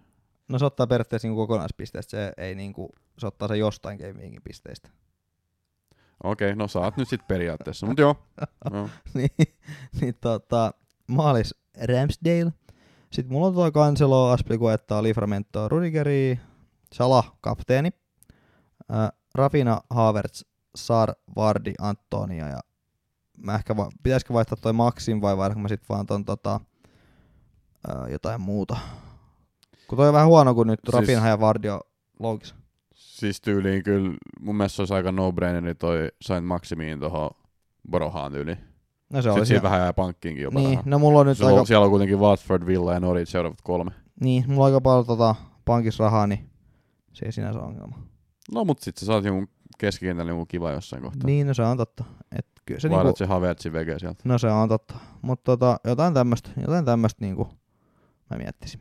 No 0.48 0.58
se 0.58 0.64
ottaa 0.64 0.86
periaatteessa 0.86 1.28
niin 1.28 1.36
kokonaispisteestä, 1.36 2.10
se 2.10 2.32
ei 2.36 2.54
niinku, 2.54 2.90
se 3.18 3.26
ottaa 3.26 3.48
se 3.48 3.56
jostain 3.56 3.98
gamingin 3.98 4.42
pisteistä. 4.44 4.88
Okei, 6.24 6.56
no 6.56 6.68
saat 6.68 6.96
nyt 6.96 7.08
sit 7.08 7.28
periaatteessa, 7.28 7.86
mut 7.86 7.98
joo. 7.98 8.16
joo. 8.72 8.88
niin, 9.14 9.30
niin 10.00 10.14
tota, 10.20 10.74
maalis 11.06 11.54
Ramsdale. 11.82 12.52
Sitten 13.12 13.32
mulla 13.32 13.46
on 13.46 13.54
tuo 13.54 13.70
Cancelo, 13.72 14.28
Aspilicueta, 14.28 15.02
Livramento, 15.02 15.68
Rudigeri, 15.68 16.40
Salah, 16.94 17.32
kapteeni. 17.40 17.90
Äh, 18.92 19.08
Rafina, 19.34 19.80
Havertz, 19.90 20.42
Sar, 20.76 21.12
Vardi, 21.36 21.72
Antonia 21.80 22.48
ja 22.48 22.61
mä 23.38 23.54
ehkä 23.54 23.76
va- 23.76 23.91
pitäisikö 24.03 24.34
vaihtaa 24.34 24.58
toi 24.61 24.72
Maxim 24.72 25.20
vai 25.20 25.37
vaihdanko 25.37 25.61
mä 25.62 25.68
sit 25.68 25.88
vaan 25.88 26.07
ton 26.07 26.24
tota, 26.24 26.61
äh, 27.88 28.11
jotain 28.11 28.41
muuta. 28.41 28.76
Kun 29.88 29.96
toi 29.96 30.08
on 30.08 30.14
vähän 30.14 30.28
huono, 30.28 30.54
kun 30.54 30.66
nyt 30.66 30.80
Siis-. 30.87 30.95
Rafinha 30.95 31.28
ja 31.28 31.41
Vardi 31.41 31.68
on 31.68 31.80
loukissa. 32.18 32.54
Siis 32.95 33.41
tyyliin 33.41 33.82
kyllä, 33.82 34.14
mun 34.41 34.57
mielestä 34.57 34.76
se 34.76 34.82
olisi 34.82 34.95
aika 34.95 35.12
no-braineri 35.12 35.74
toi 35.74 36.08
Saint 36.22 36.46
Maximiin 36.46 37.00
tohon 37.00 37.30
Borohaan 37.91 38.32
tyyliin. 38.32 38.58
No 39.12 39.22
se 39.22 39.30
oli 39.30 39.46
siinä 39.46 39.62
vähän 39.62 39.80
jää 39.80 39.92
pankkiinkin 39.92 40.42
jopa 40.42 40.61
Niin, 40.61 40.78
no 40.84 40.99
mulla 40.99 41.20
on 41.20 41.26
nyt 41.26 41.38
Se 41.38 41.45
aika, 41.46 41.61
on, 41.61 41.66
siellä 41.66 41.84
on 41.84 41.91
kuitenkin 41.91 42.18
Watford, 42.18 42.66
Villa 42.66 42.95
ja 42.95 43.00
Norwich 43.00 43.30
seuraavat 43.30 43.62
kolme. 43.62 43.91
niin, 44.20 44.45
mulla 44.46 44.61
on 44.61 44.66
aika 44.66 44.80
paljon 44.80 45.07
tota, 45.07 45.34
pankissa 45.64 46.04
rahaa, 46.04 46.26
niin 46.26 46.50
se 47.12 47.26
ei 47.26 47.32
sinänsä 47.32 47.58
ole 47.58 47.68
ongelma. 47.68 47.99
No 48.54 48.64
mut 48.64 48.78
sit 48.80 48.96
sä 48.96 49.07
saat 49.07 49.24
jonkun 49.24 49.49
keskikentällä 49.78 50.30
jonkun 50.30 50.49
kiva 50.49 50.70
jossain 50.70 51.03
kohtaa. 51.03 51.26
Niin, 51.26 51.46
no 51.46 51.54
se 51.54 51.62
on 51.62 51.76
totta. 51.76 52.04
Et 52.38 52.46
kyllä 52.66 52.80
se 52.80 52.91
Vaihdat 52.91 53.04
niinku, 53.04 53.16
se 53.16 53.26
Havertzin 53.26 53.72
vege 53.72 53.99
sieltä. 53.99 54.22
no 54.24 54.38
se 54.38 54.49
on 54.50 54.68
totta. 54.68 54.95
Mutta 55.22 55.45
tota, 55.45 55.76
jotain 55.84 56.14
tämmöstä, 56.14 56.50
jotain 56.61 56.84
tämmöstä 56.84 57.24
niinku 57.24 57.49
mä 58.30 58.37
miettisin. 58.37 58.80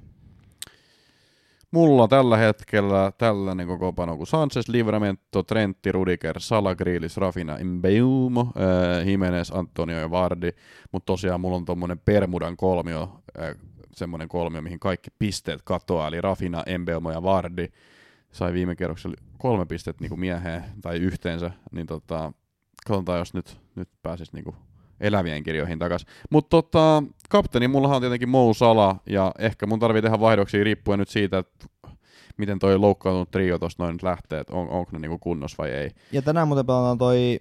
Mulla 1.72 2.08
tällä 2.08 2.38
hetkellä 2.38 3.12
tällainen 3.18 3.68
koko 3.68 3.94
pano 3.94 4.18
kuin 4.18 4.28
Sanchez, 4.28 4.68
Livramento, 4.68 5.44
Trentti, 5.44 5.92
Rudiger, 5.92 6.36
Salah, 6.40 6.76
Grealish, 6.76 7.18
Rafina, 7.18 7.58
Mbeumo, 7.64 8.42
äh, 8.42 9.08
Jimenez, 9.08 9.52
Antonio 9.52 10.00
ja 10.00 10.12
Vardi. 10.12 10.52
Mutta 10.92 11.06
tosiaan 11.06 11.42
mulla 11.42 11.56
on 11.56 11.66
tommonen 11.66 12.00
Permudan 12.00 12.58
kolmio, 12.58 13.22
äh, 13.42 13.56
semmonen 13.96 14.28
kolmio, 14.28 14.62
mihin 14.62 14.80
kaikki 14.80 15.10
pisteet 15.20 15.62
katoaa, 15.64 16.08
eli 16.08 16.22
Rafina, 16.22 16.64
Mbeumo 16.78 17.12
ja 17.12 17.24
Vardi. 17.24 17.68
Sai 18.32 18.54
viime 18.54 18.76
kerroksella 18.76 19.16
kolme 19.38 19.66
pistettä 19.66 20.04
niinku 20.04 20.18
mieheen 20.18 20.64
tai 20.82 20.98
yhteensä, 20.98 21.52
niin 21.72 21.88
tota, 21.88 22.34
katsotaan 22.88 23.20
jos 23.20 23.34
nyt, 23.34 23.58
nyt 23.76 23.90
pääsis 24.02 24.34
niinku 24.34 24.56
elävien 25.02 25.44
kirjoihin 25.44 25.80
takas. 25.80 26.06
Mutta 26.30 26.50
tota, 26.50 27.04
kapteeni 27.30 27.68
mullahan 27.68 27.96
on 27.96 28.02
tietenkin 28.02 28.30
Mou 28.30 28.54
Sala, 28.54 28.96
ja 29.06 29.32
ehkä 29.40 29.66
mun 29.66 29.80
tarvii 29.80 30.02
tehdä 30.02 30.20
vaihdoksia 30.20 30.64
riippuen 30.64 31.00
nyt 31.00 31.10
siitä, 31.10 31.38
että 31.38 31.68
miten 32.38 32.60
toi 32.60 32.78
loukkaantunut 32.78 33.32
trio 33.32 33.60
tosta 33.60 33.84
noin 33.84 33.94
nyt 33.94 34.04
lähtee, 34.04 34.40
että 34.40 34.54
on, 34.54 34.70
onko 34.70 34.92
ne 34.92 35.00
niinku 35.00 35.18
kunnossa 35.18 35.56
vai 35.58 35.70
ei. 35.72 35.90
Ja 36.12 36.22
tänään 36.22 36.48
muuten 36.48 36.66
pelataan 36.66 36.98
toi 36.98 37.40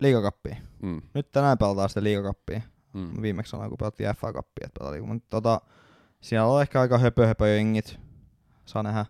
liigakappi. 0.00 0.50
Mm, 0.82 1.02
Nyt 1.14 1.32
tänään 1.32 1.58
pelataan 1.58 1.88
sitä 1.88 2.02
liigakappia. 2.02 2.60
mm. 2.92 3.22
Viimeksi 3.22 3.50
sanoin, 3.50 3.68
kun 3.70 3.78
pelattiin 3.78 4.08
FA 4.16 4.32
Cupia, 4.32 4.64
että 4.66 4.78
pelattiin. 4.78 5.08
Mutta 5.08 5.26
tota, 5.30 5.60
siellä 6.20 6.46
on 6.48 6.62
ehkä 6.62 6.80
aika 6.80 6.98
höpö 6.98 7.26
höpö 7.26 7.48
jengit. 7.48 7.98
Saa 8.64 8.82
nähdä. 8.82 9.06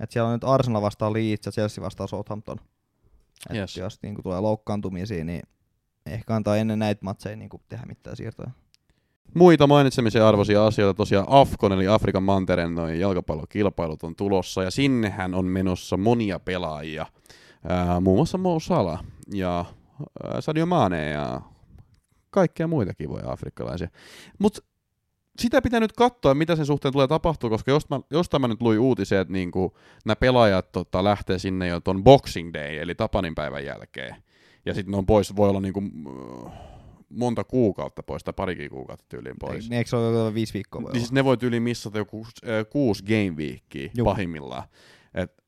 Et 0.00 0.10
siellä 0.10 0.26
on 0.28 0.32
nyt 0.32 0.44
Arsenal 0.44 0.82
vastaan 0.82 1.12
Leeds 1.12 1.46
ja 1.46 1.52
Chelsea 1.52 1.84
vastaan 1.84 2.08
Southampton. 2.08 2.56
Et 3.50 3.56
Yes. 3.56 3.76
Jos 3.76 3.98
niinku 4.02 4.22
tulee 4.22 4.40
loukkaantumisia, 4.40 5.24
niin 5.24 5.42
ehkä 6.12 6.34
antaa 6.34 6.56
ennen 6.56 6.78
näitä 6.78 7.04
matseja 7.04 7.36
niinku 7.36 7.60
tehdä 7.68 7.86
mitään 7.86 8.16
siirtoja. 8.16 8.50
Muita 9.34 9.66
mainitsemisen 9.66 10.24
arvoisia 10.24 10.66
asioita 10.66 10.96
tosiaan 10.96 11.26
Afkon 11.28 11.72
eli 11.72 11.88
Afrikan 11.88 12.22
mantereen 12.22 12.74
noin 12.74 13.00
jalkapallokilpailut 13.00 14.02
on 14.02 14.16
tulossa 14.16 14.62
ja 14.62 14.70
sinnehän 14.70 15.34
on 15.34 15.44
menossa 15.44 15.96
monia 15.96 16.38
pelaajia. 16.38 17.06
Ää, 17.68 18.00
muun 18.00 18.18
muassa 18.18 18.38
Mo 18.38 18.60
Salah 18.60 19.04
ja 19.34 19.64
ää, 20.24 20.40
Sadio 20.40 20.66
Mane 20.66 21.10
ja 21.10 21.40
kaikkia 22.30 22.68
muita 22.68 22.94
kivoja 22.94 23.32
afrikkalaisia. 23.32 23.88
Mutta 24.38 24.60
sitä 25.38 25.62
pitää 25.62 25.80
nyt 25.80 25.92
katsoa, 25.92 26.34
mitä 26.34 26.56
sen 26.56 26.66
suhteen 26.66 26.92
tulee 26.92 27.06
tapahtua, 27.08 27.50
koska 27.50 27.70
jos 27.70 27.90
mä, 27.90 28.00
jostain 28.10 28.40
mä 28.40 28.48
nyt 28.48 28.62
luin 28.62 28.78
uutisia, 28.78 29.20
että 29.20 29.32
niinku, 29.32 29.76
nämä 30.04 30.16
pelaajat 30.16 30.72
tota, 30.72 31.04
lähtee 31.04 31.38
sinne 31.38 31.68
jo 31.68 31.80
ton 31.80 32.04
Boxing 32.04 32.54
Day, 32.54 32.78
eli 32.78 32.94
Tapanin 32.94 33.34
päivän 33.34 33.64
jälkeen. 33.64 34.16
Ja 34.66 34.74
sitten 34.74 34.92
ne 34.92 34.98
on 34.98 35.06
pois, 35.06 35.36
voi 35.36 35.48
olla 35.48 35.60
niinku, 35.60 35.80
mm, 35.80 36.50
monta 37.08 37.44
kuukautta 37.44 38.02
pois, 38.02 38.24
tai 38.24 38.34
parikin 38.36 38.70
kuukautta 38.70 39.04
tyyliin 39.08 39.36
pois. 39.40 39.70
Ei, 39.70 39.76
eikö 39.76 39.90
se 39.90 39.96
ole 39.96 40.18
joku 40.18 40.34
viisi 40.34 40.54
viikkoa 40.54 40.82
voi 40.82 40.92
Niin 40.92 41.00
siis 41.00 41.12
ne 41.12 41.24
voi 41.24 41.36
yli 41.42 41.60
missata 41.60 41.98
joku 41.98 42.26
äh, 42.26 42.66
kuusi 42.70 43.04
game 43.04 43.60
Juu. 43.96 44.04
pahimmillaan. 44.04 44.62
Et 45.14 45.44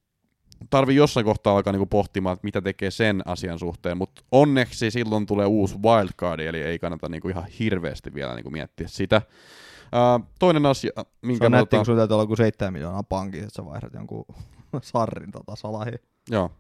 tarvii 0.71 0.97
jossain 0.97 1.27
kohtaa 1.27 1.57
alkaa 1.57 1.73
niinku 1.73 1.87
pohtimaan, 1.87 2.35
että 2.35 2.45
mitä 2.45 2.61
tekee 2.61 2.91
sen 2.91 3.23
asian 3.25 3.59
suhteen, 3.59 3.99
mutta 3.99 4.23
onneksi 4.33 4.91
silloin 4.91 5.27
tulee 5.27 5.47
uusi 5.47 5.77
wildcard, 5.79 6.41
eli 6.41 6.63
ei 6.63 6.79
kannata 6.79 7.09
niinku 7.09 7.29
ihan 7.29 7.47
hirveästi 7.47 8.15
vielä 8.15 8.35
niinku 8.35 8.51
miettiä 8.51 8.89
sitä. 8.89 9.17
Äh, 9.17 10.29
toinen 10.39 10.67
asia, 10.67 10.93
Se 10.97 11.05
minkä 11.23 11.47
on 11.47 11.51
mä 11.51 11.57
nätti, 11.59 11.77
kun 11.77 11.87
sulla 11.87 11.99
täytyy 11.99 12.15
olla 12.15 12.23
joku 12.23 12.37
7 12.37 12.73
miljoonaa 12.73 13.03
pankissa, 13.03 13.47
että 13.47 13.57
sä 13.57 13.65
vaihdat 13.65 13.95
jonkun 13.95 14.25
sarrin 14.83 15.31
tota 15.31 15.57
salahi. 15.57 15.93
Joo. 16.31 16.51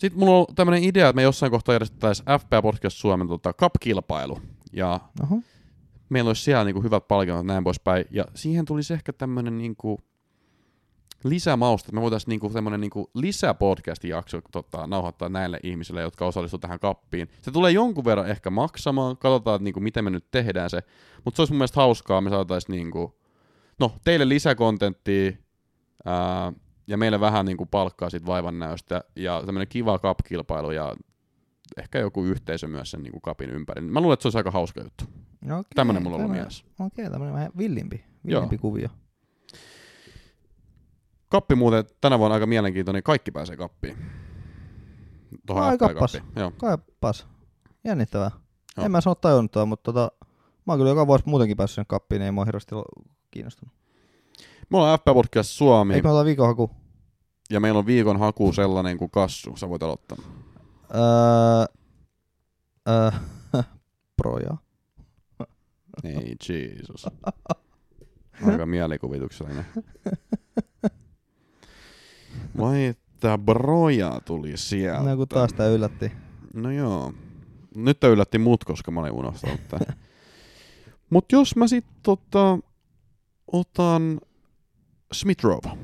Sitten 0.00 0.20
mulla 0.20 0.38
on 0.38 0.46
tämmöinen 0.54 0.84
idea, 0.84 1.08
että 1.08 1.16
me 1.16 1.22
jossain 1.22 1.52
kohtaa 1.52 1.74
järjestettäisiin 1.74 2.26
FPA 2.40 2.62
Podcast 2.62 2.96
Suomen 2.96 3.28
tota, 3.28 3.52
cup-kilpailu. 3.52 4.40
Ja 4.72 5.00
Oho. 5.22 5.40
meillä 6.08 6.28
olisi 6.28 6.42
siellä 6.42 6.64
niinku 6.64 6.82
hyvät 6.82 7.08
palkinnot 7.08 7.46
näin 7.46 7.64
poispäin. 7.64 8.04
Ja 8.10 8.24
siihen 8.34 8.64
tulisi 8.64 8.94
ehkä 8.94 9.12
tämmöinen 9.12 9.58
niinku 9.58 9.98
lisämausta, 11.24 11.86
että 11.86 11.94
me 11.94 12.00
voitaisiin 12.00 12.28
niinku 12.28 12.50
tämmöinen 12.50 12.80
niinku 12.80 13.10
lisäpodcast-jakso 13.14 14.40
tota, 14.52 14.86
nauhoittaa 14.86 15.28
näille 15.28 15.60
ihmisille, 15.62 16.00
jotka 16.00 16.26
osallistuvat 16.26 16.60
tähän 16.60 16.80
kappiin. 16.80 17.28
Se 17.42 17.50
tulee 17.50 17.72
jonkun 17.72 18.04
verran 18.04 18.28
ehkä 18.28 18.50
maksamaan, 18.50 19.16
katsotaan, 19.16 19.56
että 19.56 19.64
niinku, 19.64 19.80
miten 19.80 20.04
me 20.04 20.10
nyt 20.10 20.30
tehdään 20.30 20.70
se. 20.70 20.82
Mutta 21.24 21.36
se 21.36 21.42
olisi 21.42 21.52
mun 21.52 21.58
mielestä 21.58 21.80
hauskaa, 21.80 22.20
me 22.20 22.30
saataisiin 22.30 22.76
niinku, 22.76 23.18
no, 23.80 23.92
teille 24.04 24.28
lisäkontenttia, 24.28 25.32
ää, 26.04 26.52
ja 26.90 26.96
meille 26.96 27.20
vähän 27.20 27.46
niinku 27.46 27.66
palkkaa 27.66 28.10
sit 28.10 28.26
vaivannäöstä, 28.26 29.04
ja 29.16 29.42
tämmöinen 29.46 29.68
kiva 29.68 29.98
cup-kilpailu, 29.98 30.70
ja 30.70 30.96
ehkä 31.76 31.98
joku 31.98 32.24
yhteisö 32.24 32.68
myös 32.68 32.90
sen 32.90 33.02
niinku 33.02 33.20
kapin 33.20 33.50
ympäri. 33.50 33.80
Mä 33.80 34.00
luulen, 34.00 34.14
että 34.14 34.22
se 34.22 34.26
olisi 34.28 34.38
aika 34.38 34.50
hauska 34.50 34.80
juttu. 34.82 35.04
No, 35.44 35.58
okei, 35.58 35.70
Tämmöinen 35.74 36.02
mulla 36.02 36.16
on 36.16 36.22
ollut 36.22 36.36
mielessä. 36.36 36.64
Okei, 36.80 37.10
tämmönen 37.10 37.34
vähän 37.34 37.50
villimpi, 37.58 38.04
Joo. 38.24 38.40
villimpi 38.40 38.58
kuvio. 38.58 38.88
Kappi 41.28 41.54
muuten 41.54 41.84
tänä 42.00 42.18
vuonna 42.18 42.34
aika 42.34 42.46
mielenkiintoinen, 42.46 43.02
kaikki 43.02 43.30
pääsee 43.30 43.56
kappiin. 43.56 43.96
Tuohon 45.46 45.64
Ai, 45.64 45.78
kappas. 45.78 46.18
Joo. 46.36 46.52
Kaipas. 46.56 47.26
Jännittävää. 47.84 48.30
Joo. 48.76 48.86
En 48.86 48.90
mä 48.90 49.00
sano 49.00 49.14
tajunnut 49.14 49.52
tuo, 49.52 49.66
mutta 49.66 49.92
tota, 49.92 50.12
mä 50.66 50.72
oon 50.72 50.78
kyllä 50.78 50.90
joka 50.90 51.06
vuosi 51.06 51.24
muutenkin 51.26 51.56
päässyt 51.56 51.74
sen 51.74 51.86
kappiin, 51.88 52.20
niin 52.20 52.24
ei 52.26 52.32
mua 52.32 52.44
hirveästi 52.44 52.74
kiinnostunut. 53.30 53.74
Me 54.70 54.78
ollaan 54.78 54.98
FP 54.98 55.04
Podcast 55.04 55.50
Suomi, 55.50 55.94
Eikö 55.94 56.08
me 56.08 56.12
ota 56.12 56.24
viikon 56.24 56.46
haku? 56.46 56.70
Ja 57.50 57.60
meillä 57.60 57.78
on 57.78 57.86
viikon 57.86 58.18
haku 58.18 58.52
sellainen 58.52 58.98
kuin 58.98 59.10
kassu. 59.10 59.56
Sä 59.56 59.68
voit 59.68 59.82
aloittaa. 59.82 60.18
Öö, 60.94 61.80
öö, 62.88 63.10
proja. 64.16 64.56
Ei, 66.04 66.36
Jeesus. 66.48 67.06
Aika 68.46 68.66
mielikuvituksellinen. 68.66 69.66
Vai 72.58 72.84
että 72.84 73.38
broja 73.38 74.20
tuli 74.24 74.56
sieltä. 74.56 75.10
No 75.10 75.16
kun 75.16 75.28
taas 75.28 75.52
tää 75.52 75.68
yllätti. 75.68 76.12
No 76.54 76.70
joo. 76.70 77.12
Nyt 77.74 78.00
tää 78.00 78.10
yllätti 78.10 78.38
mut, 78.38 78.64
koska 78.64 78.90
mä 78.90 79.00
olin 79.00 79.12
unohtanut 79.12 79.60
tän. 79.68 79.96
Mut 81.10 81.32
jos 81.32 81.56
mä 81.56 81.66
sit 81.68 81.84
tota, 82.02 82.58
otan 83.52 84.20
Smith 85.12 85.44
Rowe. 85.44 85.78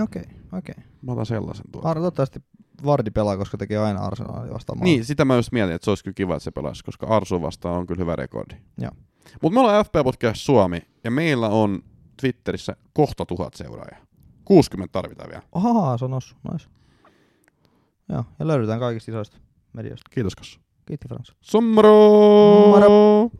Okei, 0.00 0.24
okei. 0.58 0.74
Mä 1.02 1.12
otan 1.12 1.26
sellaisen 1.26 1.64
tuolla. 1.72 1.88
Ar- 1.88 1.96
toivottavasti 1.96 2.40
Vardi 2.84 3.10
pelaa, 3.10 3.36
koska 3.36 3.58
tekee 3.58 3.78
aina 3.78 4.00
Arsenalin 4.00 4.52
vastaan. 4.54 4.78
Niin, 4.78 5.04
sitä 5.04 5.24
mä 5.24 5.36
just 5.36 5.52
mietin, 5.52 5.74
että 5.74 5.84
se 5.84 5.90
olisi 5.90 6.04
kyllä 6.04 6.14
kiva, 6.14 6.34
että 6.34 6.44
se 6.44 6.50
pelaisi, 6.50 6.84
koska 6.84 7.06
Arsu 7.06 7.42
vastaan 7.42 7.74
on 7.78 7.86
kyllä 7.86 8.00
hyvä 8.00 8.16
rekordi. 8.16 8.54
Joo. 8.78 8.90
Mutta 9.42 9.54
me 9.54 9.60
ollaan 9.60 9.84
FP 9.84 9.92
Podcast 10.04 10.40
Suomi, 10.40 10.82
ja 11.04 11.10
meillä 11.10 11.48
on 11.48 11.82
Twitterissä 12.20 12.76
kohta 12.92 13.26
tuhat 13.26 13.54
seuraajaa. 13.54 14.04
60 14.44 14.92
tarvitaan 14.92 15.30
vielä. 15.30 15.42
Ahaa, 15.52 15.98
se 15.98 16.04
on 16.04 16.10
noussut. 16.10 16.38
Nice. 16.52 16.68
Joo, 18.08 18.24
ja 18.38 18.46
löydetään 18.46 18.80
kaikista 18.80 19.10
isoista 19.10 19.36
medioista. 19.72 20.10
Kiitos 20.10 20.36
Kassu. 20.36 20.60
Kiitti 20.86 21.08
Frans. 21.08 21.32
Sommaro! 21.40 21.90
Moro! 22.68 23.30